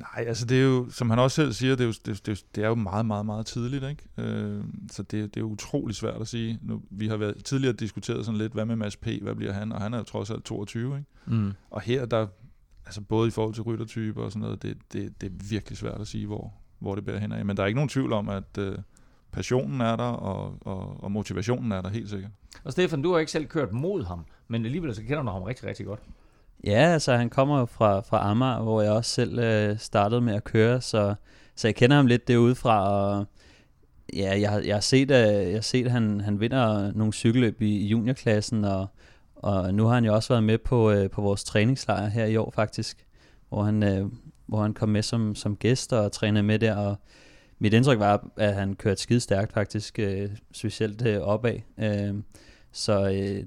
Nej, 0.00 0.24
altså 0.26 0.46
det 0.46 0.58
er 0.58 0.62
jo, 0.64 0.90
som 0.90 1.10
han 1.10 1.18
også 1.18 1.34
selv 1.34 1.52
siger, 1.52 1.76
det 1.76 1.80
er 1.80 1.86
jo, 1.86 1.94
det, 2.06 2.26
det, 2.26 2.44
det 2.54 2.64
er 2.64 2.68
jo 2.68 2.74
meget, 2.74 3.06
meget, 3.06 3.26
meget 3.26 3.46
tidligt, 3.46 3.84
ikke? 3.84 4.30
Øh, 4.32 4.64
så 4.90 5.02
det, 5.02 5.12
det 5.12 5.36
er 5.36 5.40
jo 5.40 5.46
utrolig 5.46 5.96
svært 5.96 6.20
at 6.20 6.28
sige. 6.28 6.58
Nu, 6.62 6.82
vi 6.90 7.08
har 7.08 7.16
været 7.16 7.44
tidligere 7.44 7.72
diskuteret 7.72 8.24
sådan 8.24 8.38
lidt, 8.38 8.52
hvad 8.52 8.64
med 8.64 8.76
Mads 8.76 8.96
P., 8.96 9.06
hvad 9.22 9.34
bliver 9.34 9.52
han? 9.52 9.72
Og 9.72 9.80
han 9.80 9.94
er 9.94 9.98
jo 9.98 10.04
trods 10.04 10.30
alt 10.30 10.44
22, 10.44 10.98
ikke? 10.98 11.10
Mm. 11.26 11.52
Og 11.70 11.80
her, 11.80 12.06
der, 12.06 12.26
altså 12.86 13.00
både 13.00 13.28
i 13.28 13.30
forhold 13.30 13.54
til 13.54 13.62
ryttertyper 13.62 14.22
og 14.22 14.32
sådan 14.32 14.42
noget, 14.42 14.62
det, 14.62 14.78
det, 14.92 15.20
det 15.20 15.26
er 15.26 15.48
virkelig 15.50 15.78
svært 15.78 16.00
at 16.00 16.06
sige, 16.06 16.26
hvor, 16.26 16.52
hvor 16.78 16.94
det 16.94 17.04
bærer 17.04 17.18
hen 17.18 17.32
af. 17.32 17.44
Men 17.44 17.56
der 17.56 17.62
er 17.62 17.66
ikke 17.66 17.76
nogen 17.76 17.88
tvivl 17.88 18.12
om, 18.12 18.28
at 18.28 18.58
øh, 18.58 18.78
passionen 19.32 19.80
er 19.80 19.96
der, 19.96 20.04
og, 20.04 20.58
og, 20.60 21.04
og 21.04 21.12
motivationen 21.12 21.72
er 21.72 21.80
der 21.80 21.88
helt 21.88 22.10
sikkert. 22.10 22.30
Og 22.64 22.72
Stefan, 22.72 23.02
du 23.02 23.12
har 23.12 23.18
ikke 23.18 23.32
selv 23.32 23.46
kørt 23.46 23.72
mod 23.72 24.04
ham, 24.04 24.24
men 24.48 24.64
alligevel 24.64 24.94
så 24.94 25.02
kender 25.02 25.22
du 25.22 25.30
ham 25.30 25.42
rigtig, 25.42 25.66
rigtig 25.66 25.86
godt. 25.86 26.00
Ja, 26.64 26.92
altså 26.92 27.16
han 27.16 27.30
kommer 27.30 27.58
jo 27.58 27.66
fra, 27.66 28.00
fra 28.00 28.30
Amager, 28.30 28.62
hvor 28.62 28.82
jeg 28.82 28.92
også 28.92 29.10
selv 29.10 29.38
øh, 29.38 29.78
startede 29.78 30.20
med 30.20 30.34
at 30.34 30.44
køre, 30.44 30.80
så, 30.80 31.14
så 31.54 31.68
jeg 31.68 31.74
kender 31.74 31.96
ham 31.96 32.06
lidt 32.06 32.28
derudefra, 32.28 32.90
og 32.90 33.26
ja, 34.16 34.40
jeg, 34.40 34.66
jeg 34.66 34.76
har 34.76 34.80
set, 34.80 35.10
at, 35.10 35.46
jeg 35.46 35.54
har 35.54 35.60
set, 35.60 35.86
at 35.86 35.92
han, 35.92 36.20
han 36.20 36.40
vinder 36.40 36.92
nogle 36.92 37.12
cykelløb 37.12 37.62
i, 37.62 37.76
i 37.76 37.86
juniorklassen, 37.86 38.64
og, 38.64 38.86
og 39.36 39.74
nu 39.74 39.86
har 39.86 39.94
han 39.94 40.04
jo 40.04 40.14
også 40.14 40.28
været 40.28 40.44
med 40.44 40.58
på, 40.58 40.90
øh, 40.90 41.10
på 41.10 41.22
vores 41.22 41.44
træningslejr 41.44 42.06
her 42.08 42.24
i 42.24 42.36
år 42.36 42.50
faktisk, 42.50 43.06
hvor 43.48 43.62
han, 43.62 43.82
øh, 43.82 44.06
hvor 44.46 44.62
han 44.62 44.74
kom 44.74 44.88
med 44.88 45.02
som, 45.02 45.34
som 45.34 45.56
gæst 45.56 45.92
og 45.92 46.12
trænede 46.12 46.42
med 46.42 46.58
der, 46.58 46.76
og 46.76 46.96
mit 47.58 47.74
indtryk 47.74 47.98
var, 47.98 48.30
at 48.36 48.54
han 48.54 48.74
kørte 48.74 49.02
skide 49.02 49.20
stærkt 49.20 49.52
faktisk, 49.52 49.98
øh, 49.98 50.30
specielt 50.52 51.06
øh, 51.06 51.20
opad. 51.20 51.58
Øh, 51.78 52.14
så 52.72 53.10
øh, 53.10 53.44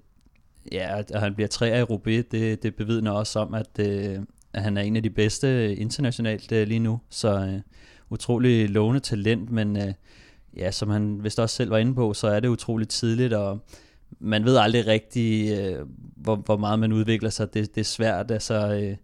ja, 0.72 1.02
og 1.14 1.22
han 1.22 1.36
bliver 1.36 1.48
tre 1.48 1.80
i 1.80 1.84
Rubé, 1.84 2.12
det, 2.32 2.64
det 2.64 2.76
bevidner 2.76 3.12
også 3.12 3.40
om, 3.40 3.54
at, 3.54 3.80
øh, 3.80 4.20
at 4.54 4.62
han 4.62 4.78
er 4.78 4.82
en 4.82 4.96
af 4.96 5.04
de 5.04 5.10
bedste 5.10 5.76
internationalt 5.76 6.52
øh, 6.52 6.68
lige 6.68 6.80
nu. 6.80 7.00
Så 7.10 7.40
øh, 7.40 7.60
utrolig 8.10 8.70
lovende 8.70 9.00
talent, 9.00 9.52
men 9.52 9.78
øh, 9.78 9.94
ja, 10.58 10.72
som 10.72 10.90
han 10.90 11.24
vist 11.24 11.40
også 11.40 11.56
selv 11.56 11.72
var 11.72 11.78
inde 11.78 11.96
på, 11.96 12.14
så 12.14 12.28
er 12.28 12.40
det 12.40 12.48
utrolig 12.48 12.88
tidligt, 12.88 13.34
og 13.34 13.60
man 14.20 14.46
ved 14.46 14.58
aldrig 14.58 14.88
rigtig, 14.88 15.60
øh, 15.60 15.86
hvor, 16.16 16.36
hvor 16.36 16.58
meget 16.58 16.80
man 16.80 16.92
udvikler 16.92 17.30
sig. 17.30 17.54
Det, 17.54 17.76
det 17.76 17.82
er 17.82 17.86
svært, 17.86 18.32
altså... 18.32 18.74
Øh, 18.74 18.96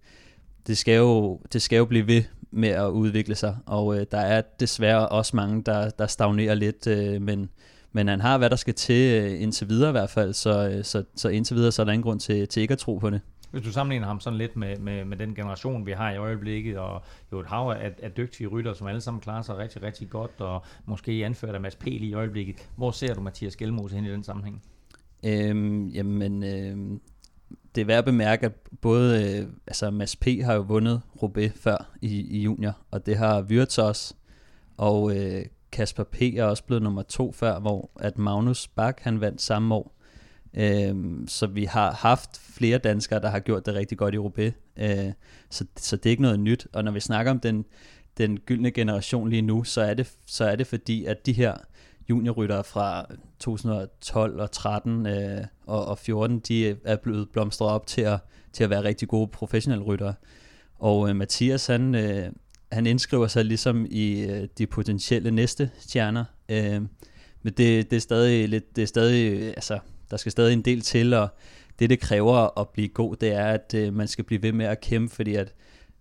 det 0.68 0.78
skal, 0.78 0.96
jo, 0.96 1.42
det 1.54 1.62
skal 1.62 1.78
jo 1.78 1.86
blive 1.86 2.08
ved 2.08 2.24
med 2.52 2.70
at 2.70 2.88
udvikle 2.88 3.36
sig, 3.36 3.58
og 3.66 4.00
øh, 4.00 4.06
der 4.12 4.18
er 4.18 4.42
desværre 4.60 5.10
også 5.10 5.36
mange, 5.36 5.64
der, 5.64 5.90
der 5.90 6.08
stagnerer 6.08 6.56
lidt, 6.56 6.88
øh, 6.88 7.22
men, 7.22 7.50
men 7.98 8.08
han 8.08 8.22
har, 8.22 8.38
hvad 8.38 8.50
der 8.50 8.56
skal 8.56 8.74
til 8.74 9.24
øh, 9.24 9.42
indtil 9.42 9.70
videre 9.70 9.90
i 9.90 9.92
hvert 9.92 10.10
fald, 10.10 10.34
så, 10.34 10.70
øh, 10.70 10.84
så, 10.84 11.04
så 11.16 11.30
indtil 11.30 11.56
videre 11.56 11.72
så 11.72 11.82
er 11.82 11.84
der 11.84 11.92
ingen 11.92 12.04
grund 12.04 12.20
til, 12.20 12.48
til 12.48 12.62
ikke 12.62 12.72
at 12.72 12.78
tro 12.78 12.98
på 12.98 13.10
det. 13.10 13.22
Hvis 13.52 13.64
du 13.64 13.72
sammenligner 13.72 14.08
ham 14.08 14.20
sådan 14.20 14.38
lidt 14.38 14.56
med, 14.56 14.78
med, 14.78 15.06
med 15.06 15.18
den 15.18 15.36
generation, 15.36 15.86
vi 15.86 15.92
har 15.92 16.12
i 16.12 16.18
øjeblikket, 16.18 16.78
og 16.78 17.02
jo 17.32 17.40
et 17.40 17.46
hav 17.48 17.76
af, 17.80 17.92
af 18.04 18.12
dygtige 18.12 18.48
rytter, 18.48 18.74
som 18.74 18.88
alle 18.88 19.02
sammen 19.02 19.22
klarer 19.22 19.42
sig 19.42 19.58
rigtig, 19.58 19.84
rigtig 19.84 20.10
godt, 20.10 20.32
og 20.38 20.66
måske 20.86 21.12
anført 21.26 21.56
af 21.56 21.62
Mads 21.62 21.76
P. 21.76 21.88
i 21.88 22.14
øjeblikket. 22.14 22.70
Hvor 22.76 22.92
ser 22.92 23.14
du 23.14 23.22
Mathias 23.22 23.56
Gjelmose 23.56 23.96
hen 23.96 24.06
i 24.06 24.12
den 24.12 24.24
sammenhæng? 24.24 24.64
Øhm, 25.26 25.88
jamen, 25.88 26.44
øhm, 26.44 27.02
det 27.76 27.82
er 27.82 27.86
værd 27.86 27.98
at 27.98 28.06
bemærke, 28.06 28.46
at 28.46 28.54
både 28.82 29.38
øh, 29.40 29.48
altså 29.68 29.92
Mads 29.92 30.16
P. 30.16 30.26
har 30.44 30.54
jo 30.54 30.62
vundet 30.62 31.02
Roubaix 31.22 31.52
før 31.54 31.90
i, 32.02 32.38
i 32.38 32.42
junior, 32.42 32.78
og 32.92 33.06
det 33.06 33.18
har 33.18 33.42
Wirtz 33.42 33.78
også, 33.78 34.14
og 34.78 35.18
øh, 35.18 35.46
Kasper 35.72 36.04
P. 36.04 36.22
er 36.22 36.44
også 36.44 36.64
blevet 36.64 36.84
nummer 36.84 37.02
to 37.02 37.32
før, 37.32 37.60
hvor 37.60 37.92
at 38.00 38.18
Magnus 38.18 38.68
Bak 38.68 39.00
han 39.02 39.22
vandt 39.22 39.42
samme 39.42 39.76
år. 39.76 39.98
Øhm, 40.54 41.28
så 41.28 41.48
vi 41.48 41.66
har 41.66 41.92
haft 41.92 42.42
flere 42.42 42.78
danskere, 42.78 43.22
der 43.22 43.30
har 43.30 43.40
gjort 43.40 43.66
det 43.66 43.74
rigtig 43.74 43.98
godt 43.98 44.14
i 44.14 44.18
Roubaix. 44.18 44.54
E. 44.78 45.08
Øh, 45.08 45.14
så, 45.50 45.66
så 45.78 45.96
det 45.96 46.06
er 46.06 46.10
ikke 46.10 46.22
noget 46.22 46.40
nyt. 46.40 46.68
Og 46.74 46.84
når 46.84 46.92
vi 46.92 47.00
snakker 47.00 47.32
om 47.32 47.40
den, 47.40 47.66
den 48.18 48.40
gyldne 48.40 48.72
generation 48.72 49.30
lige 49.30 49.42
nu, 49.42 49.64
så 49.64 49.82
er 49.82 49.94
det, 49.94 50.14
så 50.26 50.46
er 50.46 50.56
det 50.56 50.68
fordi, 50.68 51.06
at 51.06 51.26
de 51.26 51.34
her 51.34 51.54
juniorryttere 52.10 52.64
fra 52.64 53.06
2012 53.40 54.40
og 54.40 54.52
13 54.52 55.06
øh, 55.06 55.44
og, 55.66 55.86
og 55.86 55.98
14, 55.98 56.40
de 56.40 56.78
er 56.86 56.96
blevet 56.96 57.30
blomstret 57.30 57.70
op 57.70 57.88
til 57.88 58.02
at, 58.02 58.20
til 58.54 58.64
at 58.64 58.70
være 58.70 58.84
rigtig 58.84 59.08
gode 59.08 59.28
professionelle 59.28 59.86
ryttere. 59.86 60.14
Og 60.80 61.10
øh, 61.10 61.16
Mathias, 61.16 61.68
han, 61.68 61.96
øh, 61.96 62.32
han 62.72 62.86
indskriver 62.86 63.28
sig 63.28 63.46
ligesom 63.46 63.86
i 63.90 64.22
øh, 64.22 64.48
de 64.58 64.68
potentielle 64.68 65.32
næste 65.32 65.70
stjerner. 65.80 66.26
Øh, 66.50 66.82
men 67.44 67.54
det, 67.54 67.92
det 67.92 67.94
er 67.94 68.00
stadig 68.00 68.50
lidt, 68.50 68.76
det 68.76 68.82
er 68.82 68.88
stadig, 68.88 69.48
altså, 69.48 69.80
der 70.12 70.18
skal 70.18 70.32
stadig 70.32 70.54
en 70.54 70.62
del 70.62 70.82
til, 70.82 71.14
og 71.14 71.28
det, 71.80 71.90
det 71.90 72.00
kræver 72.00 72.60
at 72.60 72.70
blive 72.70 72.88
god, 72.88 73.16
det 73.16 73.34
er, 73.34 73.46
at 73.46 73.74
øh, 73.76 73.94
man 73.94 74.08
skal 74.08 74.24
blive 74.24 74.42
ved 74.42 74.52
med 74.52 74.66
at 74.66 74.82
kæmpe, 74.82 75.16
fordi 75.16 75.36
at 75.36 75.54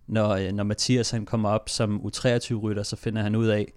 når, 0.07 0.29
øh, 0.29 0.51
når 0.51 0.63
Mathias 0.63 1.11
han 1.11 1.25
kommer 1.25 1.49
op 1.49 1.69
som 1.69 2.01
U23-rytter, 2.05 2.83
så 2.83 2.95
finder 2.95 3.21
han 3.21 3.35
ud 3.35 3.47
af, 3.47 3.73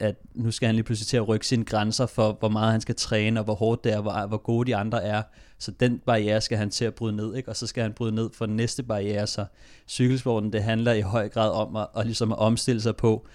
at 0.00 0.16
nu 0.34 0.50
skal 0.50 0.66
han 0.66 0.74
lige 0.74 0.84
pludselig 0.84 1.06
til 1.06 1.16
at 1.16 1.28
rykke 1.28 1.46
sine 1.46 1.64
grænser 1.64 2.06
for, 2.06 2.36
hvor 2.38 2.48
meget 2.48 2.72
han 2.72 2.80
skal 2.80 2.94
træne, 2.94 3.40
og 3.40 3.44
hvor 3.44 3.54
hårdt 3.54 3.84
det 3.84 3.92
er, 3.92 4.00
hvor, 4.00 4.26
hvor 4.26 4.36
gode 4.36 4.66
de 4.66 4.76
andre 4.76 5.04
er. 5.04 5.22
Så 5.58 5.70
den 5.70 5.98
barriere 5.98 6.40
skal 6.40 6.58
han 6.58 6.70
til 6.70 6.84
at 6.84 6.94
bryde 6.94 7.16
ned, 7.16 7.34
ikke? 7.34 7.48
og 7.48 7.56
så 7.56 7.66
skal 7.66 7.82
han 7.82 7.92
bryde 7.92 8.14
ned 8.14 8.30
for 8.34 8.46
den 8.46 8.56
næste 8.56 8.82
barriere. 8.82 9.26
Så 9.26 9.44
cykelsporten, 9.88 10.52
det 10.52 10.62
handler 10.62 10.92
i 10.92 11.00
høj 11.00 11.28
grad 11.28 11.50
om 11.50 11.76
at, 11.76 11.86
at, 11.96 12.06
ligesom 12.06 12.32
at 12.32 12.38
omstille 12.38 12.80
sig 12.80 12.96
på, 12.96 13.26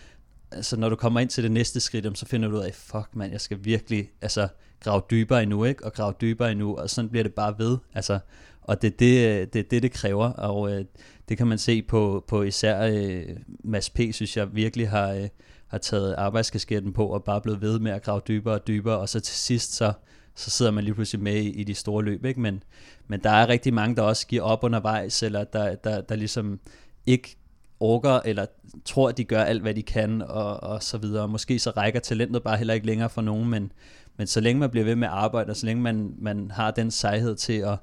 altså 0.52 0.78
når 0.78 0.90
du 0.90 0.96
kommer 0.96 1.20
ind 1.20 1.30
til 1.30 1.44
det 1.44 1.52
næste 1.52 1.80
skridt, 1.80 2.18
så 2.18 2.26
finder 2.26 2.50
du 2.50 2.58
ud 2.58 2.62
af, 2.62 2.76
fuck 2.76 3.10
mand, 3.14 3.32
jeg 3.32 3.42
skal 3.42 3.58
virkelig 3.62 4.10
altså, 4.22 4.48
grave 4.80 5.02
dybere 5.12 5.44
endnu, 5.44 5.64
ikke? 5.64 5.86
og 5.86 5.94
grave 5.94 6.14
dybere 6.22 6.52
endnu, 6.52 6.76
og 6.76 6.90
sådan 6.90 7.10
bliver 7.10 7.24
det 7.24 7.34
bare 7.34 7.56
ved. 7.58 7.78
Altså, 7.94 8.20
og 8.62 8.82
det 8.82 8.88
er 8.88 8.98
det, 8.98 9.54
det, 9.54 9.72
det, 9.72 9.84
det 9.84 9.92
kræver, 9.92 10.32
og 10.32 10.72
øh, 10.72 10.86
det 11.30 11.38
kan 11.38 11.48
man 11.48 11.58
se 11.58 11.82
på, 11.82 12.26
på 12.28 12.44
især 12.44 12.82
øh, 12.82 13.24
Mads 13.64 13.90
P., 13.90 14.00
synes 14.12 14.38
jeg 14.38 14.56
virkelig 14.56 14.90
har, 14.90 15.12
øh, 15.12 15.28
har 15.76 15.80
taget 15.80 16.16
arbejdskasketten 16.18 16.94
på 16.94 17.08
og 17.08 17.24
bare 17.24 17.42
blevet 17.42 17.62
ved 17.62 17.80
med 17.80 17.92
at 17.92 18.04
grave 18.04 18.22
dybere 18.28 18.54
og 18.54 18.68
dybere, 18.68 18.98
og 18.98 19.10
så 19.10 19.20
til 19.20 19.36
sidst 19.36 19.74
så, 19.74 19.94
så 20.36 20.50
sidder 20.50 20.72
man 20.72 20.84
lige 20.84 20.94
pludselig 20.94 21.24
med 21.24 21.36
i, 21.36 21.50
i 21.50 21.64
de 21.64 21.74
store 21.74 22.04
løb, 22.04 22.26
ikke? 22.26 22.40
Men, 22.40 22.64
men 23.08 23.20
der 23.24 23.30
er 23.30 23.50
rigtig 23.50 23.74
mange, 23.74 23.96
der 23.96 24.02
også 24.02 24.28
giver 24.28 24.44
op 24.44 24.64
undervejs, 24.64 25.24
eller 25.24 25.44
der, 25.44 25.76
der, 25.76 26.02
der 26.02 26.16
ligesom 26.16 26.60
ikke 27.06 27.38
orker, 27.80 28.20
eller 28.26 28.46
tror, 28.86 29.10
at 29.10 29.18
de 29.18 29.24
gør 29.24 29.44
alt, 29.44 29.62
hvad 29.62 29.74
de 29.74 29.84
kan, 29.84 30.22
og, 30.22 30.64
og 30.64 30.84
så 30.84 30.98
videre. 30.98 31.28
Måske 31.28 31.60
så 31.60 31.70
rækker 31.70 32.00
talentet 32.00 32.44
bare 32.44 32.58
heller 32.58 32.74
ikke 32.74 32.86
længere 32.88 33.10
for 33.10 33.22
nogen, 33.22 33.50
men, 33.50 33.72
men 34.18 34.28
så 34.28 34.40
længe 34.40 34.60
man 34.60 34.70
bliver 34.70 34.86
ved 34.86 34.96
med 34.96 35.08
at 35.08 35.14
arbejde, 35.14 35.50
og 35.50 35.56
så 35.56 35.66
længe 35.66 35.84
man, 35.84 36.16
man 36.18 36.52
har 36.52 36.72
den 36.72 36.92
sejhed 36.92 37.36
til 37.36 37.60
at, 37.60 37.78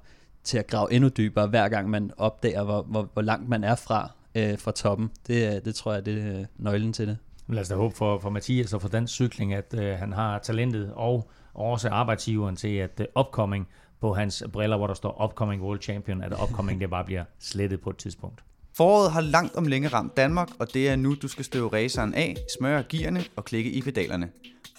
til 0.45 0.59
at 0.59 0.67
grave 0.67 0.93
endnu 0.93 1.09
dybere, 1.09 1.47
hver 1.47 1.69
gang 1.69 1.91
man 1.91 2.11
opdager, 2.17 2.65
hvor, 2.65 2.83
hvor, 2.83 3.11
hvor 3.13 3.23
langt 3.23 3.49
man 3.49 3.65
er 3.65 3.75
fra, 3.75 4.11
øh, 4.35 4.59
fra 4.59 4.73
toppen. 4.73 5.11
Det, 5.27 5.55
øh, 5.55 5.65
det 5.65 5.75
tror 5.75 5.93
jeg, 5.93 6.07
det 6.07 6.23
er 6.23 6.39
øh, 6.39 6.45
nøglen 6.57 6.93
til 6.93 7.09
det. 7.09 7.17
Lad 7.53 7.63
os 7.63 7.69
da 7.69 7.75
håbe 7.75 7.97
for, 7.97 8.19
for 8.19 8.31
Mathias 8.31 8.73
og 8.73 8.83
for 8.83 8.89
dansk 8.89 9.15
cykling, 9.15 9.55
at 9.55 9.75
øh, 9.79 9.99
han 9.99 10.13
har 10.13 10.39
talentet 10.39 10.93
og 10.95 11.31
også 11.55 11.89
arbejdsgiveren 11.89 12.57
til, 12.57 12.77
at 12.77 13.01
øh, 13.01 13.07
upcoming 13.21 13.69
på 14.01 14.15
hans 14.15 14.45
briller, 14.53 14.77
hvor 14.77 14.87
der 14.87 14.95
står 14.95 15.25
upcoming 15.25 15.63
world 15.63 15.81
champion, 15.81 16.23
at 16.23 16.33
upcoming 16.43 16.81
det 16.81 16.91
bare 16.91 17.05
bliver 17.05 17.25
slettet 17.41 17.81
på 17.81 17.91
et 17.91 17.97
tidspunkt. 17.97 18.45
Foråret 18.77 19.13
har 19.13 19.21
langt 19.21 19.57
om 19.57 19.67
længe 19.67 19.89
ramt 19.89 20.17
Danmark, 20.17 20.49
og 20.59 20.75
det 20.75 20.89
er 20.89 20.97
nu, 20.97 21.15
du 21.23 21.29
skal 21.29 21.45
støve 21.45 21.69
raceren 21.73 22.15
af, 22.15 22.37
smøre 22.59 22.85
gearne 22.89 23.25
og 23.37 23.45
klikke 23.45 23.71
i 23.71 23.83
pedalerne. 23.83 24.29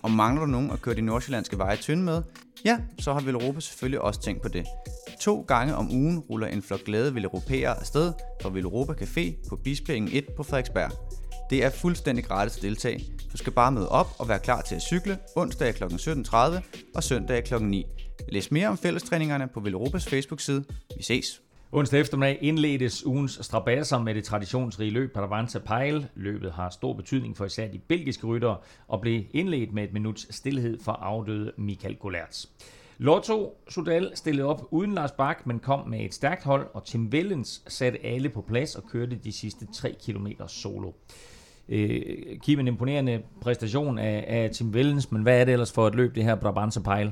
Og 0.03 0.11
mangler 0.11 0.45
du 0.45 0.51
nogen 0.51 0.71
at 0.71 0.82
køre 0.82 0.95
de 0.95 1.01
nordsjællandske 1.01 1.57
veje 1.57 1.76
tynde 1.76 2.03
med? 2.03 2.21
Ja, 2.65 2.80
så 2.99 3.13
har 3.13 3.21
Villeuropa 3.21 3.59
selvfølgelig 3.59 4.01
også 4.01 4.21
tænkt 4.21 4.41
på 4.41 4.47
det. 4.47 4.65
To 5.21 5.45
gange 5.47 5.76
om 5.76 5.91
ugen 5.91 6.19
ruller 6.19 6.47
en 6.47 6.61
flok 6.61 6.84
glade 6.84 7.13
Villeuropæere 7.13 7.80
afsted 7.80 8.13
fra 8.41 8.49
Villeuropa 8.49 8.93
Café 8.93 9.49
på 9.49 9.55
Bispingen 9.55 10.09
1 10.13 10.26
på 10.38 10.43
Frederiksberg. 10.43 10.91
Det 11.53 11.63
er 11.63 11.69
fuldstændig 11.69 12.25
gratis 12.25 12.57
at 12.57 12.61
deltage. 12.61 13.05
Du 13.31 13.37
skal 13.37 13.53
bare 13.53 13.71
møde 13.71 13.89
op 13.89 14.07
og 14.19 14.29
være 14.29 14.39
klar 14.39 14.61
til 14.61 14.75
at 14.75 14.81
cykle 14.81 15.17
onsdag 15.35 15.75
kl. 15.75 15.83
17.30 15.83 16.37
og 16.95 17.03
søndag 17.03 17.43
kl. 17.43 17.63
9. 17.63 17.85
Læs 18.29 18.51
mere 18.51 18.67
om 18.67 18.77
fællestræningerne 18.77 19.47
på 19.47 19.59
Velropas 19.59 20.05
Facebook-side. 20.05 20.63
Vi 20.97 21.03
ses! 21.03 21.41
Onsdag 21.71 21.99
eftermiddag 21.99 22.37
indledtes 22.41 23.05
ugens 23.05 23.39
strabasser 23.41 23.99
med 23.99 24.15
det 24.15 24.23
traditionsrige 24.23 24.91
løb 24.91 25.13
Paravanta 25.13 25.59
Pejl. 25.59 26.07
Løbet 26.15 26.51
har 26.51 26.69
stor 26.69 26.93
betydning 26.93 27.37
for 27.37 27.45
især 27.45 27.67
de 27.67 27.79
belgiske 27.79 28.27
ryttere 28.27 28.57
og 28.87 29.01
blev 29.01 29.23
indledt 29.31 29.73
med 29.73 29.83
et 29.83 29.93
minuts 29.93 30.35
stillhed 30.35 30.79
for 30.83 30.91
afdøde 30.91 31.51
Michael 31.57 31.95
Golerts. 31.95 32.49
Lotto 32.97 33.57
Sudal 33.69 34.11
stillede 34.15 34.47
op 34.47 34.67
uden 34.71 34.93
Lars 34.93 35.11
Bak, 35.11 35.47
men 35.47 35.59
kom 35.59 35.89
med 35.89 35.99
et 35.99 36.13
stærkt 36.13 36.43
hold, 36.43 36.67
og 36.73 36.85
Tim 36.85 37.07
Wellens 37.07 37.63
satte 37.67 38.05
alle 38.05 38.29
på 38.29 38.41
plads 38.41 38.75
og 38.75 38.83
kørte 38.83 39.15
de 39.15 39.31
sidste 39.31 39.67
3 39.73 39.95
km 40.05 40.27
solo. 40.47 40.91
Øh, 41.70 42.01
give 42.43 42.59
en 42.59 42.68
imponerende 42.68 43.22
præstation 43.41 43.99
af, 43.99 44.26
af 44.28 44.49
Tim 44.49 44.74
Vellens, 44.74 45.11
men 45.11 45.22
hvad 45.22 45.41
er 45.41 45.45
det 45.45 45.51
ellers 45.51 45.72
for 45.72 45.88
et 45.88 45.95
løb, 45.95 46.16
det 46.16 46.24
her 46.24 46.36
Brabantse 46.36 46.82
Pejl? 46.82 47.11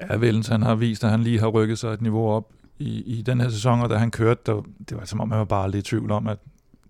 Ja, 0.00 0.16
Vellens 0.16 0.48
han 0.48 0.62
har 0.62 0.74
vist, 0.74 1.04
at 1.04 1.10
han 1.10 1.22
lige 1.22 1.40
har 1.40 1.48
rykket 1.48 1.78
sig 1.78 1.88
et 1.92 2.02
niveau 2.02 2.28
op 2.28 2.52
i, 2.78 3.02
i 3.18 3.22
den 3.22 3.40
her 3.40 3.48
sæson, 3.48 3.80
og 3.80 3.90
da 3.90 3.96
han 3.96 4.10
kørte, 4.10 4.40
der, 4.46 4.62
det 4.88 4.96
var 4.96 5.04
som 5.04 5.20
om, 5.20 5.30
han 5.30 5.38
var 5.38 5.44
bare 5.44 5.70
lidt 5.70 5.86
i 5.86 5.90
tvivl 5.90 6.10
om, 6.10 6.26
at 6.26 6.38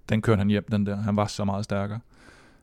den 0.09 0.23
kørte 0.23 0.39
han 0.39 0.49
hjem, 0.49 0.65
den 0.71 0.87
der. 0.87 0.97
Han 0.97 1.17
var 1.17 1.27
så 1.27 1.45
meget 1.45 1.65
stærkere. 1.65 2.01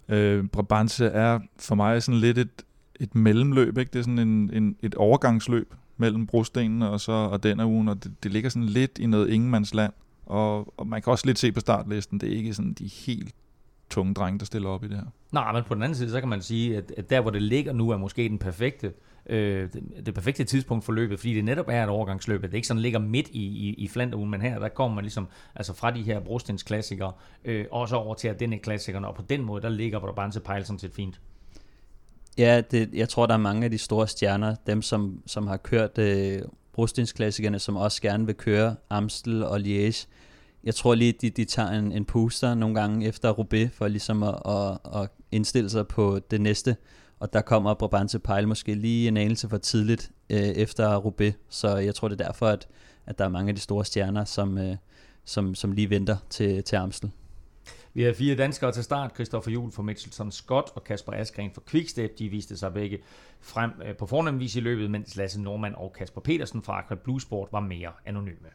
Øh, 0.10 0.48
Brabantse 0.48 1.06
er 1.06 1.40
for 1.60 1.76
mig 1.76 2.04
sådan 2.04 2.20
lidt 2.20 2.38
et, 2.38 2.66
et 3.00 3.16
mellemløb, 3.16 3.78
ikke? 3.78 3.92
Det 3.94 4.00
er 4.00 4.04
sådan 4.04 4.20
en, 4.20 4.50
en, 4.54 4.76
et 4.82 4.96
overgangsløb 4.96 5.74
mellem 5.98 6.28
brostenen 6.28 6.82
og 6.82 7.00
så 7.00 7.12
og 7.12 7.44
den 7.44 7.60
ugen, 7.60 7.88
og 7.88 8.04
det, 8.04 8.24
det 8.24 8.32
ligger 8.32 8.50
sådan 8.50 8.68
lidt 8.68 9.00
i 9.00 9.06
noget 9.06 9.30
ingenmandsland. 9.30 9.94
Og, 10.26 10.74
og 10.80 10.88
man 10.88 11.02
kan 11.02 11.12
også 11.12 11.26
lidt 11.26 11.40
se 11.40 11.52
på 11.52 11.60
startlisten, 11.60 12.20
det 12.20 12.30
er 12.30 12.38
ikke 12.38 12.54
sådan 12.54 12.74
de 12.74 12.88
helt 12.88 13.36
tunge 13.90 14.14
drenge, 14.14 14.40
der 14.40 14.46
stiller 14.46 14.70
op 14.70 14.84
i 14.84 14.88
det 14.88 14.96
her. 14.96 15.06
Nej, 15.32 15.52
men 15.52 15.64
på 15.64 15.76
den 15.76 15.84
anden 15.84 15.96
side, 15.96 16.10
så 16.10 16.20
kan 16.20 16.30
man 16.30 16.42
sige, 16.42 16.78
at, 16.78 16.92
at 16.98 17.10
der, 17.10 17.22
hvor 17.22 17.32
det 17.32 17.42
ligger 17.42 17.74
nu, 17.74 17.90
er 17.90 17.98
måske 17.98 18.30
den 18.30 18.38
perfekte, 18.38 18.94
øh, 19.26 19.70
det, 19.74 20.06
det 20.06 20.14
perfekte 20.14 20.44
tidspunkt 20.44 20.86
for 20.86 20.92
løbet, 20.92 21.20
fordi 21.20 21.34
det 21.34 21.46
netop 21.46 21.66
er 21.70 21.84
et 21.84 21.90
overgangsløb. 21.90 22.42
Det 22.42 22.54
ikke 22.54 22.68
sådan 22.68 22.82
ligger 22.82 23.00
midt 23.00 23.28
i, 23.28 23.46
i, 23.46 23.74
i 23.74 23.88
Flanderugen, 23.88 24.32
men 24.32 24.42
her, 24.42 24.60
der 24.60 24.70
kommer 24.70 24.96
man 24.96 25.04
ligesom 25.04 25.28
altså 25.56 25.74
fra 25.74 25.92
de 25.92 26.02
her 26.02 26.20
brostens 26.20 26.64
klassikere, 26.64 27.12
øh, 27.46 27.66
også 27.72 27.96
over 27.96 28.14
til 28.16 28.28
at 28.28 28.40
den 28.40 28.54
er 28.54 28.58
klassikerne, 28.58 29.08
og 29.08 29.16
på 29.16 29.22
den 29.30 29.44
måde, 29.44 29.62
der 29.62 29.70
ligger 29.70 30.00
Brabantse 30.00 30.40
Pejl 30.40 30.66
sådan 30.66 30.80
set 30.80 30.94
fint. 30.94 31.22
Ja, 32.38 32.62
det, 32.72 32.90
jeg 32.94 33.10
tror, 33.10 33.26
der 33.26 33.34
er 33.34 33.38
mange 33.38 33.66
af 33.66 33.72
de 33.72 33.78
store 33.78 34.08
stjerner, 34.08 34.56
dem 34.68 34.82
som, 34.82 35.22
som 35.26 35.48
har 35.48 35.58
kørt 35.58 35.98
øh, 35.98 36.42
brostensklassikerne, 36.74 37.60
som 37.60 37.76
også 37.76 38.02
gerne 38.02 38.26
vil 38.26 38.36
køre 38.36 38.76
Amstel 38.90 39.44
og 39.44 39.58
Liège. 39.58 40.08
Jeg 40.64 40.76
tror 40.76 40.96
lige, 40.96 41.12
de, 41.12 41.30
de 41.30 41.46
tager 41.46 41.70
en, 41.70 41.92
en 41.92 42.06
puster 42.06 42.56
nogle 42.56 42.76
gange 42.76 43.08
efter 43.08 43.30
Roubaix, 43.30 43.72
for 43.72 43.88
ligesom 43.88 44.24
at, 44.24 44.36
at, 44.46 45.02
at 45.02 45.10
indstille 45.32 45.70
sig 45.70 45.88
på 45.88 46.20
det 46.32 46.42
næste. 46.42 46.76
Og 47.20 47.34
der 47.34 47.42
kommer 47.42 47.74
Brabantse 47.74 48.20
Pejl 48.20 48.48
måske 48.48 48.74
lige 48.76 49.08
en 49.08 49.18
anelse 49.18 49.50
for 49.50 49.58
tidligt 49.58 50.12
øh, 50.30 50.38
efter 50.38 50.96
Roubaix. 50.96 51.34
Så 51.50 51.78
jeg 51.78 51.96
tror, 51.96 52.08
det 52.08 52.22
er 52.22 52.26
derfor, 52.26 52.48
at, 52.48 52.68
at 53.06 53.18
der 53.18 53.26
er 53.26 53.30
mange 53.30 53.50
af 53.50 53.56
de 53.56 53.62
store 53.62 53.86
stjerner, 53.86 54.26
som, 54.26 54.58
øh, 54.58 54.76
som, 55.26 55.56
som 55.56 55.72
lige 55.72 55.90
venter 55.90 56.18
til, 56.30 56.64
til 56.64 56.76
Amstel. 56.76 57.12
Vi 57.94 58.04
har 58.04 58.14
fire 58.14 58.36
danskere 58.36 58.72
til 58.72 58.84
start. 58.84 59.12
Christoffer 59.14 59.52
Juhl 59.52 59.72
for 59.72 59.84
Mitchelton 59.84 60.32
Scott 60.32 60.72
og 60.76 60.84
Kasper 60.84 61.14
Askren 61.14 61.52
for 61.54 61.64
Quickstep. 61.68 62.20
De 62.20 62.30
viste 62.30 62.58
sig 62.58 62.74
begge 62.74 63.00
frem 63.42 63.72
øh, 63.86 63.96
på 63.96 64.06
fornemvis 64.06 64.56
i 64.56 64.60
løbet, 64.60 64.92
mens 64.92 65.16
Lasse 65.16 65.42
Norman 65.42 65.76
og 65.76 65.94
Kasper 65.94 66.22
Petersen 66.22 66.64
fra 66.64 66.80
Aqua 66.80 66.96
Blue 66.96 67.22
Sport 67.22 67.50
var 67.52 67.60
mere 67.60 67.92
anonyme. 68.06 68.48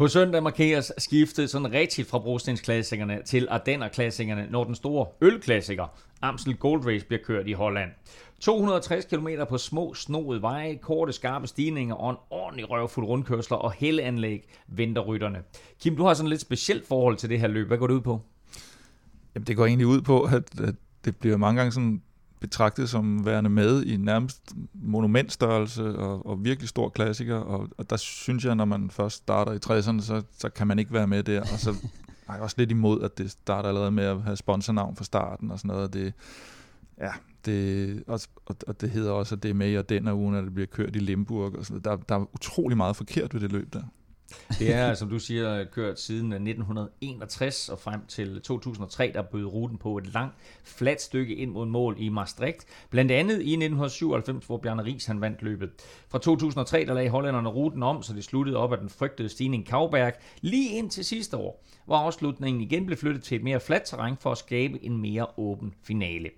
På 0.00 0.08
søndag 0.08 0.42
markeres 0.42 0.92
skiftet 0.98 1.50
sådan 1.50 1.72
rigtigt 1.72 2.08
fra 2.08 2.18
brostensklassikerne 2.18 3.22
til 3.24 3.48
Ardenner-klassikerne, 3.50 4.46
når 4.50 4.64
den 4.64 4.74
store 4.74 5.06
ølklassiker 5.20 5.86
Amstel 6.22 6.56
Gold 6.56 6.86
Race 6.86 7.06
bliver 7.06 7.22
kørt 7.24 7.46
i 7.46 7.52
Holland. 7.52 7.90
260 8.40 9.04
km 9.04 9.28
på 9.48 9.58
små, 9.58 9.94
snoede 9.94 10.42
veje, 10.42 10.76
korte, 10.76 11.12
skarpe 11.12 11.46
stigninger 11.46 11.94
og 11.94 12.10
en 12.10 12.16
ordentlig 12.30 12.70
røvfuld 12.70 13.06
rundkørsler 13.06 13.56
og 13.56 13.72
helleanlæg 13.72 14.48
venter 14.68 15.02
rytterne. 15.02 15.42
Kim, 15.80 15.96
du 15.96 16.04
har 16.04 16.14
sådan 16.14 16.26
et 16.26 16.30
lidt 16.30 16.40
specielt 16.40 16.86
forhold 16.86 17.16
til 17.16 17.30
det 17.30 17.40
her 17.40 17.48
løb. 17.48 17.66
Hvad 17.66 17.78
går 17.78 17.86
det 17.86 17.94
ud 17.94 18.00
på? 18.00 18.20
Jamen, 19.34 19.46
det 19.46 19.56
går 19.56 19.66
egentlig 19.66 19.86
ud 19.86 20.00
på, 20.00 20.22
at, 20.22 20.60
at 20.60 20.74
det 21.04 21.16
bliver 21.16 21.36
mange 21.36 21.58
gange 21.58 21.72
sådan 21.72 22.02
betragtet 22.40 22.88
som 22.88 23.26
værende 23.26 23.50
med 23.50 23.84
i 23.84 23.96
nærmest 23.96 24.52
monumentstørrelse 24.74 25.98
og, 25.98 26.26
og 26.26 26.44
virkelig 26.44 26.68
stor 26.68 26.88
klassiker, 26.88 27.36
og, 27.36 27.68
og 27.78 27.90
der 27.90 27.96
synes 27.96 28.44
jeg, 28.44 28.54
når 28.54 28.64
man 28.64 28.90
først 28.90 29.16
starter 29.16 29.52
i 29.52 29.58
60'erne, 29.66 30.02
så, 30.02 30.22
så 30.38 30.48
kan 30.48 30.66
man 30.66 30.78
ikke 30.78 30.92
være 30.92 31.06
med 31.06 31.22
der, 31.22 31.40
og 31.40 31.58
så 31.58 31.70
er 32.28 32.32
jeg 32.32 32.42
også 32.42 32.56
lidt 32.58 32.70
imod, 32.70 33.02
at 33.02 33.18
det 33.18 33.30
starter 33.30 33.68
allerede 33.68 33.90
med 33.90 34.04
at 34.04 34.22
have 34.22 34.36
sponsornavn 34.36 34.96
fra 34.96 35.04
starten 35.04 35.50
og 35.50 35.58
sådan 35.58 35.68
noget, 35.68 35.92
det, 35.92 36.12
ja, 36.98 37.10
det, 37.44 38.02
og, 38.06 38.20
og 38.46 38.80
det 38.80 38.90
hedder 38.90 39.12
også, 39.12 39.34
at 39.34 39.42
det 39.42 39.50
er 39.50 39.54
med 39.54 39.80
i 39.80 39.82
den 39.82 40.08
ugen, 40.08 40.34
at 40.34 40.44
det 40.44 40.54
bliver 40.54 40.66
kørt 40.66 40.96
i 40.96 40.98
Limburg 40.98 41.56
og 41.56 41.66
sådan 41.66 41.82
noget. 41.84 42.00
Der, 42.08 42.14
der 42.14 42.22
er 42.22 42.34
utrolig 42.34 42.76
meget 42.76 42.96
forkert 42.96 43.34
ved 43.34 43.40
det 43.40 43.52
løb 43.52 43.72
der. 43.72 43.82
Det 44.58 44.74
er, 44.74 44.94
som 44.94 45.08
du 45.08 45.18
siger, 45.18 45.64
kørt 45.64 46.00
siden 46.00 46.32
1961 46.32 47.68
og 47.68 47.78
frem 47.78 48.00
til 48.08 48.40
2003, 48.40 49.10
der 49.14 49.22
bød 49.22 49.44
ruten 49.44 49.78
på 49.78 49.98
et 49.98 50.12
langt, 50.14 50.34
fladt 50.64 51.02
stykke 51.02 51.34
ind 51.34 51.50
mod 51.50 51.66
mål 51.66 51.96
i 51.98 52.08
Maastricht. 52.08 52.64
Blandt 52.90 53.12
andet 53.12 53.34
i 53.34 53.52
1997, 53.52 54.46
hvor 54.46 54.56
Bjarne 54.56 54.84
Ries 54.84 55.06
han 55.06 55.20
vandt 55.20 55.42
løbet. 55.42 55.70
Fra 56.08 56.18
2003, 56.18 56.84
der 56.86 56.94
lagde 56.94 57.10
hollænderne 57.10 57.48
ruten 57.48 57.82
om, 57.82 58.02
så 58.02 58.12
det 58.12 58.24
sluttede 58.24 58.56
op 58.56 58.72
af 58.72 58.78
den 58.78 58.88
frygtede 58.88 59.28
stigning 59.28 59.66
Kauberg, 59.66 60.12
lige 60.40 60.78
ind 60.78 60.90
til 60.90 61.04
sidste 61.04 61.36
år, 61.36 61.64
hvor 61.86 61.96
afslutningen 61.96 62.62
igen 62.62 62.86
blev 62.86 62.98
flyttet 62.98 63.22
til 63.22 63.36
et 63.36 63.42
mere 63.42 63.60
fladt 63.60 63.82
terræn 63.84 64.16
for 64.20 64.32
at 64.32 64.38
skabe 64.38 64.84
en 64.84 64.98
mere 64.98 65.26
åben 65.38 65.74
finale. 65.82 66.30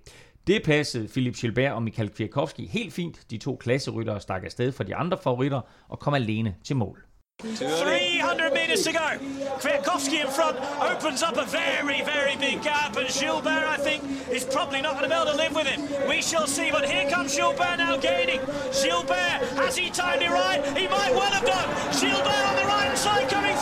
Det 0.47 0.63
passede 0.63 1.07
Philip 1.07 1.35
Gilbert 1.35 1.73
og 1.73 1.83
Michael 1.83 2.09
Kwiatkowski 2.09 2.65
helt 2.65 2.93
fint. 2.93 3.31
De 3.31 3.37
to 3.37 3.55
klasseryttere 3.55 4.21
stak 4.21 4.43
afsted 4.43 4.71
for 4.71 4.83
de 4.83 4.95
andre 4.95 5.17
favoritter 5.23 5.61
og 5.87 5.99
kom 5.99 6.13
alene 6.13 6.55
til 6.63 6.75
mål. 6.75 7.03
300 7.39 8.53
metres 8.53 8.83
to 8.83 8.93
go. 8.93 9.17
Kwiatkowski 9.59 10.23
in 10.23 10.27
front 10.27 10.57
opens 10.81 11.21
up 11.23 11.35
a 11.35 11.43
very, 11.43 12.01
very 12.01 12.37
big 12.37 12.61
gap, 12.63 12.95
and 12.95 13.09
Gilbert, 13.09 13.49
I 13.49 13.75
think, 13.75 14.03
is 14.29 14.45
probably 14.45 14.81
not 14.81 14.93
going 14.93 15.03
to 15.03 15.09
be 15.09 15.15
able 15.15 15.31
to 15.31 15.37
live 15.37 15.53
with 15.53 15.67
him. 15.67 16.07
We 16.07 16.21
shall 16.21 16.47
see, 16.47 16.71
but 16.71 16.87
here 16.89 17.09
comes 17.09 17.35
Gilbert 17.35 17.77
now 17.77 17.97
gaining. 17.97 18.39
Gilbert, 18.81 19.41
has 19.59 19.75
he 19.75 19.89
timed 19.89 20.21
it 20.21 20.29
right? 20.29 20.65
He 20.77 20.87
might 20.87 21.11
well 21.11 21.31
have 21.31 21.45
done. 21.45 21.69
Gilbert 21.99 22.45
on 22.47 22.55
the 22.55 22.65
right 22.65 22.97
side 22.97 23.29
coming 23.29 23.52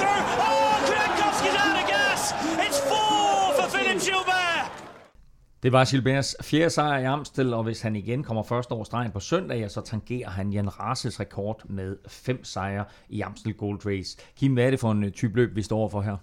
Det 5.63 5.71
var 5.71 5.85
Gilberts 5.85 6.35
fjerde 6.41 6.69
sejr 6.69 6.99
i 6.99 7.03
Amstel, 7.03 7.53
og 7.53 7.63
hvis 7.63 7.81
han 7.81 7.95
igen 7.95 8.23
kommer 8.23 8.43
først 8.43 8.71
over 8.71 8.83
stregen 8.83 9.11
på 9.11 9.19
søndag, 9.19 9.59
ja, 9.59 9.67
så 9.67 9.81
tangerer 9.81 10.29
han 10.29 10.53
Jan 10.53 10.79
Rases 10.79 11.19
rekord 11.19 11.61
med 11.69 11.97
fem 12.07 12.43
sejre 12.43 12.85
i 13.09 13.21
Amstel 13.21 13.53
Gold 13.53 13.85
Race. 13.85 14.17
Kim, 14.37 14.53
hvad 14.53 14.65
er 14.65 14.69
det 14.69 14.79
for 14.79 14.91
en 14.91 15.11
type 15.11 15.35
løb, 15.35 15.55
vi 15.55 15.61
står 15.61 15.89
for 15.89 16.01
her? 16.01 16.17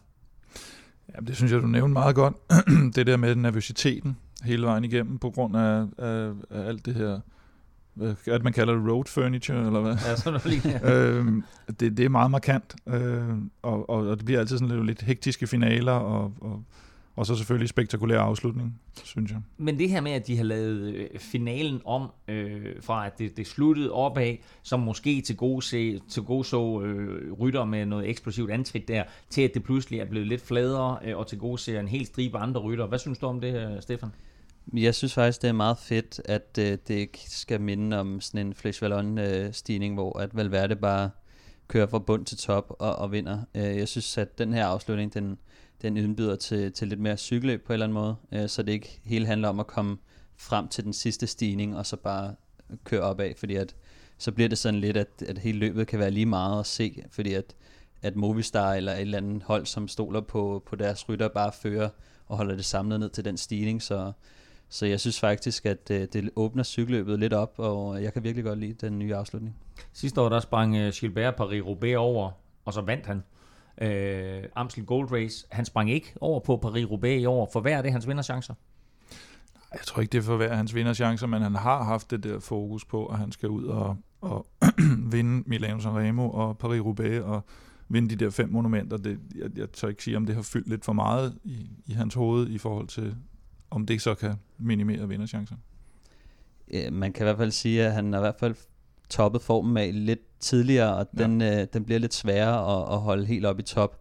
Ja, 1.15 1.21
det 1.27 1.37
synes 1.37 1.53
jeg, 1.53 1.63
du 1.63 1.67
nævnte 1.67 1.93
meget 1.93 2.15
godt. 2.15 2.35
det 2.97 3.07
der 3.07 3.17
med 3.17 3.35
nervøsiteten 3.35 4.17
hele 4.43 4.67
vejen 4.67 4.85
igennem, 4.85 5.19
på 5.19 5.31
grund 5.31 5.57
af, 5.57 5.87
af, 5.99 6.33
af 6.51 6.69
alt 6.69 6.87
det 6.87 6.95
her, 6.95 7.21
at 8.27 8.43
man 8.43 8.53
kalder 8.53 8.75
det, 8.75 8.91
road 8.91 9.05
furniture, 9.05 9.67
eller 9.67 9.81
hvad? 9.81 9.97
Ja, 10.07 10.17
sådan 10.17 10.41
noget 10.45 11.17
øhm, 11.17 11.45
det, 11.81 11.97
det 11.97 12.05
er 12.05 12.09
meget 12.09 12.31
markant, 12.31 12.77
øh, 12.87 13.29
og, 13.63 13.91
og, 13.91 14.07
og 14.07 14.17
det 14.17 14.25
bliver 14.25 14.41
altid 14.41 14.59
sådan 14.59 14.77
lidt, 14.77 14.87
lidt 14.87 15.03
hektiske 15.03 15.47
finaler, 15.47 15.93
og, 15.93 16.33
og 16.41 16.65
og 17.19 17.27
så 17.27 17.37
selvfølgelig 17.37 17.69
spektakulær 17.69 18.21
afslutning, 18.21 18.81
synes 19.05 19.31
jeg. 19.31 19.41
Men 19.57 19.79
det 19.79 19.91
her 19.91 20.01
med, 20.01 20.13
at 20.13 20.27
de 20.27 20.37
har 20.37 20.45
lavet 20.45 20.95
øh, 20.95 21.19
finalen 21.19 21.81
om, 21.85 22.11
øh, 22.29 22.67
fra 22.81 23.07
at 23.07 23.19
det, 23.19 23.37
det 23.37 23.47
sluttede 23.47 23.93
opad, 23.93 24.37
som 24.63 24.81
måske 24.81 25.21
til 25.21 25.37
gode, 25.37 25.63
se, 25.63 26.01
til 26.09 26.23
gode 26.23 26.45
så 26.45 26.83
øh, 26.83 27.33
rytter 27.33 27.65
med 27.65 27.87
noget 27.87 28.09
eksplosivt 28.09 28.51
antrit 28.51 28.89
der, 28.89 29.03
til 29.31 29.43
at 29.43 29.51
det 29.55 29.63
pludselig 29.63 30.01
er 30.01 30.05
blevet 30.05 30.27
lidt 30.27 30.47
fladere, 30.47 30.99
øh, 31.05 31.17
og 31.17 31.27
til 31.27 31.39
gode 31.39 31.59
ser 31.59 31.81
en 31.81 31.89
helt 31.89 32.07
stribe 32.07 32.39
andre 32.39 32.61
rytter. 32.61 32.87
Hvad 32.87 32.99
synes 32.99 33.19
du 33.19 33.27
om 33.27 33.41
det 33.41 33.53
her, 33.53 33.81
Stefan? 33.81 34.09
Jeg 34.73 34.95
synes 34.95 35.15
faktisk, 35.15 35.43
det 35.43 35.49
er 35.49 35.53
meget 35.53 35.79
fedt, 35.79 36.21
at 36.25 36.59
øh, 36.59 36.79
det 36.89 36.95
ikke 36.95 37.19
skal 37.27 37.61
minde 37.61 38.01
om 38.01 38.21
sådan 38.21 38.47
en 38.47 38.55
Flesh 38.55 38.83
Vallon-stigning, 38.83 39.95
hvor 39.95 40.19
at 40.19 40.37
Valverde 40.37 40.77
bare 40.77 41.11
kører 41.69 41.87
fra 41.87 41.99
bund 41.99 42.25
til 42.25 42.39
top 42.39 42.77
og, 42.79 42.97
og 42.97 43.13
vinder. 43.13 43.39
Øh, 43.55 43.63
jeg 43.63 43.89
synes, 43.89 44.19
at 44.19 44.39
den 44.39 44.53
her 44.53 44.67
afslutning, 44.67 45.15
den, 45.15 45.39
den 45.83 45.97
indbyder 45.97 46.37
til, 46.37 46.73
til 46.73 46.89
lidt 46.89 47.01
mere 47.01 47.17
cykelløb 47.17 47.67
på 47.67 47.73
en 47.73 47.75
eller 47.75 47.87
anden 47.87 47.95
måde, 47.95 48.17
øh, 48.33 48.49
så 48.49 48.63
det 48.63 48.73
ikke 48.73 49.01
hele 49.05 49.27
handler 49.27 49.49
om 49.49 49.61
at 49.61 49.67
komme 49.67 49.97
frem 50.37 50.69
til 50.69 50.85
den 50.85 50.93
sidste 50.93 51.27
stigning, 51.27 51.77
og 51.77 51.87
så 51.87 51.97
bare 51.97 52.35
køre 52.85 53.01
opad, 53.01 53.35
fordi 53.37 53.55
at 53.55 53.75
så 54.19 54.33
bliver 54.33 54.49
det 54.49 54.59
sådan 54.59 54.81
lidt, 54.81 54.97
at, 54.97 55.23
at 55.27 55.39
hele 55.39 55.59
løbet 55.59 55.87
kan 55.87 55.99
være 55.99 56.11
lige 56.11 56.27
meget 56.27 56.61
at 56.61 56.67
se, 56.67 57.03
fordi 57.11 57.35
at, 57.35 57.55
at 58.03 58.17
Movistar 58.17 58.75
eller 58.75 58.93
et 58.93 59.01
eller 59.01 59.19
andet 59.19 59.43
hold, 59.43 59.67
som 59.67 59.89
stoler 59.89 60.21
på, 60.21 60.63
på 60.67 60.77
deres 60.77 61.09
rytter, 61.09 61.29
bare 61.29 61.53
fører 61.53 61.89
og 62.27 62.37
holder 62.37 62.57
det 62.57 62.65
samlet 62.65 63.01
ned 63.01 63.09
til 63.09 63.25
den 63.25 63.37
stigning, 63.37 63.83
så, 63.83 64.13
så 64.69 64.87
jeg 64.87 65.01
synes 65.01 65.21
faktisk, 65.21 65.67
at 65.67 65.89
det, 65.89 66.13
det 66.13 66.31
åbner 66.37 66.63
cykelløbet 66.63 67.19
lidt 67.19 67.33
op, 67.33 67.55
og 67.57 68.03
jeg 68.03 68.13
kan 68.13 68.25
virkelig 68.25 68.45
godt 68.45 68.59
lide 68.59 68.87
den 68.87 68.99
nye 68.99 69.15
afslutning. 69.15 69.57
Sidste 69.93 70.21
år 70.21 70.29
der 70.29 70.41
sprang 70.41 70.77
øh, 70.77 70.93
Gilbert 70.93 71.35
Paris-Roubaix 71.41 71.95
over, 71.95 72.31
og 72.65 72.73
så 72.73 72.81
vandt 72.81 73.07
han 73.07 73.23
uh, 73.83 74.49
Amstel 74.55 74.85
Gold 74.85 75.13
Race. 75.13 75.47
Han 75.51 75.65
sprang 75.65 75.91
ikke 75.91 76.15
over 76.21 76.41
på 76.41 76.57
Paris-Roubaix 76.67 77.21
i 77.21 77.25
år. 77.25 77.51
For 77.53 77.61
hvad 77.61 77.73
er 77.73 77.83
det 77.83 77.93
hans 77.93 78.09
vinderchancer? 78.09 78.55
Jeg 79.73 79.81
tror 79.87 80.01
ikke, 80.01 80.13
det 80.13 80.19
er 80.19 80.23
for 80.23 80.37
hver 80.37 80.55
hans 80.55 80.75
vinderchancer, 80.75 81.27
men 81.27 81.43
han 81.43 81.55
har 81.55 81.85
haft 81.85 82.11
det 82.11 82.23
der 82.23 82.41
fokus 82.41 82.85
på, 82.85 83.07
at 83.07 83.19
han 83.19 83.33
skal 83.33 83.49
ud 83.49 83.65
og, 83.65 83.97
og 84.21 84.47
vinde 85.13 85.43
Milano 85.47 85.81
Sanremo 85.81 86.31
og 86.31 86.57
Paris-Roubaix 86.65 87.23
og 87.23 87.45
vinde 87.89 88.09
de 88.09 88.25
der 88.25 88.31
fem 88.31 88.49
monumenter. 88.49 88.97
Det, 88.97 89.21
jeg, 89.35 89.59
jeg 89.59 89.71
tør 89.73 89.89
ikke 89.89 90.03
sige, 90.03 90.17
om 90.17 90.27
det 90.27 90.35
har 90.35 90.43
fyldt 90.43 90.69
lidt 90.69 90.85
for 90.85 90.93
meget 90.93 91.39
i, 91.45 91.71
i 91.87 91.93
hans 91.93 92.15
hoved 92.15 92.49
i 92.49 92.59
forhold 92.59 92.89
til, 92.89 93.17
om 93.71 93.87
det 93.87 94.03
så 94.03 94.15
kan 94.15 94.35
minimere 94.59 95.09
vinderchancer. 95.09 95.57
Man 96.91 97.13
kan 97.13 97.23
i 97.23 97.27
hvert 97.27 97.39
fald 97.39 97.51
sige, 97.51 97.87
at 97.87 97.93
han 97.93 98.13
har 98.13 98.21
i 98.21 98.23
hvert 98.23 98.39
fald 98.41 98.55
toppet 99.09 99.43
formen 99.43 99.77
af 99.77 100.05
lidt 100.07 100.28
tidligere, 100.41 100.97
og 100.97 101.07
ja. 101.19 101.23
den, 101.23 101.43
øh, 101.43 101.67
den 101.73 101.85
bliver 101.85 101.99
lidt 101.99 102.15
sværere 102.15 102.81
at, 102.81 102.95
at 102.95 103.01
holde 103.01 103.27
helt 103.27 103.47
op 103.47 103.59
i 103.59 103.63
top 103.63 104.01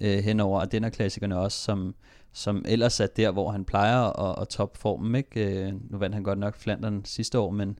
øh, 0.00 0.18
henover, 0.18 0.60
og 0.60 0.72
den 0.72 0.84
er 0.84 0.88
klassikerne 0.88 1.38
også, 1.38 1.58
som, 1.58 1.94
som 2.32 2.64
ellers 2.68 3.00
er 3.00 3.06
der, 3.06 3.30
hvor 3.30 3.50
han 3.50 3.64
plejer 3.64 4.30
at, 4.30 4.42
at 4.42 4.48
toppe 4.48 4.78
formen. 4.78 5.14
Ikke? 5.14 5.64
Øh, 5.66 5.72
nu 5.90 5.98
vandt 5.98 6.14
han 6.14 6.22
godt 6.22 6.38
nok 6.38 6.56
Flandern 6.56 7.04
sidste 7.04 7.38
år, 7.38 7.50
men, 7.50 7.78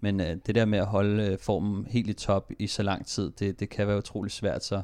men 0.00 0.20
øh, 0.20 0.36
det 0.46 0.54
der 0.54 0.64
med 0.64 0.78
at 0.78 0.86
holde 0.86 1.24
øh, 1.24 1.38
formen 1.38 1.86
helt 1.86 2.08
i 2.08 2.12
top 2.12 2.50
i 2.58 2.66
så 2.66 2.82
lang 2.82 3.06
tid, 3.06 3.30
det, 3.30 3.60
det 3.60 3.68
kan 3.68 3.86
være 3.86 3.98
utrolig 3.98 4.32
svært, 4.32 4.64
så 4.64 4.82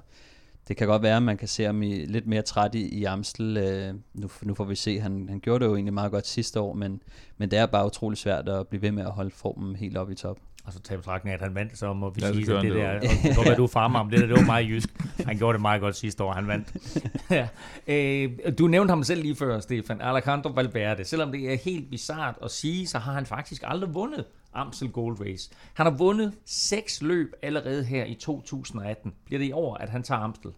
det 0.69 0.77
kan 0.77 0.87
godt 0.87 1.03
være, 1.03 1.17
at 1.17 1.23
man 1.23 1.37
kan 1.37 1.49
se 1.49 1.65
ham 1.65 1.83
i, 1.83 2.05
lidt 2.05 2.27
mere 2.27 2.43
træt 2.43 2.75
i, 2.75 2.99
i 2.99 3.05
Amstel. 3.05 3.57
Øh, 3.57 3.95
nu, 4.15 4.31
nu 4.43 4.55
får 4.55 4.65
vi 4.65 4.75
se, 4.75 5.01
han, 5.01 5.29
han 5.29 5.41
gjorde 5.41 5.65
det 5.65 5.71
jo 5.71 5.75
egentlig 5.75 5.95
meget 5.95 6.13
godt 6.13 6.27
sidste 6.27 6.61
år, 6.61 6.73
men, 6.73 7.03
men 7.39 7.51
det 7.51 7.59
er 7.59 7.67
bare 7.67 7.87
utrolig 7.87 8.19
svært 8.19 8.49
at 8.49 8.69
blive 8.69 8.83
ved 8.83 8.93
med 8.93 9.03
at 9.03 9.11
holde 9.11 9.31
formen 9.31 9.77
helt 9.77 9.97
op 9.97 10.11
i 10.11 10.15
top. 10.15 10.39
Og 10.65 10.73
så 10.73 10.81
tage 10.81 10.99
betragtning 10.99 11.35
at 11.35 11.41
han 11.41 11.55
vandt, 11.55 11.79
så 11.79 11.93
må 11.93 12.11
vi 12.11 12.21
ja, 12.21 12.33
sige, 12.33 12.57
at 12.57 12.63
det, 12.63 12.73
det 12.73 12.75
der, 12.75 12.95
og 12.95 13.03
det 13.03 13.37
går 13.37 13.55
du 13.55 13.67
farmer 13.67 13.99
om 13.99 14.11
det 14.11 14.21
der, 14.21 14.27
det 14.27 14.37
var 14.37 14.45
meget 14.45 14.69
jysk. 14.69 14.89
Han 15.27 15.39
gjorde 15.39 15.53
det 15.53 15.61
meget 15.61 15.81
godt 15.81 15.97
sidste 15.97 16.25
år, 16.25 16.33
han 16.33 16.47
vandt. 16.47 16.77
ja. 17.31 17.49
øh, 17.87 18.59
du 18.59 18.67
nævnte 18.67 18.93
ham 18.93 19.05
selv 19.05 19.23
lige 19.23 19.37
før, 19.37 19.61
Stefan, 19.61 20.01
Alejandro 20.01 20.51
Valverde. 20.51 21.05
Selvom 21.05 21.33
det 21.33 21.53
er 21.53 21.57
helt 21.57 21.91
bizart 21.91 22.35
at 22.43 22.51
sige, 22.51 22.87
så 22.87 22.99
har 22.99 23.13
han 23.13 23.27
faktisk 23.27 23.63
aldrig 23.67 23.95
vundet 23.95 24.25
Amstel 24.55 24.91
Gold 24.91 25.21
Race. 25.21 25.51
Han 25.75 25.87
har 25.87 25.93
vundet 25.93 26.33
seks 26.45 27.03
løb 27.03 27.33
allerede 27.43 27.85
her 27.85 28.05
i 28.05 28.15
2018. 28.15 29.13
Bliver 29.27 29.39
det 29.39 29.47
i 29.47 29.53
år, 29.53 29.75
at 29.75 29.89
han 29.89 30.03
tager 30.03 30.21
Amstel? 30.21 30.51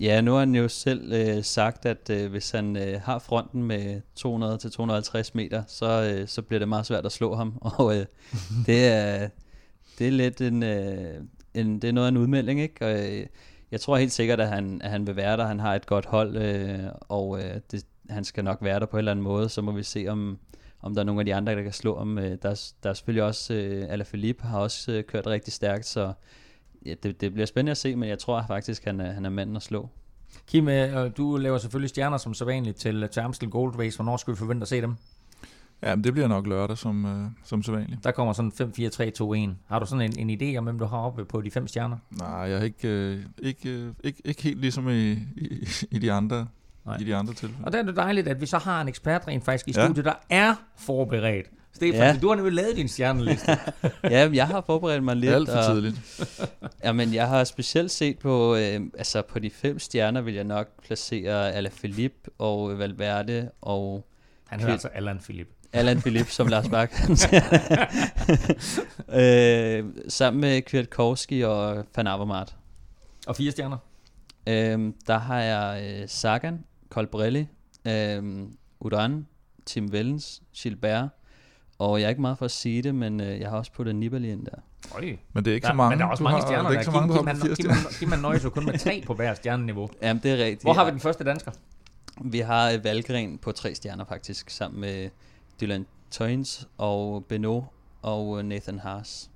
Ja, 0.00 0.20
nu 0.20 0.32
har 0.32 0.38
han 0.38 0.54
jo 0.54 0.68
selv 0.68 1.12
øh, 1.12 1.44
sagt, 1.44 1.86
at 1.86 2.10
øh, 2.10 2.30
hvis 2.30 2.50
han 2.50 2.76
øh, 2.76 3.00
har 3.00 3.18
fronten 3.18 3.62
med 3.62 4.00
200-250 5.26 5.30
meter, 5.34 5.62
så, 5.66 6.14
øh, 6.14 6.28
så 6.28 6.42
bliver 6.42 6.58
det 6.58 6.68
meget 6.68 6.86
svært 6.86 7.06
at 7.06 7.12
slå 7.12 7.34
ham. 7.34 7.58
Og 7.78 7.96
øh, 7.96 8.06
det, 8.66 8.88
er, 8.88 9.28
det 9.98 10.06
er 10.06 10.10
lidt 10.10 10.40
en, 10.40 10.62
øh, 10.62 11.20
en, 11.54 11.82
det 11.82 11.88
er 11.88 11.92
noget 11.92 12.06
af 12.06 12.10
en 12.10 12.16
udmelding, 12.16 12.60
ikke? 12.60 12.86
Og, 12.86 12.92
øh, 12.92 13.26
jeg 13.70 13.80
tror 13.80 13.96
helt 13.96 14.12
sikkert, 14.12 14.40
at 14.40 14.48
han, 14.48 14.82
at 14.82 14.90
han 14.90 15.06
vil 15.06 15.16
være 15.16 15.36
der. 15.36 15.46
Han 15.46 15.60
har 15.60 15.74
et 15.74 15.86
godt 15.86 16.06
hold, 16.06 16.36
øh, 16.36 16.80
og 17.00 17.38
øh, 17.42 17.60
det, 17.70 17.86
han 18.10 18.24
skal 18.24 18.44
nok 18.44 18.58
være 18.60 18.80
der 18.80 18.86
på 18.86 18.96
en 18.96 18.98
eller 18.98 19.10
anden 19.10 19.24
måde. 19.24 19.48
Så 19.48 19.62
må 19.62 19.72
vi 19.72 19.82
se, 19.82 20.06
om, 20.08 20.38
om 20.80 20.94
der 20.94 21.00
er 21.00 21.04
nogle 21.04 21.20
af 21.20 21.24
de 21.24 21.34
andre, 21.34 21.54
der 21.54 21.62
kan 21.62 21.72
slå 21.72 21.98
ham. 21.98 22.18
Øh, 22.18 22.38
der, 22.42 22.72
der 22.82 22.90
er 22.90 22.94
selvfølgelig 22.94 23.24
også, 23.24 23.54
øh, 23.54 23.86
Alaphilippe 23.88 24.42
har 24.42 24.58
også 24.58 24.92
øh, 24.92 25.04
kørt 25.04 25.26
rigtig 25.26 25.52
stærkt, 25.52 25.86
så 25.86 26.12
ja, 26.86 26.94
det, 27.02 27.20
det 27.20 27.32
bliver 27.32 27.46
spændende 27.46 27.70
at 27.70 27.76
se, 27.76 27.96
men 27.96 28.08
jeg 28.08 28.18
tror 28.18 28.44
faktisk, 28.46 28.84
han 28.84 29.00
er, 29.00 29.12
han 29.12 29.24
er 29.24 29.30
manden 29.30 29.56
at 29.56 29.62
slå. 29.62 29.88
Kim, 30.46 30.68
øh, 30.68 31.10
du 31.16 31.36
laver 31.36 31.58
selvfølgelig 31.58 31.88
stjerner 31.90 32.16
som 32.16 32.34
så 32.34 32.44
vanligt 32.44 32.76
til, 32.76 33.08
til 33.12 33.20
Amstel 33.20 33.50
Gold 33.50 33.78
Race. 33.78 33.96
Hvornår 33.96 34.16
skal 34.16 34.34
vi 34.34 34.38
forvente 34.38 34.64
at 34.64 34.68
se 34.68 34.80
dem? 34.80 34.94
Ja, 35.82 35.94
men 35.94 36.04
det 36.04 36.12
bliver 36.12 36.28
nok 36.28 36.46
lørdag 36.46 36.78
som, 36.78 37.04
øh, 37.04 37.30
som 37.44 37.62
så 37.62 37.72
vanligt. 37.72 38.04
Der 38.04 38.10
kommer 38.10 38.32
sådan 38.32 38.52
5, 38.52 38.72
4, 38.72 38.88
3, 38.88 39.10
2, 39.10 39.34
1. 39.34 39.56
Har 39.66 39.78
du 39.78 39.86
sådan 39.86 40.12
en, 40.18 40.28
en 40.28 40.40
idé 40.42 40.58
om, 40.58 40.64
hvem 40.64 40.78
du 40.78 40.84
har 40.84 40.98
oppe 40.98 41.24
på 41.24 41.40
de 41.40 41.50
fem 41.50 41.66
stjerner? 41.66 41.96
Nej, 42.10 42.28
jeg 42.28 42.58
er 42.58 42.62
ikke, 42.62 42.88
øh, 42.88 43.22
ikke, 43.38 43.70
øh, 43.70 43.92
ikke, 44.04 44.22
ikke 44.24 44.42
helt 44.42 44.60
ligesom 44.60 44.88
i, 44.88 45.12
i, 45.12 45.68
i 45.90 45.98
de 45.98 46.12
andre 46.12 46.46
Nej. 46.86 46.96
i 47.00 47.04
de 47.04 47.16
andre 47.16 47.34
tilfælde. 47.34 47.64
Og 47.64 47.72
der 47.72 47.78
er 47.78 47.82
det 47.82 47.96
dejligt, 47.96 48.28
at 48.28 48.40
vi 48.40 48.46
så 48.46 48.58
har 48.58 48.80
en 48.80 48.88
ekspert 48.88 49.28
rent 49.28 49.44
faktisk 49.44 49.68
i 49.68 49.72
ja. 49.76 49.86
studiet, 49.86 50.04
der 50.04 50.14
er 50.30 50.54
forberedt. 50.76 51.46
Stefan, 51.76 52.00
ja. 52.00 52.18
du 52.22 52.28
har 52.28 52.34
nemlig 52.34 52.54
lavet 52.54 52.76
din 52.76 52.88
stjerneliste. 52.88 53.58
ja, 54.14 54.30
jeg 54.32 54.46
har 54.46 54.60
forberedt 54.66 55.04
mig 55.04 55.16
lidt. 55.16 55.32
Alt 55.32 55.50
for 55.50 55.62
tidligt. 55.62 55.96
ja, 56.84 56.92
men 56.92 57.14
jeg 57.14 57.28
har 57.28 57.44
specielt 57.44 57.90
set 57.90 58.18
på, 58.18 58.56
øh, 58.56 58.80
altså 58.98 59.22
på 59.22 59.38
de 59.38 59.50
fem 59.50 59.78
stjerner 59.78 60.20
vil 60.20 60.34
jeg 60.34 60.44
nok 60.44 60.68
placere 60.86 61.52
Alaphilippe 61.52 62.30
og 62.38 62.78
Valverde 62.78 63.50
og... 63.62 64.06
Han 64.46 64.60
hedder 64.60 64.72
altså 64.72 64.88
Alan 64.94 65.18
Philippe. 65.18 65.52
Alan 65.72 66.00
Philippe, 66.00 66.30
som 66.30 66.46
Lars 66.46 66.68
Bak 66.68 66.92
øh, 69.20 69.84
Sammen 70.08 70.40
med 70.40 70.62
Kwiatkowski 70.62 71.40
og 71.42 71.84
Van 71.96 72.06
Avermaet. 72.06 72.56
Og 73.26 73.36
fire 73.36 73.52
stjerner? 73.52 73.78
Øh, 74.48 74.92
der 75.06 75.18
har 75.18 75.40
jeg 75.40 76.00
øh, 76.02 76.08
Sagan, 76.08 76.64
Colbrelli, 76.90 77.46
øh, 77.86 78.22
Udan, 78.80 79.26
Tim 79.66 79.86
Wellens, 79.92 80.42
Gilbert, 80.56 81.08
og 81.78 82.00
jeg 82.00 82.06
er 82.06 82.08
ikke 82.08 82.20
meget 82.20 82.38
for 82.38 82.44
at 82.44 82.50
sige 82.50 82.82
det, 82.82 82.94
men 82.94 83.20
øh, 83.20 83.40
jeg 83.40 83.50
har 83.50 83.58
også 83.58 83.72
puttet 83.72 83.96
Nibali 83.96 84.30
ind 84.30 84.46
der. 84.46 84.58
Øj. 84.94 85.16
Men 85.32 85.44
det 85.44 85.50
er 85.50 85.54
ikke 85.54 85.64
der, 85.64 85.72
så 85.72 85.76
mange. 85.76 85.90
Men 85.90 85.98
der 85.98 86.06
er 86.06 86.10
også 86.10 86.22
mange 86.22 86.40
har, 86.40 86.46
stjerner. 86.46 86.62
Der 86.62 86.68
er 86.68 86.72
ikke 86.72 86.84
så 86.84 86.90
mange, 86.90 87.08
du 87.08 87.22
har 87.22 87.34
på 87.34 87.40
fire 87.56 87.76
Kim, 87.98 88.08
man 88.08 88.18
nøjes 88.18 88.44
jo 88.44 88.50
kun 88.50 88.64
med 88.66 88.78
tre 88.78 89.02
på 89.06 89.14
hver 89.14 89.34
stjerneniveau. 89.34 89.88
Jamen, 90.02 90.22
det 90.22 90.30
er 90.30 90.44
rigtigt. 90.44 90.62
Hvor 90.62 90.72
har 90.72 90.84
vi 90.84 90.90
den 90.90 91.00
første 91.00 91.24
dansker? 91.24 91.50
Vi 92.24 92.38
har 92.38 92.70
øh, 92.70 92.84
Valgren 92.84 93.38
på 93.38 93.52
tre 93.52 93.74
stjerner 93.74 94.04
faktisk, 94.04 94.50
sammen 94.50 94.80
med 94.80 95.08
Dylan 95.60 95.86
Toynes 96.10 96.68
og 96.78 97.24
Beno 97.24 97.62
og 98.02 98.38
øh, 98.38 98.44
Nathan 98.44 98.78
Haas. 98.78 99.30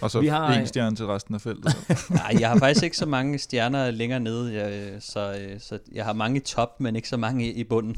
Og 0.00 0.10
så 0.10 0.20
vi 0.20 0.26
har, 0.26 0.52
en 0.52 0.66
stjerne 0.66 0.96
til 0.96 1.06
resten 1.06 1.34
af 1.34 1.40
feltet. 1.40 1.76
Nej, 2.10 2.36
jeg 2.40 2.48
har 2.48 2.58
faktisk 2.58 2.84
ikke 2.84 2.96
så 2.96 3.06
mange 3.06 3.38
stjerner 3.38 3.90
længere 3.90 4.20
nede, 4.20 4.54
jeg, 4.54 5.02
så, 5.02 5.48
så 5.58 5.78
jeg 5.92 6.04
har 6.04 6.12
mange 6.12 6.36
i 6.36 6.40
top, 6.40 6.80
men 6.80 6.96
ikke 6.96 7.08
så 7.08 7.16
mange 7.16 7.46
i, 7.46 7.52
i 7.52 7.64
bunden. 7.64 7.96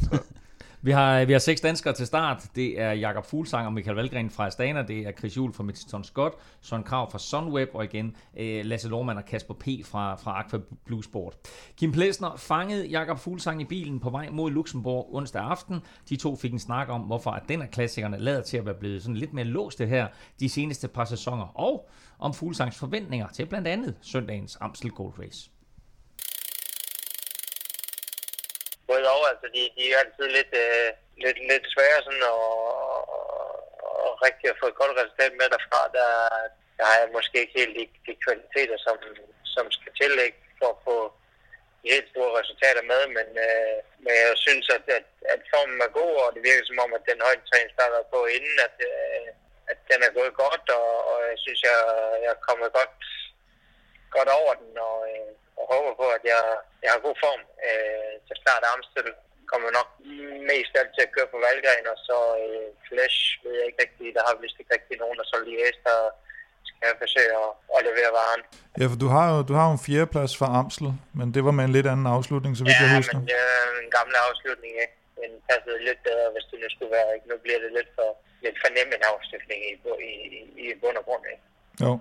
Vi 0.84 0.90
har, 0.90 1.20
øh, 1.20 1.28
vi 1.28 1.32
har 1.32 1.38
seks 1.38 1.60
danskere 1.60 1.94
til 1.94 2.06
start. 2.06 2.48
Det 2.54 2.80
er 2.80 2.92
Jakob 2.92 3.26
Fuglsang 3.26 3.66
og 3.66 3.72
Michael 3.72 3.96
Valgren 3.96 4.30
fra 4.30 4.46
Astana. 4.46 4.82
Det 4.82 4.98
er 4.98 5.12
Chris 5.12 5.36
Juhl 5.36 5.52
fra 5.52 5.62
Mitchelton 5.62 6.04
Scott. 6.04 6.34
Søren 6.60 6.82
Krav 6.82 7.10
fra 7.10 7.18
Sunweb. 7.18 7.68
Og 7.74 7.84
igen 7.84 8.16
øh, 8.36 8.64
Lasse 8.64 8.88
Lormand 8.88 9.18
og 9.18 9.24
Kasper 9.24 9.54
P. 9.54 9.64
fra, 9.84 10.14
fra 10.14 10.40
Aqua 10.40 10.58
Blue 10.84 11.04
Sport. 11.04 11.34
Kim 11.76 11.92
Plesner 11.92 12.36
fangede 12.36 12.86
Jakob 12.86 13.18
Fuglsang 13.18 13.60
i 13.60 13.64
bilen 13.64 14.00
på 14.00 14.10
vej 14.10 14.28
mod 14.30 14.50
Luxembourg 14.50 15.14
onsdag 15.14 15.42
aften. 15.42 15.80
De 16.08 16.16
to 16.16 16.36
fik 16.36 16.52
en 16.52 16.58
snak 16.58 16.88
om, 16.88 17.00
hvorfor 17.00 17.30
at 17.30 17.42
den 17.48 17.62
af 17.62 17.70
klassikerne 17.70 18.18
lader 18.18 18.42
til 18.42 18.56
at 18.56 18.66
være 18.66 18.74
blevet 18.74 19.02
sådan 19.02 19.16
lidt 19.16 19.32
mere 19.32 19.44
låste 19.44 19.86
her 19.86 20.06
de 20.40 20.48
seneste 20.48 20.88
par 20.88 21.04
sæsoner. 21.04 21.60
Og 21.60 21.88
om 22.18 22.34
Fuglsangs 22.34 22.78
forventninger 22.78 23.28
til 23.28 23.46
blandt 23.46 23.68
andet 23.68 23.94
søndagens 24.00 24.58
Amstel 24.60 24.90
Gold 24.90 25.12
Race. 25.18 25.51
Både 28.88 29.06
over, 29.16 29.26
altså 29.32 29.46
de, 29.54 29.62
de 29.76 29.82
er 29.92 29.98
altid 30.02 30.26
lidt, 30.38 30.52
øh, 30.64 30.88
lidt, 31.24 31.38
lidt 31.50 31.66
svære 31.74 32.00
sådan 32.06 32.24
og, 32.34 32.46
og, 34.06 34.10
rigtig 34.26 34.46
at 34.50 34.60
få 34.60 34.66
et 34.68 34.80
godt 34.80 34.98
resultat 35.00 35.32
med 35.40 35.48
derfra, 35.54 35.80
der, 35.98 36.10
der 36.78 36.84
har 36.90 36.96
jeg 37.00 37.16
måske 37.16 37.36
ikke 37.40 37.58
helt 37.60 37.74
de, 37.78 37.84
de 38.06 38.14
kvaliteter, 38.24 38.76
som, 38.86 38.96
som 39.54 39.66
skal 39.76 39.92
til 40.00 40.12
ikke, 40.26 40.40
for 40.58 40.68
at 40.74 40.82
få 40.88 40.96
de 41.82 41.88
helt 41.94 42.08
store 42.12 42.36
resultater 42.40 42.82
med, 42.92 43.02
men, 43.16 43.28
øh, 43.46 43.78
men 44.04 44.14
jeg 44.24 44.36
synes, 44.46 44.66
at, 44.76 44.84
at, 44.98 45.08
at 45.34 45.40
formen 45.52 45.80
er 45.86 45.96
god, 46.00 46.14
og 46.24 46.28
det 46.34 46.42
virker 46.48 46.64
som 46.66 46.82
om, 46.84 46.92
at 46.98 47.08
den 47.10 47.24
højdetræning 47.26 47.70
starter 47.72 48.12
på 48.14 48.18
inden, 48.36 48.56
at, 48.66 48.76
øh, 48.90 49.26
at 49.72 49.78
den 49.90 50.00
er 50.06 50.12
gået 50.18 50.34
godt, 50.44 50.66
og, 50.80 50.88
og 51.10 51.18
jeg 51.30 51.38
synes, 51.44 51.60
jeg, 51.70 51.78
jeg 52.22 52.30
er 52.32 52.46
kommet 52.48 52.68
godt, 52.78 52.98
godt 54.16 54.30
over 54.40 54.52
den, 54.62 54.72
og, 54.88 54.98
øh, 55.12 55.32
og 55.58 55.64
håber 55.74 55.92
på, 56.00 56.06
at 56.16 56.22
jeg, 56.32 56.42
jeg 56.84 56.90
har 56.94 57.00
god 57.06 57.16
form 57.24 57.42
øh, 57.68 58.14
til 58.26 58.36
start 58.42 58.64
Amstel. 58.72 59.08
Kommer 59.52 59.70
nok 59.78 59.88
mest 60.52 60.72
alt 60.80 60.92
til 60.94 61.06
at 61.06 61.12
køre 61.16 61.28
på 61.34 61.38
Valgren, 61.46 61.86
og 61.92 61.98
så 62.08 62.18
øh, 62.44 62.68
Flash 62.86 63.18
ved 63.42 63.52
jeg 63.58 63.66
ikke 63.68 63.82
rigtig, 63.84 64.06
der 64.16 64.22
har 64.26 64.34
vist 64.42 64.60
ikke 64.60 64.74
rigtig 64.76 64.96
nogen, 65.02 65.18
og 65.22 65.26
så 65.30 65.36
lige 65.46 65.58
der 65.88 65.98
skal 66.68 66.84
jeg 66.90 67.02
forsøge 67.04 67.32
at, 67.44 67.50
at 67.76 67.80
levere 67.88 68.10
varen. 68.18 68.42
Ja, 68.80 68.86
for 68.92 68.98
du 69.04 69.08
har 69.14 69.26
jo 69.32 69.38
du 69.48 69.52
har 69.58 69.64
jo 69.68 69.72
en 69.78 69.84
fjerdeplads 69.86 70.32
for 70.40 70.48
Amstel, 70.60 70.90
men 71.18 71.26
det 71.34 71.42
var 71.46 71.54
med 71.58 71.64
en 71.68 71.74
lidt 71.76 71.88
anden 71.92 72.08
afslutning, 72.16 72.52
så 72.58 72.62
vidt 72.64 72.78
ja, 72.80 72.84
jeg 72.84 72.96
husker. 73.00 73.18
Ja, 73.18 73.22
men 73.22 73.28
det 73.30 73.38
er 73.48 73.62
en 73.84 73.90
gammel 73.96 74.14
afslutning, 74.28 74.72
ikke? 74.84 74.96
Den 75.22 75.32
passede 75.48 75.78
lidt 75.88 76.00
bedre, 76.08 76.26
hvis 76.34 76.46
det 76.50 76.56
nu 76.62 76.68
skulle 76.74 76.92
være, 76.98 77.10
ikke? 77.16 77.26
Nu 77.32 77.36
bliver 77.44 77.60
det 77.64 77.70
lidt 77.78 77.90
for, 77.96 78.08
lidt 78.44 78.56
for 78.62 78.68
nem 78.76 78.88
en 78.96 79.04
afslutning 79.12 79.58
i, 79.70 79.72
i, 80.10 80.12
i, 80.36 80.40
i 80.62 80.64
bund 80.82 80.96
og 81.00 81.04
grund, 81.08 81.24
ikke? 81.32 81.44
Jo. 81.84 81.92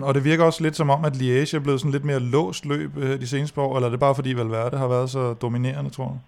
Øhm, 0.00 0.06
og 0.06 0.10
det 0.14 0.22
virker 0.30 0.44
også 0.44 0.62
lidt 0.66 0.76
som 0.80 0.90
om, 0.94 1.00
at 1.08 1.14
Liège 1.20 1.50
er 1.56 1.64
blevet 1.66 1.80
sådan 1.80 1.96
lidt 1.96 2.08
mere 2.10 2.22
låst 2.34 2.62
løb 2.72 2.92
øh, 3.02 3.14
de 3.22 3.28
seneste 3.34 3.56
år, 3.64 3.72
eller 3.74 3.88
er 3.88 3.94
det 3.94 4.06
bare 4.06 4.18
fordi 4.18 4.30
Valverde 4.40 4.76
har 4.82 4.90
været 4.96 5.08
så 5.16 5.22
dominerende, 5.44 5.90
tror 5.96 6.10
du? 6.14 6.18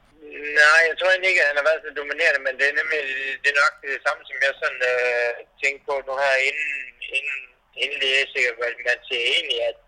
Nej, 0.60 0.80
jeg 0.90 0.96
tror 0.96 1.10
egentlig 1.10 1.30
ikke, 1.32 1.42
at 1.44 1.50
han 1.52 1.60
har 1.60 1.66
været 1.70 1.82
så 1.86 1.90
dominerende, 2.00 2.40
men 2.46 2.54
det 2.58 2.66
er 2.70 2.74
nemlig 2.80 3.00
det 3.42 3.48
er 3.50 3.58
nok 3.64 3.74
det 3.84 3.98
samme, 4.06 4.22
som 4.28 4.36
jeg 4.46 4.52
sådan 4.62 4.82
øh, 4.94 5.30
tænkte 5.62 5.82
på 5.88 5.94
nu 6.06 6.12
her 6.22 6.34
inden, 6.48 6.72
inden, 7.18 7.40
inden 7.82 7.98
Liège, 8.02 8.40
at 8.50 8.78
man 8.90 9.00
siger 9.08 9.24
egentlig, 9.34 9.60
at, 9.70 9.78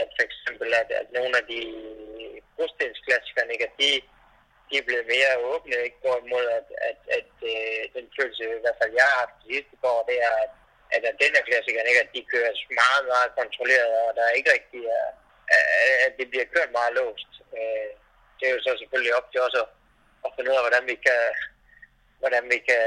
at 0.00 0.08
for 0.16 0.22
eksempel, 0.28 0.68
at, 0.80 0.88
at 1.00 1.08
nogle 1.18 1.32
af 1.40 1.44
de 1.52 1.60
brostensklassikerne, 2.54 3.54
at 3.66 3.74
de, 3.82 3.90
de 4.68 4.74
er 4.80 4.86
blevet 4.88 5.06
mere 5.14 5.32
åbne, 5.52 5.76
ikke, 5.86 5.98
mod 6.32 6.46
at, 6.58 6.68
at, 6.90 7.00
at, 7.18 7.18
at 7.18 7.32
øh, 7.52 7.80
den 7.96 8.06
følelse, 8.16 8.42
i 8.58 8.64
hvert 8.64 8.80
fald 8.80 8.92
jeg 8.98 9.06
har 9.10 9.18
haft 9.22 9.36
de 9.42 9.46
sidste 9.52 9.86
år, 9.94 10.00
det 10.10 10.18
er, 10.28 10.34
at 10.44 10.52
at, 10.94 11.02
den 11.22 11.34
her 11.36 11.44
klassiker, 11.48 11.90
ikke, 11.90 12.04
at 12.04 12.14
de 12.16 12.30
kører 12.32 12.52
meget, 12.82 13.04
meget 13.12 13.30
kontrolleret, 13.38 13.92
og 14.06 14.10
der 14.16 14.24
er 14.26 14.38
ikke 14.38 14.54
rigtig, 14.56 14.82
øh, 14.94 15.10
at 16.06 16.12
det 16.18 16.26
bliver 16.30 16.52
kørt 16.54 16.70
meget 16.78 16.92
låst. 16.98 17.30
Øh, 17.56 17.90
det 18.38 18.44
er 18.46 18.54
jo 18.56 18.60
så 18.62 18.72
selvfølgelig 18.80 19.14
op 19.18 19.28
til 19.30 19.40
os 19.46 19.56
at, 19.62 19.68
at 20.24 20.32
finde 20.34 20.50
ud 20.50 20.58
af, 20.58 20.64
hvordan 20.66 20.84
vi 20.92 20.96
kan, 21.06 21.20
hvordan 22.22 22.44
vi 22.52 22.58
kan 22.68 22.84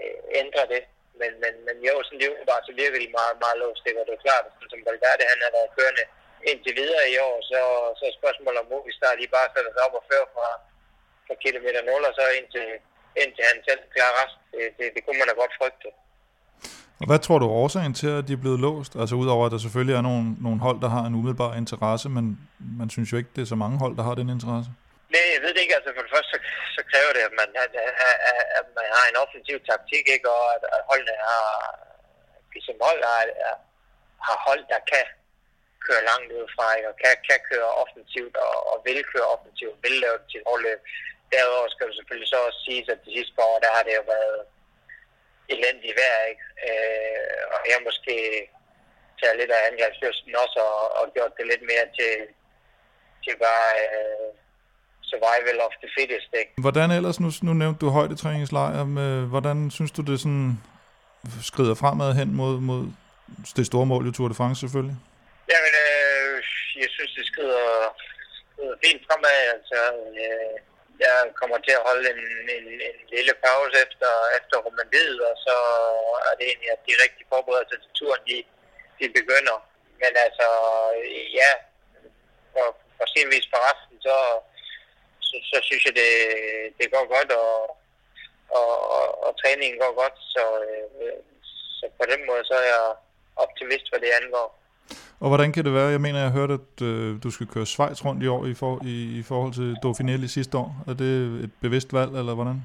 øh, 0.00 0.16
ændre 0.42 0.64
det. 0.74 0.82
Men, 1.20 1.32
men, 1.42 1.54
men 1.66 1.76
jo, 1.88 1.94
sådan 2.02 2.18
lige 2.18 2.30
umiddelbart, 2.30 2.66
så 2.66 2.72
virker 2.82 2.98
de 3.00 3.16
meget, 3.18 3.36
meget 3.44 3.58
låst. 3.62 3.84
Det, 3.84 3.92
det 4.08 4.14
er 4.14 4.26
klart, 4.26 4.44
at 4.46 4.70
som 4.72 4.84
Valverde, 4.86 5.32
han 5.32 5.40
har 5.44 5.52
været 5.56 5.74
kørende 5.78 6.04
indtil 6.50 6.74
videre 6.82 7.04
i 7.14 7.16
år, 7.28 7.36
så, 7.50 7.60
så 7.98 8.02
er 8.06 8.20
spørgsmålet 8.20 8.60
om 8.60 8.70
Movistar 8.72 9.18
lige 9.18 9.34
bare 9.36 9.52
sætter 9.54 9.72
sig 9.72 9.82
op 9.86 9.98
og 9.98 10.04
fører 10.10 10.28
fra, 10.34 10.48
fra 11.26 11.34
kilometer 11.44 11.80
0, 11.82 12.08
og 12.08 12.14
så 12.18 12.24
indtil, 12.38 12.68
indtil 13.22 13.44
han 13.50 13.58
selv 13.68 13.82
klarer 13.94 14.14
rest. 14.20 14.36
Det, 14.52 14.64
det, 14.78 14.86
det 14.94 15.00
kunne 15.02 15.18
man 15.18 15.28
da 15.28 15.34
godt 15.42 15.58
frygte. 15.60 15.88
Og 17.00 17.06
hvad 17.10 17.20
tror 17.24 17.38
du 17.38 17.46
er 17.46 17.58
årsagen 17.62 17.94
til, 18.00 18.10
at 18.18 18.24
de 18.28 18.32
er 18.36 18.42
blevet 18.44 18.60
låst? 18.66 18.92
Altså 19.02 19.14
udover, 19.22 19.42
at 19.46 19.52
der 19.54 19.60
selvfølgelig 19.66 19.96
er 20.00 20.04
nogle, 20.08 20.24
nogle 20.46 20.60
hold, 20.66 20.78
der 20.84 20.90
har 20.96 21.02
en 21.08 21.14
umiddelbar 21.18 21.52
interesse, 21.62 22.08
men 22.16 22.24
man 22.80 22.88
synes 22.94 23.08
jo 23.12 23.16
ikke, 23.20 23.32
det 23.36 23.42
er 23.42 23.50
så 23.54 23.58
mange 23.64 23.76
hold, 23.82 23.94
der 23.98 24.04
har 24.08 24.14
den 24.20 24.28
interesse. 24.36 24.70
Nej, 25.14 25.26
jeg 25.34 25.40
ved 25.44 25.52
det 25.54 25.62
ikke. 25.64 25.76
Altså 25.78 25.90
for 25.96 26.02
det 26.06 26.12
første, 26.14 26.30
så, 26.34 26.38
så 26.76 26.80
kræver 26.90 27.12
det, 27.16 27.22
at 27.28 27.34
man, 27.40 27.48
at, 27.64 27.72
at, 28.30 28.44
at 28.58 28.66
man 28.78 28.88
har 28.96 29.04
en 29.06 29.20
offensiv 29.24 29.56
taktik, 29.70 30.04
ikke? 30.14 30.26
og 30.36 30.44
at, 30.56 30.62
at 30.76 30.80
holdene 30.90 31.16
har, 31.28 31.46
som 32.68 32.76
hold 32.88 33.00
har, 33.12 33.22
har 34.26 34.36
hold, 34.46 34.62
der 34.72 34.80
kan 34.92 35.04
køre 35.86 36.02
langt 36.10 36.30
ud 36.38 36.46
fra, 36.54 36.66
ikke? 36.76 36.88
og 36.92 36.96
kan, 37.02 37.14
kan 37.28 37.40
køre 37.50 37.70
offensivt, 37.82 38.34
og, 38.46 38.54
og 38.70 38.76
vil 38.86 39.00
køre 39.12 39.26
offensivt, 39.34 39.76
vil 39.84 39.96
lave 40.04 40.16
det 40.20 40.28
til 40.32 40.40
overløb. 40.50 40.80
Derudover 41.32 41.68
skal 41.70 41.86
det 41.88 41.96
selvfølgelig 41.96 42.30
så 42.30 42.38
også 42.46 42.60
sige, 42.66 42.80
at 42.92 43.04
de 43.06 43.10
sidste 43.16 43.34
par 43.36 43.46
år, 43.52 43.58
der 43.64 43.70
har 43.76 43.82
det 43.86 43.94
jo 44.00 44.04
været 44.14 44.38
elendigt 45.54 45.96
vejr, 46.00 46.22
ikke? 46.32 46.44
Øh, 46.66 47.40
og 47.54 47.60
jeg 47.70 47.86
måske 47.88 48.14
taget 49.20 49.36
lidt 49.40 49.52
af 49.56 49.60
angrebslysten 49.70 50.32
også 50.44 50.58
og, 50.72 50.84
og 50.98 51.04
gjort 51.14 51.32
det 51.38 51.46
lidt 51.52 51.64
mere 51.70 51.86
til, 51.98 52.14
til 53.24 53.34
bare 53.46 53.70
øh, 53.86 54.28
survival 55.10 55.58
of 55.66 55.74
the 55.82 55.90
fittest, 55.96 56.30
ikke? 56.40 56.52
Hvordan 56.64 56.88
ellers, 56.90 57.20
nu, 57.20 57.28
nu 57.42 57.52
nævnte 57.62 57.80
du 57.84 57.88
højdetræningslejr, 57.98 58.84
med, 58.84 59.12
hvordan 59.32 59.70
synes 59.70 59.92
du 59.96 60.02
det 60.02 60.20
sådan 60.20 60.48
skrider 61.50 61.74
fremad 61.74 62.10
hen 62.20 62.30
mod, 62.40 62.54
mod 62.70 62.82
det 63.56 63.66
store 63.66 63.86
mål 63.86 64.08
i 64.08 64.12
Tour 64.12 64.28
de 64.28 64.34
France 64.40 64.60
selvfølgelig? 64.60 64.96
Jamen, 65.52 65.74
øh, 65.84 66.34
jeg 66.82 66.90
synes, 66.96 67.12
det 67.18 67.26
skrider, 67.26 67.66
skrider 68.40 68.74
fint 68.84 69.02
fremad. 69.08 69.40
Altså, 69.56 69.80
øh, 70.22 70.56
jeg 71.04 71.14
kommer 71.40 71.58
til 71.58 71.74
at 71.76 71.86
holde 71.88 72.04
en, 72.14 72.22
en, 72.56 72.66
en 72.88 72.98
lille 73.14 73.34
pause 73.44 73.76
efter, 73.86 74.10
efter 74.38 74.56
romandiet, 74.66 75.20
og 75.30 75.34
så 75.46 75.56
er 76.28 76.34
det 76.38 76.44
egentlig, 76.46 76.70
at 76.72 76.84
de 76.86 77.02
rigtig 77.04 77.24
forbereder 77.32 77.66
sig 77.68 77.78
til 77.82 77.92
turen, 77.98 78.22
de, 78.28 78.36
de 79.00 79.06
begynder. 79.18 79.56
Men 80.02 80.12
altså, 80.26 80.48
ja, 81.40 81.50
for, 82.52 82.66
for 82.96 83.06
sin 83.14 83.28
vis 83.34 83.46
for 83.52 83.60
resten, 83.68 83.96
så, 84.06 84.16
så, 85.28 85.36
så 85.50 85.56
synes 85.68 85.84
jeg, 85.86 85.94
det, 86.02 86.12
det 86.78 86.86
går 86.94 87.04
godt, 87.16 87.30
og, 87.42 87.54
og, 88.58 88.70
og, 88.96 89.06
og 89.24 89.30
træningen 89.42 89.78
går 89.80 89.92
godt, 90.02 90.16
så, 90.34 90.44
øh, 90.68 91.18
så 91.78 91.84
på 91.98 92.04
den 92.12 92.26
måde, 92.26 92.44
så 92.44 92.54
er 92.54 92.68
jeg 92.74 92.86
optimist, 93.44 93.86
hvad 93.90 94.00
det 94.00 94.18
angår. 94.20 94.48
Og 95.22 95.28
hvordan 95.30 95.52
kan 95.54 95.64
det 95.66 95.72
være? 95.78 95.88
Jeg 95.96 96.02
mener, 96.06 96.20
jeg 96.26 96.32
hørte, 96.38 96.54
at 96.62 96.74
øh, 96.90 97.22
du 97.24 97.30
skal 97.36 97.46
køre 97.54 97.66
Schweiz 97.72 97.98
rundt 98.06 98.20
i 98.26 98.28
år 98.34 98.42
i, 98.52 98.54
for, 98.62 98.72
i, 98.94 98.96
i 99.20 99.22
forhold 99.30 99.52
til 99.60 99.68
Dauphiné 99.84 100.14
i 100.28 100.32
sidste 100.36 100.54
år. 100.62 100.68
Er 100.90 100.94
det 101.02 101.12
et 101.44 101.52
bevidst 101.64 101.90
valg, 101.98 102.12
eller 102.20 102.34
hvordan? 102.38 102.58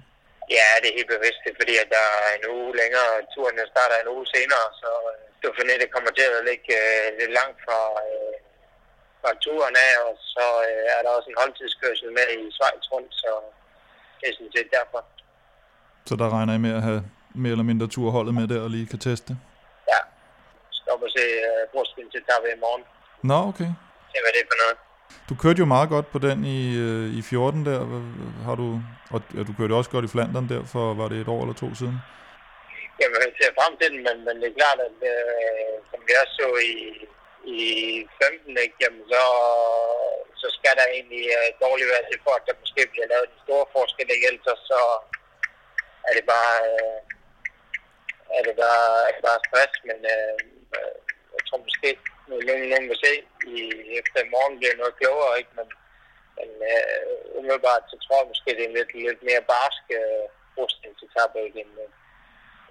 Ja, 0.57 0.69
det 0.81 0.87
er 0.91 0.95
helt 0.99 1.11
bevidst, 1.15 1.39
det 1.45 1.53
fordi 1.61 1.73
at 1.83 1.89
der 1.97 2.07
er 2.27 2.31
en 2.37 2.45
uge 2.55 2.71
længere. 2.81 3.09
Turen 3.33 3.57
starter 3.73 3.97
en 4.03 4.09
uge 4.15 4.25
senere, 4.35 4.65
så 4.81 4.89
øh, 5.11 5.17
Dauphiné 5.43 5.73
kommer 5.95 6.11
til 6.17 6.27
at 6.37 6.41
ligge 6.49 6.67
øh, 6.83 7.05
lidt 7.19 7.33
langt 7.39 7.57
fra, 7.65 7.79
øh, 8.05 8.33
fra 9.21 9.31
turen 9.45 9.75
af, 9.87 9.93
og 10.07 10.13
så 10.35 10.45
øh, 10.69 10.83
er 10.95 10.99
der 11.05 11.11
også 11.17 11.29
en 11.31 11.39
holdtidskørsel 11.41 12.09
med 12.17 12.27
i 12.37 12.41
Schweiz 12.55 12.85
rundt, 12.93 13.11
så 13.21 13.31
det 14.19 14.25
er 14.29 14.33
sådan 14.37 14.55
set 14.57 14.69
derfor. 14.77 15.01
Så 16.09 16.13
der 16.21 16.27
regner 16.35 16.53
I 16.57 16.61
med 16.67 16.73
at 16.79 16.83
have 16.89 17.01
mere 17.43 17.53
eller 17.55 17.69
mindre 17.71 17.87
turholdet 17.95 18.33
med 18.39 18.45
der 18.51 18.61
og 18.65 18.69
lige 18.75 18.87
kan 18.93 18.99
teste? 19.09 19.31
Op 20.93 21.01
og 21.07 21.11
se 21.17 21.23
uh, 21.49 21.61
brugspil 21.71 22.07
til 22.13 22.21
Tabe 22.27 22.47
i 22.55 22.59
morgen. 22.65 22.83
Nå, 23.29 23.37
okay. 23.51 23.69
Se, 24.11 24.17
hvad 24.23 24.31
det 24.35 24.41
er 24.43 24.49
for 24.51 24.59
noget. 24.63 24.77
Du 25.29 25.33
kørte 25.43 25.59
jo 25.63 25.67
meget 25.75 25.89
godt 25.95 26.07
på 26.13 26.19
den 26.27 26.39
i, 26.57 26.61
øh, 26.85 27.07
i 27.19 27.21
14 27.21 27.65
der. 27.69 27.79
Har 28.47 28.55
du, 28.61 28.67
og 29.13 29.19
ja, 29.35 29.41
du 29.47 29.53
kørte 29.57 29.79
også 29.79 29.91
godt 29.95 30.05
i 30.05 30.13
Flandern 30.13 30.49
der 30.51 30.61
for, 30.73 30.85
var 30.99 31.07
det 31.11 31.17
et 31.19 31.33
år 31.33 31.41
eller 31.43 31.57
to 31.63 31.69
siden? 31.81 31.97
Jamen, 32.99 33.19
jeg 33.25 33.33
ser 33.39 33.57
frem 33.59 33.73
til 33.79 33.87
den, 33.93 34.01
men, 34.07 34.17
men 34.25 34.35
det 34.41 34.47
er 34.49 34.59
klart, 34.61 34.79
at 34.87 34.97
øh, 35.13 35.73
som 35.89 35.99
også 36.21 36.35
så 36.39 36.47
i, 36.71 36.73
i 37.57 37.61
15, 38.21 38.57
ikke, 38.65 38.77
jamen, 38.83 39.03
så, 39.13 39.23
så 40.41 40.47
skal 40.57 40.73
der 40.79 40.85
egentlig 40.95 41.25
øh, 41.37 41.49
dårligt 41.63 41.91
være 41.93 42.05
til 42.09 42.19
for, 42.25 42.33
at 42.37 42.45
der 42.47 42.61
måske 42.63 42.81
bliver 42.93 43.07
lavet 43.13 43.29
en 43.29 43.43
stor 43.45 43.61
forskel, 43.75 44.07
ikke? 44.15 44.27
Ellers 44.29 44.61
så 44.71 44.81
er 46.07 46.13
det 46.17 46.25
bare, 46.33 46.55
øh, 46.71 46.99
er 48.37 48.43
det 48.47 48.55
bare, 48.63 48.87
er 49.07 49.11
det 49.15 49.23
bare 49.29 49.45
stress, 49.47 49.73
men 49.89 49.99
øh, 50.15 50.39
Øh, 50.77 50.95
jeg 51.35 51.43
tror 51.47 51.59
måske, 51.67 51.89
nogen, 52.27 52.69
nogen 52.71 52.89
vil 52.89 52.99
se, 53.05 53.13
i, 53.53 53.57
efter 53.99 54.17
i 54.23 54.31
morgen 54.35 54.55
bliver 54.59 54.75
noget 54.81 54.97
klogere, 54.99 55.37
ikke? 55.41 55.53
Men, 55.57 55.67
men 56.37 56.49
øh, 56.71 57.03
umiddelbart, 57.37 57.83
så 57.91 57.95
tror 58.03 58.19
jeg 58.19 58.31
måske, 58.31 58.49
det 58.55 58.63
er 58.63 58.69
en 58.69 58.77
lidt, 58.79 58.91
lidt 59.07 59.23
mere 59.29 59.43
barsk 59.53 59.83
øh, 59.99 60.25
rustning 60.57 60.93
til 60.99 61.07
Tabæk, 61.13 61.53
end, 61.61 61.73
uh, 61.85 61.89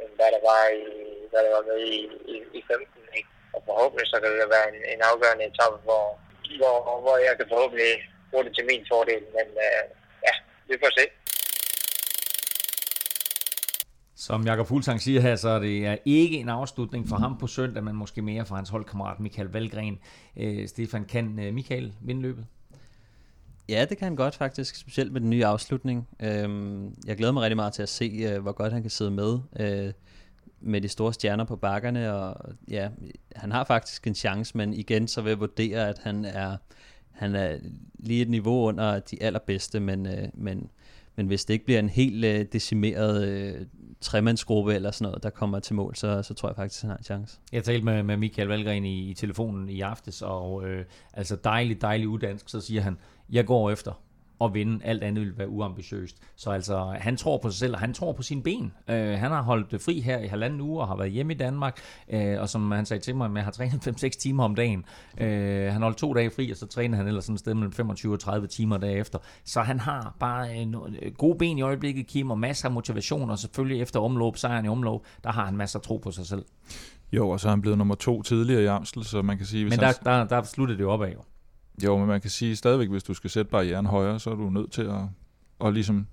end 0.03 0.13
hvad 0.19 0.31
der 0.35 0.43
var, 0.51 0.63
i, 0.83 0.85
hvad 1.31 1.41
der 1.45 1.53
var 1.57 1.65
med 1.71 1.81
i, 1.95 1.99
i, 2.33 2.35
i 2.59 2.61
15, 2.69 3.19
ikke? 3.19 3.31
Og 3.55 3.61
forhåbentlig 3.67 4.07
så 4.09 4.17
kan 4.21 4.31
det 4.31 4.55
være 4.57 4.69
en, 4.73 4.79
en 4.95 5.03
afgørende 5.11 5.49
etape, 5.51 5.79
hvor, 5.89 6.07
hvor, 6.61 6.77
hvor 7.05 7.17
jeg 7.27 7.35
kan 7.37 7.49
forhåbentlig 7.53 7.93
bruge 8.31 8.45
det 8.47 8.55
til 8.55 8.69
min 8.71 8.85
fordel, 8.93 9.25
men 9.37 9.49
øh, 9.67 9.85
ja, 10.27 10.35
vi 10.69 10.75
får 10.83 10.93
se. 10.99 11.05
Som 14.23 14.47
Jakob 14.47 14.66
Fuglsang 14.66 15.01
siger 15.01 15.20
her, 15.20 15.37
så 15.37 15.49
er 15.49 15.59
det 15.59 15.87
er 15.87 15.97
ikke 16.05 16.39
en 16.39 16.49
afslutning 16.49 17.09
for 17.09 17.16
ham 17.16 17.39
på 17.39 17.47
søndag, 17.47 17.85
men 17.85 17.97
måske 17.97 18.23
mere 18.23 18.47
for 18.47 18.55
hans 18.55 18.68
holdkammerat 18.68 19.20
Michael 19.20 19.49
Valgren. 19.49 19.99
Øh, 20.37 20.68
Stefan, 20.68 21.05
kan 21.05 21.39
øh, 21.39 21.55
Michael 21.55 21.93
vinde 22.01 22.23
løbet? 22.23 22.47
Ja, 23.68 23.87
det 23.89 23.99
kan 23.99 24.05
han 24.05 24.16
godt 24.16 24.35
faktisk, 24.35 24.77
specielt 24.77 25.12
med 25.12 25.20
den 25.20 25.31
nye 25.31 25.47
afslutning. 25.47 26.09
Øhm, 26.20 26.95
jeg 27.07 27.16
glæder 27.16 27.33
mig 27.33 27.43
rigtig 27.43 27.57
meget 27.57 27.73
til 27.73 27.83
at 27.83 27.89
se, 27.89 28.05
øh, 28.05 28.43
hvor 28.43 28.53
godt 28.53 28.73
han 28.73 28.83
kan 28.83 28.91
sidde 28.91 29.11
med 29.11 29.39
øh, 29.61 29.93
med 30.61 30.81
de 30.81 30.89
store 30.89 31.12
stjerner 31.12 31.45
på 31.45 31.57
bakkerne. 31.57 32.14
Og 32.14 32.37
ja, 32.68 32.89
han 33.37 33.53
har 33.53 33.64
faktisk 33.64 34.07
en 34.07 34.14
chance, 34.14 34.57
men 34.57 34.75
igen 34.75 35.09
så 35.09 35.23
vil 35.23 35.31
jeg 35.31 35.41
vurdere, 35.41 35.89
at 35.89 35.99
han 35.99 36.25
er, 36.25 36.57
han 37.11 37.35
er 37.35 37.59
lige 37.95 38.23
et 38.23 38.31
niveau 38.31 38.66
under 38.68 38.99
de 38.99 39.23
allerbedste, 39.23 39.81
men, 39.81 40.07
øh, 40.07 40.29
men 40.35 40.70
men 41.16 41.27
hvis 41.27 41.45
det 41.45 41.55
ikke 41.55 41.64
bliver 41.64 41.81
en 41.81 41.89
helt 41.89 42.25
øh, 42.25 42.47
decimeret 42.53 43.29
øh, 43.29 43.66
tremandsgruppe 44.03 44.75
eller 44.75 44.91
sådan 44.91 45.05
noget, 45.05 45.23
der 45.23 45.31
kommer 45.31 45.61
til 45.61 45.75
mål, 45.75 45.97
så, 45.97 46.23
så 46.23 46.35
tror 46.35 46.49
jeg 46.49 46.57
faktisk, 46.57 46.79
at 46.79 46.83
han 46.83 46.91
har 46.91 46.97
en 46.97 47.05
chance. 47.05 47.39
Jeg 47.53 47.65
talte 47.65 47.85
med, 47.85 48.03
med 48.03 48.17
Michael 48.17 48.49
Valgren 48.49 48.85
i, 48.85 49.11
i 49.11 49.15
telefonen 49.15 49.69
i 49.69 49.81
aftes, 49.81 50.23
og 50.23 50.65
øh, 50.65 50.85
altså 51.13 51.37
dejligt, 51.37 51.83
dejligt 51.83 52.09
uddansk, 52.09 52.49
så 52.49 52.61
siger 52.61 52.81
han, 52.81 52.99
jeg 53.31 53.47
går 53.47 53.71
efter 53.71 53.93
at 54.45 54.55
vinde. 54.55 54.84
Alt 54.84 55.03
andet 55.03 55.24
vil 55.24 55.38
være 55.38 55.49
uambitiøst. 55.49 56.16
Så 56.36 56.51
altså, 56.51 56.97
han 57.01 57.16
tror 57.16 57.38
på 57.38 57.51
sig 57.51 57.59
selv, 57.59 57.74
og 57.74 57.80
han 57.80 57.95
tror 57.95 58.12
på 58.12 58.22
sine 58.22 58.43
ben. 58.43 58.72
Uh, 58.88 58.95
han 58.95 59.30
har 59.30 59.43
holdt 59.43 59.82
fri 59.82 60.01
her 60.01 60.18
i 60.18 60.26
halvanden 60.26 60.61
uge, 60.61 60.80
og 60.80 60.88
har 60.88 60.97
været 60.97 61.11
hjemme 61.11 61.32
i 61.32 61.36
Danmark, 61.36 61.80
uh, 62.14 62.40
og 62.40 62.49
som 62.49 62.70
han 62.70 62.86
sagde 62.86 63.03
til 63.03 63.16
mig, 63.16 63.30
han 63.30 63.45
har 63.45 63.51
trænet 63.51 63.88
5-6 64.05 64.09
timer 64.09 64.45
om 64.45 64.55
dagen. 64.55 64.84
Uh, 65.20 65.26
han 65.72 65.82
holdt 65.82 65.97
to 65.97 66.14
dage 66.14 66.30
fri, 66.30 66.51
og 66.51 66.57
så 66.57 66.66
træner 66.66 66.97
han 66.97 67.07
ellers 67.07 67.24
sådan 67.24 67.34
et 67.34 67.40
sted 67.40 67.55
mellem 67.55 67.72
25 67.72 68.12
og 68.12 68.20
30 68.20 68.47
timer 68.47 68.76
derefter. 68.76 69.18
Så 69.45 69.61
han 69.61 69.80
har 69.80 70.16
bare 70.20 70.55
en 70.55 70.76
gode 71.18 71.38
ben 71.38 71.59
i 71.59 71.62
øjeblikket, 71.62 72.07
Kim, 72.07 72.30
og 72.30 72.38
masser 72.38 72.68
af 72.68 72.72
motivation, 72.72 73.30
og 73.30 73.38
selvfølgelig 73.38 73.82
efter 73.82 74.01
omløb, 74.01 74.36
sejren 74.36 74.64
i 74.64 74.68
omløb, 74.68 75.01
der 75.24 75.32
har 75.32 75.45
han 75.45 75.57
masser 75.57 75.78
af 75.78 75.82
tro 75.82 75.97
på 75.97 76.11
sig 76.11 76.26
selv. 76.26 76.45
Jo, 77.12 77.28
og 77.28 77.40
så 77.40 77.49
er 77.49 77.51
han 77.51 77.61
blevet 77.61 77.78
nummer 77.78 77.95
to 77.95 78.22
tidligere 78.22 78.62
i 78.62 78.66
Amstel, 78.66 79.05
så 79.05 79.22
man 79.22 79.36
kan 79.36 79.47
sige... 79.47 79.64
Hvis 79.64 79.70
Men 79.70 79.80
der, 79.80 79.86
han... 79.86 80.28
der, 80.28 80.36
der 80.36 80.43
sluttede 80.43 80.78
det 80.78 80.84
jo 80.84 80.90
opad 80.90 81.12
jo. 81.12 81.18
Jo, 81.85 81.99
men 81.99 82.07
man 82.07 82.20
kan 82.20 82.31
sige 82.31 82.57
stadigvæk, 82.57 82.89
hvis 82.89 83.03
du 83.03 83.14
skal 83.14 83.31
sætte 83.31 83.51
barrieren 83.51 83.87
højere, 83.87 84.20
så 84.20 84.31
er 84.31 84.35
du 84.35 84.51
nødt 84.51 84.73
til 84.73 84.83
at, 84.83 85.01
at 85.66 85.75
ligesom 85.75 86.07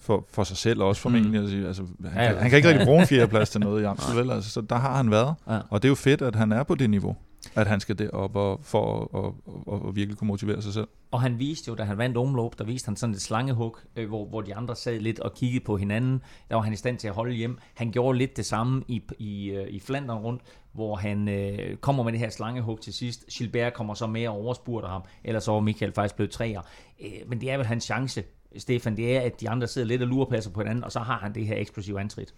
for, 0.00 0.26
for 0.30 0.44
sig 0.44 0.56
selv 0.56 0.82
også 0.82 1.02
formentlig. 1.02 1.40
Mm. 1.40 1.46
At 1.46 1.50
sige, 1.50 1.66
altså, 1.66 1.82
han, 2.04 2.12
ja, 2.14 2.22
ja. 2.22 2.32
Kan, 2.32 2.40
han 2.42 2.50
kan 2.50 2.56
ikke 2.56 2.68
rigtig 2.68 2.86
bruge 2.86 3.00
en 3.00 3.06
fjerdeplads 3.06 3.50
til 3.50 3.60
noget 3.60 3.82
i 3.82 3.84
Amstel, 3.84 4.16
vel? 4.20 4.30
Altså, 4.30 4.50
så 4.50 4.60
der 4.60 4.76
har 4.76 4.96
han 4.96 5.10
været. 5.10 5.34
Ja. 5.48 5.58
Og 5.70 5.82
det 5.82 5.88
er 5.88 5.90
jo 5.90 5.94
fedt, 5.94 6.22
at 6.22 6.36
han 6.36 6.52
er 6.52 6.62
på 6.62 6.74
det 6.74 6.90
niveau 6.90 7.16
at 7.54 7.66
han 7.66 7.80
skal 7.80 7.98
derop 7.98 8.36
og, 8.36 8.60
for 8.62 9.02
at 9.02 9.08
og, 9.12 9.34
og, 9.66 9.86
og 9.86 9.96
virkelig 9.96 10.18
kunne 10.18 10.28
motivere 10.28 10.62
sig 10.62 10.72
selv. 10.72 10.88
Og 11.10 11.22
han 11.22 11.38
viste 11.38 11.68
jo, 11.68 11.74
da 11.74 11.82
han 11.82 11.98
vandt 11.98 12.16
omlop, 12.16 12.58
der 12.58 12.64
viste 12.64 12.86
han 12.86 12.96
sådan 12.96 13.14
et 13.14 13.22
slangehug, 13.22 13.78
øh, 13.96 14.08
hvor, 14.08 14.26
hvor 14.26 14.40
de 14.40 14.54
andre 14.54 14.76
sad 14.76 15.00
lidt 15.00 15.20
og 15.20 15.34
kiggede 15.34 15.64
på 15.64 15.76
hinanden. 15.76 16.22
Der 16.48 16.54
var 16.54 16.62
han 16.62 16.72
i 16.72 16.76
stand 16.76 16.98
til 16.98 17.08
at 17.08 17.14
holde 17.14 17.34
hjem. 17.34 17.58
Han 17.74 17.92
gjorde 17.92 18.18
lidt 18.18 18.36
det 18.36 18.46
samme 18.46 18.82
i, 18.88 19.02
i, 19.18 19.50
øh, 19.50 19.68
i 19.68 19.80
Flandern 19.80 20.18
rundt, 20.18 20.42
hvor 20.72 20.96
han 20.96 21.28
øh, 21.28 21.76
kommer 21.76 22.02
med 22.02 22.12
det 22.12 22.20
her 22.20 22.30
slangehug 22.30 22.80
til 22.80 22.92
sidst. 22.92 23.26
Gilbert 23.38 23.74
kommer 23.74 23.94
så 23.94 24.06
med 24.06 24.28
og 24.28 24.34
overspurter 24.34 24.88
ham, 24.88 25.02
ellers 25.24 25.44
så 25.44 25.52
var 25.52 25.60
Michael 25.60 25.92
faktisk 25.92 26.16
blevet 26.16 26.30
træer. 26.30 26.60
Øh, 27.00 27.28
men 27.28 27.40
det 27.40 27.50
er 27.50 27.56
vel 27.56 27.66
hans 27.66 27.84
chance, 27.84 28.24
Stefan, 28.56 28.96
det 28.96 29.16
er, 29.16 29.20
at 29.20 29.40
de 29.40 29.50
andre 29.50 29.66
sidder 29.66 29.88
lidt 29.88 30.02
og 30.02 30.08
lurepasser 30.08 30.50
på 30.50 30.60
hinanden, 30.60 30.84
og 30.84 30.92
så 30.92 31.00
har 31.00 31.18
han 31.18 31.34
det 31.34 31.46
her 31.46 31.56
eksplosive 31.56 32.00
antrit. 32.00 32.34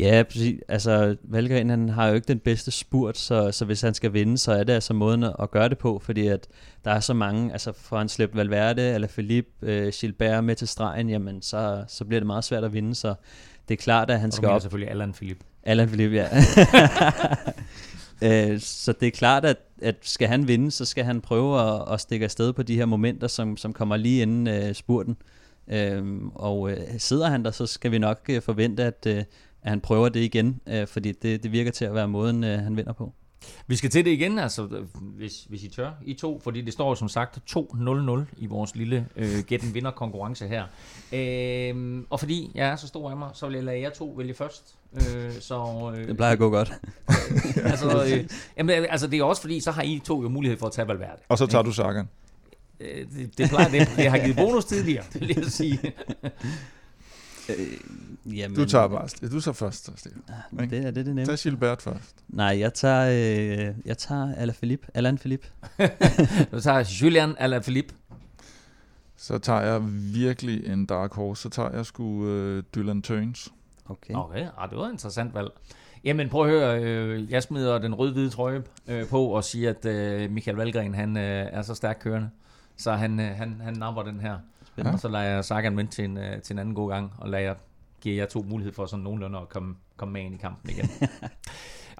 Ja, 0.00 0.22
præcis. 0.22 0.60
Altså, 0.68 1.16
Valgren 1.22 1.70
han 1.70 1.88
har 1.88 2.08
jo 2.08 2.14
ikke 2.14 2.28
den 2.28 2.38
bedste 2.38 2.70
spurt, 2.70 3.18
så, 3.18 3.52
så 3.52 3.64
hvis 3.64 3.80
han 3.80 3.94
skal 3.94 4.12
vinde, 4.12 4.38
så 4.38 4.52
er 4.52 4.64
det 4.64 4.72
altså 4.72 4.94
måden 4.94 5.22
at 5.22 5.50
gøre 5.50 5.68
det 5.68 5.78
på, 5.78 6.00
fordi 6.04 6.26
at 6.26 6.48
der 6.84 6.90
er 6.90 7.00
så 7.00 7.14
mange, 7.14 7.52
altså 7.52 7.72
for 7.72 7.98
han 7.98 8.08
slæbt 8.08 8.36
Valverde 8.36 8.94
eller 8.94 9.08
Philippe 9.08 9.50
øh, 9.62 9.92
Gilbert 10.00 10.44
med 10.44 10.56
til 10.56 10.68
stregen, 10.68 11.10
jamen 11.10 11.42
så, 11.42 11.84
så 11.88 12.04
bliver 12.04 12.20
det 12.20 12.26
meget 12.26 12.44
svært 12.44 12.64
at 12.64 12.72
vinde, 12.72 12.94
så 12.94 13.14
det 13.68 13.74
er 13.74 13.82
klart, 13.82 14.10
at 14.10 14.20
han 14.20 14.32
skal 14.32 14.48
op. 14.48 14.60
selvfølgelig 14.60 14.90
Allan 14.90 15.12
Philippe. 15.12 15.44
Allan 15.62 15.88
Philippe, 15.88 16.16
ja. 16.16 16.28
øh, 18.52 18.60
så 18.60 18.92
det 18.92 19.06
er 19.06 19.10
klart, 19.10 19.44
at, 19.44 19.56
at 19.82 19.96
skal 20.02 20.28
han 20.28 20.48
vinde, 20.48 20.70
så 20.70 20.84
skal 20.84 21.04
han 21.04 21.20
prøve 21.20 21.60
at, 21.60 21.92
at 21.92 22.00
stikke 22.00 22.24
afsted 22.24 22.52
på 22.52 22.62
de 22.62 22.76
her 22.76 22.86
momenter, 22.86 23.26
som, 23.26 23.56
som 23.56 23.72
kommer 23.72 23.96
lige 23.96 24.22
inden 24.22 24.46
øh, 24.46 24.74
spurten. 24.74 25.16
Øh, 25.68 26.02
og 26.34 26.70
øh, 26.70 26.78
sidder 26.98 27.28
han 27.28 27.44
der, 27.44 27.50
så 27.50 27.66
skal 27.66 27.90
vi 27.90 27.98
nok 27.98 28.20
øh, 28.28 28.42
forvente, 28.42 28.84
at, 28.84 29.06
øh, 29.06 29.24
at 29.68 29.72
han 29.72 29.80
prøver 29.80 30.08
det 30.08 30.20
igen, 30.20 30.60
øh, 30.66 30.86
fordi 30.86 31.12
det, 31.12 31.42
det 31.42 31.52
virker 31.52 31.70
til 31.70 31.84
at 31.84 31.94
være 31.94 32.08
måden, 32.08 32.44
øh, 32.44 32.58
han 32.58 32.76
vinder 32.76 32.92
på. 32.92 33.12
Vi 33.66 33.76
skal 33.76 33.90
til 33.90 34.04
det 34.04 34.10
igen, 34.10 34.38
altså, 34.38 34.62
hvis, 35.00 35.44
hvis 35.48 35.64
I 35.64 35.68
tør, 35.68 35.90
I 36.04 36.14
to, 36.14 36.40
fordi 36.44 36.60
det 36.60 36.72
står 36.72 36.94
som 36.94 37.08
sagt 37.08 37.38
2-0-0 37.56 38.20
i 38.38 38.46
vores 38.46 38.76
lille 38.76 39.06
øh, 39.16 39.38
gætten 39.46 39.74
vinder 39.74 39.90
konkurrence 39.90 40.48
her. 40.48 40.64
Øh, 41.12 42.02
og 42.10 42.20
fordi 42.20 42.50
jeg 42.54 42.68
er 42.68 42.76
så 42.76 42.86
stor 42.86 43.10
af 43.10 43.16
mig, 43.16 43.30
så 43.34 43.46
vil 43.46 43.54
jeg 43.54 43.64
lade 43.64 43.80
jer 43.80 43.90
to 43.90 44.14
vælge 44.16 44.34
først. 44.34 44.74
Øh, 44.94 45.32
så, 45.40 45.92
øh, 45.96 46.08
det 46.08 46.16
plejer 46.16 46.32
at 46.32 46.38
gå 46.38 46.50
godt. 46.50 46.72
altså, 47.70 48.04
øh, 48.04 48.28
jamen, 48.56 48.70
altså, 48.90 49.06
det 49.06 49.18
er 49.18 49.24
også 49.24 49.42
fordi, 49.42 49.60
så 49.60 49.70
har 49.70 49.82
I 49.82 50.00
to 50.04 50.22
jo 50.22 50.28
mulighed 50.28 50.58
for 50.58 50.66
at 50.66 50.72
tage 50.72 50.88
Valverde. 50.88 51.22
Og 51.28 51.38
så 51.38 51.46
tager 51.46 51.62
du 51.62 51.72
Sagan. 51.72 52.08
Øh, 52.80 53.06
det, 53.16 53.38
det 53.38 53.48
plejer 53.48 53.68
det. 53.68 53.88
Jeg 53.98 54.10
har 54.10 54.18
givet 54.18 54.36
bonus 54.36 54.64
tidligere, 54.64 55.04
det 55.12 55.20
vil 55.20 55.36
jeg 55.36 55.44
sige. 55.44 55.92
Øh, 57.48 58.38
jamen, 58.38 58.56
du 58.56 58.64
tager 58.64 58.88
bare, 58.88 59.08
du 59.32 59.40
tager 59.40 59.52
først, 59.52 59.90
Stefan. 59.98 60.22
Ja, 60.58 60.64
det 60.66 60.86
er 60.86 60.90
det, 60.90 61.06
det 61.06 61.14
nemt. 61.14 61.28
Tag 61.28 61.38
Gilbert 61.38 61.82
først. 61.82 62.14
Nej, 62.28 62.58
jeg 62.58 62.74
tager, 62.74 63.08
øh, 63.68 63.74
jeg 63.84 63.98
tager 63.98 64.34
Alain 64.34 64.54
Philippe. 64.54 64.86
Alain 64.94 65.18
Philippe. 65.24 65.48
du 66.52 66.60
tager 66.60 66.98
Julian 67.02 67.34
Alain 67.38 67.62
Philippe. 67.62 67.94
Så 69.16 69.38
tager 69.38 69.60
jeg 69.60 69.82
virkelig 70.14 70.66
en 70.66 70.86
dark 70.86 71.14
horse. 71.14 71.42
Så 71.42 71.48
tager 71.48 71.70
jeg 71.70 71.86
sgu 71.86 72.26
øh, 72.26 72.62
Dylan 72.74 73.02
Turns. 73.02 73.52
Okay. 73.88 74.14
Okay, 74.14 74.46
ah, 74.58 74.70
det 74.70 74.78
var 74.78 74.84
et 74.86 74.92
interessant 74.92 75.34
valg. 75.34 75.48
Jamen 76.04 76.28
prøv 76.28 76.44
at 76.44 76.50
høre, 76.50 76.82
øh, 76.82 77.30
jeg 77.30 77.42
smider 77.42 77.78
den 77.78 77.94
rød-hvide 77.94 78.30
trøje 78.30 78.62
øh, 78.88 79.06
på 79.08 79.24
og 79.24 79.44
siger, 79.44 79.70
at 79.70 79.84
øh, 79.84 80.30
Michael 80.30 80.56
Valgren 80.56 80.94
han, 80.94 81.16
øh, 81.16 81.46
er 81.52 81.62
så 81.62 81.74
stærkt 81.74 82.02
kørende, 82.02 82.30
så 82.76 82.92
han, 82.92 83.20
øh, 83.20 83.26
han, 83.26 83.60
han 83.64 83.74
napper 83.74 84.02
den 84.02 84.20
her. 84.20 84.38
Ja. 84.84 84.92
Og 84.92 85.00
så 85.00 85.08
lader 85.08 85.24
jeg 85.24 85.44
Sagan 85.44 85.76
vente 85.76 85.92
til 85.92 86.04
en, 86.04 86.18
øh, 86.18 86.42
til 86.42 86.54
en 86.54 86.58
anden 86.58 86.74
god 86.74 86.90
gang, 86.90 87.12
og 87.18 87.28
lader 87.28 87.44
jeg, 87.44 87.56
giver 88.00 88.16
jeg 88.16 88.28
to 88.28 88.42
mulighed 88.48 88.72
for 88.72 88.86
sådan 88.86 89.02
nogenlunde 89.02 89.38
at 89.38 89.48
komme, 89.48 89.74
komme 89.96 90.12
med 90.12 90.22
ind 90.22 90.34
i 90.34 90.38
kampen 90.38 90.70
igen. 90.70 90.90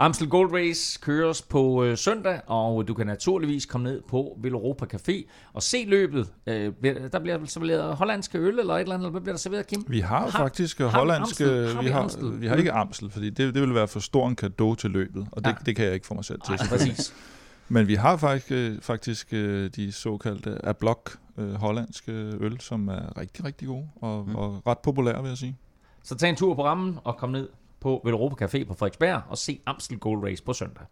Amstel 0.01 0.29
Gold 0.29 0.53
Race 0.53 0.99
køres 1.03 1.43
på 1.43 1.85
øh, 1.85 1.97
søndag, 1.97 2.41
og 2.47 2.89
du 2.89 2.95
kan 2.95 3.07
naturligvis 3.07 3.67
komme 3.67 3.91
ned 3.91 4.03
på 4.09 4.39
Villeuropa 4.43 4.85
Café 4.95 5.29
og 5.53 5.63
se 5.63 5.85
løbet. 5.87 6.33
Øh, 6.47 6.73
der 7.13 7.19
bliver 7.19 7.39
serveret 7.45 7.97
hollandske 7.97 8.39
øl 8.39 8.59
eller 8.59 8.75
et 8.75 8.81
eller 8.81 8.95
andet, 8.95 9.05
eller 9.05 9.11
hvad 9.11 9.21
bliver 9.21 9.33
der 9.33 9.39
serveret, 9.39 9.67
Kim? 9.67 9.85
Vi 9.89 10.01
har, 10.01 10.21
har 10.21 10.31
faktisk 10.31 10.79
har 10.79 10.89
hollandske... 10.89 11.45
Vi, 11.45 11.51
har, 11.51 11.83
vi, 11.83 11.89
har, 11.89 12.01
Amstel? 12.01 12.41
vi 12.41 12.47
har 12.47 12.57
ikke 12.57 12.73
Amstel, 12.73 13.11
fordi 13.11 13.31
det, 13.31 13.55
det 13.55 13.63
vil 13.63 13.75
være 13.75 13.89
for 13.89 14.01
stor 14.01 14.29
en 14.29 14.37
gave 14.37 14.77
til 14.77 14.91
løbet, 14.91 15.27
og 15.33 15.45
det, 15.45 15.51
ja. 15.51 15.57
det 15.67 15.77
kan 15.77 15.85
jeg 15.85 15.95
ikke 15.95 16.07
få 16.07 16.15
mig 16.15 16.25
selv 16.25 16.41
til. 16.41 16.55
Ej, 16.55 16.67
præcis. 16.69 17.15
Men 17.69 17.89
vi 17.89 17.95
har 17.95 18.17
faktisk, 18.17 18.53
øh, 18.53 18.81
faktisk 18.81 19.29
øh, 19.33 19.71
de 19.77 19.93
såkaldte 19.93 20.67
Ablok 20.67 21.19
øh, 21.39 21.55
hollandske 21.55 22.13
øl, 22.41 22.61
som 22.61 22.89
er 22.89 23.19
rigtig, 23.19 23.45
rigtig 23.45 23.69
gode 23.69 23.89
og, 23.97 24.29
mm. 24.29 24.37
og 24.37 24.67
ret 24.67 24.79
populære, 24.79 25.23
vil 25.23 25.29
jeg 25.29 25.39
sige. 25.39 25.57
Så 26.03 26.15
tag 26.15 26.31
en 26.31 26.37
tur 26.37 26.55
på 26.55 26.65
rammen 26.65 26.99
og 27.05 27.17
kom 27.17 27.31
ned 27.31 27.49
på 27.81 28.01
Velropa 28.05 28.45
Café 28.45 28.65
på 28.65 28.75
Frederiksberg 28.75 29.23
og 29.29 29.39
se 29.39 29.61
Amstel 29.67 29.99
Gold 29.99 30.25
Race 30.25 30.43
på 30.43 30.53
søndag. 30.53 30.85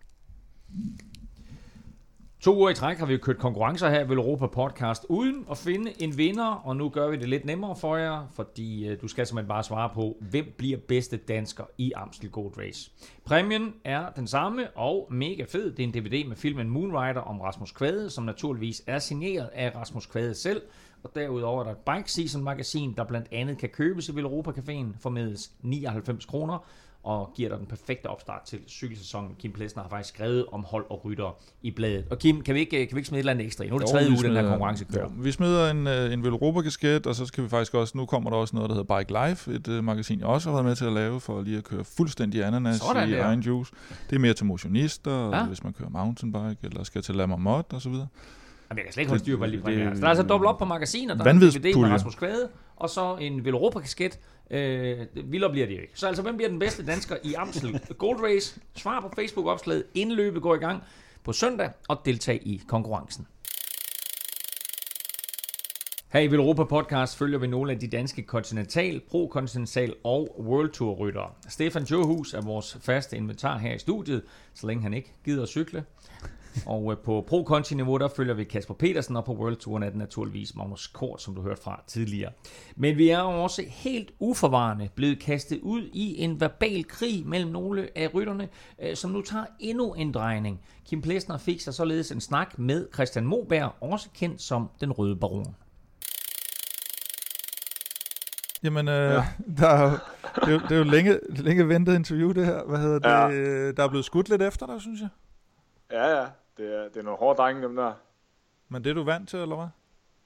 To 2.41 2.57
uger 2.57 2.71
i 2.71 2.75
træk 2.75 2.99
har 2.99 3.07
vi 3.07 3.17
kørt 3.17 3.39
konkurrencer 3.39 3.91
her 3.91 4.01
i 4.01 4.13
Europa 4.13 4.47
Podcast 4.47 5.07
uden 5.09 5.47
at 5.51 5.59
finde 5.59 6.03
en 6.03 6.19
vinder, 6.19 6.45
og 6.45 6.77
nu 6.77 6.89
gør 6.89 7.09
vi 7.09 7.17
det 7.17 7.29
lidt 7.29 7.45
nemmere 7.45 7.77
for 7.77 7.97
jer, 7.97 8.27
fordi 8.35 8.89
øh, 8.89 9.01
du 9.01 9.09
skal 9.09 9.27
simpelthen 9.27 9.49
bare 9.49 9.65
svare 9.65 9.91
på, 9.95 10.17
hvem 10.21 10.55
bliver 10.59 10.79
bedste 10.89 11.17
dansker 11.17 11.65
i 11.79 11.93
Amstel 11.93 12.31
Gold 12.31 12.59
Race. 12.59 12.91
Præmien 13.25 13.75
er 13.85 14.11
den 14.17 14.27
samme 14.27 14.69
og 14.75 15.09
mega 15.11 15.45
fed. 15.49 15.73
Det 15.73 15.83
er 15.83 15.85
en 15.85 15.95
DVD 15.95 16.29
med 16.29 16.37
filmen 16.37 16.71
Moonrider 16.71 17.21
om 17.21 17.41
Rasmus 17.41 17.73
Kvade, 17.73 18.11
som 18.11 18.25
naturligvis 18.25 18.83
er 18.87 18.99
signeret 18.99 19.51
af 19.55 19.75
Rasmus 19.75 20.07
Kvade 20.07 20.35
selv, 20.35 20.63
og 21.03 21.11
derudover 21.15 21.61
er 21.61 21.65
der 21.65 21.73
et 21.73 21.97
Bike 21.97 22.13
Season 22.13 22.45
magasin, 22.45 22.95
der 22.97 23.05
blandt 23.05 23.29
andet 23.33 23.59
kan 23.59 23.69
købes 23.69 24.09
i 24.09 24.13
Europa 24.19 24.51
Caféen 24.51 24.87
for 25.01 25.11
99 25.63 26.27
kroner, 26.27 26.59
og 27.07 27.33
giver 27.35 27.49
dig 27.49 27.59
den 27.59 27.67
perfekte 27.67 28.07
opstart 28.07 28.43
til 28.43 28.59
cykelsæsonen. 28.69 29.31
Kim 29.39 29.53
Plesner 29.53 29.83
har 29.83 29.91
faktisk 29.91 30.15
skrevet 30.15 30.47
om 30.53 30.65
hold 30.65 30.87
og 30.91 31.05
rytter 31.05 31.39
i 31.63 31.71
bladet. 31.71 32.05
Og 32.11 32.19
Kim, 32.19 32.43
kan 32.43 32.55
vi 32.55 32.61
ikke, 32.61 32.71
kan 32.71 32.97
vi 32.97 32.99
ikke 32.99 33.09
smide 33.09 33.19
et 33.19 33.23
eller 33.23 33.33
andet 33.33 33.47
ekstra 33.47 33.65
i? 33.65 33.69
Nu 33.69 33.75
er 33.75 33.79
det 33.79 33.89
tredje 33.89 34.11
uge, 34.11 34.23
den 34.23 34.37
her 34.37 34.49
konkurrence 34.49 34.85
kører. 34.85 35.05
Jo, 35.05 35.11
vi 35.19 35.33
smider 35.33 35.71
en, 35.71 35.87
øh, 35.87 36.13
en 36.13 36.25
Velropa 36.25 36.61
kasket, 36.61 37.07
og 37.07 37.15
så 37.15 37.27
skal 37.27 37.45
vi 37.45 37.49
faktisk 37.49 37.75
også, 37.75 37.99
nu 37.99 38.07
kommer 38.07 38.31
der 38.31 38.37
også 38.37 38.57
noget, 38.57 38.71
der 38.71 38.77
hedder 38.77 38.99
Bike 38.99 39.29
Life, 39.29 39.53
et 39.53 39.69
uh, 39.69 39.85
magasin, 39.85 40.19
jeg 40.19 40.27
også 40.27 40.49
har 40.49 40.57
været 40.57 40.65
med 40.65 40.77
til 40.77 40.85
at 40.85 40.93
lave, 40.93 41.21
for 41.21 41.43
lige 41.43 41.59
at 41.59 41.65
køre 41.65 41.85
fuldstændig 41.85 42.45
ananas 42.45 42.77
Sådan, 42.77 43.09
i 43.09 43.13
der. 43.13 43.25
egen 43.25 43.41
juice. 43.41 43.73
Det 44.11 44.17
er 44.17 44.21
mere 44.21 44.35
til 44.35 44.47
motionister, 44.47 45.37
ja. 45.37 45.45
hvis 45.45 45.65
man 45.65 45.73
kører 45.73 45.89
mountainbike, 45.89 46.57
eller 46.63 46.85
skal 46.85 47.03
til 47.03 47.15
Lammermont 47.15 47.73
og 47.73 47.83
så 47.83 47.89
videre. 47.89 48.09
Jamen, 48.71 48.79
jeg 48.79 48.85
kan 48.85 48.93
slet 48.93 49.01
ikke 49.01 49.11
holde 49.11 49.23
styr 49.23 49.37
på 49.37 49.45
lige 49.45 49.63
det, 49.67 49.93
det, 49.93 50.01
Der 50.01 50.05
er 50.05 50.09
altså 50.09 50.23
dobbelt 50.23 50.49
op 50.49 50.59
på 50.59 50.65
magasiner. 50.65 51.15
Der 51.15 51.25
er 51.25 51.31
en 51.31 51.41
DVD 51.41 51.81
med 51.81 51.89
Rasmus 51.89 52.15
Kvade, 52.15 52.49
og 52.77 52.91
så 52.91 53.17
en 53.21 53.45
Veloropa-kasket. 53.45 54.19
Øh, 54.51 55.07
vildere 55.25 55.51
bliver 55.51 55.67
det 55.67 55.77
jo 55.77 55.81
ikke. 55.81 55.93
Så 55.95 56.07
altså, 56.07 56.23
hvem 56.23 56.37
bliver 56.37 56.49
den 56.49 56.59
bedste 56.59 56.87
dansker 56.87 57.17
i 57.25 57.35
Amstel 57.35 57.81
Gold 57.99 58.23
Race? 58.23 58.61
Svar 58.77 59.01
på 59.01 59.13
Facebook-opslaget, 59.17 59.85
inden 59.95 60.17
løbet 60.17 60.43
går 60.43 60.55
i 60.55 60.59
gang 60.59 60.83
på 61.25 61.33
søndag, 61.33 61.71
og 61.89 62.03
deltag 62.05 62.41
i 62.43 62.63
konkurrencen. 62.69 63.27
Her 66.09 66.21
i 66.21 66.27
Europa 66.27 66.65
Podcast 66.65 67.17
følger 67.17 67.39
vi 67.39 67.47
nogle 67.47 67.73
af 67.73 67.79
de 67.79 67.87
danske 67.87 68.23
Continental, 68.23 69.01
Pro 69.11 69.31
Continental 69.33 69.95
og 70.05 70.41
World 70.41 70.71
Tour 70.71 70.95
ryttere. 70.95 71.31
Stefan 71.49 71.83
Johus 71.83 72.35
er 72.35 72.41
vores 72.41 72.79
faste 72.81 73.17
inventar 73.17 73.59
her 73.59 73.75
i 73.75 73.79
studiet, 73.79 74.23
så 74.55 74.67
længe 74.67 74.83
han 74.83 74.95
ikke 74.95 75.13
gider 75.25 75.43
at 75.43 75.49
cykle. 75.49 75.85
Og 76.67 76.93
øh, 76.93 76.99
på 76.99 77.25
pro 77.29 77.45
conti 77.47 77.75
niveau 77.75 77.97
der 77.99 78.09
følger 78.09 78.35
vi 78.35 78.45
Kasper 78.45 78.75
Petersen, 78.75 79.17
og 79.17 79.25
på 79.25 79.33
World 79.33 79.57
Touren 79.57 79.83
er 79.83 79.89
det 79.89 79.99
naturligvis 79.99 80.55
Magnus 80.55 80.87
Kort, 80.87 81.23
som 81.23 81.35
du 81.35 81.43
hørte 81.43 81.63
fra 81.63 81.83
tidligere. 81.87 82.33
Men 82.77 82.99
vi 82.99 83.09
er 83.09 83.19
også 83.19 83.63
helt 83.69 84.11
uforvarende 84.19 84.89
blevet 84.95 85.19
kastet 85.19 85.61
ud 85.61 85.83
i 85.93 86.23
en 86.23 86.41
verbal 86.41 86.85
krig 86.85 87.27
mellem 87.27 87.51
nogle 87.51 87.89
af 87.99 88.15
rytterne, 88.15 88.49
øh, 88.83 88.97
som 88.97 89.11
nu 89.11 89.23
tager 89.23 89.45
endnu 89.61 89.93
en 89.93 90.13
drejning. 90.13 90.61
Kim 90.89 91.03
Plesner 91.03 91.39
fik 91.39 91.61
sig 91.61 91.75
således 91.75 92.11
en 92.11 92.21
snak 92.21 92.59
med 92.59 92.87
Christian 92.95 93.27
Moberg, 93.27 93.73
også 93.81 94.09
kendt 94.15 94.43
som 94.43 94.71
den 94.81 94.93
røde 94.93 95.17
baron. 95.17 95.55
Jamen, 98.63 98.89
øh, 98.89 98.95
ja. 98.95 99.25
der 99.59 99.69
er 99.69 99.91
jo, 99.91 99.99
det, 100.35 100.49
er 100.49 100.53
jo, 100.53 100.59
det 100.59 100.73
er 100.73 100.77
jo 100.77 100.85
længe, 100.85 101.19
længe 101.29 101.69
ventet 101.69 101.95
interview, 101.95 102.33
det 102.33 102.47
her. 102.47 102.65
Hvad 102.65 102.79
hedder 102.79 102.99
det? 102.99 103.37
Ja. 103.37 103.73
Der 103.73 103.85
er 103.85 103.89
blevet 103.89 104.05
skudt 104.05 104.29
lidt 104.29 104.43
efter 104.43 104.67
dig, 104.67 104.81
synes 104.81 105.01
jeg. 105.01 105.09
Ja, 105.93 106.21
ja 106.21 106.27
det 106.57 106.75
er, 106.75 106.83
det 106.83 106.97
er 106.97 107.03
nogle 107.03 107.19
hårde 107.19 107.37
drenge, 107.37 107.63
dem 107.63 107.77
der. 107.77 107.93
Men 108.69 108.85
det 108.85 108.91
er 108.91 108.95
du 108.95 109.03
vant 109.03 109.29
til, 109.29 109.39
eller 109.39 109.57
hvad? 109.57 109.69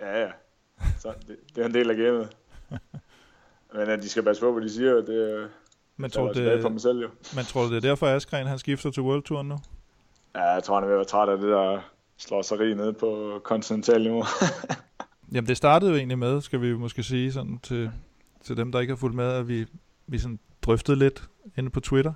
Ja, 0.01 0.20
ja. 0.20 0.31
Så 0.99 1.12
det, 1.28 1.37
det 1.55 1.62
er 1.62 1.66
en 1.66 1.74
del 1.74 1.91
af 1.91 1.97
gamet. 1.97 2.37
Men 3.74 3.89
at 3.89 4.03
de 4.03 4.09
skal 4.09 4.22
passe 4.22 4.43
på, 4.43 4.53
hvad 4.53 4.62
de 4.62 4.70
siger, 4.70 4.95
det 4.95 5.51
men 5.97 6.11
tror, 6.11 6.33
det, 6.33 6.62
for 6.62 6.68
mig 6.68 6.81
selv, 6.81 6.99
jo. 6.99 7.09
Men 7.35 7.45
tror 7.45 7.62
du, 7.62 7.70
det 7.70 7.76
er 7.76 7.89
derfor, 7.89 8.07
Askren 8.07 8.47
han 8.47 8.59
skifter 8.59 8.91
til 8.91 9.03
World 9.03 9.22
Tour 9.22 9.43
nu? 9.43 9.59
Ja, 10.35 10.43
jeg 10.43 10.62
tror, 10.62 10.74
han 10.74 10.85
er 10.85 10.87
ved 10.87 10.95
at 10.95 10.99
være 10.99 11.05
træt 11.05 11.28
af 11.28 11.39
det 11.39 11.49
der 11.49 11.81
slåseri 12.16 12.74
nede 12.74 12.93
på 12.93 13.41
kontinental 13.45 14.03
niveau. 14.03 14.24
Jamen, 15.33 15.49
det 15.49 15.57
startede 15.57 15.91
jo 15.91 15.97
egentlig 15.97 16.18
med, 16.18 16.41
skal 16.41 16.61
vi 16.61 16.72
måske 16.74 17.03
sige, 17.03 17.33
sådan 17.33 17.59
til, 17.59 17.91
til 18.43 18.57
dem, 18.57 18.72
der 18.72 18.81
ikke 18.81 18.91
har 18.91 18.97
fulgt 18.97 19.16
med, 19.16 19.24
at 19.24 19.49
vi, 19.49 19.66
vi 20.07 20.18
sådan 20.18 20.39
drøftede 20.62 20.99
lidt 20.99 21.28
inde 21.57 21.70
på 21.70 21.81
Twitter, 21.81 22.12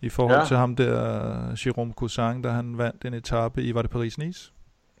i 0.00 0.08
forhold 0.08 0.38
ja. 0.38 0.44
til 0.44 0.56
ham 0.56 0.76
der, 0.76 1.52
Jérôme 1.52 1.92
Cousin, 1.92 2.42
da 2.42 2.48
han 2.48 2.78
vandt 2.78 3.04
en 3.04 3.14
etape 3.14 3.62
i, 3.62 3.74
var 3.74 3.82
det 3.82 3.90
Paris-Nice? 3.90 4.52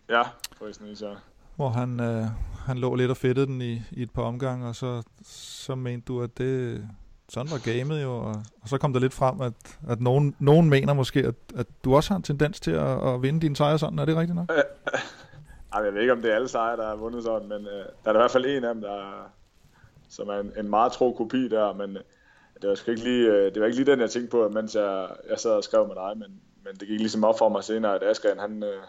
Ja, 0.08 0.22
Paris-Nice, 0.62 1.06
ja. 1.06 1.14
Hvor 1.56 1.68
han, 1.68 2.00
øh, 2.00 2.24
han 2.66 2.78
lå 2.78 2.94
lidt 2.94 3.10
og 3.10 3.16
fedtede 3.16 3.46
den 3.46 3.62
i, 3.62 3.82
i 3.90 4.02
et 4.02 4.10
par 4.10 4.22
omgange, 4.22 4.68
og 4.68 4.74
så, 4.74 5.02
så 5.22 5.74
mente 5.74 6.04
du, 6.06 6.22
at 6.22 6.38
det, 6.38 6.82
sådan 7.28 7.50
var 7.50 7.72
gamet 7.72 8.02
jo, 8.02 8.12
og, 8.12 8.34
og 8.62 8.68
så 8.68 8.78
kom 8.78 8.92
der 8.92 9.00
lidt 9.00 9.14
frem, 9.14 9.40
at, 9.40 9.78
at 9.88 10.00
nogen, 10.00 10.34
nogen 10.38 10.70
mener 10.70 10.92
måske, 10.92 11.20
at, 11.20 11.34
at 11.56 11.66
du 11.84 11.94
også 11.94 12.10
har 12.10 12.16
en 12.16 12.22
tendens 12.22 12.60
til 12.60 12.70
at, 12.70 13.08
at 13.08 13.22
vinde 13.22 13.40
dine 13.40 13.56
sejre 13.56 13.78
sådan. 13.78 13.98
Er 13.98 14.04
det 14.04 14.16
rigtigt 14.16 14.36
nok? 14.36 14.50
Ej, 15.72 15.82
jeg 15.84 15.94
ved 15.94 16.00
ikke, 16.00 16.12
om 16.12 16.22
det 16.22 16.30
er 16.30 16.34
alle 16.34 16.48
sejre, 16.48 16.76
der 16.76 16.88
har 16.88 16.96
vundet 16.96 17.22
sådan, 17.22 17.48
men 17.48 17.66
øh, 17.66 17.84
der 18.04 18.10
er 18.10 18.14
i 18.14 18.18
hvert 18.18 18.30
fald 18.30 18.46
en 18.46 18.64
af 18.64 18.74
dem, 18.74 18.82
der, 18.82 19.30
som 20.08 20.28
er 20.28 20.40
en, 20.40 20.52
en 20.58 20.70
meget 20.70 20.92
tro 20.92 21.12
kopi 21.12 21.48
der, 21.48 21.72
men 21.72 21.96
øh, 21.96 22.02
det 22.62 22.68
var, 22.68 22.74
sgu 22.74 22.90
ikke 22.90 23.04
lige, 23.04 23.26
øh, 23.26 23.54
det 23.54 23.60
var 23.60 23.66
ikke 23.66 23.78
lige 23.78 23.90
den, 23.90 24.00
jeg 24.00 24.10
tænkte 24.10 24.30
på, 24.30 24.48
mens 24.48 24.74
jeg, 24.74 25.08
jeg 25.30 25.38
sad 25.38 25.50
og 25.50 25.64
skrev 25.64 25.86
med 25.86 25.94
dig, 25.94 26.18
men, 26.18 26.40
men 26.64 26.74
det 26.80 26.88
gik 26.88 27.00
ligesom 27.00 27.24
op 27.24 27.38
for 27.38 27.48
mig 27.48 27.64
senere, 27.64 27.94
at 27.94 28.02
Asgren, 28.02 28.38
han, 28.38 28.62
øh, 28.62 28.82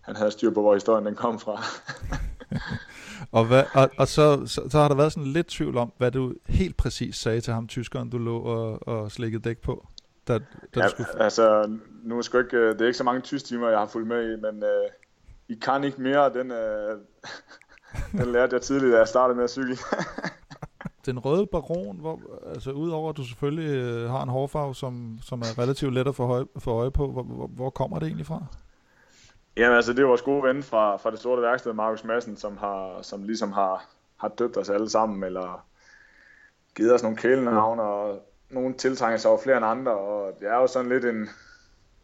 han 0.00 0.16
havde 0.16 0.30
styr 0.30 0.50
på, 0.50 0.60
hvor 0.60 0.74
historien 0.74 1.06
den 1.06 1.14
kom 1.14 1.40
fra. 1.40 1.62
og 3.38 3.44
hvad, 3.44 3.64
og, 3.74 3.90
og 3.98 4.08
så, 4.08 4.46
så, 4.46 4.68
så 4.70 4.78
har 4.78 4.88
der 4.88 4.94
været 4.94 5.12
sådan 5.12 5.32
lidt 5.32 5.46
tvivl 5.46 5.76
om, 5.76 5.92
hvad 5.98 6.10
du 6.10 6.34
helt 6.48 6.76
præcis 6.76 7.16
sagde 7.16 7.40
til 7.40 7.52
ham, 7.52 7.68
tyskeren, 7.68 8.10
du 8.10 8.18
lå 8.18 8.38
og, 8.38 8.88
og 8.88 9.12
slikkede 9.12 9.42
dæk 9.42 9.58
på. 9.58 9.86
Da, 10.28 10.38
da 10.74 10.80
ja, 10.80 10.88
skulle... 10.88 11.22
altså, 11.22 11.78
nu 12.02 12.18
er 12.18 12.38
ikke, 12.38 12.56
øh, 12.56 12.72
det 12.72 12.80
er 12.80 12.86
ikke 12.86 12.98
så 12.98 13.04
mange 13.04 13.20
tysk 13.20 13.44
timer, 13.44 13.68
jeg 13.68 13.78
har 13.78 13.86
fulgt 13.86 14.08
med 14.08 14.32
i, 14.32 14.40
men 14.40 14.62
øh, 14.62 14.90
I 15.48 15.54
kan 15.54 15.84
ikke 15.84 16.02
mere, 16.02 16.32
den, 16.32 16.50
øh, 16.50 16.98
den 18.24 18.32
lærte 18.32 18.54
jeg 18.54 18.62
tidligt, 18.62 18.92
da 18.92 18.98
jeg 18.98 19.08
startede 19.08 19.36
med 19.36 19.44
at 19.44 19.50
cykle. 19.50 19.76
den 21.06 21.18
røde 21.18 21.46
baron, 21.46 21.96
hvor, 22.00 22.20
altså 22.54 22.70
udover 22.70 23.10
at 23.10 23.16
du 23.16 23.24
selvfølgelig 23.24 23.70
øh, 23.70 24.10
har 24.10 24.22
en 24.22 24.28
hårfarve, 24.28 24.74
som, 24.74 25.18
som 25.22 25.40
er 25.40 25.58
relativt 25.58 25.94
let 25.94 26.08
at 26.08 26.14
få 26.14 26.22
øje, 26.22 26.44
få 26.58 26.70
øje 26.70 26.90
på, 26.90 27.12
hvor, 27.12 27.22
hvor, 27.22 27.46
hvor 27.46 27.70
kommer 27.70 27.98
det 27.98 28.06
egentlig 28.06 28.26
fra? 28.26 28.44
Jamen 29.56 29.76
altså, 29.76 29.92
det 29.92 30.02
er 30.02 30.06
vores 30.06 30.22
gode 30.22 30.42
ven 30.42 30.62
fra, 30.62 30.96
fra 30.96 31.10
det 31.10 31.18
sorte 31.18 31.42
værksted, 31.42 31.72
Markus 31.72 32.04
Madsen, 32.04 32.36
som, 32.36 32.56
har, 32.56 33.02
som 33.02 33.22
ligesom 33.22 33.52
har, 33.52 33.84
har 34.16 34.28
døbt 34.28 34.56
os 34.56 34.70
alle 34.70 34.90
sammen, 34.90 35.24
eller 35.24 35.66
givet 36.74 36.94
os 36.94 37.02
nogle 37.02 37.16
kælenavne, 37.16 37.82
og 37.82 38.26
nogle 38.50 38.74
tiltrænger 38.74 39.16
sig 39.18 39.30
over 39.30 39.40
flere 39.40 39.56
end 39.56 39.66
andre, 39.66 39.92
og 39.92 40.32
det 40.40 40.48
er 40.48 40.56
jo 40.56 40.66
sådan 40.66 40.88
lidt 40.88 41.04
en, 41.04 41.28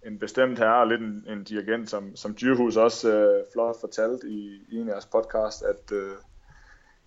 en 0.06 0.18
bestemt 0.18 0.58
herre, 0.58 0.80
og 0.80 0.86
lidt 0.86 1.00
en, 1.00 1.24
en 1.28 1.44
dirigent, 1.44 1.90
som, 1.90 2.16
som 2.16 2.36
Dyrhus 2.40 2.76
også 2.76 3.12
øh, 3.12 3.44
flot 3.52 3.80
fortalt 3.80 4.24
i, 4.24 4.60
i 4.68 4.76
en 4.76 4.88
af 4.88 4.92
jeres 4.92 5.06
podcast, 5.06 5.62
at 5.62 5.92
øh, 5.92 6.12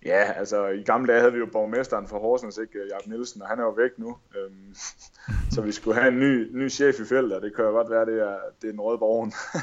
ja, 0.04 0.32
altså 0.32 0.66
i 0.66 0.82
gamle 0.82 1.12
dage 1.12 1.20
havde 1.20 1.32
vi 1.32 1.38
jo 1.38 1.46
borgmesteren 1.52 2.08
for 2.08 2.18
Horsens, 2.18 2.58
ikke, 2.58 2.78
Jacob 2.92 3.06
Nielsen, 3.06 3.42
og 3.42 3.48
han 3.48 3.58
er 3.58 3.62
jo 3.62 3.70
væk 3.70 3.90
nu, 3.98 4.16
øhm, 4.36 4.74
så 5.54 5.60
vi 5.60 5.72
skulle 5.72 6.00
have 6.00 6.12
en 6.12 6.18
ny, 6.18 6.56
ny 6.56 6.70
chef 6.70 7.00
i 7.00 7.04
feltet, 7.04 7.36
og 7.36 7.42
det 7.42 7.56
kan 7.56 7.64
jo 7.64 7.70
godt 7.70 7.90
være, 7.90 8.06
det 8.06 8.22
er, 8.22 8.36
det 8.62 8.68
er 8.68 8.72
den 8.72 8.80
røde 8.80 8.98
borgen. 8.98 9.32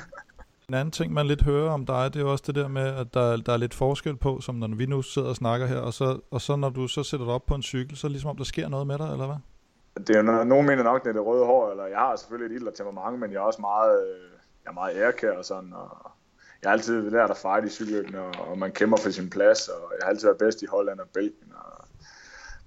En 0.70 0.74
anden 0.74 0.92
ting, 0.92 1.14
man 1.14 1.28
lidt 1.28 1.42
hører 1.42 1.72
om 1.72 1.86
dig, 1.86 2.14
det 2.14 2.22
er 2.22 2.26
også 2.26 2.44
det 2.48 2.56
der 2.56 2.68
med, 2.68 2.82
at 2.82 3.14
der, 3.14 3.38
der 3.38 3.54
er 3.54 3.58
lidt 3.58 3.74
forskel 3.74 4.18
på, 4.18 4.42
som 4.42 4.56
når 4.56 4.76
vi 4.76 4.86
nu 4.86 5.02
sidder 5.02 5.30
og 5.30 5.36
snakker 5.36 5.68
her, 5.68 5.78
og 5.78 5.94
så, 5.94 6.20
og 6.32 6.42
så 6.42 6.56
når 6.56 6.70
du 6.70 6.88
så 6.88 7.04
sætter 7.04 7.26
dig 7.26 7.36
op 7.36 7.46
på 7.46 7.56
en 7.56 7.64
cykel, 7.64 7.98
så 7.98 8.08
er 8.08 8.10
det 8.10 8.14
ligesom 8.14 8.30
om, 8.30 8.38
der 8.38 8.44
sker 8.44 8.70
noget 8.70 8.88
med 8.88 8.98
dig, 8.98 9.12
eller 9.12 9.26
hvad? 9.26 9.36
Det 10.08 10.16
er 10.16 10.18
jo, 10.18 10.44
nogen 10.44 10.68
mener 10.68 10.84
nok, 10.84 11.04
det 11.04 11.10
er 11.10 11.14
det 11.14 11.26
røde 11.26 11.46
hår, 11.46 11.72
eller 11.72 11.86
jeg 11.86 11.98
har 11.98 12.16
selvfølgelig 12.16 12.56
et 12.56 12.60
ildre 12.60 12.72
temperament, 12.72 13.20
men 13.20 13.32
jeg 13.32 13.38
er 13.38 13.42
også 13.42 13.62
meget, 13.62 14.02
øh, 14.08 14.32
jeg 14.64 14.70
er 14.70 14.74
meget 14.74 14.98
ærekær 14.98 15.32
og 15.32 15.46
sådan, 15.46 15.74
og 15.74 16.12
jeg 16.68 16.72
har 16.72 16.78
altid 16.78 17.10
lært 17.10 17.30
at 17.30 17.38
fight 17.38 17.66
i 17.66 17.70
cykelløbene, 17.70 18.22
og, 18.22 18.48
og 18.48 18.58
man 18.58 18.72
kæmper 18.72 18.98
for 18.98 19.10
sin 19.10 19.30
plads, 19.30 19.68
og 19.68 19.94
jeg 20.00 20.06
har 20.06 20.10
altid 20.10 20.28
været 20.28 20.38
bedst 20.38 20.62
i 20.62 20.66
Holland 20.66 21.00
og 21.00 21.10
Belgien, 21.14 21.54
og 21.56 21.86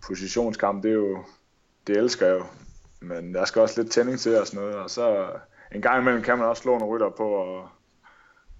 positionskamp, 0.06 0.82
det 0.82 0.90
er 0.90 0.94
jo, 0.94 1.24
det 1.86 1.96
elsker 1.96 2.26
jeg 2.26 2.38
jo, 2.38 2.44
men 3.00 3.34
der 3.34 3.44
skal 3.44 3.62
også 3.62 3.82
lidt 3.82 3.92
tænding 3.92 4.20
til 4.20 4.40
og 4.40 4.46
sådan 4.46 4.60
noget, 4.60 4.76
og 4.76 4.90
så 4.90 5.30
en 5.74 5.82
gang 5.82 6.00
imellem 6.00 6.22
kan 6.22 6.38
man 6.38 6.46
også 6.46 6.62
slå 6.62 6.78
nogle 6.78 6.94
rytter 6.94 7.10
på 7.10 7.28
og, 7.28 7.68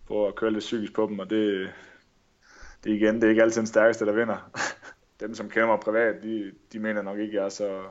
på 0.07 0.27
at 0.27 0.35
køre 0.35 0.51
lidt 0.51 0.61
psykisk 0.61 0.95
på 0.95 1.07
dem, 1.07 1.19
og 1.19 1.31
det, 1.31 1.71
det 2.85 2.91
igen, 2.91 3.15
det 3.15 3.25
er 3.25 3.31
ikke 3.31 3.43
altid 3.43 3.61
den 3.61 3.67
stærkeste, 3.67 4.07
der 4.07 4.13
vinder. 4.13 4.51
Dem, 5.21 5.35
som 5.35 5.51
kender 5.51 5.67
mig 5.67 5.81
privat, 5.81 6.23
de, 6.23 6.53
de 6.73 6.79
mener 6.79 7.03
nok 7.03 7.19
ikke, 7.19 7.31
at 7.31 7.35
jeg 7.35 7.45
er 7.45 7.49
så, 7.49 7.83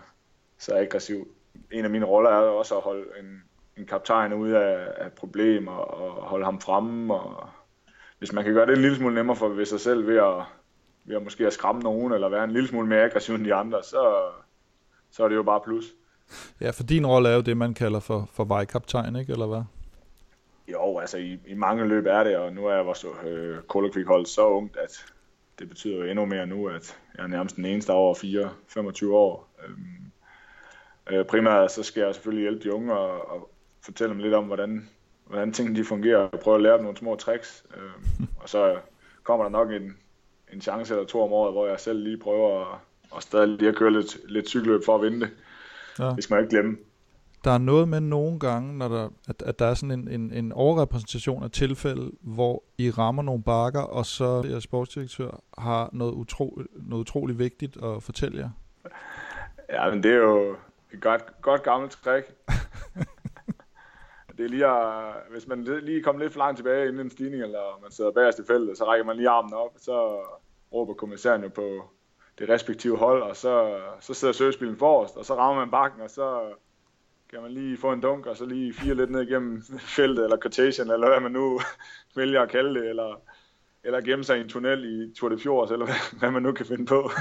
så 0.58 0.76
aggressiv. 0.76 1.28
En 1.72 1.86
af 1.86 1.92
mine 1.92 2.06
roller 2.06 2.30
er 2.30 2.42
også 2.42 2.76
at 2.78 2.84
holde 2.84 3.06
en, 3.20 3.44
en 3.80 3.86
kaptajn 3.86 4.34
ude 4.34 4.58
af, 4.58 4.88
af 4.98 5.12
problemer 5.12 5.72
og 5.72 6.24
holde 6.24 6.46
ham 6.46 6.62
fremme. 6.62 7.14
Og 7.14 7.50
hvis 8.20 8.34
man 8.34 8.44
kan 8.44 8.54
gøre 8.54 8.66
det 8.66 8.76
en 8.76 8.82
lille 8.82 8.98
smule 8.98 9.16
nemmere 9.16 9.36
for 9.36 9.48
ved 9.48 9.66
sig 9.66 9.80
selv 9.80 10.08
ved 10.08 10.18
at, 10.18 10.44
ved 11.06 11.16
at 11.16 11.24
måske 11.24 11.48
at 11.48 11.54
skræmme 11.54 11.82
nogen 11.82 12.14
eller 12.14 12.30
være 12.30 12.44
en 12.44 12.52
lille 12.52 12.68
smule 12.68 12.88
mere 12.88 13.04
aggressiv 13.04 13.36
end 13.36 13.46
de 13.46 13.54
andre, 13.54 13.84
så, 13.84 14.24
så 15.12 15.24
er 15.24 15.30
det 15.30 15.36
jo 15.36 15.44
bare 15.44 15.62
plus. 15.66 15.86
Ja, 16.62 16.70
for 16.70 16.84
din 16.84 17.08
rolle 17.08 17.30
er 17.30 17.36
jo 17.36 17.42
det, 17.42 17.58
man 17.58 17.74
kalder 17.74 18.00
for, 18.00 18.30
for 18.34 18.44
vejkaptajn, 18.44 19.16
ikke? 19.16 19.32
Eller 19.32 19.48
hvad? 19.48 19.62
Jo, 20.72 21.00
altså 21.00 21.18
i, 21.18 21.40
i 21.48 21.54
mange 21.54 21.88
løb 21.88 22.06
er 22.06 22.24
det, 22.24 22.38
og 22.38 22.54
nu 22.54 22.66
er 22.66 22.84
vores 22.84 23.06
øh, 23.26 24.08
hold 24.08 24.26
så 24.26 24.48
ungt, 24.48 24.78
at 24.78 25.06
det 25.60 25.70
betyder 25.70 25.98
jo 25.98 26.04
endnu 26.04 26.26
mere 26.26 26.46
nu, 26.46 26.68
at 26.68 26.98
jeg 27.18 27.24
er 27.24 27.28
nærmest 27.28 27.56
den 27.56 27.66
eneste 27.66 27.92
over 27.92 28.16
4-25 29.06 29.12
år. 29.12 29.50
Øhm, 29.68 30.12
øh, 31.12 31.26
primært 31.26 31.72
så 31.72 31.84
skal 31.84 32.02
jeg 32.02 32.16
selvfølgelig 32.16 32.42
hjælpe 32.42 32.64
de 32.64 32.74
unge 32.74 32.94
og, 32.94 33.32
og 33.32 33.50
fortælle 33.82 34.14
dem 34.14 34.22
lidt 34.22 34.34
om, 34.34 34.46
hvordan, 34.46 34.90
hvordan 35.28 35.54
tingene 35.54 35.80
de 35.80 35.86
fungerer, 35.86 36.18
og 36.18 36.40
prøve 36.40 36.56
at 36.56 36.62
lære 36.62 36.74
dem 36.74 36.84
nogle 36.84 36.98
små 36.98 37.16
tricks. 37.16 37.66
Øhm, 37.78 38.28
og 38.38 38.50
så 38.50 38.78
kommer 39.24 39.46
der 39.46 39.52
nok 39.52 39.72
en, 39.72 39.98
en 40.54 40.62
chance 40.62 40.94
eller 40.94 41.08
to 41.08 41.24
om 41.24 41.34
året, 41.34 41.54
hvor 41.54 41.68
jeg 41.68 41.80
selv 41.80 42.04
lige 42.04 42.18
prøver 42.18 42.62
at, 42.62 42.80
og 43.12 43.22
stadig 43.24 43.48
lige 43.48 43.70
at 43.70 43.76
køre 43.76 43.94
lidt, 43.94 44.18
lidt 44.32 44.50
cykelløb 44.50 44.82
for 44.86 44.96
at 44.96 45.02
vinde 45.02 45.20
det. 45.20 45.30
Ja. 46.00 46.04
Det 46.16 46.24
skal 46.24 46.34
man 46.34 46.44
ikke 46.44 46.56
glemme 46.56 46.78
der 47.44 47.52
er 47.52 47.58
noget 47.58 47.88
med 47.88 48.00
nogle 48.00 48.40
gange, 48.40 48.78
når 48.78 48.88
der, 48.88 49.10
at, 49.30 49.42
at 49.42 49.60
der 49.60 49.66
er 49.66 49.74
sådan 49.74 50.00
en, 50.00 50.08
en, 50.08 50.34
en 50.34 50.52
overrepræsentation 50.52 51.44
af 51.44 51.52
tilfælde, 51.52 52.12
hvor 52.22 52.64
I 52.78 52.90
rammer 52.90 53.24
nogle 53.24 53.44
bakker, 53.44 53.82
og 53.82 54.06
så 54.06 54.44
jeres 54.50 54.64
sportsdirektør 54.64 55.44
har 55.58 55.90
noget, 55.94 56.14
utro, 56.14 56.62
noget 56.76 57.02
utroligt 57.02 57.40
vigtigt 57.40 57.78
at 57.84 58.04
fortælle 58.04 58.38
jer. 58.38 58.50
Ja, 59.70 59.90
men 59.90 60.04
det 60.04 60.12
er 60.12 60.18
jo 60.18 60.56
et 60.94 61.02
godt, 61.02 61.42
godt 61.42 61.64
gammelt 61.64 61.92
trick. 61.92 62.34
det 64.40 64.46
er 64.46 64.50
lige 64.50 64.68
at, 64.68 65.14
hvis 65.30 65.48
man 65.48 65.64
lige 65.64 66.04
kommer 66.04 66.22
lidt 66.22 66.34
for 66.34 66.40
langt 66.40 66.58
tilbage 66.58 66.88
inden 66.88 67.06
en 67.06 67.10
stigning, 67.10 67.44
eller 67.44 67.80
man 67.82 67.92
sidder 67.92 68.12
bagerst 68.12 68.40
i 68.40 68.46
feltet, 68.48 68.78
så 68.78 68.86
rækker 68.86 69.06
man 69.06 69.16
lige 69.16 69.30
armen 69.30 69.54
op, 69.54 69.74
så 69.78 70.20
råber 70.74 70.94
kommissæren 70.94 71.44
jo 71.44 71.50
på 71.50 71.90
det 72.38 72.50
respektive 72.50 72.98
hold, 72.98 73.22
og 73.22 73.36
så, 73.36 73.80
så 74.00 74.14
sidder 74.14 74.34
søgespilen 74.34 74.78
forrest, 74.78 75.18
og 75.18 75.26
så 75.26 75.36
rammer 75.36 75.62
man 75.62 75.72
bakken, 75.72 76.02
og 76.02 76.10
så 76.10 76.54
kan 77.30 77.42
man 77.42 77.52
lige 77.52 77.78
få 77.78 77.92
en 77.94 78.02
dunk, 78.02 78.26
og 78.26 78.38
så 78.38 78.46
lige 78.46 78.74
fire 78.74 78.96
lidt 78.96 79.10
ned 79.10 79.22
igennem 79.22 79.64
feltet, 79.80 80.24
eller 80.24 80.38
quotation, 80.42 80.92
eller 80.92 81.08
hvad 81.08 81.20
man 81.20 81.32
nu 81.32 81.60
vælger 82.16 82.42
at 82.42 82.50
kalde 82.50 82.80
det, 82.80 82.90
eller, 82.90 83.22
eller 83.84 84.02
gemme 84.02 84.24
sig 84.24 84.38
i 84.38 84.42
en 84.42 84.50
tunnel 84.50 84.86
i 84.86 85.14
Tour 85.14 85.30
de 85.30 85.40
Fjords, 85.40 85.72
eller 85.72 85.86
hvad, 85.86 85.96
hvad 86.20 86.32
man 86.32 86.44
nu 86.44 86.52
kan 86.52 86.66
finde 86.66 86.86
på. 86.86 87.12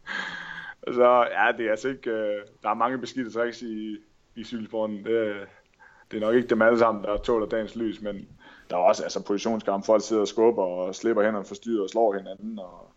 så 0.98 1.26
ja, 1.30 1.52
det 1.58 1.66
er 1.66 1.70
altså 1.70 1.88
ikke, 1.88 2.10
øh, 2.10 2.42
der 2.62 2.70
er 2.70 2.74
mange 2.74 2.98
beskidte 2.98 3.30
tricks 3.30 3.62
i, 3.62 3.96
i 4.34 4.44
cykelsporten. 4.44 5.04
Det, 5.04 5.36
det 6.10 6.16
er 6.16 6.20
nok 6.20 6.34
ikke 6.34 6.48
dem 6.48 6.62
alle 6.62 6.78
sammen, 6.78 7.04
der 7.04 7.16
tåler 7.16 7.46
dagens 7.46 7.76
lys, 7.76 8.02
men 8.02 8.28
der 8.70 8.76
er 8.76 8.80
også 8.80 9.02
altså, 9.02 9.22
positionskamp. 9.22 9.86
Folk 9.86 10.02
sidder 10.02 10.22
og 10.22 10.28
skubber 10.28 10.62
og 10.62 10.94
slipper 10.94 11.22
hænderne 11.22 11.44
forstyrret 11.44 11.82
og 11.82 11.90
slår 11.90 12.16
hinanden, 12.16 12.58
og 12.58 12.92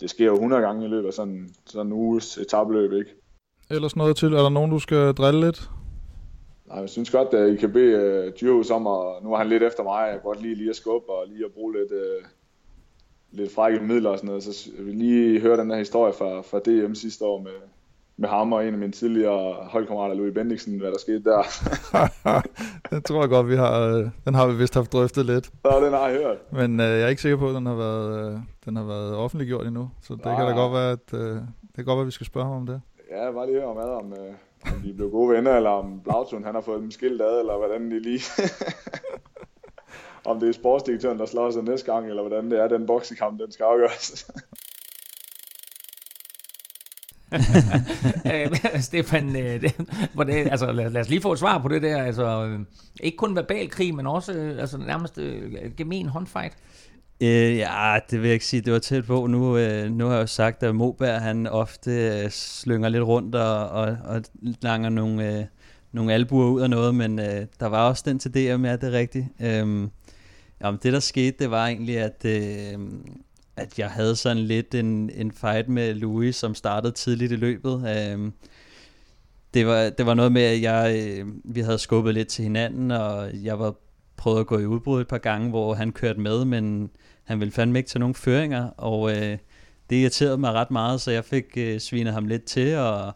det 0.00 0.10
sker 0.10 0.26
jo 0.26 0.34
100 0.34 0.62
gange 0.62 0.84
i 0.84 0.88
løbet 0.88 1.06
af 1.06 1.14
sådan, 1.14 1.50
sådan 1.66 1.86
en 1.86 1.92
uges 1.92 2.38
etabløb, 2.38 2.92
ikke? 2.92 3.14
ellers 3.70 3.96
noget 3.96 4.16
til? 4.16 4.32
Er 4.32 4.42
der 4.42 4.48
nogen, 4.48 4.70
du 4.70 4.78
skal 4.78 5.14
drille 5.14 5.40
lidt? 5.40 5.70
Nej, 6.66 6.78
jeg 6.78 6.88
synes 6.88 7.10
godt, 7.10 7.34
at 7.34 7.52
I 7.52 7.56
kan 7.56 7.72
bede 7.72 8.26
uh, 8.28 8.32
Dyrhus 8.40 8.70
om, 8.70 8.86
og 8.86 9.22
nu 9.22 9.32
er 9.32 9.38
han 9.38 9.48
lidt 9.48 9.62
efter 9.62 9.82
mig, 9.82 10.08
jeg 10.08 10.20
godt 10.22 10.42
lige, 10.42 10.54
lige 10.54 10.70
at 10.70 10.76
skubbe 10.76 11.12
og 11.12 11.26
lige 11.28 11.44
at 11.44 11.52
bruge 11.52 11.72
lidt, 11.72 11.92
uh, 11.92 12.24
lidt 13.30 13.54
frække 13.54 13.80
midler 13.80 14.10
og 14.10 14.18
sådan 14.18 14.28
noget, 14.28 14.44
så 14.44 14.70
vi 14.78 14.92
lige 14.92 15.40
høre 15.40 15.56
den 15.56 15.70
her 15.70 15.78
historie 15.78 16.12
fra, 16.12 16.40
fra 16.40 16.58
DM 16.58 16.94
sidste 16.94 17.24
år 17.24 17.40
med, 17.42 17.50
med 18.18 18.28
ham 18.28 18.52
og 18.52 18.66
en 18.66 18.74
af 18.74 18.78
mine 18.78 18.92
tidligere 18.92 19.54
holdkammerater, 19.54 20.14
Louis 20.14 20.34
Bendiksen, 20.34 20.78
hvad 20.78 20.90
der 20.90 20.98
skete 20.98 21.24
der. 21.24 21.42
den 22.90 23.02
tror 23.02 23.20
jeg 23.20 23.28
godt, 23.28 23.48
vi 23.48 23.56
har, 23.56 23.80
øh, 23.80 24.08
den 24.24 24.34
har 24.34 24.46
vi 24.46 24.56
vist 24.56 24.74
haft 24.74 24.92
drøftet 24.92 25.26
lidt. 25.26 25.50
Ja, 25.64 25.84
den 25.84 25.92
har 25.92 26.08
jeg 26.08 26.18
hørt. 26.18 26.36
Men 26.52 26.80
uh, 26.80 26.86
jeg 26.86 27.00
er 27.00 27.08
ikke 27.08 27.22
sikker 27.22 27.38
på, 27.38 27.48
at 27.48 27.54
den 27.54 27.66
har 27.66 27.74
været, 27.74 28.42
den 28.64 28.76
har 28.76 28.84
været 28.84 29.14
offentliggjort 29.14 29.66
endnu, 29.66 29.90
så 30.02 30.14
det 30.14 30.24
Nej. 30.24 30.36
kan 30.36 30.46
da 30.46 30.52
godt 30.52 30.72
være, 30.72 30.90
at 30.90 31.12
uh, 31.12 31.20
det 31.62 31.74
kan 31.74 31.84
godt 31.84 31.96
være, 31.96 32.02
at 32.02 32.06
vi 32.06 32.12
skal 32.12 32.26
spørge 32.26 32.46
ham 32.46 32.56
om 32.56 32.66
det. 32.66 32.80
Ja, 33.10 33.30
var 33.30 33.46
lige 33.46 33.66
om, 33.66 33.78
ad, 33.78 33.90
om, 33.90 34.12
øh, 34.12 34.34
om 34.74 34.80
de 34.84 34.94
blev 34.94 35.10
gode 35.10 35.34
venner, 35.34 35.56
eller 35.56 35.70
om 35.70 36.00
Blautun 36.04 36.44
han 36.44 36.54
har 36.54 36.62
fået 36.62 36.80
dem 36.80 36.90
skilt 36.90 37.22
ad, 37.22 37.40
eller 37.40 37.56
hvordan 37.56 37.90
de 37.90 38.00
lige... 38.00 38.20
om 40.30 40.40
det 40.40 40.48
er 40.48 40.52
sportsdirektøren, 40.52 41.18
der 41.18 41.26
slår 41.26 41.50
sig 41.50 41.62
næste 41.62 41.92
gang, 41.92 42.08
eller 42.08 42.22
hvordan 42.22 42.50
det 42.50 42.60
er, 42.60 42.68
den 42.68 42.86
boksekamp, 42.86 43.40
den 43.40 43.52
skal 43.52 43.64
afgøres. 43.64 44.30
Øh, 48.34 48.80
Stefan, 48.80 49.36
øh, 49.36 49.60
det, 49.60 49.74
hvordan, 50.14 50.48
altså, 50.48 50.72
lad, 50.72 50.90
lad 50.90 51.00
os 51.00 51.08
lige 51.08 51.20
få 51.20 51.32
et 51.32 51.38
svar 51.38 51.58
på 51.58 51.68
det 51.68 51.82
der. 51.82 52.02
Altså, 52.02 52.46
øh, 52.46 52.60
ikke 53.00 53.16
kun 53.16 53.36
verbal 53.36 53.70
krig, 53.70 53.94
men 53.94 54.06
også 54.06 54.32
altså, 54.60 54.78
nærmest 54.78 55.18
øh, 55.18 55.52
gemen 55.76 56.08
håndfight. 56.08 56.54
Øh, 57.20 57.56
ja, 57.56 57.98
det 58.10 58.20
vil 58.20 58.26
jeg 58.26 58.34
ikke 58.34 58.46
sige, 58.46 58.60
det 58.60 58.72
var 58.72 58.78
tæt 58.78 59.04
på. 59.04 59.26
Nu, 59.26 59.56
øh, 59.56 59.90
nu 59.90 60.06
har 60.06 60.14
jeg 60.14 60.20
jo 60.20 60.26
sagt, 60.26 60.62
at 60.62 60.74
Moberg 60.74 61.20
han 61.20 61.46
ofte 61.46 61.90
øh, 61.90 62.30
slynger 62.30 62.88
lidt 62.88 63.04
rundt 63.04 63.34
og, 63.34 63.68
og, 63.68 63.96
og 64.04 64.22
langer 64.62 64.88
nogle, 64.88 65.38
øh, 65.38 65.44
nogle 65.92 66.14
albuer 66.14 66.46
ud 66.46 66.60
af 66.60 66.70
noget, 66.70 66.94
men 66.94 67.18
øh, 67.18 67.46
der 67.60 67.66
var 67.66 67.88
også 67.88 68.02
den 68.06 68.18
til 68.18 68.34
det 68.34 68.60
med, 68.60 68.78
det 68.78 68.88
er 68.88 68.98
rigtigt. 68.98 69.26
Øh, 69.40 69.88
jamen, 70.60 70.80
det 70.82 70.92
der 70.92 71.00
skete, 71.00 71.36
det 71.38 71.50
var 71.50 71.66
egentlig, 71.66 71.98
at, 71.98 72.24
øh, 72.24 72.78
at 73.58 73.78
jeg 73.78 73.90
havde 73.90 74.16
sådan 74.16 74.42
lidt 74.42 74.74
en, 74.74 75.10
en 75.10 75.32
fight 75.32 75.68
med 75.68 75.94
Louis, 75.94 76.36
som 76.36 76.54
startede 76.54 76.92
tidligt 76.92 77.32
i 77.32 77.36
løbet. 77.36 77.74
Øh, 77.74 78.32
det 79.54 79.66
var, 79.66 79.90
det 79.90 80.06
var 80.06 80.14
noget 80.14 80.32
med, 80.32 80.42
at 80.42 80.62
jeg, 80.62 81.04
øh, 81.04 81.26
vi 81.44 81.60
havde 81.60 81.78
skubbet 81.78 82.14
lidt 82.14 82.28
til 82.28 82.42
hinanden, 82.42 82.90
og 82.90 83.30
jeg 83.42 83.58
var 83.58 83.74
prøvet 84.16 84.40
at 84.40 84.46
gå 84.46 84.58
i 84.58 84.66
udbrud 84.66 85.00
et 85.00 85.08
par 85.08 85.18
gange, 85.18 85.50
hvor 85.50 85.74
han 85.74 85.92
kørte 85.92 86.20
med, 86.20 86.44
men 86.44 86.90
han 87.24 87.40
ville 87.40 87.52
fandme 87.52 87.78
ikke 87.78 87.88
til 87.88 88.00
nogen 88.00 88.14
føringer, 88.14 88.70
og 88.76 89.10
øh, 89.10 89.38
det 89.90 89.96
irriterede 89.96 90.38
mig 90.38 90.52
ret 90.52 90.70
meget, 90.70 91.00
så 91.00 91.10
jeg 91.10 91.24
fik 91.24 91.44
øh, 91.56 91.80
svinet 91.80 92.12
ham 92.12 92.26
lidt 92.26 92.44
til, 92.44 92.76
og, 92.76 93.12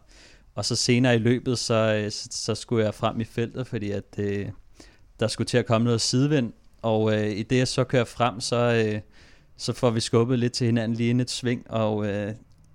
og 0.55 0.65
så 0.65 0.75
senere 0.75 1.15
i 1.15 1.19
løbet, 1.19 1.59
så, 1.59 2.01
øh, 2.03 2.11
så, 2.11 2.27
så 2.31 2.55
skulle 2.55 2.85
jeg 2.85 2.93
frem 2.93 3.19
i 3.19 3.23
feltet, 3.23 3.67
fordi 3.67 3.91
at 3.91 4.19
øh, 4.19 4.49
der 5.19 5.27
skulle 5.27 5.47
til 5.47 5.57
at 5.57 5.65
komme 5.65 5.85
noget 5.85 6.01
sidevind, 6.01 6.53
og 6.81 7.13
øh, 7.13 7.29
i 7.29 7.43
det 7.43 7.57
jeg 7.57 7.67
så 7.67 7.83
kører 7.83 8.05
frem, 8.05 8.39
så, 8.39 8.55
øh, 8.85 9.01
så 9.63 9.73
får 9.73 9.89
vi 9.89 9.99
skubbet 9.99 10.39
lidt 10.39 10.53
til 10.53 10.65
hinanden 10.65 10.97
lige 10.97 11.09
ind 11.09 11.21
et 11.21 11.31
sving, 11.31 11.71
og 11.71 12.07
øh, 12.07 12.33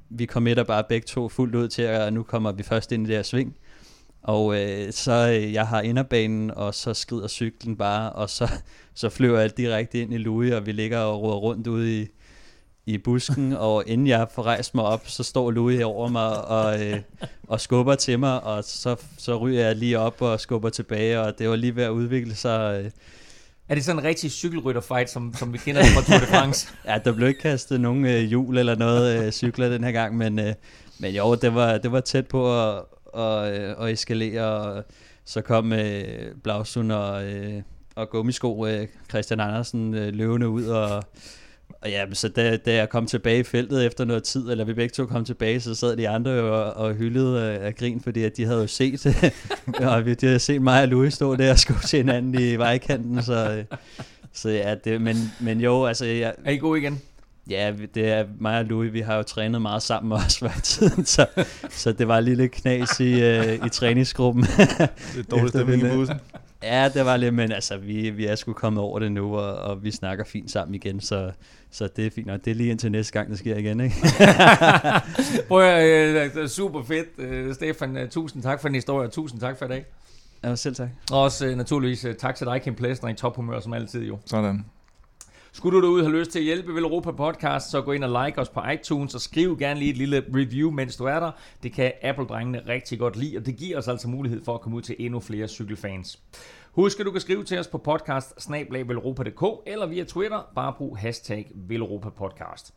vi 0.09 0.27
committer 0.27 0.65
bare 0.65 0.85
begge 0.89 1.07
to 1.07 1.29
fuldt 1.29 1.55
ud 1.55 1.69
til, 1.69 1.83
at 1.83 2.13
nu 2.13 2.23
kommer 2.23 2.53
vi 2.53 2.63
først 2.63 2.93
ind 2.93 3.07
i 3.07 3.09
det 3.09 3.17
her 3.17 3.23
sving. 3.23 3.57
Og 4.23 4.61
øh, 4.61 4.93
så 4.93 5.13
øh, 5.13 5.53
jeg 5.53 5.67
har 5.67 5.81
inderbanen, 5.81 6.51
og 6.51 6.75
så 6.75 6.95
skrider 6.95 7.29
cyklen 7.29 7.77
bare, 7.77 8.13
og 8.13 8.31
så, 8.31 8.49
så 8.95 9.09
flyver 9.09 9.41
jeg 9.41 9.57
direkte 9.57 10.01
ind 10.01 10.15
i 10.15 10.17
Louis, 10.17 10.53
og 10.53 10.67
vi 10.67 10.73
ligger 10.73 10.99
og 10.99 11.23
råder 11.23 11.37
rundt 11.37 11.67
ude 11.67 12.03
i, 12.03 12.07
i 12.87 12.99
busken, 12.99 13.53
og 13.69 13.85
inden 13.87 14.07
jeg 14.07 14.29
får 14.35 14.43
rejst 14.43 14.75
mig 14.75 14.85
op, 14.85 15.09
så 15.09 15.23
står 15.23 15.51
Louis 15.51 15.83
over 15.83 16.09
mig 16.09 16.45
og, 16.45 16.87
øh, 16.87 17.01
og 17.49 17.61
skubber 17.61 17.95
til 17.95 18.19
mig, 18.19 18.45
og 18.45 18.65
så, 18.65 18.97
så 19.19 19.37
ryger 19.37 19.67
jeg 19.67 19.77
lige 19.77 19.99
op 19.99 20.23
og 20.23 20.41
skubber 20.41 20.71
tilbage, 20.71 21.21
og 21.21 21.39
det 21.39 21.49
var 21.49 21.57
lige 21.57 21.77
ved 21.77 21.85
at 21.85 21.91
udvikle 21.91 22.35
sig. 22.35 22.85
Øh. 22.85 22.91
Er 23.69 23.75
det 23.75 23.85
sådan 23.85 23.99
en 23.99 24.05
rigtig 24.05 24.31
cykelrytterfight, 24.31 25.11
som, 25.11 25.35
som 25.35 25.53
vi 25.53 25.59
kender 25.59 25.83
det 25.83 25.91
fra 25.91 26.03
Tour 26.03 26.19
de 26.19 26.27
France? 26.27 26.69
ja, 26.89 26.99
der 27.05 27.13
blev 27.13 27.29
ikke 27.29 27.41
kastet 27.41 27.81
nogen 27.81 28.07
øh, 28.07 28.21
hjul 28.21 28.59
eller 28.59 28.75
noget 28.75 29.27
øh, 29.27 29.33
cykler 29.33 29.69
den 29.69 29.85
her 29.85 29.93
gang, 29.93 30.17
men, 30.17 30.39
øh, 30.39 30.55
men 30.99 31.15
jo, 31.15 31.35
det 31.35 31.55
var, 31.55 31.79
det 31.79 31.93
var 31.93 32.01
tæt 32.01 32.27
på 32.27 32.63
at, 32.63 32.83
og, 33.07 33.53
øh, 33.53 33.79
og 33.79 33.93
eskalere, 33.93 34.45
og 34.45 34.85
så 35.25 35.41
kom 35.41 35.73
øh, 35.73 36.35
Blausund 36.43 36.93
og, 36.93 37.25
øh, 37.25 37.63
og 37.95 38.11
gummisko 38.11 38.67
øh, 38.67 38.87
Christian 39.09 39.41
Andersen 39.41 39.95
øh, 39.95 40.15
løvende 40.15 40.49
ud, 40.49 40.65
og, 40.65 41.05
og 41.81 41.91
ja, 41.91 42.05
så 42.13 42.29
da, 42.29 42.57
da 42.57 42.75
jeg 42.75 42.89
kom 42.89 43.07
tilbage 43.07 43.39
i 43.39 43.43
feltet 43.43 43.87
efter 43.87 44.05
noget 44.05 44.23
tid, 44.23 44.51
eller 44.51 44.65
vi 44.65 44.75
begge 44.75 44.93
to 44.93 45.07
kom 45.07 45.25
tilbage, 45.25 45.61
så 45.61 45.75
sad 45.75 45.97
de 45.97 46.09
andre 46.09 46.31
og, 46.31 46.85
og 46.85 46.95
hyldede 46.95 47.43
af, 47.43 47.67
af 47.67 47.75
grin, 47.75 48.01
fordi 48.01 48.25
at 48.25 48.37
de 48.37 48.45
havde 48.45 48.61
jo 48.61 48.67
set, 48.67 49.07
og 49.81 50.05
de 50.05 50.17
havde 50.23 50.39
set 50.39 50.63
mig 50.63 50.83
og 50.83 50.89
Louis 50.89 51.15
stå 51.15 51.37
der 51.37 51.51
og 51.51 51.59
skubbe 51.59 51.87
til 51.87 51.97
hinanden 51.97 52.43
i 52.43 52.57
vejkanten, 52.57 53.23
så, 53.23 53.51
øh, 53.51 53.79
så 54.33 54.51
ja, 54.51 54.75
det, 54.75 55.01
men, 55.01 55.17
men 55.41 55.61
jo, 55.61 55.87
altså... 55.87 56.05
Jeg, 56.05 56.35
er 56.45 56.51
I 56.51 56.57
gode 56.57 56.81
igen? 56.81 57.01
Ja, 57.51 57.73
det 57.95 58.09
er 58.09 58.25
mig 58.41 58.59
og 58.59 58.65
Louis, 58.65 58.93
vi 58.93 59.01
har 59.01 59.17
jo 59.17 59.23
trænet 59.23 59.63
meget 59.63 59.83
sammen 59.83 60.13
også 60.13 60.39
før 60.39 60.59
i 60.59 60.61
tiden, 60.61 61.05
så, 61.05 61.27
så 61.71 61.93
det 61.93 62.09
var 62.09 62.21
lige 62.21 62.37
lidt 62.37 62.53
knas 62.53 63.01
i, 63.01 63.13
uh, 63.13 63.67
i 63.67 63.69
træningsgruppen. 63.69 64.43
det 64.43 65.19
er 65.19 65.23
dårligt 65.31 65.49
stemning 65.55 65.83
i 65.83 65.97
bussen. 65.97 66.17
Ja, 66.63 66.89
det 66.95 67.05
var 67.05 67.17
lidt, 67.17 67.35
men 67.35 67.53
altså, 67.53 67.77
vi, 67.77 68.11
vi 68.11 68.27
er 68.27 68.35
sgu 68.35 68.53
kommet 68.53 68.83
over 68.83 68.99
det 68.99 69.13
nu, 69.13 69.37
og, 69.37 69.55
og 69.55 69.85
vi 69.85 69.91
snakker 69.91 70.25
fint 70.25 70.51
sammen 70.51 70.75
igen, 70.75 71.01
så, 71.01 71.31
så 71.71 71.89
det 71.97 72.07
er 72.07 72.11
fint 72.11 72.27
nok. 72.27 72.45
Det 72.45 72.51
er 72.51 72.55
lige 72.55 72.71
indtil 72.71 72.93
næste 72.93 73.13
gang, 73.13 73.31
det 73.31 73.39
sker 73.39 73.57
igen, 73.57 73.81
ikke? 73.81 73.97
Prøv 75.49 75.63
at, 75.63 76.37
uh, 76.37 76.47
super 76.47 76.83
fedt, 76.83 77.49
uh, 77.49 77.55
Stefan. 77.55 77.97
Uh, 77.97 78.09
tusind 78.09 78.43
tak 78.43 78.61
for 78.61 78.69
den 78.69 78.75
historie, 78.75 79.09
og 79.09 79.13
tusind 79.13 79.41
tak 79.41 79.59
for 79.59 79.65
i 79.65 79.69
dag. 79.69 79.85
Ja, 80.45 80.57
selv 80.57 80.75
tak. 80.75 80.89
Og 81.13 81.23
også 81.23 81.55
naturligvis 81.55 82.07
tak 82.19 82.35
til 82.35 82.47
dig, 82.47 82.63
Kim 82.63 82.75
Plæsner, 82.75 83.11
i 83.11 83.15
tophumør 83.15 83.61
som 83.61 83.73
altid 83.73 84.07
jo. 84.07 84.19
Sådan. 84.27 84.65
Skulle 85.59 85.77
du 85.77 85.87
derude 85.87 86.03
have 86.03 86.19
lyst 86.19 86.31
til 86.31 86.39
at 86.39 86.45
hjælpe 86.45 86.75
Vel 86.75 86.83
Europa 86.83 87.11
Podcast, 87.11 87.71
så 87.71 87.83
gå 87.83 87.93
ind 87.93 88.05
og 88.05 88.25
like 88.27 88.41
os 88.41 88.49
på 88.49 88.61
iTunes, 88.75 89.15
og 89.15 89.21
skriv 89.21 89.59
gerne 89.59 89.81
lige 89.81 89.91
et 89.91 89.97
lille 89.97 90.25
review, 90.35 90.71
mens 90.71 90.97
du 90.97 91.05
er 91.05 91.21
der. 91.21 91.31
Det 91.63 91.73
kan 91.73 91.93
Apple-drengene 92.03 92.63
rigtig 92.69 92.99
godt 92.99 93.17
lide, 93.17 93.37
og 93.37 93.47
det 93.47 93.57
giver 93.57 93.79
os 93.79 93.89
altså 93.89 94.09
mulighed 94.09 94.45
for 94.45 94.55
at 94.55 94.61
komme 94.61 94.77
ud 94.77 94.83
til 94.83 94.97
endnu 94.99 95.21
flere 95.21 95.49
cykelfans. 95.49 96.23
Husk, 96.73 97.01
at 97.01 97.07
du 97.07 97.11
kan 97.11 97.21
skrive 97.21 97.45
til 97.45 97.59
os 97.59 97.67
på 97.67 97.79
podcast 97.79 98.51
eller 99.67 99.87
via 99.87 100.05
Twitter. 100.05 100.43
Bare 100.55 100.73
brug 100.79 100.99
hashtag 100.99 101.53
Podcast. 102.17 102.75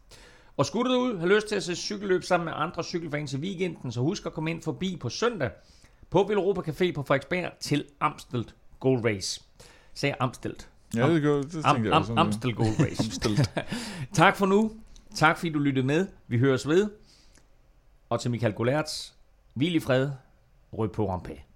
Og 0.57 0.65
skulle 0.65 0.93
du 0.93 0.99
ud 0.99 1.17
have 1.17 1.36
lyst 1.36 1.47
til 1.47 1.55
at 1.55 1.63
se 1.63 1.75
cykelløb 1.75 2.23
sammen 2.23 2.45
med 2.45 2.53
andre 2.55 2.84
cykelfans 2.84 3.34
i 3.34 3.38
weekenden, 3.38 3.91
så 3.91 4.01
husk 4.01 4.25
at 4.25 4.34
komme 4.34 4.51
ind 4.51 4.61
forbi 4.61 4.97
på 5.01 5.09
søndag 5.09 5.49
på 6.09 6.29
Europa 6.32 6.71
Café 6.71 6.91
på 6.91 7.03
Frederiksberg 7.03 7.51
til 7.59 7.86
Amstelt 7.99 8.55
Gold 8.79 9.05
Race. 9.05 9.41
Sagde 9.93 10.15
Amstelt. 10.19 10.67
Ja, 10.96 11.14
det, 11.14 11.22
gør, 11.22 11.42
det 11.42 11.62
Am, 11.64 11.86
jeg. 11.86 11.94
Am, 11.94 12.18
Amstel 12.18 12.56
Gold 12.56 12.80
Race. 12.80 13.04
Amstel. 13.04 13.48
tak 14.14 14.36
for 14.36 14.46
nu. 14.46 14.72
Tak 15.16 15.38
fordi 15.38 15.52
du 15.52 15.60
lyttede 15.60 15.88
med. 15.88 16.08
Vi 16.28 16.38
høres 16.39 16.68
ved. 16.68 16.89
Og 18.10 18.22
til 18.22 18.32
Michael 18.32 18.54
Golerts. 18.54 19.16
Hvil 19.54 19.76
i 19.76 19.80
fred. 19.80 20.10
Rød 20.74 20.89
på 20.89 21.16
rampé. 21.16 21.51